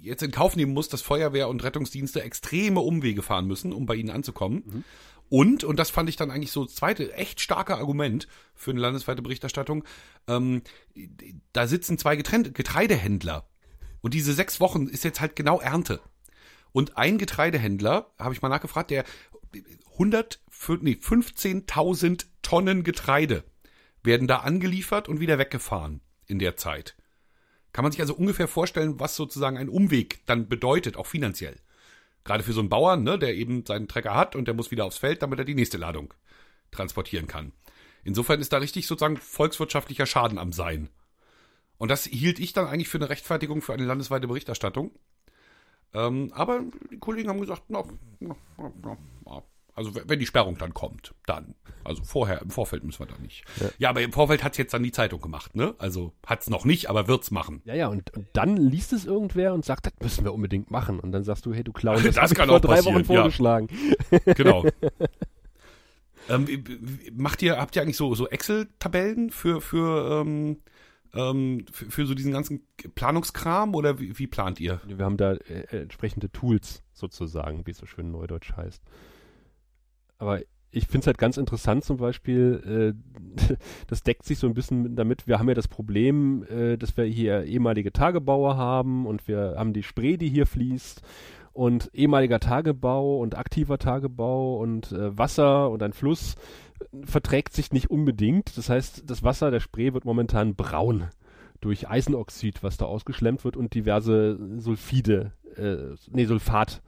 jetzt 0.00 0.24
in 0.24 0.32
Kauf 0.32 0.56
nehmen 0.56 0.72
muss, 0.72 0.88
dass 0.88 1.02
Feuerwehr 1.02 1.48
und 1.48 1.62
Rettungsdienste 1.62 2.20
extreme 2.20 2.80
Umwege 2.80 3.22
fahren 3.22 3.46
müssen, 3.46 3.72
um 3.72 3.86
bei 3.86 3.94
ihnen 3.94 4.10
anzukommen. 4.10 4.64
Mhm. 4.66 4.84
Und, 5.28 5.64
und 5.64 5.78
das 5.78 5.90
fand 5.90 6.08
ich 6.08 6.16
dann 6.16 6.30
eigentlich 6.30 6.52
so 6.52 6.64
das 6.64 6.74
zweite 6.74 7.12
echt 7.14 7.40
starke 7.40 7.76
Argument 7.76 8.28
für 8.54 8.70
eine 8.70 8.80
landesweite 8.80 9.22
Berichterstattung, 9.22 9.84
ähm, 10.28 10.62
da 11.52 11.66
sitzen 11.66 11.98
zwei 11.98 12.16
Getrände, 12.16 12.52
Getreidehändler. 12.52 13.48
Und 14.00 14.14
diese 14.14 14.34
sechs 14.34 14.60
Wochen 14.60 14.86
ist 14.86 15.04
jetzt 15.04 15.20
halt 15.20 15.34
genau 15.34 15.60
Ernte. 15.60 16.00
Und 16.72 16.96
ein 16.96 17.18
Getreidehändler, 17.18 18.12
habe 18.18 18.34
ich 18.34 18.42
mal 18.42 18.48
nachgefragt, 18.48 18.90
der 18.90 19.04
100, 19.92 20.40
nee, 20.82 20.98
15.000 21.00 22.26
Tonnen 22.42 22.84
Getreide 22.84 23.44
werden 24.02 24.28
da 24.28 24.38
angeliefert 24.38 25.08
und 25.08 25.20
wieder 25.20 25.38
weggefahren 25.38 26.00
in 26.26 26.38
der 26.38 26.56
Zeit. 26.56 26.96
Kann 27.72 27.82
man 27.82 27.92
sich 27.92 28.00
also 28.00 28.14
ungefähr 28.14 28.48
vorstellen, 28.48 29.00
was 29.00 29.16
sozusagen 29.16 29.58
ein 29.58 29.68
Umweg 29.68 30.24
dann 30.26 30.48
bedeutet, 30.48 30.96
auch 30.96 31.06
finanziell. 31.06 31.56
Gerade 32.26 32.42
für 32.42 32.52
so 32.52 32.60
einen 32.60 32.68
Bauern, 32.68 33.04
ne, 33.04 33.18
der 33.18 33.36
eben 33.36 33.64
seinen 33.64 33.86
Trecker 33.86 34.14
hat 34.14 34.34
und 34.34 34.46
der 34.46 34.54
muss 34.54 34.72
wieder 34.72 34.84
aufs 34.84 34.98
Feld, 34.98 35.22
damit 35.22 35.38
er 35.38 35.44
die 35.44 35.54
nächste 35.54 35.78
Ladung 35.78 36.12
transportieren 36.72 37.28
kann. 37.28 37.52
Insofern 38.02 38.40
ist 38.40 38.52
da 38.52 38.58
richtig 38.58 38.86
sozusagen 38.86 39.16
volkswirtschaftlicher 39.16 40.06
Schaden 40.06 40.38
am 40.38 40.52
Sein. 40.52 40.90
Und 41.78 41.90
das 41.90 42.04
hielt 42.04 42.40
ich 42.40 42.52
dann 42.52 42.66
eigentlich 42.66 42.88
für 42.88 42.98
eine 42.98 43.08
Rechtfertigung 43.08 43.62
für 43.62 43.74
eine 43.74 43.84
landesweite 43.84 44.26
Berichterstattung. 44.26 44.90
Ähm, 45.94 46.32
aber 46.34 46.64
die 46.90 46.98
Kollegen 46.98 47.28
haben 47.28 47.40
gesagt, 47.40 47.62
na, 47.68 47.84
na, 48.18 48.36
na, 48.58 48.96
na, 49.24 49.42
also 49.76 49.92
wenn 49.94 50.18
die 50.18 50.26
Sperrung 50.26 50.56
dann 50.56 50.72
kommt, 50.72 51.14
dann. 51.26 51.54
Also 51.84 52.02
vorher, 52.02 52.40
im 52.40 52.50
Vorfeld 52.50 52.82
müssen 52.82 53.00
wir 53.00 53.06
da 53.06 53.18
nicht. 53.18 53.44
Ja, 53.60 53.70
ja 53.78 53.88
aber 53.90 54.00
im 54.00 54.12
Vorfeld 54.12 54.42
hat's 54.42 54.56
jetzt 54.56 54.72
dann 54.74 54.82
die 54.82 54.90
Zeitung 54.90 55.20
gemacht, 55.20 55.54
ne? 55.54 55.74
Also 55.78 56.14
hat's 56.26 56.48
noch 56.48 56.64
nicht, 56.64 56.88
aber 56.88 57.06
wird's 57.06 57.30
machen. 57.30 57.60
Ja, 57.64 57.74
ja, 57.74 57.88
und, 57.88 58.10
und 58.16 58.26
dann 58.32 58.56
liest 58.56 58.94
es 58.94 59.04
irgendwer 59.04 59.52
und 59.52 59.64
sagt, 59.64 59.86
das 59.86 59.92
müssen 60.00 60.24
wir 60.24 60.32
unbedingt 60.32 60.70
machen. 60.70 60.98
Und 60.98 61.12
dann 61.12 61.24
sagst 61.24 61.44
du, 61.44 61.52
hey, 61.52 61.62
du 61.62 61.72
Clown, 61.72 62.02
das, 62.04 62.14
das 62.14 62.34
kann 62.34 62.46
ich 62.46 62.50
vor 62.50 62.60
drei 62.60 62.84
Wochen 62.84 63.04
vorgeschlagen. 63.04 63.68
Ja. 64.10 64.18
Genau. 64.34 64.64
ähm, 66.28 66.64
macht 67.14 67.42
ihr, 67.42 67.58
habt 67.58 67.76
ihr 67.76 67.82
eigentlich 67.82 67.96
so, 67.96 68.14
so 68.14 68.28
Excel-Tabellen 68.28 69.30
für, 69.30 69.60
für, 69.60 70.22
ähm, 70.22 70.62
ähm, 71.14 71.66
für, 71.70 71.90
für, 71.90 72.06
so 72.06 72.14
diesen 72.14 72.32
ganzen 72.32 72.66
Planungskram 72.94 73.74
oder 73.74 74.00
wie, 74.00 74.18
wie 74.18 74.26
plant 74.26 74.58
ihr? 74.58 74.80
Wir 74.86 75.04
haben 75.04 75.16
da 75.16 75.34
äh, 75.34 75.82
entsprechende 75.82 76.30
Tools 76.30 76.82
sozusagen, 76.92 77.66
wie 77.66 77.72
es 77.72 77.78
so 77.78 77.86
schön 77.86 78.10
neudeutsch 78.10 78.52
heißt. 78.56 78.82
Aber 80.18 80.40
ich 80.76 80.86
finde 80.86 81.00
es 81.00 81.06
halt 81.06 81.18
ganz 81.18 81.38
interessant 81.38 81.84
zum 81.84 81.96
Beispiel, 81.96 82.94
äh, 83.48 83.56
das 83.86 84.02
deckt 84.02 84.24
sich 84.24 84.38
so 84.38 84.46
ein 84.46 84.54
bisschen 84.54 84.94
damit, 84.94 85.26
wir 85.26 85.38
haben 85.38 85.48
ja 85.48 85.54
das 85.54 85.68
Problem, 85.68 86.44
äh, 86.44 86.76
dass 86.76 86.96
wir 86.96 87.04
hier 87.04 87.44
ehemalige 87.44 87.92
Tagebauer 87.92 88.56
haben 88.56 89.06
und 89.06 89.26
wir 89.26 89.54
haben 89.56 89.72
die 89.72 89.82
Spree, 89.82 90.16
die 90.16 90.28
hier 90.28 90.46
fließt 90.46 91.02
und 91.54 91.90
ehemaliger 91.94 92.40
Tagebau 92.40 93.18
und 93.18 93.38
aktiver 93.38 93.78
Tagebau 93.78 94.58
und 94.58 94.92
äh, 94.92 95.16
Wasser 95.16 95.70
und 95.70 95.82
ein 95.82 95.94
Fluss 95.94 96.36
verträgt 97.04 97.54
sich 97.54 97.72
nicht 97.72 97.90
unbedingt. 97.90 98.58
Das 98.58 98.68
heißt, 98.68 99.08
das 99.08 99.22
Wasser 99.22 99.50
der 99.50 99.60
Spree 99.60 99.94
wird 99.94 100.04
momentan 100.04 100.54
braun 100.54 101.08
durch 101.62 101.88
Eisenoxid, 101.88 102.62
was 102.62 102.76
da 102.76 102.84
ausgeschlemmt 102.84 103.44
wird 103.44 103.56
und 103.56 103.74
diverse 103.74 104.38
Sulfide, 104.58 105.32
äh, 105.56 105.96
nee, 106.10 106.26
Sulfat, 106.26 106.82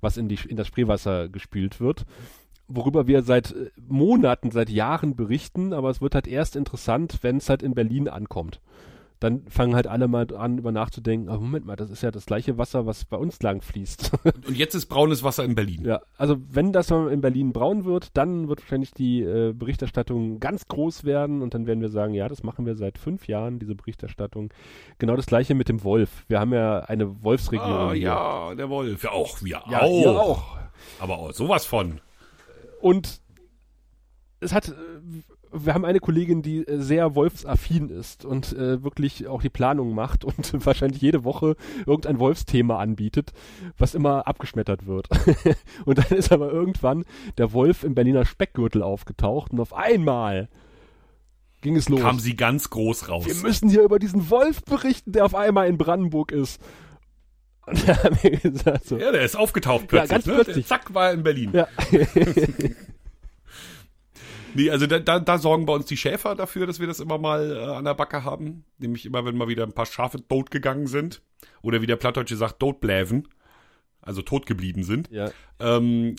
was 0.00 0.16
in, 0.16 0.30
die, 0.30 0.38
in 0.48 0.56
das 0.56 0.66
Spreewasser 0.66 1.28
gespült 1.28 1.78
wird 1.78 2.06
worüber 2.68 3.06
wir 3.06 3.22
seit 3.22 3.52
äh, 3.52 3.70
Monaten, 3.88 4.50
seit 4.50 4.70
Jahren 4.70 5.16
berichten, 5.16 5.72
aber 5.72 5.90
es 5.90 6.00
wird 6.00 6.14
halt 6.14 6.26
erst 6.26 6.56
interessant, 6.56 7.18
wenn 7.22 7.38
es 7.38 7.48
halt 7.48 7.62
in 7.62 7.74
Berlin 7.74 8.08
ankommt. 8.08 8.60
Dann 9.20 9.46
fangen 9.48 9.74
halt 9.74 9.86
alle 9.86 10.06
mal 10.06 10.26
an, 10.36 10.58
über 10.58 10.70
nachzudenken, 10.70 11.30
oh, 11.30 11.38
Moment 11.40 11.64
mal, 11.64 11.76
das 11.76 11.88
ist 11.88 12.02
ja 12.02 12.10
das 12.10 12.26
gleiche 12.26 12.58
Wasser, 12.58 12.84
was 12.84 13.04
bei 13.06 13.16
uns 13.16 13.40
lang 13.42 13.62
fließt. 13.62 14.12
Und 14.46 14.56
jetzt 14.56 14.74
ist 14.74 14.86
braunes 14.86 15.22
Wasser 15.22 15.44
in 15.44 15.54
Berlin. 15.54 15.84
Ja, 15.84 16.02
also 16.18 16.36
wenn 16.50 16.72
das 16.72 16.90
mal 16.90 17.10
in 17.10 17.22
Berlin 17.22 17.52
braun 17.52 17.84
wird, 17.84 18.16
dann 18.18 18.48
wird 18.48 18.60
wahrscheinlich 18.60 18.92
die 18.92 19.22
äh, 19.22 19.54
Berichterstattung 19.54 20.40
ganz 20.40 20.68
groß 20.68 21.04
werden 21.04 21.40
und 21.40 21.54
dann 21.54 21.66
werden 21.66 21.80
wir 21.80 21.88
sagen, 21.88 22.12
ja, 22.12 22.28
das 22.28 22.42
machen 22.42 22.66
wir 22.66 22.74
seit 22.74 22.98
fünf 22.98 23.26
Jahren, 23.26 23.58
diese 23.58 23.74
Berichterstattung. 23.74 24.52
Genau 24.98 25.16
das 25.16 25.26
gleiche 25.26 25.54
mit 25.54 25.68
dem 25.68 25.84
Wolf. 25.84 26.24
Wir 26.28 26.40
haben 26.40 26.52
ja 26.52 26.80
eine 26.80 27.22
Wolfsregion. 27.22 27.66
Ah, 27.66 27.94
ja, 27.94 28.54
der 28.54 28.68
Wolf. 28.68 29.04
Ja, 29.04 29.12
auch, 29.12 29.42
wir 29.42 29.62
ja, 29.70 29.80
auch. 29.80 30.18
auch. 30.18 30.58
Aber 31.00 31.18
auch 31.18 31.32
sowas 31.32 31.64
von. 31.64 32.00
Und 32.84 33.22
es 34.40 34.52
hat, 34.52 34.74
wir 35.50 35.72
haben 35.72 35.86
eine 35.86 36.00
Kollegin, 36.00 36.42
die 36.42 36.68
äh, 36.68 36.82
sehr 36.82 37.14
wolfsaffin 37.14 37.88
ist 37.88 38.26
und 38.26 38.52
äh, 38.52 38.84
wirklich 38.84 39.26
auch 39.26 39.40
die 39.40 39.48
Planung 39.48 39.94
macht 39.94 40.22
und 40.26 40.66
wahrscheinlich 40.66 41.00
jede 41.00 41.24
Woche 41.24 41.56
irgendein 41.86 42.18
Wolfsthema 42.18 42.78
anbietet, 42.78 43.32
was 43.78 43.94
immer 43.94 44.28
abgeschmettert 44.28 44.84
wird. 44.84 45.08
und 45.86 45.96
dann 45.96 46.18
ist 46.18 46.30
aber 46.30 46.52
irgendwann 46.52 47.06
der 47.38 47.54
Wolf 47.54 47.84
im 47.84 47.94
Berliner 47.94 48.26
Speckgürtel 48.26 48.82
aufgetaucht 48.82 49.52
und 49.52 49.60
auf 49.60 49.72
einmal 49.72 50.50
ging 51.62 51.76
es 51.76 51.88
los. 51.88 52.00
Kam 52.00 52.18
sie 52.18 52.36
ganz 52.36 52.68
groß 52.68 53.08
raus. 53.08 53.24
Wir 53.24 53.36
müssen 53.36 53.70
hier 53.70 53.82
über 53.82 53.98
diesen 53.98 54.28
Wolf 54.28 54.62
berichten, 54.62 55.12
der 55.12 55.24
auf 55.24 55.34
einmal 55.34 55.68
in 55.68 55.78
Brandenburg 55.78 56.32
ist. 56.32 56.60
Und 57.66 57.88
da 57.88 58.02
haben 58.02 58.18
wir 58.22 58.30
gesagt 58.32 58.86
so. 58.86 58.98
Ja, 58.98 59.12
der 59.12 59.22
ist 59.22 59.36
aufgetaucht 59.36 59.88
plötzlich. 59.88 60.10
Ja, 60.10 60.16
ganz 60.16 60.26
ne? 60.26 60.34
plötzlich. 60.34 60.66
Der, 60.66 60.78
zack, 60.78 60.94
war 60.94 61.08
er 61.08 61.14
in 61.14 61.22
Berlin. 61.22 61.50
Ja. 61.52 61.68
nee, 64.54 64.70
also 64.70 64.86
da, 64.86 64.98
da, 64.98 65.20
da 65.20 65.38
sorgen 65.38 65.66
bei 65.66 65.72
uns 65.72 65.86
die 65.86 65.96
Schäfer 65.96 66.34
dafür, 66.34 66.66
dass 66.66 66.80
wir 66.80 66.86
das 66.86 67.00
immer 67.00 67.18
mal 67.18 67.56
äh, 67.56 67.74
an 67.74 67.84
der 67.84 67.94
Backe 67.94 68.24
haben. 68.24 68.64
Nämlich 68.78 69.06
immer, 69.06 69.24
wenn 69.24 69.36
mal 69.36 69.48
wieder 69.48 69.64
ein 69.64 69.72
paar 69.72 69.86
Schafe 69.86 70.26
tot 70.26 70.50
gegangen 70.50 70.86
sind. 70.86 71.22
Oder 71.62 71.80
wie 71.80 71.86
der 71.86 71.96
Plattdeutsche 71.96 72.36
sagt, 72.36 72.60
totbläven 72.60 73.28
also 74.04 74.22
tot 74.22 74.46
geblieben 74.46 74.82
sind. 74.82 75.10
Ja. 75.10 75.30
Ähm, 75.58 76.16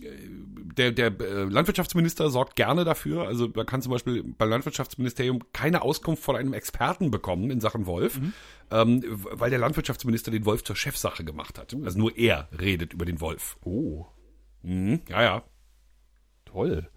der 0.77 0.91
der 0.91 1.07
äh, 1.07 1.43
Landwirtschaftsminister 1.43 2.29
sorgt 2.29 2.55
gerne 2.55 2.83
dafür. 2.83 3.27
Also 3.27 3.49
man 3.53 3.65
kann 3.65 3.81
zum 3.81 3.91
Beispiel 3.91 4.23
beim 4.23 4.49
Landwirtschaftsministerium 4.49 5.43
keine 5.53 5.81
Auskunft 5.81 6.23
von 6.23 6.35
einem 6.35 6.53
Experten 6.53 7.11
bekommen 7.11 7.49
in 7.51 7.59
Sachen 7.59 7.85
Wolf, 7.85 8.19
mhm. 8.19 8.33
ähm, 8.71 9.03
weil 9.07 9.49
der 9.49 9.59
Landwirtschaftsminister 9.59 10.31
den 10.31 10.45
Wolf 10.45 10.63
zur 10.63 10.75
Chefsache 10.75 11.23
gemacht 11.23 11.57
hat. 11.59 11.75
Also 11.83 11.99
nur 11.99 12.17
er 12.17 12.49
redet 12.59 12.93
über 12.93 13.05
den 13.05 13.21
Wolf. 13.21 13.57
Oh. 13.63 14.05
Mhm, 14.63 15.01
ja, 15.09 15.21
ja. 15.21 15.43
Toll. 16.45 16.89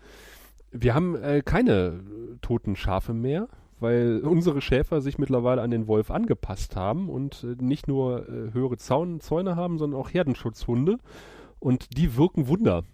Wir 0.71 0.95
haben 0.95 1.17
äh, 1.17 1.43
keine 1.45 2.01
toten 2.41 2.77
Schafe 2.77 3.15
mehr 3.15 3.49
weil 3.81 4.21
unsere 4.21 4.61
Schäfer 4.61 5.01
sich 5.01 5.19
mittlerweile 5.19 5.63
an 5.63 5.71
den 5.71 5.87
Wolf 5.87 6.11
angepasst 6.11 6.77
haben 6.77 7.09
und 7.09 7.45
äh, 7.45 7.63
nicht 7.63 7.89
nur 7.89 8.29
äh, 8.29 8.53
höhere 8.53 8.77
Zaun, 8.77 9.21
Zäune 9.21 9.57
haben, 9.57 9.79
sondern 9.79 10.01
auch 10.01 10.13
Herdenschutzhunde. 10.13 10.99
Und 11.59 11.97
die 11.97 12.17
wirken 12.17 12.49
Wunder. 12.49 12.85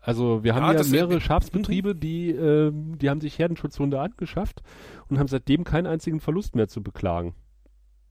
Also 0.00 0.42
wir 0.44 0.54
haben 0.54 0.64
Ja, 0.64 0.80
ja, 0.80 0.88
mehrere 0.88 1.20
Schafsbetriebe, 1.20 1.94
die, 1.94 2.30
ähm, 2.30 2.96
die 2.98 3.10
haben 3.10 3.20
sich 3.20 3.38
Herdenschutzhunde 3.38 4.00
angeschafft 4.00 4.62
und 5.08 5.18
haben 5.18 5.28
seitdem 5.28 5.64
keinen 5.64 5.86
einzigen 5.86 6.20
Verlust 6.20 6.54
mehr 6.54 6.68
zu 6.68 6.82
beklagen. 6.82 7.34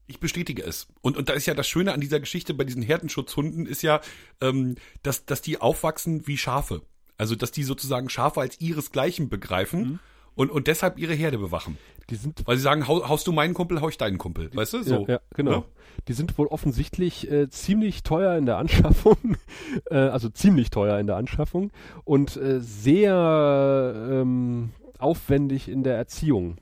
Ich 0.05 0.19
bestätige 0.19 0.63
es. 0.63 0.87
Und, 1.01 1.17
und 1.17 1.29
da 1.29 1.33
ist 1.33 1.47
ja 1.47 1.53
das 1.53 1.67
Schöne 1.67 1.93
an 1.93 1.99
dieser 1.99 2.19
Geschichte 2.19 2.53
bei 2.53 2.63
diesen 2.63 2.81
Herdenschutzhunden 2.81 3.65
ist 3.65 3.81
ja, 3.81 3.99
ähm, 4.41 4.75
dass, 5.03 5.25
dass 5.25 5.41
die 5.41 5.59
aufwachsen 5.59 6.27
wie 6.27 6.37
Schafe. 6.37 6.81
Also, 7.17 7.35
dass 7.35 7.51
die 7.51 7.63
sozusagen 7.63 8.09
Schafe 8.09 8.41
als 8.41 8.61
ihresgleichen 8.61 9.27
begreifen 9.27 9.79
Mhm. 9.81 9.99
Und, 10.37 10.51
und 10.51 10.67
deshalb 10.67 10.99
ihre 10.99 11.13
Herde 11.13 11.39
bewachen. 11.39 11.77
Die 12.09 12.15
sind 12.15 12.43
Weil 12.45 12.55
sie 12.57 12.61
sagen, 12.61 12.87
hau, 12.87 13.09
haust 13.09 13.25
du 13.27 13.31
meinen 13.31 13.53
Kumpel, 13.53 13.81
hau 13.81 13.89
ich 13.89 13.97
deinen 13.97 14.19
Kumpel. 14.19 14.49
Weißt 14.53 14.73
du? 14.73 14.83
So. 14.83 15.01
Ja, 15.01 15.15
ja 15.15 15.19
genau. 15.33 15.51
Ja? 15.51 15.63
Die 16.07 16.13
sind 16.13 16.37
wohl 16.37 16.47
offensichtlich 16.47 17.29
äh, 17.29 17.49
ziemlich 17.49 18.03
teuer 18.03 18.37
in 18.37 18.45
der 18.45 18.57
Anschaffung, 18.57 19.17
äh, 19.89 19.95
also 19.95 20.29
ziemlich 20.29 20.69
teuer 20.69 20.99
in 20.99 21.07
der 21.07 21.17
Anschaffung 21.17 21.71
und 22.05 22.37
äh, 22.37 22.59
sehr 22.59 24.09
ähm, 24.11 24.69
aufwendig 24.99 25.67
in 25.69 25.83
der 25.83 25.97
Erziehung. 25.97 26.57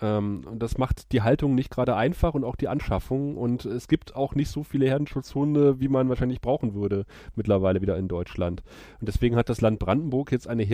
Ähm, 0.00 0.42
und 0.50 0.60
das 0.60 0.76
macht 0.76 1.12
die 1.12 1.22
Haltung 1.22 1.54
nicht 1.54 1.70
gerade 1.70 1.94
einfach 1.94 2.34
und 2.34 2.42
auch 2.42 2.56
die 2.56 2.68
Anschaffung. 2.68 3.36
Und 3.36 3.64
es 3.64 3.86
gibt 3.86 4.16
auch 4.16 4.34
nicht 4.34 4.50
so 4.50 4.64
viele 4.64 4.86
Herdenschutzhunde, 4.86 5.78
wie 5.80 5.88
man 5.88 6.08
wahrscheinlich 6.08 6.40
brauchen 6.40 6.74
würde 6.74 7.06
mittlerweile 7.36 7.80
wieder 7.80 7.96
in 7.96 8.08
Deutschland. 8.08 8.64
Und 9.00 9.08
deswegen 9.08 9.36
hat 9.36 9.48
das 9.48 9.60
Land 9.60 9.78
Brandenburg 9.78 10.32
jetzt 10.32 10.48
eine 10.48 10.64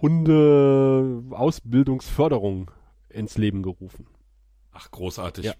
Herdenschutzhunde-Ausbildungsförderung 0.00 2.70
ins 3.08 3.38
Leben 3.38 3.62
gerufen. 3.62 4.06
Ach, 4.72 4.90
großartig. 4.90 5.44
Ja. 5.46 5.54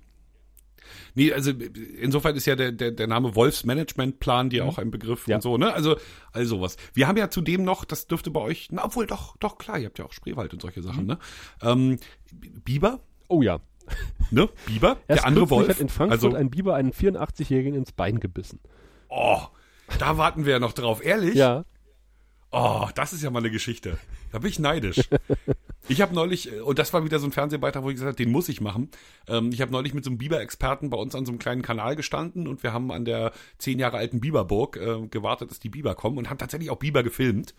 Nee, 1.14 1.32
also 1.32 1.50
insofern 2.00 2.36
ist 2.36 2.46
ja 2.46 2.54
der, 2.54 2.70
der, 2.70 2.92
der 2.92 3.06
Name 3.08 3.34
Wolfsmanagementplan 3.34 4.50
dir 4.50 4.64
auch 4.66 4.78
ein 4.78 4.90
Begriff 4.92 5.26
Mhm. 5.26 5.30
Ja. 5.30 5.36
und 5.36 5.42
so, 5.42 5.58
ne? 5.58 5.72
Also, 5.72 5.96
also 6.32 6.56
sowas. 6.56 6.76
Wir 6.92 7.08
haben 7.08 7.16
ja 7.16 7.28
zudem 7.28 7.64
noch, 7.64 7.84
das 7.84 8.06
dürfte 8.06 8.30
bei 8.30 8.40
euch, 8.40 8.68
na, 8.70 8.84
obwohl 8.84 9.06
doch, 9.06 9.36
doch, 9.38 9.58
klar, 9.58 9.78
ihr 9.78 9.86
habt 9.86 9.98
ja 9.98 10.04
auch 10.04 10.12
Spreewald 10.12 10.52
und 10.52 10.62
solche 10.62 10.80
Mhm. 10.80 10.84
Sachen, 10.84 11.06
ne? 11.06 11.18
Ähm, 11.62 11.98
Biber, 12.64 13.00
Oh 13.28 13.42
ja. 13.42 13.58
ne? 14.30 14.48
Biber, 14.66 14.98
Erst 15.08 15.22
der 15.22 15.26
andere 15.26 15.50
Wolf. 15.50 15.68
hat 15.68 15.80
in 15.80 15.88
Frankfurt 15.88 16.22
also, 16.24 16.36
ein 16.36 16.50
Biber 16.50 16.76
einen 16.76 16.92
84-Jährigen 16.92 17.74
ins 17.74 17.90
Bein 17.90 18.20
gebissen. 18.20 18.60
oh, 19.08 19.40
da 19.98 20.18
warten 20.18 20.44
wir 20.44 20.52
ja 20.54 20.58
noch 20.60 20.72
drauf. 20.72 21.04
Ehrlich? 21.04 21.34
Ja. 21.34 21.64
Oh, 22.52 22.88
das 22.94 23.12
ist 23.12 23.22
ja 23.22 23.30
mal 23.30 23.40
eine 23.40 23.50
Geschichte. 23.50 23.98
Da 24.36 24.40
bin 24.40 24.50
ich 24.50 24.58
neidisch. 24.58 25.00
Ich 25.88 26.00
habe 26.00 26.12
neulich, 26.16 26.52
äh, 26.52 26.58
und 26.58 26.80
das 26.80 26.92
war 26.92 27.04
wieder 27.04 27.20
so 27.20 27.28
ein 27.28 27.32
Fernsehbeitrag, 27.32 27.84
wo 27.84 27.90
ich 27.90 27.94
gesagt 27.94 28.08
habe, 28.08 28.16
den 28.16 28.32
muss 28.32 28.48
ich 28.48 28.60
machen. 28.60 28.90
Ähm, 29.28 29.52
ich 29.52 29.60
habe 29.60 29.70
neulich 29.70 29.94
mit 29.94 30.02
so 30.02 30.10
einem 30.10 30.18
Biber-Experten 30.18 30.90
bei 30.90 30.96
uns 30.96 31.14
an 31.14 31.24
so 31.24 31.30
einem 31.30 31.38
kleinen 31.38 31.62
Kanal 31.62 31.94
gestanden 31.94 32.48
und 32.48 32.64
wir 32.64 32.72
haben 32.72 32.90
an 32.90 33.04
der 33.04 33.30
zehn 33.58 33.78
Jahre 33.78 33.98
alten 33.98 34.18
Biberburg 34.18 34.78
äh, 34.78 35.06
gewartet, 35.06 35.52
dass 35.52 35.60
die 35.60 35.68
Biber 35.68 35.94
kommen 35.94 36.18
und 36.18 36.28
haben 36.28 36.38
tatsächlich 36.38 36.70
auch 36.70 36.78
Biber 36.78 37.04
gefilmt. 37.04 37.54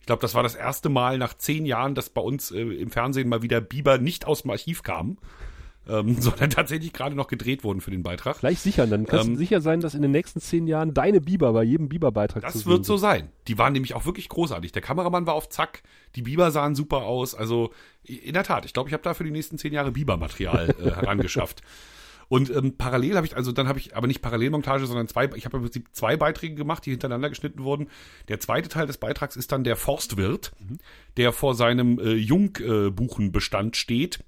Ich 0.00 0.04
glaube, 0.04 0.20
das 0.20 0.34
war 0.34 0.42
das 0.42 0.56
erste 0.56 0.90
Mal 0.90 1.16
nach 1.16 1.32
zehn 1.38 1.64
Jahren, 1.64 1.94
dass 1.94 2.10
bei 2.10 2.20
uns 2.20 2.50
äh, 2.50 2.60
im 2.60 2.90
Fernsehen 2.90 3.30
mal 3.30 3.40
wieder 3.40 3.62
Biber 3.62 3.96
nicht 3.96 4.26
aus 4.26 4.42
dem 4.42 4.50
Archiv 4.50 4.82
kamen, 4.82 5.16
ähm, 5.88 6.16
sondern 6.20 6.50
tatsächlich 6.50 6.92
gerade 6.92 7.14
noch 7.14 7.28
gedreht 7.28 7.64
wurden 7.64 7.80
für 7.80 7.90
den 7.90 8.02
Beitrag. 8.02 8.40
Gleich 8.40 8.60
sichern, 8.60 8.90
dann 8.90 9.06
kannst 9.06 9.26
Ähm, 9.26 9.34
du 9.34 9.38
sicher 9.38 9.60
sein, 9.60 9.80
dass 9.80 9.94
in 9.94 10.02
den 10.02 10.10
nächsten 10.10 10.40
zehn 10.40 10.66
Jahren 10.66 10.94
deine 10.94 11.20
Biber 11.20 11.52
bei 11.52 11.62
jedem 11.62 11.88
Biberbeitrag 11.88 12.42
Das 12.42 12.66
wird 12.66 12.84
so 12.84 12.96
sein. 12.96 13.28
Die 13.48 13.58
waren 13.58 13.72
nämlich 13.72 13.94
auch 13.94 14.06
wirklich 14.06 14.28
großartig. 14.28 14.72
Der 14.72 14.82
Kameramann 14.82 15.26
war 15.26 15.34
auf 15.34 15.48
Zack, 15.48 15.82
die 16.16 16.22
Biber 16.22 16.50
sahen 16.50 16.74
super 16.74 16.98
aus. 16.98 17.34
Also 17.34 17.72
in 18.04 18.34
der 18.34 18.44
Tat, 18.44 18.64
ich 18.64 18.72
glaube, 18.72 18.88
ich 18.88 18.92
habe 18.92 19.02
da 19.02 19.14
für 19.14 19.24
die 19.24 19.30
nächsten 19.30 19.58
zehn 19.58 19.72
Jahre 19.72 19.92
Bibermaterial 19.92 20.74
äh, 20.78 20.90
herangeschafft. 20.90 21.62
Und 22.28 22.48
ähm, 22.54 22.76
parallel 22.78 23.16
habe 23.16 23.26
ich, 23.26 23.36
also 23.36 23.50
dann 23.50 23.66
habe 23.66 23.80
ich 23.80 23.96
aber 23.96 24.06
nicht 24.06 24.22
Parallelmontage, 24.22 24.86
sondern 24.86 25.08
zwei, 25.08 25.28
ich 25.34 25.46
habe 25.46 25.56
im 25.56 25.64
Prinzip 25.64 25.88
zwei 25.90 26.16
Beiträge 26.16 26.54
gemacht, 26.54 26.86
die 26.86 26.90
hintereinander 26.90 27.28
geschnitten 27.28 27.64
wurden. 27.64 27.88
Der 28.28 28.38
zweite 28.38 28.68
Teil 28.68 28.86
des 28.86 28.98
Beitrags 28.98 29.34
ist 29.34 29.50
dann 29.50 29.64
der 29.64 29.74
Forstwirt, 29.74 30.52
der 31.16 31.32
vor 31.32 31.56
seinem 31.56 31.98
äh, 31.98 32.12
Jungbuchenbestand 32.12 33.76
steht, 33.76 34.20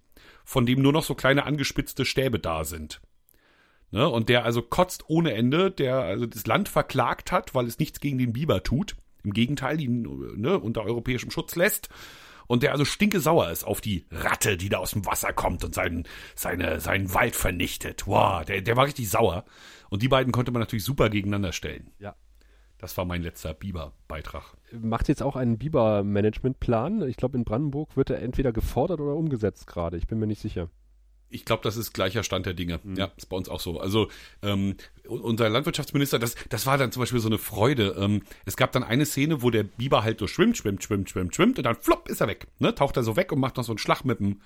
von 0.44 0.66
dem 0.66 0.82
nur 0.82 0.92
noch 0.92 1.04
so 1.04 1.14
kleine 1.14 1.44
angespitzte 1.44 2.04
Stäbe 2.04 2.38
da 2.38 2.64
sind. 2.64 3.00
Ne, 3.90 4.08
und 4.08 4.30
der 4.30 4.44
also 4.44 4.62
kotzt 4.62 5.04
ohne 5.08 5.34
Ende, 5.34 5.70
der 5.70 5.96
also 5.96 6.24
das 6.24 6.46
Land 6.46 6.70
verklagt 6.70 7.30
hat, 7.30 7.54
weil 7.54 7.66
es 7.66 7.78
nichts 7.78 8.00
gegen 8.00 8.16
den 8.16 8.32
Biber 8.32 8.62
tut. 8.62 8.96
Im 9.22 9.34
Gegenteil, 9.34 9.80
ihn 9.80 10.02
ne, 10.36 10.58
unter 10.58 10.82
europäischem 10.82 11.30
Schutz 11.30 11.56
lässt. 11.56 11.90
Und 12.46 12.62
der 12.62 12.72
also 12.72 12.84
stinkesauer 12.84 13.50
ist 13.50 13.64
auf 13.64 13.80
die 13.80 14.06
Ratte, 14.10 14.56
die 14.56 14.68
da 14.68 14.78
aus 14.78 14.92
dem 14.92 15.06
Wasser 15.06 15.32
kommt 15.32 15.62
und 15.62 15.74
seinen, 15.74 16.08
seine, 16.34 16.80
seinen 16.80 17.12
Wald 17.14 17.36
vernichtet. 17.36 18.06
Wow, 18.06 18.44
der, 18.44 18.62
der 18.62 18.76
war 18.76 18.86
richtig 18.86 19.10
sauer. 19.10 19.44
Und 19.90 20.02
die 20.02 20.08
beiden 20.08 20.32
konnte 20.32 20.52
man 20.52 20.60
natürlich 20.60 20.84
super 20.84 21.10
gegeneinander 21.10 21.52
stellen. 21.52 21.90
Ja. 21.98 22.16
Das 22.82 22.96
war 22.96 23.04
mein 23.04 23.22
letzter 23.22 23.54
Biber-Beitrag. 23.54 24.56
Macht 24.72 25.08
jetzt 25.08 25.22
auch 25.22 25.36
einen 25.36 25.56
Biber-Management-Plan. 25.56 27.08
Ich 27.08 27.16
glaube, 27.16 27.38
in 27.38 27.44
Brandenburg 27.44 27.96
wird 27.96 28.10
er 28.10 28.20
entweder 28.20 28.52
gefordert 28.52 29.00
oder 29.00 29.14
umgesetzt 29.14 29.68
gerade. 29.68 29.96
Ich 29.96 30.08
bin 30.08 30.18
mir 30.18 30.26
nicht 30.26 30.40
sicher. 30.40 30.68
Ich 31.30 31.44
glaube, 31.44 31.62
das 31.62 31.76
ist 31.76 31.92
gleicher 31.92 32.24
Stand 32.24 32.44
der 32.44 32.54
Dinge. 32.54 32.80
Mhm. 32.82 32.96
Ja, 32.96 33.12
ist 33.16 33.28
bei 33.28 33.36
uns 33.36 33.48
auch 33.48 33.60
so. 33.60 33.78
Also 33.78 34.08
ähm, 34.42 34.74
unser 35.06 35.48
Landwirtschaftsminister, 35.48 36.18
das, 36.18 36.34
das 36.48 36.66
war 36.66 36.76
dann 36.76 36.90
zum 36.90 37.02
Beispiel 37.02 37.20
so 37.20 37.28
eine 37.28 37.38
Freude. 37.38 37.94
Ähm, 37.96 38.22
es 38.46 38.56
gab 38.56 38.72
dann 38.72 38.82
eine 38.82 39.06
Szene, 39.06 39.42
wo 39.42 39.50
der 39.50 39.62
Biber 39.62 40.02
halt 40.02 40.18
so 40.18 40.26
schwimmt, 40.26 40.56
schwimmt, 40.56 40.82
schwimmt, 40.82 41.08
schwimmt, 41.08 41.36
schwimmt 41.36 41.58
und 41.58 41.64
dann 41.64 41.76
flopp 41.76 42.08
ist 42.08 42.20
er 42.20 42.26
weg. 42.26 42.48
Ne? 42.58 42.74
Taucht 42.74 42.96
er 42.96 43.04
so 43.04 43.14
weg 43.14 43.30
und 43.30 43.38
macht 43.38 43.58
noch 43.58 43.64
so 43.64 43.70
einen 43.70 43.78
Schlag 43.78 44.04
mit 44.04 44.18
dem 44.18 44.40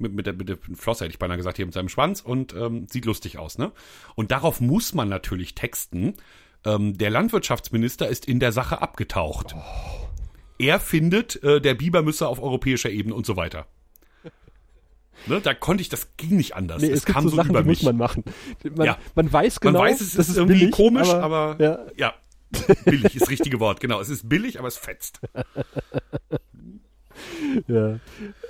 mit, 0.00 0.14
mit, 0.14 0.26
der, 0.26 0.32
mit 0.32 0.48
der 0.48 0.58
Flosse, 0.74 1.04
hätte 1.04 1.12
ich 1.12 1.18
beinahe 1.18 1.36
gesagt, 1.36 1.56
hier 1.56 1.66
mit 1.66 1.74
seinem 1.74 1.88
Schwanz 1.88 2.20
und 2.20 2.54
ähm, 2.54 2.86
sieht 2.88 3.04
lustig 3.04 3.38
aus. 3.38 3.58
Ne? 3.58 3.72
Und 4.14 4.30
darauf 4.30 4.60
muss 4.60 4.94
man 4.94 5.08
natürlich 5.08 5.54
texten. 5.54 6.14
Ähm, 6.64 6.98
der 6.98 7.10
Landwirtschaftsminister 7.10 8.08
ist 8.08 8.26
in 8.26 8.40
der 8.40 8.52
Sache 8.52 8.82
abgetaucht. 8.82 9.54
Er 10.58 10.78
findet, 10.78 11.42
äh, 11.42 11.60
der 11.60 11.74
Biber 11.74 12.02
müsse 12.02 12.28
auf 12.28 12.42
europäischer 12.42 12.90
Ebene 12.90 13.14
und 13.14 13.26
so 13.26 13.36
weiter. 13.36 13.66
Ne, 15.26 15.40
da 15.40 15.54
konnte 15.54 15.82
ich, 15.82 15.88
das 15.88 16.16
ging 16.16 16.36
nicht 16.36 16.56
anders. 16.56 16.82
Nee, 16.82 16.88
es 16.88 17.00
es 17.00 17.04
gibt 17.04 17.14
kam 17.16 17.24
so 17.24 17.30
so 17.30 17.36
Sachen, 17.36 17.50
über 17.50 17.62
die 17.62 17.68
muss 17.68 17.78
mich. 17.78 17.84
man 17.84 17.96
machen. 17.96 18.24
Man, 18.74 18.86
Ja. 18.86 18.98
man 19.14 19.32
weiß 19.32 19.60
Man 19.62 19.74
genau, 19.74 19.84
weiß, 19.84 20.00
es 20.00 20.14
das 20.14 20.28
ist 20.30 20.36
irgendwie 20.36 20.60
billig, 20.60 20.74
komisch, 20.74 21.08
aber, 21.08 21.56
ja. 21.58 21.78
ja. 21.96 22.14
billig 22.84 23.14
ist 23.14 23.22
das 23.22 23.30
richtige 23.30 23.60
Wort, 23.60 23.80
genau. 23.80 24.00
Es 24.00 24.08
ist 24.08 24.28
billig, 24.28 24.58
aber 24.58 24.68
es 24.68 24.78
fetzt. 24.78 25.20
ja. 27.68 27.98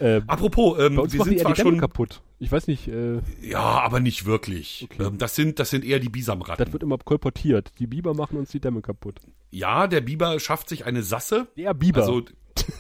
Ähm, 0.01 0.23
Apropos, 0.27 0.79
ähm, 0.79 0.97
wir 0.97 1.25
sind 1.25 1.41
zwar 1.41 1.57
schon, 1.57 1.79
kaputt. 1.79 2.23
Ich 2.43 2.51
weiß 2.51 2.66
nicht, 2.68 2.88
äh, 2.88 3.20
ja, 3.43 3.61
aber 3.61 4.01
nicht 4.01 4.24
wirklich. 4.24 4.88
Okay. 4.91 5.03
Ähm, 5.05 5.18
das 5.18 5.34
sind, 5.34 5.59
das 5.59 5.70
sind 5.70 5.84
eher 5.84 5.99
die 6.01 6.09
Bisamratten. 6.09 6.64
das 6.64 6.72
wird 6.72 6.82
immer 6.82 6.97
kolportiert. 6.99 7.72
Die 7.78 7.86
Biber 7.86 8.14
machen 8.14 8.38
uns 8.38 8.51
die 8.51 8.61
Dämme 8.61 8.80
kaputt. 8.80 9.20
ja, 9.51 9.86
der 9.86 10.01
Biber 10.01 10.41
schafft 10.41 10.68
sich 10.68 10.86
eine 10.86 11.03
Sasse. 11.03 11.49
Der 11.57 11.74
Biber. 11.74 12.01
Also 12.01 12.22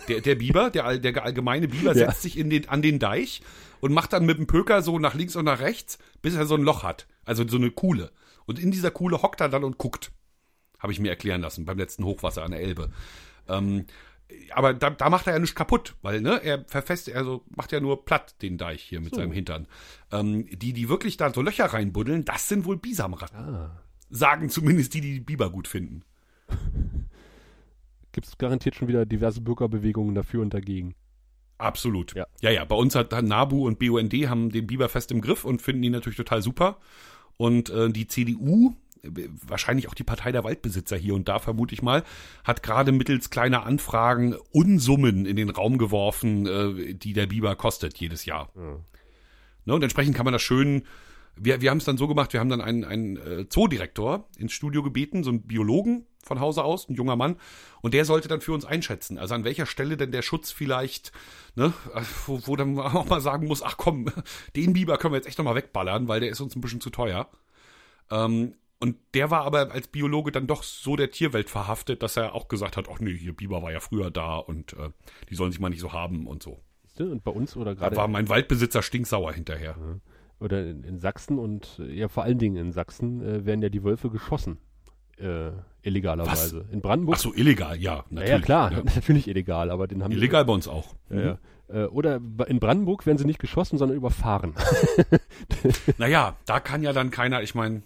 der, 0.08 0.20
der 0.22 0.34
Biber, 0.34 0.70
der, 0.70 0.98
der 0.98 1.22
allgemeine 1.24 1.68
Biber 1.68 1.92
Ja. 1.94 2.06
setzt 2.06 2.22
sich 2.22 2.38
in 2.38 2.48
den, 2.50 2.68
an 2.70 2.80
den 2.82 2.98
Deich 2.98 3.42
und 3.80 3.92
macht 3.92 4.12
dann 4.14 4.24
mit 4.26 4.38
dem 4.38 4.46
Pöker 4.46 4.82
so 4.82 4.98
nach 4.98 5.14
links 5.14 5.36
und 5.36 5.44
nach 5.44 5.60
rechts, 5.60 5.98
bis 6.22 6.34
er 6.34 6.46
so 6.46 6.54
ein 6.54 6.62
Loch 6.62 6.82
hat. 6.82 7.06
Also 7.24 7.46
so 7.46 7.56
eine 7.58 7.70
Kuhle. 7.70 8.10
Und 8.46 8.58
in 8.58 8.70
dieser 8.70 8.90
Kuhle 8.90 9.20
hockt 9.22 9.40
er 9.42 9.48
dann 9.50 9.62
und 9.64 9.76
guckt. 9.78 10.10
Habe 10.78 10.92
ich 10.94 11.00
mir 11.00 11.10
erklären 11.10 11.42
lassen 11.42 11.66
beim 11.66 11.76
letzten 11.78 12.04
Hochwasser 12.04 12.42
an 12.42 12.52
der 12.52 12.60
Elbe. 12.60 12.90
Ähm, 13.46 13.84
aber 14.52 14.74
da, 14.74 14.90
da 14.90 15.10
macht 15.10 15.26
er 15.26 15.34
ja 15.34 15.38
nichts 15.38 15.54
kaputt, 15.54 15.94
weil 16.02 16.20
ne, 16.20 16.42
er 16.42 16.64
verfestigt, 16.66 17.16
also 17.16 17.44
macht 17.54 17.72
ja 17.72 17.80
nur 17.80 18.04
platt 18.04 18.40
den 18.42 18.58
Deich 18.58 18.82
hier 18.82 19.00
mit 19.00 19.10
So. 19.10 19.16
seinem 19.16 19.32
Hintern. 19.32 19.66
Ähm, 20.12 20.46
die, 20.50 20.72
die 20.72 20.88
wirklich 20.88 21.16
da 21.16 21.32
so 21.32 21.42
Löcher 21.42 21.66
reinbuddeln, 21.66 22.24
das 22.24 22.48
sind 22.48 22.64
wohl 22.64 22.76
Bisamratten. 22.76 23.38
ah. 23.38 23.82
Sagen 24.12 24.48
zumindest 24.50 24.94
die, 24.94 25.00
die 25.00 25.12
die 25.14 25.20
Biber 25.20 25.50
gut 25.50 25.68
finden. 25.68 26.02
Gibt 28.12 28.26
es 28.26 28.38
garantiert 28.38 28.74
schon 28.74 28.88
wieder 28.88 29.06
diverse 29.06 29.40
Bürgerbewegungen 29.40 30.14
dafür 30.16 30.42
und 30.42 30.52
dagegen. 30.52 30.96
Absolut. 31.58 32.14
Ja. 32.14 32.26
ja, 32.40 32.50
ja. 32.50 32.64
Bei 32.64 32.74
uns 32.74 32.94
hat 32.94 33.12
NABU 33.12 33.66
und 33.66 33.78
BUND 33.78 34.12
haben 34.28 34.50
den 34.50 34.66
Biber 34.66 34.88
fest 34.88 35.12
im 35.12 35.20
Griff 35.20 35.44
und 35.44 35.62
finden 35.62 35.82
ihn 35.82 35.92
natürlich 35.92 36.16
total 36.16 36.42
super. 36.42 36.78
Und 37.36 37.70
äh, 37.70 37.90
die 37.90 38.06
CDU, 38.08 38.74
wahrscheinlich 39.02 39.88
auch 39.88 39.94
die 39.94 40.04
Partei 40.04 40.32
der 40.32 40.44
Waldbesitzer 40.44 40.96
hier 40.96 41.14
und 41.14 41.28
da, 41.28 41.38
vermute 41.38 41.74
ich 41.74 41.82
mal, 41.82 42.04
hat 42.44 42.62
gerade 42.62 42.92
mittels 42.92 43.30
kleiner 43.30 43.64
Anfragen 43.64 44.34
Unsummen 44.52 45.26
in 45.26 45.36
den 45.36 45.50
Raum 45.50 45.78
geworfen, 45.78 46.46
äh, 46.46 46.94
die 46.94 47.12
der 47.12 47.26
Biber 47.26 47.56
kostet 47.56 47.96
jedes 47.98 48.24
Jahr. 48.24 48.50
Ne, 49.64 49.74
und 49.74 49.82
entsprechend 49.82 50.16
kann 50.16 50.24
man 50.24 50.32
das 50.32 50.42
schön. 50.42 50.82
Wir, 51.36 51.60
wir 51.60 51.70
haben 51.70 51.78
es 51.78 51.84
dann 51.84 51.96
so 51.96 52.08
gemacht, 52.08 52.32
wir 52.32 52.40
haben 52.40 52.48
dann 52.48 52.60
einen, 52.60 52.84
einen 52.84 53.16
äh, 53.16 53.48
Zoodirektor 53.48 54.28
ins 54.36 54.52
Studio 54.52 54.82
gebeten, 54.82 55.22
so 55.22 55.30
einen 55.30 55.42
Biologen 55.42 56.06
von 56.22 56.40
Hause 56.40 56.64
aus, 56.64 56.88
ein 56.88 56.94
junger 56.94 57.16
Mann, 57.16 57.36
und 57.80 57.94
der 57.94 58.04
sollte 58.04 58.28
dann 58.28 58.40
für 58.40 58.52
uns 58.52 58.64
einschätzen, 58.64 59.16
also 59.16 59.34
an 59.34 59.44
welcher 59.44 59.64
Stelle 59.64 59.96
denn 59.96 60.12
der 60.12 60.22
Schutz 60.22 60.50
vielleicht, 60.50 61.12
ne, 61.54 61.72
äh, 61.94 62.02
wo, 62.26 62.40
wo 62.46 62.56
dann 62.56 62.78
auch 62.78 63.08
mal 63.08 63.20
sagen 63.20 63.46
muss, 63.46 63.62
ach 63.62 63.76
komm, 63.76 64.06
den 64.56 64.72
Biber 64.72 64.98
können 64.98 65.14
wir 65.14 65.18
jetzt 65.18 65.28
echt 65.28 65.38
nochmal 65.38 65.54
wegballern, 65.54 66.08
weil 66.08 66.20
der 66.20 66.30
ist 66.30 66.40
uns 66.40 66.54
ein 66.56 66.60
bisschen 66.60 66.80
zu 66.80 66.90
teuer. 66.90 67.30
Ähm, 68.10 68.54
und 68.80 68.96
der 69.14 69.30
war 69.30 69.44
aber 69.44 69.70
als 69.72 69.88
Biologe 69.88 70.32
dann 70.32 70.46
doch 70.46 70.62
so 70.62 70.96
der 70.96 71.10
Tierwelt 71.10 71.50
verhaftet, 71.50 72.02
dass 72.02 72.16
er 72.16 72.34
auch 72.34 72.48
gesagt 72.48 72.76
hat, 72.76 72.86
ach 72.90 72.98
nee, 73.00 73.16
hier 73.16 73.34
Biber 73.34 73.62
war 73.62 73.70
ja 73.72 73.80
früher 73.80 74.10
da 74.10 74.36
und 74.36 74.72
äh, 74.72 74.88
die 75.28 75.34
sollen 75.34 75.52
sich 75.52 75.60
mal 75.60 75.68
nicht 75.68 75.80
so 75.80 75.92
haben 75.92 76.26
und 76.26 76.42
so. 76.42 76.60
Und 76.98 77.22
bei 77.24 77.30
uns 77.30 77.56
oder 77.56 77.74
Da 77.74 77.80
gerade 77.80 77.96
war 77.96 78.08
mein 78.08 78.28
Waldbesitzer 78.28 78.82
stinksauer 78.82 79.32
hinterher. 79.32 79.76
oder 80.38 80.66
in, 80.66 80.82
in 80.84 80.98
Sachsen 80.98 81.38
und 81.38 81.78
äh, 81.78 81.92
ja 81.94 82.08
vor 82.08 82.24
allen 82.24 82.38
Dingen 82.38 82.56
in 82.56 82.72
Sachsen 82.72 83.22
äh, 83.22 83.46
werden 83.46 83.62
ja 83.62 83.68
die 83.70 83.84
Wölfe 83.84 84.10
geschossen. 84.10 84.58
äh, 85.18 85.50
illegalerweise. 85.82 86.66
In 86.72 86.80
Brandenburg. 86.82 87.16
Ach 87.16 87.20
so, 87.20 87.32
illegal, 87.34 87.76
ja, 87.78 87.96
ja, 87.96 88.04
natürlich. 88.10 88.30
ja, 88.30 88.40
klar, 88.40 88.72
Ja. 88.72 88.82
natürlich 88.94 89.28
illegal, 89.28 89.70
aber 89.70 89.86
den 89.86 90.02
haben 90.02 90.12
Illegal 90.12 90.44
bei 90.44 90.52
uns 90.52 90.68
auch. 90.68 90.94
die. 91.10 91.14
Ja, 91.16 91.22
ja. 91.22 91.84
Äh, 91.84 91.86
Oder 91.86 92.20
in 92.48 92.58
Brandenburg 92.58 93.06
werden 93.06 93.16
sie 93.18 93.24
nicht 93.24 93.38
geschossen, 93.38 93.78
sondern 93.78 93.96
überfahren. 93.96 94.54
Naja, 95.98 96.36
da 96.46 96.60
kann 96.60 96.82
ja 96.82 96.92
dann 96.92 97.10
keiner, 97.10 97.42
ich 97.42 97.54
meine, 97.54 97.82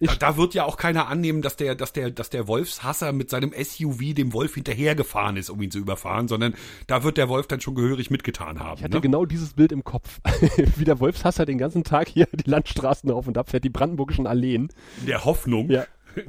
da, 0.00 0.14
da 0.14 0.36
wird 0.36 0.54
ja 0.54 0.64
auch 0.64 0.76
keiner 0.76 1.08
annehmen, 1.08 1.42
dass 1.42 1.56
der, 1.56 1.74
dass 1.74 1.92
der, 1.92 2.10
dass 2.10 2.30
der 2.30 2.46
Wolfshasser 2.48 3.12
mit 3.12 3.30
seinem 3.30 3.52
SUV 3.52 4.14
dem 4.14 4.32
Wolf 4.32 4.54
hinterhergefahren 4.54 5.36
ist, 5.36 5.50
um 5.50 5.60
ihn 5.62 5.70
zu 5.70 5.78
überfahren, 5.78 6.28
sondern 6.28 6.54
da 6.86 7.02
wird 7.02 7.16
der 7.16 7.28
Wolf 7.28 7.46
dann 7.46 7.60
schon 7.60 7.74
gehörig 7.74 8.10
mitgetan 8.10 8.60
haben. 8.60 8.78
Ich 8.78 8.84
hatte 8.84 8.96
ne? 8.96 9.00
genau 9.00 9.24
dieses 9.24 9.54
Bild 9.54 9.72
im 9.72 9.84
Kopf. 9.84 10.20
Wie 10.76 10.84
der 10.84 11.00
Wolfshasser 11.00 11.46
den 11.46 11.58
ganzen 11.58 11.84
Tag 11.84 12.08
hier 12.08 12.28
die 12.32 12.48
Landstraßen 12.48 13.10
auf 13.10 13.26
und 13.26 13.38
ab 13.38 13.50
fährt, 13.50 13.64
die 13.64 13.70
brandenburgischen 13.70 14.26
Alleen. 14.26 14.68
In 15.00 15.06
der 15.06 15.24
Hoffnung. 15.24 15.70
Ja. 15.70 15.84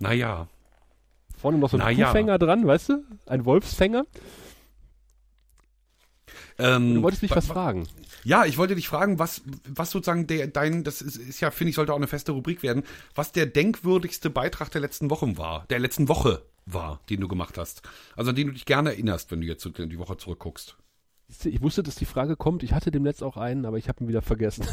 Naja. 0.00 0.48
Vorne 1.36 1.56
noch 1.56 1.70
so 1.70 1.76
ein 1.76 1.82
Na 1.84 1.90
ja. 1.90 2.06
Kuhfänger 2.06 2.36
dran, 2.36 2.66
weißt 2.66 2.88
du? 2.90 3.04
Ein 3.26 3.44
Wolfsfänger. 3.44 4.06
Ähm, 6.58 6.94
Du 6.96 7.02
wolltest 7.02 7.22
mich 7.22 7.30
wa- 7.32 7.36
was 7.36 7.48
wa- 7.48 7.54
fragen. 7.54 7.88
Ja, 8.24 8.44
ich 8.44 8.56
wollte 8.58 8.74
dich 8.74 8.88
fragen, 8.88 9.18
was, 9.18 9.42
was 9.68 9.90
sozusagen 9.90 10.26
der, 10.26 10.46
dein, 10.46 10.84
das 10.84 11.02
ist, 11.02 11.16
ist 11.16 11.40
ja, 11.40 11.50
finde 11.50 11.70
ich, 11.70 11.76
sollte 11.76 11.92
auch 11.92 11.96
eine 11.98 12.06
feste 12.06 12.32
Rubrik 12.32 12.62
werden, 12.62 12.84
was 13.14 13.32
der 13.32 13.46
denkwürdigste 13.46 14.30
Beitrag 14.30 14.70
der 14.70 14.80
letzten 14.80 15.10
Wochen 15.10 15.36
war, 15.36 15.66
der 15.70 15.78
letzten 15.80 16.08
Woche 16.08 16.42
war, 16.66 17.00
den 17.10 17.20
du 17.20 17.28
gemacht 17.28 17.58
hast. 17.58 17.82
Also 18.16 18.30
an 18.30 18.36
den 18.36 18.46
du 18.46 18.52
dich 18.54 18.64
gerne 18.66 18.90
erinnerst, 18.90 19.30
wenn 19.30 19.40
du 19.40 19.46
jetzt 19.46 19.62
so 19.62 19.68
die 19.70 19.98
Woche 19.98 20.16
zurückguckst. 20.16 20.76
Ich 21.44 21.60
wusste, 21.62 21.82
dass 21.82 21.94
die 21.96 22.04
Frage 22.04 22.36
kommt. 22.36 22.62
Ich 22.62 22.72
hatte 22.72 22.90
demnächst 22.90 23.22
auch 23.22 23.36
einen, 23.36 23.64
aber 23.66 23.76
ich 23.78 23.88
habe 23.88 24.04
ihn 24.04 24.08
wieder 24.08 24.22
vergessen. 24.22 24.66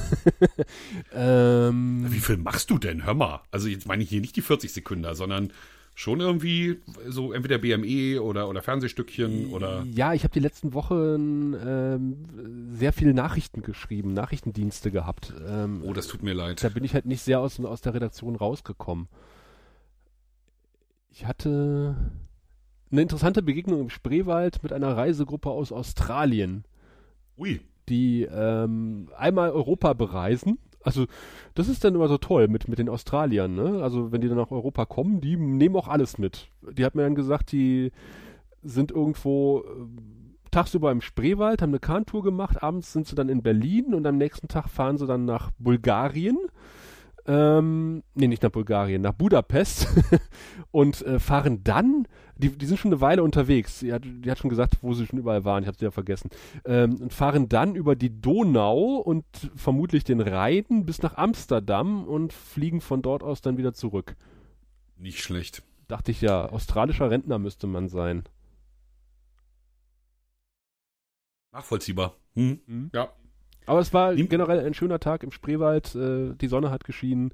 ähm, 1.14 2.06
Wie 2.10 2.20
viel 2.20 2.38
machst 2.38 2.70
du 2.70 2.78
denn? 2.78 3.06
Hör 3.06 3.14
mal. 3.14 3.42
Also 3.52 3.68
jetzt 3.68 3.88
meine 3.88 4.04
ich 4.04 4.10
hier 4.10 4.22
nicht 4.22 4.36
die 4.36 4.42
40 4.42 4.72
Sekunden, 4.72 5.14
sondern 5.16 5.52
schon 5.94 6.20
irgendwie 6.20 6.80
so 7.08 7.34
entweder 7.34 7.58
BME 7.58 8.22
oder, 8.22 8.48
oder 8.50 8.62
Fernsehstückchen 8.62 9.48
oder. 9.54 9.86
ja, 9.92 10.14
ich 10.14 10.24
habe 10.24 10.34
die 10.34 10.40
letzten 10.40 10.74
Wochen 10.74 11.54
ähm, 11.54 12.70
sehr 12.72 12.94
viele 12.94 13.14
Nachrichten 13.14 13.62
geschrieben, 13.62 14.14
Nachrichtendienste 14.14 14.90
gehabt. 14.92 15.34
Ähm, 15.48 15.84
Oh, 15.86 15.94
das 15.94 16.08
tut 16.08 16.24
mir 16.24 16.34
leid. 16.34 16.64
da 16.64 16.70
bin 16.70 16.84
ich 16.84 16.94
halt 16.94 17.06
nicht 17.06 17.22
sehr 17.22 17.40
aus, 17.40 17.60
aus 17.60 17.82
der 17.82 17.94
Redaktion 17.94 18.36
rausgekommen. 18.36 19.10
Ich 21.10 21.26
hatte 21.26 21.96
eine 22.92 23.02
interessante 23.02 23.42
Begegnung 23.42 23.82
im 23.82 23.90
Spreewald 23.90 24.64
mit 24.64 24.74
einer 24.74 24.96
Reisegruppe 24.96 25.50
aus 25.50 25.72
Australien, 25.72 26.64
Ui. 27.38 27.60
die 27.90 28.24
ähm, 28.24 29.10
einmal 29.18 29.52
Europa 29.52 29.94
bereisen. 29.94 30.58
Also 30.84 31.06
das 31.54 31.68
ist 31.68 31.84
dann 31.84 31.96
immer 31.96 32.08
so 32.08 32.18
toll 32.18 32.48
mit, 32.48 32.68
mit 32.68 32.80
den 32.80 32.90
Australiern. 32.90 33.56
Ne? 33.56 33.84
Also 33.84 34.12
wenn 34.12 34.22
die 34.22 34.28
dann 34.28 34.38
nach 34.38 34.52
Europa 34.52 34.86
kommen, 34.86 35.22
die 35.22 35.36
nehmen 35.36 35.76
auch 35.76 35.88
alles 35.88 36.18
mit. 36.18 36.50
Die 36.62 36.86
hat 36.86 36.96
mir 36.96 37.04
dann 37.04 37.16
gesagt, 37.16 37.52
die 37.52 37.92
sind 38.64 38.92
irgendwo 38.92 39.62
äh, 39.62 40.50
tagsüber 40.52 40.92
im 40.92 41.02
Spreewald, 41.02 41.62
haben 41.62 41.72
eine 41.72 41.80
Kahntour 41.80 42.24
gemacht, 42.24 42.62
abends 42.62 42.94
sind 42.94 43.08
sie 43.08 43.16
dann 43.16 43.30
in 43.30 43.42
Berlin 43.42 43.94
und 43.94 44.06
am 44.06 44.18
nächsten 44.18 44.48
Tag 44.48 44.70
fahren 44.70 44.98
sie 44.98 45.08
dann 45.08 45.26
nach 45.26 45.52
Bulgarien. 45.58 46.38
Ähm, 47.28 48.04
nee, 48.16 48.28
nicht 48.28 48.42
nach 48.42 48.52
Bulgarien, 48.52 49.02
nach 49.02 49.14
Budapest 49.14 49.88
und 50.72 51.02
äh, 51.04 51.20
fahren 51.20 51.64
dann, 51.64 52.08
die, 52.36 52.50
die 52.50 52.66
sind 52.66 52.80
schon 52.80 52.92
eine 52.92 53.02
Weile 53.02 53.22
unterwegs, 53.22 53.80
die 53.80 53.94
hat, 53.94 54.04
die 54.04 54.30
hat 54.32 54.40
schon 54.40 54.50
gesagt, 54.50 54.78
wo 54.82 54.94
sie 54.94 55.06
schon 55.06 55.20
überall 55.20 55.46
waren, 55.46 55.64
ich 55.64 55.68
habe 55.68 55.78
sie 55.78 55.86
ja 55.86 55.92
vergessen, 55.92 56.32
ähm, 56.66 56.96
und 56.96 57.14
fahren 57.14 57.48
dann 57.48 57.76
über 57.76 57.96
die 57.96 58.22
Donau 58.22 58.96
und 58.96 59.24
vermutlich 59.56 60.04
den 60.04 60.20
Rhein 60.20 60.86
bis 60.86 61.02
nach 61.04 61.16
Amsterdam 61.18 62.06
und 62.06 62.34
fliegen 62.34 62.82
von 62.82 63.02
dort 63.02 63.22
aus 63.24 63.42
dann 63.42 63.58
wieder 63.58 63.74
zurück. 63.74 64.16
Nicht 64.98 65.20
schlecht. 65.20 65.64
Dachte 65.88 66.12
ich 66.12 66.22
ja, 66.22 66.48
australischer 66.50 67.12
Rentner 67.12 67.38
müsste 67.38 67.68
man 67.68 67.88
sein. 67.88 68.24
Nachvollziehbar. 71.52 72.16
Hm. 72.34 72.62
Mhm. 72.66 72.90
Ja. 72.94 73.12
Aber 73.66 73.80
es 73.80 73.94
war 73.94 74.16
generell 74.16 74.66
ein 74.66 74.74
schöner 74.74 75.00
Tag 75.00 75.24
im 75.24 75.32
Spreewald. 75.32 75.96
Äh, 75.96 76.34
die 76.36 76.48
Sonne 76.48 76.72
hat 76.72 76.84
geschienen. 76.84 77.32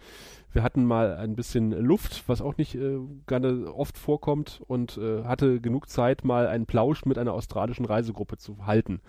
Wir 0.51 0.63
hatten 0.63 0.85
mal 0.85 1.15
ein 1.15 1.35
bisschen 1.35 1.71
Luft, 1.71 2.23
was 2.27 2.41
auch 2.41 2.57
nicht 2.57 2.75
äh, 2.75 2.97
gerne 3.27 3.73
oft 3.73 3.97
vorkommt, 3.97 4.61
und 4.67 4.97
äh, 4.97 5.23
hatte 5.23 5.61
genug 5.61 5.89
Zeit, 5.89 6.25
mal 6.25 6.47
einen 6.47 6.65
Plausch 6.65 7.05
mit 7.05 7.17
einer 7.17 7.33
australischen 7.33 7.85
Reisegruppe 7.85 8.37
zu 8.37 8.65
halten. 8.65 9.01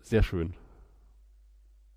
Sehr 0.00 0.22
schön. 0.22 0.54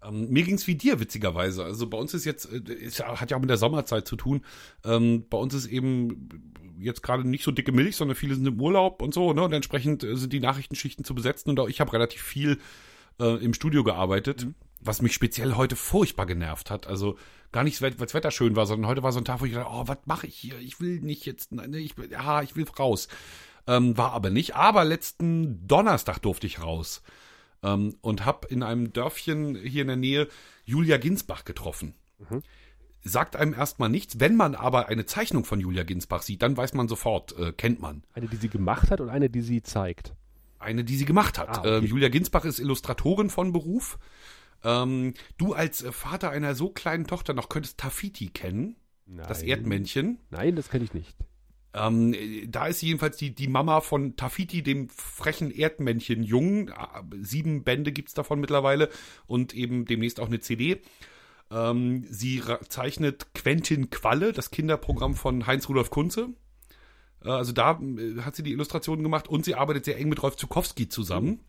Ähm, 0.04 0.30
mir 0.30 0.44
ging's 0.44 0.68
wie 0.68 0.76
dir, 0.76 1.00
witzigerweise. 1.00 1.64
Also 1.64 1.88
bei 1.88 1.98
uns 1.98 2.14
ist 2.14 2.26
jetzt, 2.26 2.52
äh, 2.52 2.74
ist, 2.74 3.04
hat 3.04 3.32
ja 3.32 3.38
auch 3.38 3.42
mit 3.42 3.50
der 3.50 3.58
Sommerzeit 3.58 4.08
zu 4.08 4.16
tun. 4.16 4.42
Ähm, 4.84 5.26
bei 5.30 5.38
uns 5.38 5.54
ist 5.54 5.68
eben 5.68 6.54
jetzt 6.80 7.04
gerade 7.04 7.28
nicht 7.28 7.44
so 7.44 7.52
dicke 7.52 7.72
Milch, 7.72 7.96
sondern 7.96 8.16
viele 8.16 8.36
sind 8.36 8.46
im 8.46 8.60
Urlaub 8.60 9.02
und 9.02 9.14
so, 9.14 9.34
ne? 9.34 9.44
Und 9.44 9.54
entsprechend 9.54 10.04
äh, 10.04 10.16
sind 10.16 10.34
die 10.34 10.40
Nachrichtenschichten 10.40 11.06
zu 11.06 11.16
besetzen 11.16 11.50
und 11.50 11.60
auch 11.60 11.70
ich 11.70 11.80
habe 11.80 11.94
relativ 11.94 12.22
viel 12.22 12.60
äh, 13.20 13.44
im 13.44 13.54
Studio 13.54 13.84
gearbeitet, 13.84 14.48
was 14.82 15.02
mich 15.02 15.14
speziell 15.14 15.56
heute 15.56 15.76
furchtbar 15.76 16.26
genervt 16.26 16.70
hat. 16.70 16.88
Also 16.88 17.18
gar 17.52 17.64
nicht, 17.64 17.82
weil 17.82 17.92
das 17.92 18.14
Wetter 18.14 18.32
schön 18.32 18.56
war, 18.56 18.66
sondern 18.66 18.90
heute 18.90 19.04
war 19.04 19.12
so 19.12 19.20
ein 19.20 19.26
Tag, 19.26 19.42
wo 19.42 19.46
ich 19.46 19.54
dachte, 19.54 19.70
oh, 19.72 19.88
was 19.88 20.00
mache 20.06 20.28
ich 20.28 20.36
hier? 20.36 20.60
Ich 20.60 20.80
will 20.80 21.00
nicht 21.00 21.26
jetzt, 21.26 21.52
nein, 21.52 21.74
ich 21.74 21.98
will, 21.98 22.12
ja, 22.12 22.42
ich 22.42 22.56
will 22.56 22.66
raus. 22.78 23.08
Ähm, 23.68 23.98
war 23.98 24.12
aber 24.12 24.30
nicht. 24.30 24.56
Aber 24.56 24.84
letzten 24.84 25.68
Donnerstag 25.68 26.20
durfte 26.20 26.48
ich 26.48 26.62
raus 26.62 27.02
ähm, 27.64 27.96
und 28.02 28.26
habe 28.26 28.48
in 28.48 28.64
einem 28.64 28.94
Dörfchen 28.94 29.56
hier 29.56 29.82
in 29.82 29.88
der 29.88 29.98
Nähe 29.98 30.28
Julia 30.66 30.98
Ginsbach 30.98 31.46
getroffen. 31.46 31.96
Sagt 33.04 33.36
einem 33.36 33.54
erstmal 33.54 33.90
nichts. 33.90 34.20
Wenn 34.20 34.36
man 34.36 34.56
aber 34.56 34.88
eine 34.88 35.06
Zeichnung 35.06 35.46
von 35.46 35.60
Julia 35.60 35.84
Ginsbach 35.84 36.22
sieht, 36.22 36.42
dann 36.42 36.58
weiß 36.58 36.74
man 36.74 36.88
sofort, 36.88 37.38
äh, 37.38 37.52
kennt 37.52 37.80
man. 37.80 38.04
Eine, 38.14 38.28
die 38.28 38.38
sie 38.38 38.50
gemacht 38.50 38.92
hat 38.92 39.00
und 39.00 39.10
eine, 39.10 39.30
die 39.30 39.42
sie 39.42 39.62
zeigt. 39.62 40.14
Eine, 40.66 40.84
die 40.84 40.98
sie 40.98 41.06
gemacht 41.06 41.38
hat. 41.38 41.50
Ah, 41.50 41.60
okay. 41.60 41.78
ähm, 41.78 41.86
Julia 41.86 42.10
Ginsbach 42.10 42.46
ist 42.46 42.60
Illustratorin 42.60 43.30
von 43.30 43.54
Beruf. 43.54 43.98
Ähm, 44.64 45.14
du 45.38 45.54
als 45.54 45.84
äh, 45.84 45.92
Vater 45.92 46.32
einer 46.32 46.56
so 46.56 46.70
kleinen 46.70 47.08
Tochter 47.08 47.34
noch 47.34 47.50
könntest 47.50 47.78
Tafiti 47.78 48.30
kennen, 48.30 48.76
das 49.06 49.42
Nein. 49.42 49.50
Erdmännchen. 49.50 50.20
Nein, 50.32 50.56
das 50.56 50.70
kenne 50.70 50.84
ich 50.84 50.94
nicht. 50.94 51.16
Ähm, 51.76 52.14
äh, 52.14 52.48
da 52.48 52.68
ist 52.68 52.80
sie 52.80 52.88
jedenfalls 52.88 53.18
die, 53.18 53.36
die 53.36 53.48
Mama 53.48 53.82
von 53.82 54.16
Tafiti, 54.16 54.64
dem 54.64 54.90
frechen 54.90 55.52
Erdmännchen 55.52 56.24
Jungen. 56.24 56.70
Äh, 56.70 56.74
Sieben 57.22 57.64
Bände 57.64 57.92
gibt's 57.92 58.14
davon 58.14 58.40
mittlerweile 58.40 58.90
und 59.28 59.54
eben 59.54 59.86
demnächst 59.86 60.20
auch 60.20 60.28
eine 60.28 60.40
CD. 60.40 60.82
Ähm, 61.52 62.06
sie 62.10 62.42
zeichnet 62.70 63.34
Quentin 63.36 63.90
Qualle, 63.90 64.34
das 64.34 64.52
Kinderprogramm 64.52 65.16
von 65.16 65.46
Heinz-Rudolf 65.46 65.90
Kunze. 65.90 66.30
Äh, 67.24 67.30
also 67.30 67.52
da 67.52 67.80
äh, 67.80 68.22
hat 68.22 68.36
sie 68.36 68.44
die 68.44 68.52
Illustrationen 68.52 69.04
gemacht 69.04 69.28
und 69.28 69.46
sie 69.46 69.56
arbeitet 69.56 69.86
sehr 69.86 69.98
eng 69.98 70.10
mit 70.10 70.22
Rolf 70.22 70.36
Zukowski 70.36 70.90
zusammen. 70.90 71.40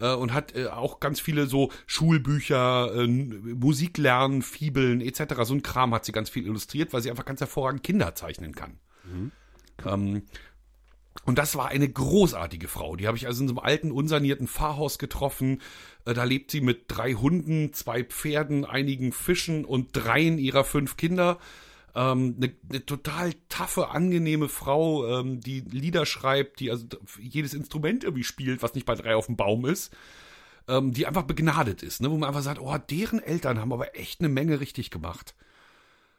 Äh, 0.00 0.14
und 0.14 0.32
hat 0.32 0.56
auch 0.56 1.00
ganz 1.00 1.20
viele 1.20 1.46
so 1.46 1.70
Schulbücher, 1.86 3.06
Musiklernen, 3.06 4.42
Fibeln 4.42 5.00
etc. 5.00 5.34
So 5.44 5.54
ein 5.54 5.62
Kram 5.62 5.94
hat 5.94 6.04
sie 6.04 6.12
ganz 6.12 6.30
viel 6.30 6.46
illustriert, 6.46 6.92
weil 6.92 7.02
sie 7.02 7.10
einfach 7.10 7.24
ganz 7.24 7.40
hervorragend 7.40 7.82
Kinder 7.82 8.14
zeichnen 8.14 8.54
kann. 8.54 8.78
Ähm, 9.84 10.22
und 11.24 11.38
das 11.38 11.56
war 11.56 11.68
eine 11.68 11.88
großartige 11.88 12.68
Frau. 12.68 12.96
Die 12.96 13.06
habe 13.06 13.16
ich 13.16 13.26
also 13.26 13.42
in 13.42 13.48
so 13.48 13.54
einem 13.54 13.64
alten, 13.64 13.92
unsanierten 13.92 14.48
Pfarrhaus 14.48 14.98
getroffen. 14.98 15.60
Da 16.04 16.24
lebt 16.24 16.50
sie 16.50 16.60
mit 16.60 16.84
drei 16.88 17.12
Hunden, 17.12 17.72
zwei 17.74 18.02
Pferden, 18.02 18.64
einigen 18.64 19.12
Fischen 19.12 19.64
und 19.64 19.90
dreien 19.92 20.38
ihrer 20.38 20.64
fünf 20.64 20.96
Kinder. 20.96 21.38
Ähm, 21.94 22.36
eine, 22.36 22.54
eine 22.70 22.86
total 22.86 23.34
taffe, 23.48 23.90
angenehme 23.90 24.48
Frau, 24.48 25.06
ähm, 25.06 25.40
die 25.40 25.60
Lieder 25.60 26.06
schreibt, 26.06 26.60
die 26.60 26.70
also 26.70 26.86
jedes 27.20 27.52
Instrument 27.54 28.04
irgendwie 28.04 28.24
spielt, 28.24 28.62
was 28.62 28.74
nicht 28.74 28.86
bei 28.86 28.94
drei 28.94 29.14
auf 29.14 29.26
dem 29.26 29.36
Baum 29.36 29.66
ist. 29.66 29.94
Ähm, 30.68 30.92
die 30.92 31.06
einfach 31.06 31.24
begnadet 31.24 31.82
ist, 31.82 32.00
ne? 32.00 32.10
wo 32.10 32.16
man 32.16 32.28
einfach 32.28 32.42
sagt, 32.42 32.60
oh, 32.60 32.76
deren 32.78 33.18
Eltern 33.18 33.58
haben 33.58 33.72
aber 33.72 33.98
echt 33.98 34.20
eine 34.20 34.28
Menge 34.28 34.60
richtig 34.60 34.90
gemacht. 34.90 35.34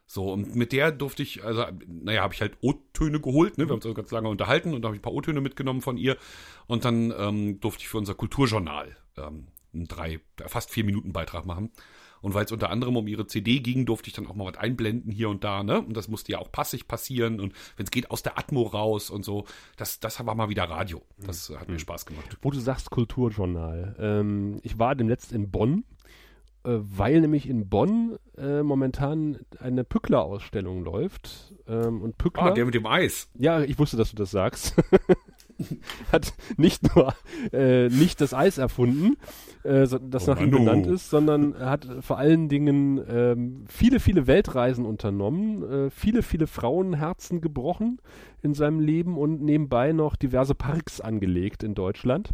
So, 0.06 0.32
und 0.32 0.54
mit 0.54 0.72
der 0.72 0.92
durfte 0.92 1.22
ich, 1.22 1.44
also, 1.44 1.64
naja, 1.86 2.22
habe 2.22 2.34
ich 2.34 2.40
halt 2.40 2.58
O-Töne 2.60 3.20
geholt, 3.20 3.56
ne? 3.56 3.64
Wir 3.64 3.70
haben 3.70 3.76
uns 3.76 3.86
also 3.86 3.94
ganz 3.94 4.10
lange 4.10 4.28
unterhalten 4.28 4.74
und 4.74 4.82
da 4.82 4.88
habe 4.88 4.96
ich 4.96 5.00
ein 5.00 5.02
paar 5.02 5.14
O-Töne 5.14 5.40
mitgenommen 5.40 5.80
von 5.80 5.96
ihr. 5.96 6.18
Und 6.66 6.84
dann 6.84 7.12
ähm, 7.16 7.58
durfte 7.60 7.82
ich 7.82 7.88
für 7.88 7.98
unser 7.98 8.14
Kulturjournal 8.14 8.96
ähm, 9.16 9.46
einen 9.72 9.88
drei, 9.88 10.20
fast 10.46 10.70
vier 10.70 10.84
Minuten 10.84 11.12
Beitrag 11.12 11.46
machen. 11.46 11.72
Und 12.24 12.32
weil 12.32 12.46
es 12.46 12.52
unter 12.52 12.70
anderem 12.70 12.96
um 12.96 13.06
ihre 13.06 13.26
CD 13.26 13.60
ging, 13.60 13.84
durfte 13.84 14.08
ich 14.08 14.14
dann 14.14 14.26
auch 14.26 14.34
mal 14.34 14.46
was 14.46 14.56
einblenden 14.56 15.12
hier 15.12 15.28
und 15.28 15.44
da, 15.44 15.62
ne? 15.62 15.82
Und 15.82 15.94
das 15.94 16.08
musste 16.08 16.32
ja 16.32 16.38
auch 16.38 16.50
passig 16.50 16.88
passieren 16.88 17.38
und 17.38 17.52
wenn 17.76 17.84
es 17.84 17.90
geht, 17.90 18.10
aus 18.10 18.22
der 18.22 18.38
Atmo 18.38 18.62
raus 18.62 19.10
und 19.10 19.26
so. 19.26 19.44
Das, 19.76 20.00
das 20.00 20.24
war 20.24 20.34
mal 20.34 20.48
wieder 20.48 20.64
Radio. 20.64 21.02
Das 21.18 21.50
hat 21.50 21.68
mir 21.68 21.78
Spaß 21.78 22.06
gemacht. 22.06 22.38
Wo 22.40 22.50
du 22.50 22.58
sagst 22.60 22.88
Kulturjournal. 22.88 23.94
Ähm, 23.98 24.58
ich 24.62 24.78
war 24.78 24.94
demnächst 24.94 25.32
in 25.32 25.50
Bonn, 25.50 25.84
äh, 26.64 26.70
weil 26.70 27.20
nämlich 27.20 27.46
in 27.46 27.68
Bonn 27.68 28.16
äh, 28.38 28.62
momentan 28.62 29.40
eine 29.60 29.84
Pückler-Ausstellung 29.84 30.82
läuft. 30.82 31.52
Ähm, 31.68 32.00
und 32.00 32.16
Pückler. 32.16 32.44
Ah, 32.44 32.50
der 32.52 32.64
mit 32.64 32.74
dem 32.74 32.86
Eis. 32.86 33.28
ja, 33.34 33.60
ich 33.60 33.78
wusste, 33.78 33.98
dass 33.98 34.08
du 34.08 34.16
das 34.16 34.30
sagst. 34.30 34.74
hat 36.12 36.34
nicht 36.56 36.94
nur 36.94 37.14
äh, 37.52 37.88
nicht 37.88 38.20
das 38.20 38.34
Eis 38.34 38.58
erfunden, 38.58 39.16
äh, 39.62 39.86
das 39.86 40.28
oh, 40.28 40.32
nach 40.32 40.40
ihm 40.40 40.50
benannt 40.50 40.86
ist, 40.86 41.10
sondern 41.10 41.58
hat 41.58 41.86
vor 42.00 42.18
allen 42.18 42.48
Dingen 42.48 43.00
ähm, 43.08 43.64
viele, 43.68 44.00
viele 44.00 44.26
Weltreisen 44.26 44.84
unternommen, 44.84 45.62
äh, 45.86 45.90
viele, 45.90 46.22
viele 46.22 46.46
Frauenherzen 46.46 47.40
gebrochen 47.40 48.00
in 48.42 48.54
seinem 48.54 48.80
Leben 48.80 49.16
und 49.16 49.42
nebenbei 49.42 49.92
noch 49.92 50.16
diverse 50.16 50.54
Parks 50.54 51.00
angelegt 51.00 51.62
in 51.62 51.74
Deutschland, 51.74 52.30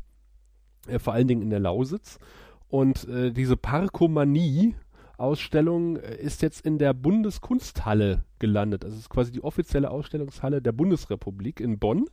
äh, 0.86 0.98
vor 0.98 1.12
allen 1.12 1.28
Dingen 1.28 1.42
in 1.42 1.50
der 1.50 1.60
Lausitz. 1.60 2.18
Und 2.68 3.08
äh, 3.08 3.32
diese 3.32 3.56
Parkomanie, 3.56 4.74
Ausstellung 5.20 5.96
äh, 5.96 6.16
ist 6.16 6.42
jetzt 6.42 6.64
in 6.64 6.78
der 6.78 6.94
Bundeskunsthalle 6.94 8.24
gelandet. 8.38 8.84
Das 8.84 8.94
ist 8.94 9.10
quasi 9.10 9.30
die 9.30 9.44
offizielle 9.44 9.90
Ausstellungshalle 9.90 10.62
der 10.62 10.72
Bundesrepublik 10.72 11.60
in 11.60 11.78
Bonn. 11.78 12.06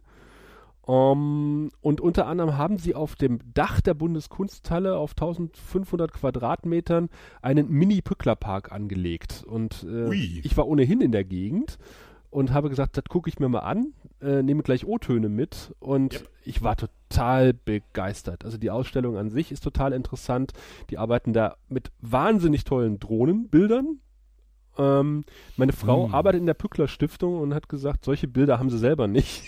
Um, 0.88 1.69
und 1.81 1.99
unter 1.99 2.27
anderem 2.27 2.57
haben 2.57 2.77
sie 2.77 2.95
auf 2.95 3.18
dem 3.18 3.39
Dach 3.53 3.81
der 3.81 3.93
Bundeskunsthalle 3.93 4.95
auf 4.95 5.11
1500 5.11 6.14
Quadratmetern 6.14 7.09
einen 7.41 7.69
Mini-Pücklerpark 7.69 8.72
angelegt. 8.72 9.43
Und 9.45 9.84
äh, 9.84 10.14
ich 10.15 10.55
war 10.55 10.65
ohnehin 10.65 11.01
in 11.01 11.11
der 11.11 11.26
Gegend 11.26 11.77
und 12.30 12.53
habe 12.53 12.69
gesagt, 12.69 12.95
das 12.95 13.03
gucke 13.09 13.30
ich 13.30 13.38
mir 13.38 13.49
mal 13.49 13.59
an, 13.59 13.93
äh, 14.22 14.41
nehme 14.41 14.64
gleich 14.64 14.85
O-Töne 14.85 15.27
mit 15.27 15.76
und 15.80 16.14
yep. 16.14 16.30
ich 16.45 16.64
war 16.64 16.77
total 16.77 17.53
begeistert. 17.53 18.45
Also 18.45 18.57
die 18.57 18.72
Ausstellung 18.72 19.18
an 19.18 19.30
sich 19.30 19.51
ist 19.51 19.65
total 19.65 19.91
interessant. 19.91 20.53
Die 20.89 20.97
arbeiten 20.97 21.34
da 21.34 21.57
mit 21.68 21.91
wahnsinnig 21.99 22.64
tollen 22.64 22.97
Drohnenbildern, 22.97 23.99
ähm, 24.78 25.26
meine 25.56 25.74
Frau 25.74 26.08
hm. 26.08 26.14
arbeitet 26.14 26.41
in 26.41 26.48
der 26.48 26.54
Pückler 26.54 26.88
Stiftung 26.88 27.40
und 27.40 27.54
hat 27.54 27.70
gesagt, 27.70 28.06
solche 28.06 28.28
Bilder 28.28 28.60
haben 28.60 28.70
sie 28.70 28.78
selber 28.78 29.08
nicht. 29.08 29.44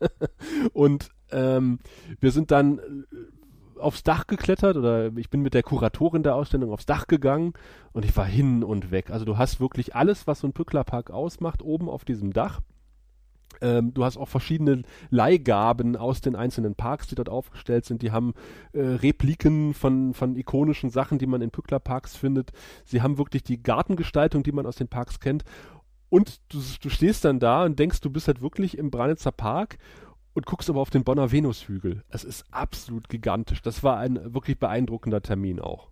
und 0.72 1.10
ähm, 1.30 1.78
wir 2.20 2.30
sind 2.30 2.50
dann 2.50 2.78
äh, 2.78 3.80
aufs 3.80 4.02
Dach 4.02 4.26
geklettert 4.26 4.76
oder 4.76 5.16
ich 5.16 5.30
bin 5.30 5.42
mit 5.42 5.54
der 5.54 5.62
Kuratorin 5.62 6.22
der 6.22 6.34
Ausstellung 6.34 6.72
aufs 6.72 6.86
Dach 6.86 7.06
gegangen 7.06 7.52
und 7.92 8.04
ich 8.04 8.16
war 8.16 8.26
hin 8.26 8.64
und 8.64 8.90
weg. 8.90 9.10
Also 9.10 9.24
du 9.24 9.38
hast 9.38 9.60
wirklich 9.60 9.94
alles, 9.94 10.26
was 10.26 10.40
so 10.40 10.48
ein 10.48 10.52
Pücklerpark 10.52 11.10
ausmacht, 11.10 11.62
oben 11.62 11.88
auf 11.88 12.04
diesem 12.04 12.32
Dach. 12.32 12.60
Ähm, 13.60 13.92
du 13.92 14.04
hast 14.04 14.16
auch 14.16 14.28
verschiedene 14.28 14.82
Leihgaben 15.10 15.96
aus 15.96 16.20
den 16.20 16.36
einzelnen 16.36 16.74
Parks, 16.74 17.08
die 17.08 17.14
dort 17.14 17.28
aufgestellt 17.28 17.84
sind. 17.84 18.02
Die 18.02 18.12
haben 18.12 18.34
äh, 18.72 18.80
Repliken 18.80 19.74
von, 19.74 20.14
von 20.14 20.36
ikonischen 20.36 20.90
Sachen, 20.90 21.18
die 21.18 21.26
man 21.26 21.42
in 21.42 21.50
Pücklerparks 21.50 22.16
findet. 22.16 22.52
Sie 22.84 23.02
haben 23.02 23.18
wirklich 23.18 23.42
die 23.42 23.62
Gartengestaltung, 23.62 24.42
die 24.42 24.52
man 24.52 24.66
aus 24.66 24.76
den 24.76 24.88
Parks 24.88 25.20
kennt. 25.20 25.44
Und 26.08 26.40
du, 26.48 26.60
du 26.80 26.88
stehst 26.88 27.24
dann 27.24 27.38
da 27.40 27.64
und 27.64 27.78
denkst, 27.78 28.00
du 28.00 28.10
bist 28.10 28.28
halt 28.28 28.40
wirklich 28.40 28.78
im 28.78 28.90
Branitzer 28.90 29.32
Park 29.32 29.78
und 30.34 30.46
guckst 30.46 30.70
aber 30.70 30.80
auf 30.80 30.90
den 30.90 31.04
Bonner 31.04 31.32
Venushügel. 31.32 32.04
Es 32.08 32.24
ist 32.24 32.44
absolut 32.50 33.08
gigantisch. 33.08 33.60
Das 33.60 33.82
war 33.82 33.98
ein 33.98 34.34
wirklich 34.34 34.58
beeindruckender 34.58 35.20
Termin 35.20 35.60
auch. 35.60 35.90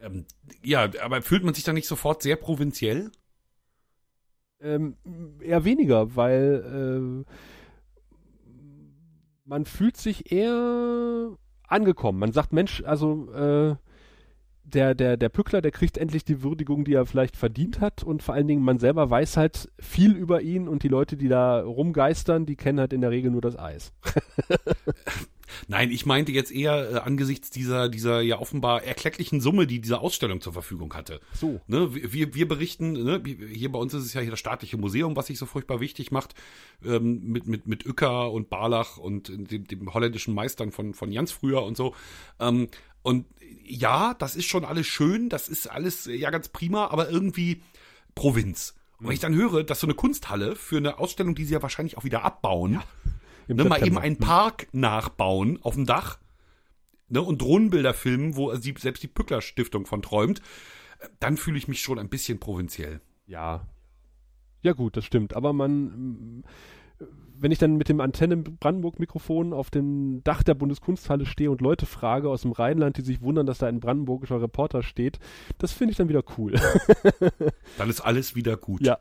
Ähm, 0.00 0.26
ja, 0.62 0.88
aber 1.02 1.22
fühlt 1.22 1.44
man 1.44 1.54
sich 1.54 1.64
da 1.64 1.72
nicht 1.72 1.88
sofort 1.88 2.22
sehr 2.22 2.36
provinziell? 2.36 3.10
Ähm, 4.60 4.96
eher 5.40 5.64
weniger, 5.64 6.16
weil 6.16 7.24
äh, 7.26 7.32
man 9.44 9.64
fühlt 9.64 9.96
sich 9.96 10.32
eher 10.32 11.36
angekommen. 11.68 12.18
Man 12.18 12.32
sagt, 12.32 12.52
Mensch, 12.52 12.82
also 12.84 13.32
äh, 13.32 13.76
der, 14.64 14.94
der, 14.94 15.16
der 15.16 15.28
Pückler, 15.28 15.62
der 15.62 15.70
kriegt 15.70 15.96
endlich 15.96 16.24
die 16.24 16.42
Würdigung, 16.42 16.84
die 16.84 16.94
er 16.94 17.06
vielleicht 17.06 17.36
verdient 17.36 17.80
hat 17.80 18.02
und 18.02 18.22
vor 18.22 18.34
allen 18.34 18.48
Dingen 18.48 18.62
man 18.62 18.78
selber 18.78 19.08
weiß 19.08 19.36
halt 19.36 19.70
viel 19.78 20.12
über 20.12 20.42
ihn 20.42 20.68
und 20.68 20.82
die 20.82 20.88
Leute, 20.88 21.16
die 21.16 21.28
da 21.28 21.60
rumgeistern, 21.60 22.44
die 22.44 22.56
kennen 22.56 22.80
halt 22.80 22.92
in 22.92 23.00
der 23.00 23.10
Regel 23.10 23.30
nur 23.30 23.40
das 23.40 23.58
Eis. 23.58 23.92
Nein, 25.66 25.90
ich 25.90 26.06
meinte 26.06 26.32
jetzt 26.32 26.50
eher 26.50 26.90
äh, 26.90 26.94
angesichts 26.98 27.50
dieser, 27.50 27.88
dieser 27.88 28.20
ja 28.20 28.38
offenbar 28.38 28.82
erklecklichen 28.82 29.40
Summe, 29.40 29.66
die 29.66 29.80
diese 29.80 30.00
Ausstellung 30.00 30.40
zur 30.40 30.52
Verfügung 30.52 30.94
hatte. 30.94 31.20
So. 31.34 31.60
Ne, 31.66 31.94
wir, 31.94 32.34
wir 32.34 32.48
berichten, 32.48 32.92
ne, 32.92 33.22
hier 33.24 33.72
bei 33.72 33.78
uns 33.78 33.94
ist 33.94 34.04
es 34.04 34.14
ja 34.14 34.20
hier 34.20 34.30
das 34.30 34.38
staatliche 34.38 34.76
Museum, 34.76 35.16
was 35.16 35.26
sich 35.26 35.38
so 35.38 35.46
furchtbar 35.46 35.80
wichtig 35.80 36.10
macht, 36.10 36.34
ähm, 36.84 37.20
mit, 37.24 37.46
mit, 37.46 37.66
mit 37.66 37.86
Uecker 37.86 38.30
und 38.30 38.50
Barlach 38.50 38.96
und 38.96 39.28
dem, 39.28 39.66
dem 39.66 39.94
holländischen 39.94 40.34
Meistern 40.34 40.72
von, 40.72 40.94
von 40.94 41.12
Jans 41.12 41.32
früher 41.32 41.62
und 41.62 41.76
so. 41.76 41.94
Ähm, 42.40 42.68
und 43.02 43.26
ja, 43.64 44.14
das 44.14 44.36
ist 44.36 44.46
schon 44.46 44.64
alles 44.64 44.86
schön, 44.86 45.28
das 45.28 45.48
ist 45.48 45.66
alles 45.66 46.06
ja 46.06 46.30
ganz 46.30 46.48
prima, 46.48 46.88
aber 46.88 47.10
irgendwie 47.10 47.62
Provinz. 48.14 48.74
Und 48.98 49.06
wenn 49.06 49.14
ich 49.14 49.20
dann 49.20 49.34
höre, 49.34 49.62
dass 49.62 49.80
so 49.80 49.86
eine 49.86 49.94
Kunsthalle 49.94 50.56
für 50.56 50.78
eine 50.78 50.98
Ausstellung, 50.98 51.34
die 51.34 51.44
sie 51.44 51.54
ja 51.54 51.62
wahrscheinlich 51.62 51.96
auch 51.96 52.04
wieder 52.04 52.24
abbauen, 52.24 52.74
ja 52.74 52.84
ne, 53.56 53.64
mal 53.64 53.86
eben 53.86 53.98
einen 53.98 54.18
Park 54.18 54.68
nachbauen 54.72 55.58
auf 55.62 55.74
dem 55.74 55.86
Dach 55.86 56.18
ne, 57.08 57.22
und 57.22 57.40
Drohnenbilder 57.40 57.94
filmen, 57.94 58.36
wo 58.36 58.54
sie, 58.56 58.74
selbst 58.78 59.02
die 59.02 59.08
Pückler 59.08 59.40
Stiftung 59.40 59.86
von 59.86 60.02
träumt, 60.02 60.42
dann 61.20 61.36
fühle 61.36 61.58
ich 61.58 61.68
mich 61.68 61.80
schon 61.80 61.98
ein 61.98 62.08
bisschen 62.08 62.38
provinziell. 62.38 63.00
Ja. 63.26 63.66
Ja 64.62 64.72
gut, 64.72 64.96
das 64.96 65.04
stimmt. 65.04 65.34
Aber 65.34 65.52
man, 65.52 66.44
wenn 67.40 67.52
ich 67.52 67.58
dann 67.58 67.76
mit 67.76 67.88
dem 67.88 68.00
Antenne-Brandenburg-Mikrofon 68.00 69.52
auf 69.52 69.70
dem 69.70 70.22
Dach 70.24 70.42
der 70.42 70.54
Bundeskunsthalle 70.54 71.26
stehe 71.26 71.50
und 71.50 71.60
Leute 71.60 71.86
frage 71.86 72.28
aus 72.28 72.42
dem 72.42 72.52
Rheinland, 72.52 72.96
die 72.96 73.02
sich 73.02 73.20
wundern, 73.20 73.46
dass 73.46 73.58
da 73.58 73.66
ein 73.66 73.80
brandenburgischer 73.80 74.42
Reporter 74.42 74.82
steht, 74.82 75.18
das 75.58 75.72
finde 75.72 75.92
ich 75.92 75.98
dann 75.98 76.08
wieder 76.08 76.24
cool. 76.36 76.54
dann 77.78 77.90
ist 77.90 78.00
alles 78.00 78.34
wieder 78.34 78.56
gut. 78.56 78.82
Ja. 78.82 78.98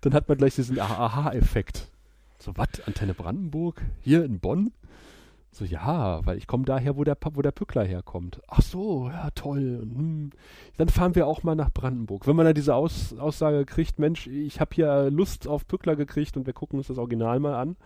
Dann 0.00 0.14
hat 0.14 0.28
man 0.28 0.38
gleich 0.38 0.54
diesen 0.54 0.78
Aha-Effekt. 0.78 1.90
So, 2.38 2.56
was? 2.56 2.68
Antenne 2.86 3.14
Brandenburg? 3.14 3.82
Hier 4.00 4.24
in 4.24 4.38
Bonn? 4.40 4.72
So, 5.50 5.64
ja, 5.64 6.24
weil 6.24 6.38
ich 6.38 6.46
komme 6.46 6.64
daher, 6.64 6.96
wo 6.96 7.04
der, 7.04 7.16
wo 7.32 7.42
der 7.42 7.50
Pückler 7.50 7.82
herkommt. 7.82 8.40
Ach 8.46 8.62
so, 8.62 9.08
ja, 9.08 9.30
toll. 9.30 9.80
Hm. 9.80 10.30
Dann 10.76 10.88
fahren 10.88 11.14
wir 11.14 11.26
auch 11.26 11.42
mal 11.42 11.56
nach 11.56 11.72
Brandenburg. 11.72 12.26
Wenn 12.26 12.36
man 12.36 12.46
da 12.46 12.52
diese 12.52 12.74
Aus, 12.74 13.16
Aussage 13.18 13.64
kriegt, 13.64 13.98
Mensch, 13.98 14.26
ich 14.26 14.60
habe 14.60 14.74
hier 14.74 15.10
Lust 15.10 15.48
auf 15.48 15.66
Pückler 15.66 15.96
gekriegt 15.96 16.36
und 16.36 16.46
wir 16.46 16.52
gucken 16.52 16.78
uns 16.78 16.88
das 16.88 16.98
Original 16.98 17.40
mal 17.40 17.54
an, 17.54 17.76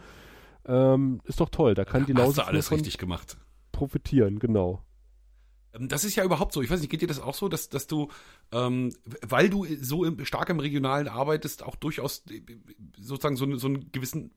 ähm, 0.66 1.20
ist 1.24 1.40
doch 1.40 1.48
toll. 1.48 1.74
Da 1.74 1.84
kann 1.84 2.04
die 2.04 2.12
Lausitz 2.12 2.44
alles 2.46 2.70
richtig 2.70 2.98
gemacht. 2.98 3.38
profitieren, 3.70 4.38
genau. 4.38 4.82
Ähm, 5.74 5.88
das 5.88 6.04
ist 6.04 6.16
ja 6.16 6.24
überhaupt 6.24 6.52
so. 6.52 6.62
Ich 6.62 6.70
weiß 6.70 6.80
nicht, 6.80 6.90
geht 6.90 7.02
dir 7.02 7.06
das 7.06 7.20
auch 7.20 7.34
so, 7.34 7.48
dass, 7.48 7.68
dass 7.68 7.86
du, 7.86 8.10
ähm, 8.52 8.92
weil 9.22 9.48
du 9.48 9.66
so 9.80 10.04
im, 10.04 10.24
stark 10.24 10.48
im 10.50 10.60
Regionalen 10.60 11.08
arbeitest, 11.08 11.62
auch 11.62 11.76
durchaus 11.76 12.24
äh, 12.30 12.42
sozusagen 12.98 13.36
so, 13.36 13.56
so 13.56 13.66
einen 13.66 13.92
gewissen 13.92 14.32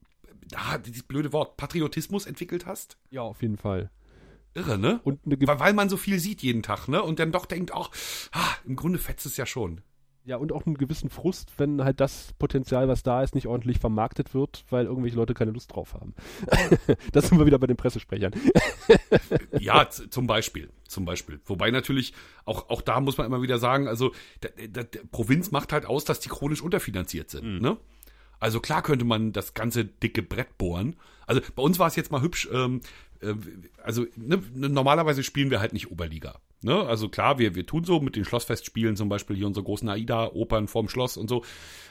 ah, 0.53 0.77
dieses 0.77 1.03
blöde 1.03 1.33
Wort, 1.33 1.57
Patriotismus 1.57 2.25
entwickelt 2.25 2.65
hast? 2.65 2.97
Ja, 3.09 3.21
auf 3.21 3.41
jeden 3.41 3.57
Fall. 3.57 3.89
Irre, 4.53 4.77
ne? 4.77 5.01
Und 5.03 5.19
weil, 5.25 5.59
weil 5.59 5.73
man 5.73 5.89
so 5.89 5.97
viel 5.97 6.19
sieht 6.19 6.41
jeden 6.41 6.63
Tag, 6.63 6.87
ne? 6.87 7.01
Und 7.01 7.19
dann 7.19 7.31
doch 7.31 7.45
denkt 7.45 7.73
auch, 7.73 7.91
ah, 8.31 8.55
im 8.65 8.75
Grunde 8.75 8.99
fetzt 8.99 9.25
es 9.25 9.37
ja 9.37 9.45
schon. 9.45 9.81
Ja, 10.25 10.37
und 10.37 10.51
auch 10.51 10.65
einen 10.65 10.75
gewissen 10.75 11.11
Frust, 11.11 11.51
wenn 11.57 11.83
halt 11.83 11.99
das 11.99 12.33
Potenzial, 12.39 12.87
was 12.87 13.03
da 13.03 13.21
ist, 13.21 13.35
nicht 13.35 13.45
ordentlich 13.45 13.77
vermarktet 13.77 14.33
wird, 14.33 14.65
weil 14.71 14.85
irgendwelche 14.85 15.15
Leute 15.15 15.35
keine 15.35 15.51
Lust 15.51 15.71
drauf 15.71 15.93
haben. 15.93 16.15
das 17.11 17.27
sind 17.27 17.37
wir 17.37 17.45
wieder 17.45 17.59
bei 17.59 17.67
den 17.67 17.77
Pressesprechern. 17.77 18.33
ja, 19.59 19.87
zum 19.89 20.25
Beispiel. 20.25 20.69
Zum 20.87 21.05
Beispiel. 21.05 21.39
Wobei 21.45 21.69
natürlich, 21.69 22.13
auch, 22.43 22.69
auch 22.69 22.81
da 22.81 22.99
muss 23.01 23.17
man 23.17 23.27
immer 23.27 23.43
wieder 23.43 23.59
sagen, 23.59 23.87
also 23.87 24.13
der, 24.41 24.67
der, 24.67 24.85
der 24.85 25.01
Provinz 25.11 25.51
macht 25.51 25.71
halt 25.71 25.85
aus, 25.85 26.05
dass 26.05 26.19
die 26.19 26.29
chronisch 26.29 26.63
unterfinanziert 26.63 27.29
sind. 27.29 27.45
Mhm. 27.45 27.61
Ne? 27.61 27.77
Also 28.39 28.59
klar 28.59 28.81
könnte 28.81 29.05
man 29.05 29.31
das 29.31 29.53
ganze 29.53 29.85
dicke 29.85 30.23
Brett 30.23 30.57
bohren. 30.57 30.95
Also 31.27 31.41
bei 31.55 31.63
uns 31.63 31.79
war 31.79 31.87
es 31.87 31.95
jetzt 31.95 32.11
mal 32.11 32.21
hübsch, 32.21 32.47
ähm, 32.51 32.81
äh, 32.81 32.81
also 33.83 34.05
ne, 34.15 34.41
normalerweise 34.53 35.23
spielen 35.23 35.51
wir 35.51 35.59
halt 35.59 35.73
nicht 35.73 35.91
Oberliga. 35.91 36.39
Ne? 36.61 36.81
Also 36.83 37.09
klar, 37.09 37.37
wir, 37.37 37.53
wir 37.53 37.65
tun 37.65 37.83
so 37.83 37.99
mit 37.99 38.15
den 38.15 38.25
Schlossfestspielen 38.25 38.95
zum 38.95 39.07
Beispiel 39.07 39.35
hier 39.35 39.45
unsere 39.45 39.63
großen 39.63 39.87
AIDA-Opern 39.87 40.67
vorm 40.67 40.89
Schloss 40.89 41.15
und 41.15 41.29
so. 41.29 41.43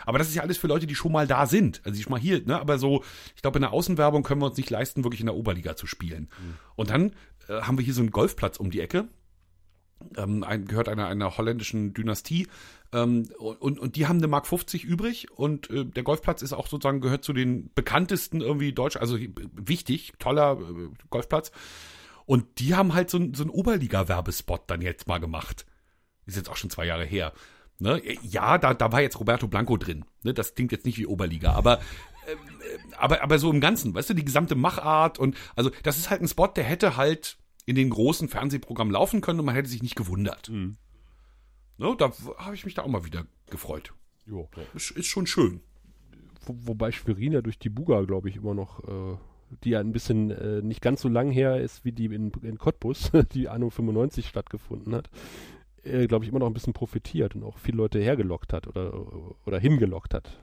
Aber 0.05 0.19
das 0.19 0.29
ist 0.29 0.35
ja 0.35 0.43
alles 0.43 0.59
für 0.59 0.67
Leute, 0.67 0.87
die 0.87 0.97
schon 0.97 1.13
mal 1.13 1.27
da 1.27 1.47
sind. 1.47 1.81
Also 1.85 1.97
die 1.97 2.03
schon 2.03 2.11
mal 2.11 2.21
hier, 2.21 2.45
ne? 2.45 2.59
Aber 2.61 2.79
so, 2.79 3.05
ich 3.37 3.43
glaube, 3.43 3.59
in 3.59 3.63
der 3.63 3.73
Außenwerbung 3.73 4.23
können 4.25 4.41
wir 4.41 4.47
uns 4.47 4.57
nicht 4.57 4.71
leisten, 4.71 5.05
wirklich 5.05 5.21
in 5.21 5.27
der 5.27 5.37
Oberliga 5.37 5.77
zu 5.77 5.87
spielen. 5.87 6.29
Mhm. 6.39 6.55
Und 6.75 6.91
dann 6.91 7.13
äh, 7.49 7.61
haben 7.63 7.79
wir 7.79 7.85
hier 7.85 7.95
so 7.95 8.01
einen 8.01 8.11
Golfplatz 8.11 8.57
um 8.57 8.71
die 8.71 8.81
Ecke. 8.81 9.09
Ähm, 10.17 10.43
ein, 10.45 10.67
gehört 10.67 10.89
einer, 10.89 11.07
einer 11.07 11.37
holländischen 11.37 11.95
Dynastie. 11.95 12.47
Ähm, 12.93 13.29
und, 13.39 13.79
und 13.79 13.97
die 13.97 14.07
haben 14.07 14.19
eine 14.19 14.29
Mark 14.29 14.47
50 14.47 14.85
übrig 14.85 15.31
und 15.33 15.69
äh, 15.71 15.85
der 15.85 16.03
Golfplatz 16.05 16.43
ist 16.43 16.53
auch 16.53 16.69
sozusagen 16.69 17.01
gehört 17.01 17.25
zu 17.25 17.33
den 17.33 17.71
bekanntesten 17.75 18.41
irgendwie 18.41 18.73
deutsch, 18.73 18.97
also 18.97 19.19
wichtig, 19.55 20.13
toller 20.19 20.59
äh, 20.61 20.89
Golfplatz. 21.11 21.51
Und 22.27 22.59
die 22.59 22.75
haben 22.75 22.95
halt 22.95 23.11
so, 23.11 23.19
so 23.35 23.43
einen 23.43 23.51
Oberliga-Werbespot 23.51 24.63
dann 24.69 24.81
jetzt 24.81 25.09
mal 25.09 25.19
gemacht. 25.19 25.67
Ist 26.27 26.37
jetzt 26.37 26.49
auch 26.49 26.57
schon 26.57 26.71
zwei 26.71 26.87
Jahre 26.87 27.05
her. 27.05 27.33
Ne? 27.79 28.01
Ja, 28.23 28.59
da, 28.59 28.73
da 28.73 28.93
war 28.93 29.03
jetzt 29.03 29.19
Roberto 29.19 29.49
Blanco 29.49 29.77
drin. 29.77 30.05
Ne? 30.23 30.33
Das 30.33 30.55
klingt 30.55 30.73
jetzt 30.73 30.87
nicht 30.87 30.97
wie 30.97 31.07
Oberliga, 31.07 31.53
aber, 31.53 31.81
äh, 32.27 32.37
aber, 32.97 33.23
aber 33.23 33.39
so 33.39 33.51
im 33.51 33.61
Ganzen, 33.61 33.95
weißt 33.95 34.11
du, 34.11 34.15
die 34.15 34.25
gesamte 34.25 34.55
Machart 34.55 35.19
und 35.19 35.37
also 35.57 35.71
das 35.83 35.99
ist 35.99 36.11
halt 36.11 36.23
ein 36.23 36.29
Spot, 36.29 36.47
der 36.47 36.65
hätte 36.65 36.97
halt 36.97 37.37
in 37.67 37.77
den 37.77 37.91
großen 37.91 38.29
Fernsehprogrammen 38.29 38.93
laufen 38.93 39.21
können 39.21 39.41
und 39.41 39.47
man 39.47 39.55
hätte 39.55 39.69
sich 39.69 39.83
nicht 39.83 39.97
gewundert. 39.97 40.51
Mhm. 40.51 40.77
Ne? 41.79 41.95
Da 41.99 42.13
habe 42.39 42.55
ich 42.55 42.65
mich 42.65 42.75
da 42.75 42.83
auch 42.83 42.89
mal 42.89 43.05
wieder 43.05 43.27
gefreut. 43.51 43.93
Jo. 44.27 44.49
Ist, 44.75 44.91
ist 44.93 45.07
schon 45.07 45.27
schön. 45.27 45.61
Wo, 46.47 46.57
wobei 46.61 46.93
Schwerin 46.93 47.33
ja 47.33 47.43
durch 47.43 47.59
die 47.59 47.71
Buga, 47.71 48.03
glaube 48.03 48.29
ich, 48.29 48.37
immer 48.37 48.55
noch 48.55 48.85
äh, 48.85 49.17
die 49.63 49.71
ja 49.71 49.81
ein 49.81 49.93
bisschen 49.93 50.31
äh, 50.31 50.63
nicht 50.63 50.81
ganz 50.81 51.01
so 51.03 51.09
lang 51.09 51.31
her 51.31 51.61
ist 51.61 51.85
wie 51.85 51.93
die 51.93 52.07
in, 52.07 52.33
in 52.43 52.59
Cottbus, 52.59 53.13
die 53.33 53.49
Anno 53.49 53.71
95 53.71 54.29
stattgefunden 54.29 54.95
hat, 54.95 55.11
äh, 55.83 56.07
glaube 56.07 56.25
ich, 56.25 56.31
immer 56.31 56.41
noch 56.41 56.47
ein 56.47 56.55
bisschen 56.55 56.73
profitiert 56.73 57.35
und 57.35 57.45
auch 57.45 57.59
viele 57.59 57.79
Leute 57.79 58.01
hergelockt 58.01 58.53
hat 58.53 58.67
oder, 58.67 58.93
oder 59.47 59.59
hingelockt 59.59 60.15
hat. 60.15 60.43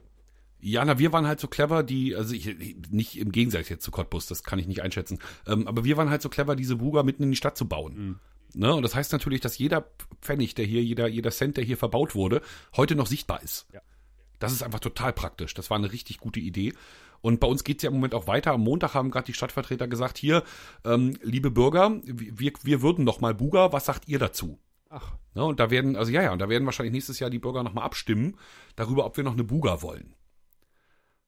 Ja, 0.64 0.84
na, 0.84 0.98
wir 0.98 1.12
waren 1.12 1.26
halt 1.26 1.40
so 1.40 1.48
clever, 1.48 1.82
die, 1.82 2.14
also 2.14 2.34
ich, 2.34 2.56
nicht 2.90 3.18
im 3.18 3.32
Gegensatz 3.32 3.68
jetzt 3.68 3.84
zu 3.84 3.90
Cottbus, 3.90 4.26
das 4.26 4.44
kann 4.44 4.60
ich 4.60 4.68
nicht 4.68 4.80
einschätzen, 4.80 5.18
ähm, 5.46 5.66
aber 5.66 5.84
wir 5.84 5.96
waren 5.96 6.08
halt 6.08 6.22
so 6.22 6.28
clever, 6.28 6.54
diese 6.54 6.76
Buga 6.76 7.02
mitten 7.02 7.24
in 7.24 7.30
die 7.30 7.36
Stadt 7.36 7.58
zu 7.58 7.66
bauen. 7.66 7.94
Mhm. 7.96 8.20
Ne? 8.54 8.72
Und 8.72 8.82
das 8.82 8.94
heißt 8.94 9.12
natürlich, 9.12 9.40
dass 9.40 9.58
jeder 9.58 9.90
Pfennig, 10.20 10.54
der 10.54 10.64
hier, 10.64 10.82
jeder, 10.82 11.08
jeder 11.08 11.30
Cent, 11.30 11.56
der 11.56 11.64
hier 11.64 11.76
verbaut 11.76 12.14
wurde, 12.14 12.42
heute 12.76 12.94
noch 12.94 13.08
sichtbar 13.08 13.42
ist. 13.42 13.66
Ja. 13.72 13.80
Das 14.38 14.52
ist 14.52 14.62
einfach 14.62 14.80
total 14.80 15.12
praktisch. 15.12 15.54
Das 15.54 15.70
war 15.70 15.78
eine 15.78 15.92
richtig 15.92 16.18
gute 16.18 16.40
Idee. 16.40 16.74
Und 17.20 17.40
bei 17.40 17.46
uns 17.46 17.64
geht's 17.64 17.82
ja 17.82 17.88
im 17.88 17.94
Moment 17.94 18.14
auch 18.14 18.26
weiter. 18.26 18.52
Am 18.52 18.62
Montag 18.62 18.94
haben 18.94 19.10
gerade 19.10 19.26
die 19.26 19.34
Stadtvertreter 19.34 19.88
gesagt, 19.88 20.18
hier, 20.18 20.42
ähm, 20.84 21.16
liebe 21.22 21.50
Bürger, 21.50 22.00
wir, 22.04 22.52
wir 22.62 22.82
würden 22.82 23.04
noch 23.04 23.20
mal 23.20 23.34
Buga, 23.34 23.72
was 23.72 23.86
sagt 23.86 24.08
ihr 24.08 24.18
dazu? 24.18 24.58
Ach. 24.90 25.14
Ne, 25.34 25.44
und 25.44 25.60
da 25.60 25.70
werden, 25.70 25.96
also 25.96 26.12
ja, 26.12 26.22
ja, 26.22 26.32
und 26.32 26.40
da 26.40 26.48
werden 26.48 26.66
wahrscheinlich 26.66 26.92
nächstes 26.92 27.18
Jahr 27.18 27.30
die 27.30 27.38
Bürger 27.38 27.62
nochmal 27.62 27.84
abstimmen 27.84 28.36
darüber, 28.76 29.06
ob 29.06 29.16
wir 29.16 29.24
noch 29.24 29.32
eine 29.32 29.44
Buga 29.44 29.80
wollen. 29.80 30.14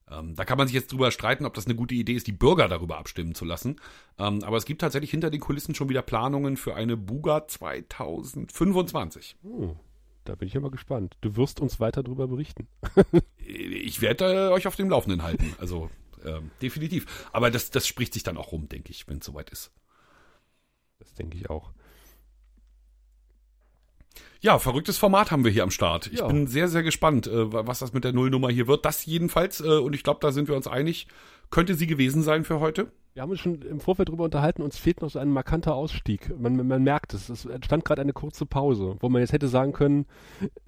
Ähm, 0.09 0.35
da 0.35 0.45
kann 0.45 0.57
man 0.57 0.67
sich 0.67 0.75
jetzt 0.75 0.91
drüber 0.91 1.11
streiten, 1.11 1.45
ob 1.45 1.53
das 1.53 1.65
eine 1.65 1.75
gute 1.75 1.95
Idee 1.95 2.13
ist, 2.13 2.27
die 2.27 2.31
Bürger 2.31 2.67
darüber 2.67 2.97
abstimmen 2.97 3.33
zu 3.33 3.45
lassen. 3.45 3.77
Ähm, 4.19 4.43
aber 4.43 4.57
es 4.57 4.65
gibt 4.65 4.81
tatsächlich 4.81 5.11
hinter 5.11 5.31
den 5.31 5.41
Kulissen 5.41 5.73
schon 5.73 5.89
wieder 5.89 6.03
Planungen 6.03 6.57
für 6.57 6.75
eine 6.75 6.95
Buga 6.95 7.47
2025. 7.47 9.37
Oh, 9.43 9.75
da 10.25 10.35
bin 10.35 10.47
ich 10.47 10.55
immer 10.55 10.69
gespannt. 10.69 11.17
Du 11.21 11.35
wirst 11.35 11.59
uns 11.59 11.79
weiter 11.79 12.03
darüber 12.03 12.27
berichten. 12.27 12.67
ich 13.37 14.01
werde 14.01 14.49
äh, 14.49 14.51
euch 14.51 14.67
auf 14.67 14.75
dem 14.75 14.89
Laufenden 14.89 15.23
halten. 15.23 15.55
Also 15.59 15.89
ähm, 16.23 16.51
definitiv. 16.61 17.27
Aber 17.31 17.49
das, 17.49 17.71
das 17.71 17.87
spricht 17.87 18.13
sich 18.13 18.23
dann 18.23 18.37
auch 18.37 18.51
rum, 18.51 18.69
denke 18.69 18.91
ich, 18.91 19.07
wenn 19.07 19.19
es 19.19 19.25
soweit 19.25 19.49
ist. 19.49 19.71
Das 20.99 21.13
denke 21.13 21.37
ich 21.37 21.49
auch. 21.49 21.71
Ja, 24.41 24.59
verrücktes 24.59 24.97
Format 24.97 25.31
haben 25.31 25.43
wir 25.43 25.51
hier 25.51 25.63
am 25.63 25.71
Start. 25.71 26.07
Ich 26.07 26.19
ja. 26.19 26.27
bin 26.27 26.47
sehr, 26.47 26.67
sehr 26.67 26.83
gespannt, 26.83 27.27
äh, 27.27 27.51
was 27.51 27.79
das 27.79 27.93
mit 27.93 28.03
der 28.03 28.13
Nullnummer 28.13 28.49
hier 28.49 28.67
wird. 28.67 28.85
Das 28.85 29.05
jedenfalls, 29.05 29.61
äh, 29.61 29.67
und 29.67 29.93
ich 29.93 30.03
glaube, 30.03 30.19
da 30.21 30.31
sind 30.31 30.47
wir 30.47 30.55
uns 30.55 30.67
einig, 30.67 31.07
könnte 31.51 31.75
sie 31.75 31.87
gewesen 31.87 32.21
sein 32.21 32.43
für 32.43 32.59
heute. 32.59 32.91
Wir 33.13 33.21
haben 33.21 33.31
uns 33.31 33.39
schon 33.39 33.61
im 33.61 33.79
Vorfeld 33.79 34.09
darüber 34.09 34.25
unterhalten, 34.25 34.61
uns 34.61 34.77
fehlt 34.77 35.01
noch 35.01 35.09
so 35.09 35.19
ein 35.19 35.29
markanter 35.29 35.73
Ausstieg. 35.73 36.37
Man, 36.37 36.67
man 36.67 36.83
merkt 36.83 37.13
es. 37.13 37.29
Es 37.29 37.45
entstand 37.45 37.85
gerade 37.85 38.01
eine 38.01 38.11
kurze 38.11 38.45
Pause, 38.45 38.97
wo 38.99 39.07
man 39.07 39.21
jetzt 39.21 39.31
hätte 39.31 39.47
sagen 39.47 39.71
können, 39.71 40.05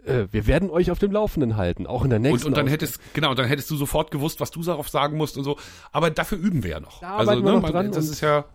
äh, 0.06 0.28
wir 0.32 0.48
werden 0.48 0.70
euch 0.70 0.90
auf 0.90 0.98
dem 0.98 1.12
Laufenden 1.12 1.58
halten, 1.58 1.86
auch 1.86 2.06
in 2.06 2.10
der 2.10 2.20
nächsten 2.20 2.48
Und, 2.48 2.54
und 2.54 2.58
dann 2.58 2.68
hättest, 2.68 3.02
genau, 3.14 3.34
dann 3.34 3.48
hättest 3.48 3.70
du 3.70 3.76
sofort 3.76 4.12
gewusst, 4.12 4.40
was 4.40 4.52
du 4.52 4.64
darauf 4.64 4.88
sagen 4.88 5.18
musst 5.18 5.38
und 5.38 5.44
so. 5.44 5.58
Aber 5.92 6.10
dafür 6.10 6.38
üben 6.38 6.64
wir 6.64 6.72
ja 6.72 6.80
noch. 6.80 7.02
Da 7.02 7.18
also, 7.18 7.36
ne, 7.36 7.60
man, 7.60 7.92
das 7.92 8.08
ist 8.08 8.22
ja, 8.22 8.46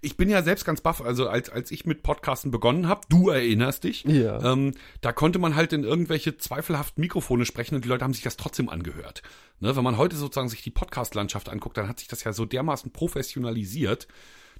ich 0.00 0.16
bin 0.16 0.28
ja 0.28 0.42
selbst 0.42 0.64
ganz 0.64 0.80
baff, 0.80 1.00
also 1.00 1.28
als, 1.28 1.50
als 1.50 1.70
ich 1.70 1.86
mit 1.86 2.02
Podcasten 2.02 2.50
begonnen 2.50 2.88
habe, 2.88 3.00
du 3.08 3.30
erinnerst 3.30 3.84
dich, 3.84 4.04
ja. 4.04 4.52
ähm, 4.52 4.74
da 5.00 5.12
konnte 5.12 5.38
man 5.38 5.56
halt 5.56 5.72
in 5.72 5.84
irgendwelche 5.84 6.36
zweifelhaften 6.36 7.00
Mikrofone 7.00 7.44
sprechen 7.44 7.74
und 7.74 7.84
die 7.84 7.88
Leute 7.88 8.04
haben 8.04 8.14
sich 8.14 8.22
das 8.22 8.36
trotzdem 8.36 8.68
angehört. 8.68 9.22
Ne, 9.60 9.74
wenn 9.74 9.84
man 9.84 9.96
heute 9.96 10.16
sozusagen 10.16 10.48
sich 10.48 10.62
die 10.62 10.70
Podcast-Landschaft 10.70 11.48
anguckt, 11.48 11.76
dann 11.76 11.88
hat 11.88 11.98
sich 11.98 12.08
das 12.08 12.22
ja 12.24 12.32
so 12.32 12.44
dermaßen 12.44 12.92
professionalisiert, 12.92 14.06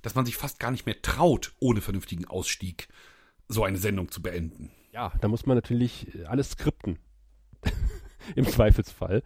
dass 0.02 0.14
man 0.14 0.26
sich 0.26 0.36
fast 0.36 0.58
gar 0.58 0.70
nicht 0.70 0.86
mehr 0.86 1.00
traut, 1.02 1.52
ohne 1.60 1.80
vernünftigen 1.80 2.24
Ausstieg 2.24 2.88
so 3.48 3.64
eine 3.64 3.78
Sendung 3.78 4.10
zu 4.10 4.22
beenden. 4.22 4.70
Ja, 4.92 5.12
da 5.20 5.28
muss 5.28 5.46
man 5.46 5.56
natürlich 5.56 6.08
alles 6.26 6.50
skripten. 6.50 6.98
Im 8.34 8.46
Zweifelsfall. 8.46 9.22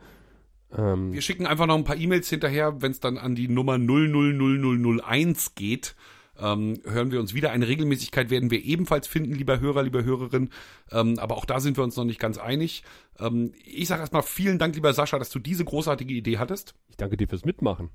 Ähm, 0.77 1.13
Wir 1.13 1.23
schicken 1.23 1.47
einfach 1.47 1.67
noch 1.67 1.77
ein 1.77 1.85
paar 1.85 1.97
E-Mails 1.97 2.29
hinterher, 2.29 2.81
wenn 2.81 2.93
es 2.93 3.01
dann 3.01 3.19
an 3.19 3.35
die 3.35 3.49
Nummer 3.49 3.79
000001 3.79 5.55
geht. 5.55 5.95
Ähm, 6.39 6.81
hören 6.85 7.13
wir 7.13 7.21
uns 7.21 7.35
wieder. 7.35 7.51
Eine 7.51 7.69
Regelmäßigkeit 7.69 8.31
werden 8.31 8.51
wir 8.51 8.65
ebenfalls 8.65 9.07
finden, 9.07 9.35
lieber 9.35 9.61
Hörer, 9.61 9.83
lieber 9.83 10.03
Hörerin. 10.03 10.51
Ähm, 10.91 11.19
aber 11.19 11.37
auch 11.37 11.45
da 11.45 11.61
sind 11.61 11.77
wir 11.77 11.85
uns 11.85 11.97
noch 11.97 12.05
nicht 12.05 12.19
ganz 12.19 12.39
einig. 12.39 12.85
Ähm, 13.19 13.53
ich 13.65 13.89
sage 13.89 14.01
erstmal 14.01 14.23
vielen 14.23 14.59
Dank, 14.59 14.75
lieber 14.75 14.93
Sascha, 14.95 15.19
dass 15.19 15.31
du 15.31 15.39
diese 15.39 15.65
großartige 15.65 16.15
Idee 16.15 16.39
hattest. 16.39 16.75
Ich 16.89 16.97
danke 16.97 17.17
dir 17.17 17.29
fürs 17.29 17.45
Mitmachen. 17.45 17.91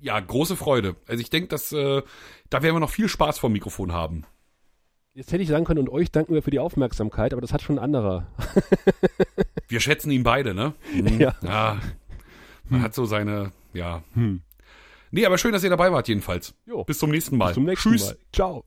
Ja, 0.00 0.18
große 0.18 0.56
Freude. 0.56 0.96
Also 1.06 1.20
ich 1.20 1.30
denke, 1.30 1.48
dass 1.48 1.72
äh, 1.72 2.02
da 2.50 2.62
werden 2.62 2.76
wir 2.76 2.80
noch 2.80 2.90
viel 2.90 3.08
Spaß 3.08 3.38
vom 3.38 3.52
Mikrofon 3.52 3.92
haben. 3.92 4.24
Jetzt 5.12 5.32
hätte 5.32 5.42
ich 5.42 5.48
sagen 5.48 5.64
können, 5.64 5.80
und 5.80 5.88
euch 5.88 6.12
danken 6.12 6.32
wir 6.32 6.42
für 6.42 6.52
die 6.52 6.60
Aufmerksamkeit, 6.60 7.32
aber 7.32 7.40
das 7.40 7.52
hat 7.52 7.60
schon 7.60 7.76
ein 7.76 7.84
anderer. 7.84 8.28
wir 9.68 9.80
schätzen 9.80 10.12
ihn 10.12 10.22
beide, 10.22 10.54
ne? 10.54 10.74
Hm. 10.92 11.18
Ja. 11.18 11.34
ja. 11.42 11.80
Man 12.68 12.80
hm. 12.80 12.84
hat 12.84 12.94
so 12.94 13.04
seine, 13.04 13.52
ja. 13.72 14.02
Hm. 14.14 14.42
Nee, 15.10 15.24
aber 15.24 15.38
schön, 15.38 15.52
dass 15.52 15.64
ihr 15.64 15.70
dabei 15.70 15.90
wart 15.92 16.08
jedenfalls. 16.08 16.54
Jo. 16.66 16.84
Bis 16.84 16.98
zum 16.98 17.10
nächsten 17.10 17.36
Mal. 17.36 17.46
Bis 17.46 17.54
zum 17.54 17.64
nächsten 17.64 17.90
Tschüss. 17.92 18.06
Mal. 18.08 18.18
Ciao. 18.32 18.64